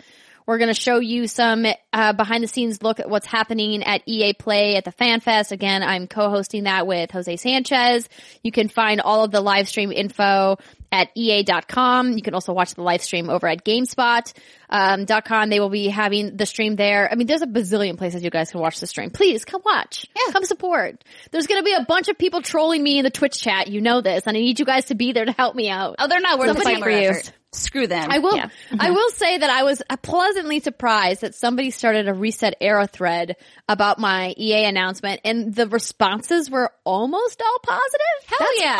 We're 0.45 0.60
going 0.60 0.73
to 0.73 0.81
show 0.81 0.99
you 0.99 1.27
some 1.27 1.65
uh, 1.91 2.14
behind 2.14 2.41
the 2.41 2.48
scenes 2.48 2.81
look 2.81 3.02
at 3.02 3.10
what's 3.10 3.26
happening 3.26 3.84
at 3.84 4.02
EA 4.06 4.31
Play 4.31 4.77
at 4.77 4.85
the 4.85 4.94
Fan 4.94 5.19
Fest. 5.19 5.52
Again, 5.52 5.84
I'm 5.84 6.07
co-hosting 6.07 6.64
that 6.64 6.88
with 6.88 7.11
Jose 7.11 7.35
Sanchez. 7.35 8.07
You 8.44 8.53
can 8.53 8.69
find 8.69 9.02
all 9.02 9.26
of 9.26 9.31
the 9.31 9.41
live 9.41 9.68
stream 9.68 9.91
info 9.91 10.60
at 10.91 11.09
EA.com. 11.15 12.14
You 12.14 12.22
can 12.22 12.34
also 12.34 12.53
watch 12.53 12.76
the 12.76 12.81
live 12.81 13.01
stream 13.01 13.30
over 13.30 13.47
at 13.47 13.64
GameSpot 13.64 14.34
um. 14.69 15.49
They 15.49 15.59
will 15.59 15.69
be 15.69 15.88
having 15.88 16.35
the 16.35 16.45
stream 16.45 16.76
there. 16.76 17.11
I 17.11 17.15
mean, 17.15 17.27
there's 17.27 17.41
a 17.41 17.47
bazillion 17.47 17.97
places 17.97 18.23
you 18.23 18.30
guys 18.30 18.51
can 18.51 18.61
watch 18.61 18.80
the 18.80 18.88
stream. 18.88 19.09
Please 19.11 19.45
come 19.45 19.61
watch. 19.65 20.05
Yeah. 20.15 20.31
Come 20.34 20.45
support. 20.45 21.03
There's 21.31 21.47
going 21.47 21.61
to 21.61 21.65
be 21.65 21.73
a 21.73 21.85
bunch 21.85 22.07
of 22.09 22.18
people 22.18 22.41
trolling 22.41 22.84
me 22.84 22.99
in 22.99 23.03
the 23.03 23.09
Twitch 23.09 23.39
chat. 23.39 23.68
You 23.68 23.81
know 23.81 24.01
this, 24.01 24.23
and 24.26 24.35
I 24.35 24.39
need 24.39 24.59
you 24.59 24.65
guys 24.65 24.85
to 24.85 24.95
be 24.95 25.11
there 25.14 25.26
to 25.26 25.31
help 25.31 25.55
me 25.55 25.69
out. 25.69 25.95
Oh, 25.99 26.07
they're 26.07 26.19
not 26.19 26.39
worth 26.39 26.49
the 26.49 26.64
Somebody 26.64 26.76
time 26.76 26.84
for 26.84 26.89
you. 26.89 27.09
effort. 27.09 27.31
Screw 27.58 27.88
them. 27.88 28.10
I 28.12 28.20
will. 28.20 28.36
Yeah. 28.36 28.50
I 28.80 28.92
will 28.92 29.10
say 29.12 29.38
that 29.38 29.50
I 29.50 29.64
was 29.64 29.82
pleasantly 30.02 30.60
surprised 30.60 31.22
that 31.22 31.36
somebody 31.36 31.72
started 31.72 32.08
a 32.08 32.14
ResetEra 32.14 32.90
thread 32.90 33.36
about 33.68 34.00
my 34.00 34.34
EA 34.38 34.66
announcement, 34.66 35.22
and 35.26 35.54
the 35.54 35.68
responses 35.68 36.50
were 36.50 36.72
almost 36.84 37.42
all 37.42 37.60
positive. 37.64 38.28
Hell 38.28 38.38
That's 38.40 38.62
yeah. 38.62 38.78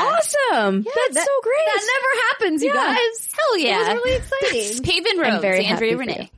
awesome. 0.56 0.84
Yeah, 0.86 0.92
That's 0.96 1.16
that- 1.16 1.26
so 1.26 1.42
great. 1.44 1.66
That 1.66 1.88
never 1.94 2.28
happens, 2.30 2.64
you 2.64 2.70
Yeah. 2.74 2.96
guys. 2.96 3.32
Hell 3.38 3.58
yeah. 3.58 3.92
It 3.92 3.94
was 3.96 4.04
really 4.04 4.16
exciting. 4.18 4.84
Paving 4.84 5.12
I'm 5.26 5.32
roads. 5.32 5.42
very 5.42 5.66
Andrea 5.66 5.92
happy 5.92 5.96
Rene. 5.96 6.32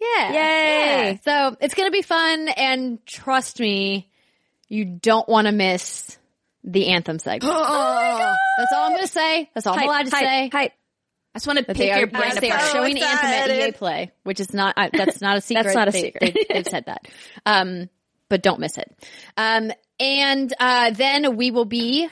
yeah. 0.00 0.32
Yay. 0.32 1.10
Yeah. 1.12 1.16
So 1.24 1.56
it's 1.60 1.74
gonna 1.74 1.90
be 1.90 2.02
fun, 2.02 2.48
and 2.48 3.04
trust 3.06 3.60
me, 3.60 4.10
you 4.68 4.84
don't 4.84 5.28
want 5.28 5.46
to 5.46 5.52
miss 5.52 6.18
the 6.64 6.88
anthem 6.88 7.18
segment. 7.18 7.52
Oh 7.54 8.34
That's 8.58 8.72
all 8.72 8.84
I'm 8.84 8.92
gonna 8.94 9.06
say. 9.08 9.50
That's 9.54 9.66
all 9.66 9.74
I'm 9.78 9.82
allowed 9.88 10.06
to 10.06 10.10
hype, 10.16 10.24
say. 10.24 10.48
hype. 10.52 10.72
I 11.34 11.38
just 11.38 11.46
want 11.48 11.58
to 11.58 11.64
That 11.64 11.76
pick 11.76 11.78
they 11.78 11.90
are, 11.90 11.98
your 11.98 12.06
brain 12.06 12.30
that 12.34 12.40
they 12.40 12.50
are 12.50 12.56
apart. 12.58 12.70
showing 12.72 12.96
So 12.96 13.04
Anthem 13.04 13.28
at 13.28 13.68
EA. 13.68 13.72
Play, 13.72 14.12
which 14.22 14.38
is 14.38 14.54
not, 14.54 14.74
uh, 14.76 14.90
that's 14.92 15.20
not 15.20 15.36
a 15.36 15.40
secret. 15.42 15.64
That's 15.64 15.74
not 15.74 15.88
a 15.88 15.90
They- 15.90 16.00
secret. 16.02 16.38
They, 16.48 16.54
have 16.54 16.66
said 16.66 16.84
that. 16.86 17.08
Um, 17.44 17.88
but 18.28 18.42
don't 18.42 18.60
miss 18.60 18.78
it. 18.78 18.94
Um, 19.36 19.72
and, 19.98 20.52
uh, 20.60 20.90
then 20.90 21.36
we 21.36 21.50
will 21.50 21.64
be 21.64 22.08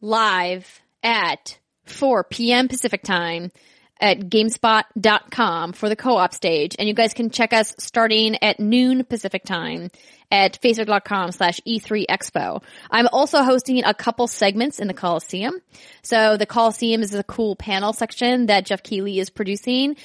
live 0.00 0.80
at 1.02 1.58
4 1.84 2.24
p.m. 2.24 2.68
Pacific 2.68 3.02
time 3.02 3.52
at 4.00 4.18
gamespot.com 4.20 5.72
for 5.72 5.88
the 5.88 5.96
co-op 5.96 6.34
stage. 6.34 6.76
And 6.78 6.86
you 6.88 6.94
guys 6.94 7.14
can 7.14 7.30
check 7.30 7.52
us 7.52 7.74
starting 7.78 8.36
at 8.42 8.60
noon 8.60 9.04
Pacific 9.04 9.44
time 9.44 9.90
at 10.36 10.60
facebook.com 10.60 11.32
slash 11.32 11.60
E3 11.66 12.04
Expo. 12.06 12.62
I'm 12.90 13.08
also 13.08 13.42
hosting 13.42 13.84
a 13.84 13.94
couple 13.94 14.26
segments 14.26 14.78
in 14.78 14.86
the 14.86 14.94
Coliseum. 14.94 15.54
So 16.02 16.36
the 16.36 16.46
Coliseum 16.46 17.02
is 17.02 17.14
a 17.14 17.22
cool 17.24 17.56
panel 17.56 17.92
section 17.92 18.46
that 18.46 18.66
Geoff 18.66 18.82
Keighley 18.82 19.18
is 19.18 19.30
producing. 19.30 19.96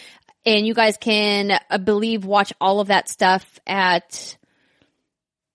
And 0.45 0.65
you 0.65 0.73
guys 0.73 0.97
can, 0.97 1.59
I 1.69 1.77
believe, 1.77 2.25
watch 2.25 2.53
all 2.61 2.79
of 2.79 2.87
that 2.87 3.09
stuff 3.09 3.59
at 3.67 4.37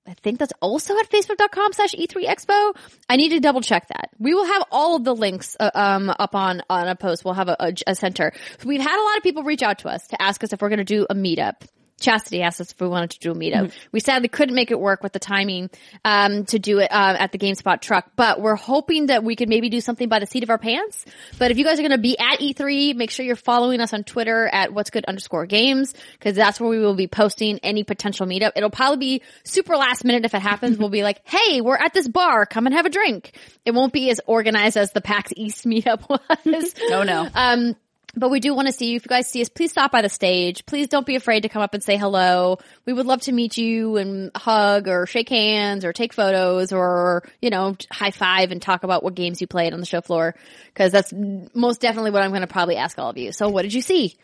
I 0.09 0.15
think 0.15 0.39
that's 0.39 0.53
also 0.61 0.97
at 0.99 1.11
facebook.com 1.11 1.73
slash 1.73 1.93
E3 1.93 2.27
Expo. 2.27 2.77
I 3.11 3.17
need 3.17 3.31
to 3.31 3.41
double 3.41 3.61
check 3.61 3.89
that. 3.89 4.11
We 4.21 4.35
will 4.35 4.47
have 4.47 4.63
all 4.71 4.95
of 4.95 5.03
the 5.03 5.15
links 5.15 5.57
uh, 5.59 5.71
um, 5.75 6.11
up 6.17 6.37
on, 6.37 6.63
on 6.71 6.87
a 6.87 6.95
post. 6.95 7.25
We'll 7.25 7.35
have 7.35 7.49
a, 7.49 7.57
a, 7.59 7.73
a 7.89 7.95
center. 7.97 8.33
We've 8.65 8.81
had 8.81 8.97
a 8.97 9.03
lot 9.03 9.17
of 9.17 9.25
people 9.25 9.43
reach 9.43 9.65
out 9.65 9.81
to 9.81 9.89
us 9.89 10.07
to 10.09 10.23
ask 10.23 10.45
us 10.45 10.53
if 10.53 10.63
we're 10.63 10.69
going 10.69 10.79
to 10.79 10.85
do 10.85 11.07
a 11.11 11.15
meetup. 11.15 11.55
Chastity 11.99 12.43
asked 12.43 12.61
us 12.61 12.73
if 12.73 12.81
we 12.81 12.89
wanted 12.89 13.11
to 13.11 13.19
do 13.21 13.33
a 13.33 13.35
meetup. 13.35 13.73
We 13.91 14.01
sadly 14.01 14.29
couldn't 14.29 14.55
make 14.55 14.71
it 14.71 14.79
work 14.79 15.03
with 15.03 15.13
the 15.13 15.19
timing 15.19 15.71
um, 16.05 16.45
to 16.47 16.59
do 16.59 16.79
it 16.79 16.93
uh, 16.93 17.17
at 17.19 17.33
the 17.33 17.39
GameSpot 17.39 17.81
truck, 17.81 18.11
but 18.17 18.41
we're 18.41 18.55
hoping 18.55 19.07
that 19.07 19.25
we 19.25 19.35
could 19.35 19.49
maybe 19.49 19.71
do 19.71 19.81
something 19.81 20.09
by 20.09 20.19
the 20.19 20.27
seat 20.27 20.43
of 20.43 20.51
our 20.51 20.59
pants. 20.59 21.07
But 21.39 21.51
if 21.51 21.59
you 21.59 21.65
guys 21.65 21.79
are 21.79 21.83
going 21.83 21.93
to 21.93 21.99
be 21.99 22.19
at 22.19 22.41
E3, 22.41 22.95
make 22.97 23.11
sure 23.11 23.25
you're 23.25 23.35
following 23.35 23.81
us 23.81 23.95
on 23.95 24.05
Twitter 24.05 24.47
at 24.47 24.75
what's 24.75 24.91
good 24.91 25.07
underscore 25.07 25.47
games 25.47 25.95
because 26.13 26.37
that's 26.37 26.61
where 26.61 26.69
we 26.69 26.79
will 26.79 26.95
be 26.95 27.07
posting 27.07 27.59
any 27.63 27.83
potential 27.83 28.27
meetup. 28.27 28.53
It'll 28.57 28.71
probably 28.71 29.19
be 29.19 29.23
super 29.45 29.77
last 29.77 30.05
minute 30.05 30.25
if 30.25 30.35
it 30.35 30.43
happens. 30.43 30.77
we'll 30.79 30.91
be 30.91 31.03
like, 31.03 31.23
hey, 31.25 31.61
we're 31.61 31.77
at 31.77 31.95
this 31.95 32.09
bar, 32.09 32.45
come 32.47 32.67
and 32.67 32.75
have 32.75 32.87
a 32.87 32.91
drink. 32.91 33.33
It 33.65 33.73
won't 33.73 33.93
be 33.93 34.11
as 34.11 34.21
organized 34.27 34.77
as 34.77 34.93
the 34.93 35.01
PAX 35.01 35.33
East 35.37 35.65
meetup 35.67 36.09
was. 36.09 36.75
No, 36.91 37.03
no. 37.05 37.29
Um, 37.35 37.77
but 38.17 38.31
we 38.31 38.41
do 38.41 38.55
want 38.55 38.67
to 38.67 38.73
see 38.73 38.91
you. 38.91 38.97
If 38.97 39.05
you 39.05 39.11
guys 39.11 39.29
see 39.29 39.43
us, 39.43 39.51
please 39.51 39.71
stop 39.71 39.93
by 39.93 40.01
the 40.01 40.09
stage. 40.09 40.65
Please 40.65 40.89
don't 40.89 41.07
be 41.07 41.17
afraid 41.17 41.43
to 41.43 41.51
come 41.51 41.61
up 41.61 41.75
and 41.75 41.83
say 41.83 41.99
hello. 41.99 42.59
We 42.87 42.95
would 42.95 43.07
love 43.07 43.21
to 43.23 43.33
meet 43.33 43.59
you 43.59 43.97
and 43.97 44.31
hug 44.35 44.89
or 44.89 45.07
shake 45.07 45.29
hands 45.29 45.85
or 45.85 45.93
take 45.93 46.15
photos 46.15 46.73
or, 46.73 47.29
you 47.43 47.51
know, 47.51 47.77
high 47.91 48.11
five 48.11 48.53
and 48.53 48.61
talk 48.63 48.85
about 48.85 49.03
what 49.05 49.15
games 49.15 49.41
you 49.41 49.47
played 49.47 49.75
on 49.75 49.81
the 49.81 49.87
show 49.87 50.01
floor. 50.01 50.35
Cause 50.75 50.93
that's 50.93 51.13
most 51.13 51.81
definitely 51.83 52.11
what 52.11 52.23
I'm 52.23 52.31
going 52.31 52.41
to 52.41 52.47
probably 52.47 52.77
ask 52.77 52.99
all 52.99 53.11
of 53.11 53.19
you. 53.19 53.33
So 53.33 53.51
what 53.51 53.63
did 53.63 53.75
you 53.75 53.83
see? 53.83 54.17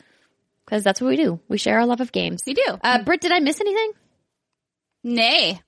Cause 0.67 0.83
that's 0.83 1.01
what 1.01 1.09
we 1.09 1.17
do. 1.17 1.41
We 1.49 1.59
share 1.59 1.79
our 1.79 1.87
love 1.87 2.01
of 2.01 2.13
games. 2.13 2.45
We 2.47 2.55
do. 2.55 2.79
Uh, 2.83 3.03
Britt, 3.03 3.21
did 3.21 3.33
I 3.33 3.41
miss 3.41 3.61
anything? 3.61 3.93
Nay. 5.05 5.61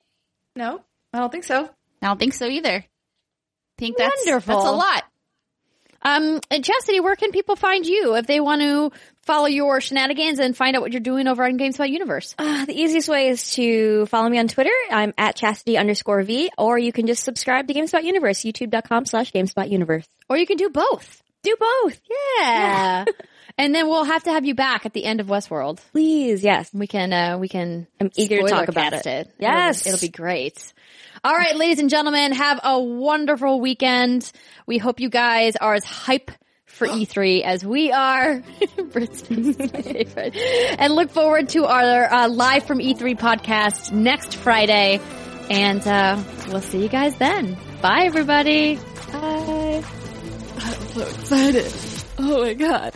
No, 0.57 0.81
I 1.13 1.19
don't 1.19 1.31
think 1.31 1.45
so. 1.45 1.69
I 2.01 2.07
don't 2.07 2.19
think 2.19 2.33
so 2.33 2.47
either. 2.47 2.77
I 2.77 2.87
think 3.77 3.99
that's 3.99 4.25
Wonderful. 4.25 4.55
That's 4.55 4.69
a 4.69 4.73
lot. 4.73 5.05
Um, 6.05 6.41
and 6.51 6.65
Chastity, 6.65 7.01
where 7.01 7.17
can 7.17 7.33
people 7.33 7.57
find 7.57 7.87
you 7.87 8.17
if 8.17 8.27
they 8.27 8.41
want 8.41 8.61
to 8.61 8.93
follow 9.23 9.47
your 9.47 9.81
shenanigans 9.81 10.39
and 10.39 10.55
find 10.57 10.77
out 10.77 10.83
what 10.83 10.93
you're 10.93 11.01
doing 11.01 11.27
over 11.29 11.45
on 11.45 11.59
GameSpot 11.59 11.89
Universe? 11.89 12.35
Uh, 12.39 12.67
the 12.67 12.79
easiest 12.79 13.09
way 13.09 13.29
is 13.29 13.53
to 13.55 14.05
follow 14.07 14.29
me 14.29 14.39
on 14.39 14.49
Twitter. 14.49 14.71
I'm 14.91 15.15
at 15.17 15.35
chastity 15.37 15.79
underscore 15.79 16.23
V, 16.23 16.51
or 16.59 16.79
you 16.79 16.93
can 16.93 17.07
just 17.07 17.25
subscribe 17.25 17.69
to 17.69 17.75
GameSpot 17.75 18.05
Universe, 18.05 18.41
youtube.com 18.41 19.07
slash 19.07 19.33
GameSpot 19.33 19.71
Universe. 19.71 20.07
Or 20.29 20.37
you 20.37 20.47
can 20.47 20.57
do 20.59 20.69
both. 20.69 21.23
Do 21.43 21.57
both. 21.59 22.01
Yeah. 22.39 23.05
and 23.59 23.75
then 23.75 23.87
we'll 23.89 24.05
have 24.05 24.25
to 24.25 24.31
have 24.33 24.45
you 24.45 24.55
back 24.55 24.85
at 24.87 24.93
the 24.93 25.05
end 25.05 25.21
of 25.21 25.27
Westworld. 25.27 25.79
Please, 25.93 26.43
yes. 26.45 26.71
We 26.73 26.87
can, 26.87 27.13
uh, 27.13 27.39
we 27.39 27.49
can. 27.49 27.87
I'm 28.01 28.11
eager 28.17 28.41
to 28.43 28.49
talk 28.49 28.69
about 28.69 28.93
it. 28.93 29.07
It'll- 29.07 29.33
Yes. 29.39 29.87
It'll, 29.87 30.01
be 30.01 30.09
great. 30.09 30.73
All 31.25 31.33
right, 31.35 31.57
ladies 31.57 31.79
and 31.79 31.89
gentlemen, 31.89 32.33
have 32.33 32.61
a 32.63 32.79
wonderful 32.79 33.59
weekend. 33.59 34.31
We 34.67 34.77
hope 34.77 35.01
you 35.01 35.09
guys 35.09 35.57
are 35.57 35.73
as 35.73 35.83
hype 35.83 36.31
for 36.67 36.87
E3 36.87 37.43
as 37.43 37.65
we 37.65 37.91
are. 37.91 38.43
My 38.77 39.07
favorite. 39.07 40.37
And 40.79 40.95
look 40.95 41.11
forward 41.11 41.49
to 41.51 41.65
our 41.65 42.13
uh, 42.13 42.29
live 42.29 42.67
from 42.67 42.79
E3 42.79 43.19
podcast 43.19 43.91
next 43.91 44.37
Friday. 44.37 45.01
And 45.49 45.81
uh, 45.89 46.23
we'll 46.49 46.61
see 46.61 46.83
you 46.83 46.91
guys 46.91 47.17
then. 47.17 47.57
Bye, 47.81 48.03
everybody. 48.05 48.77
Bye. 49.11 49.83
I'm 50.59 50.87
so 50.89 51.01
excited. 51.01 51.73
Oh 52.19 52.43
my 52.43 52.53
god. 52.53 52.93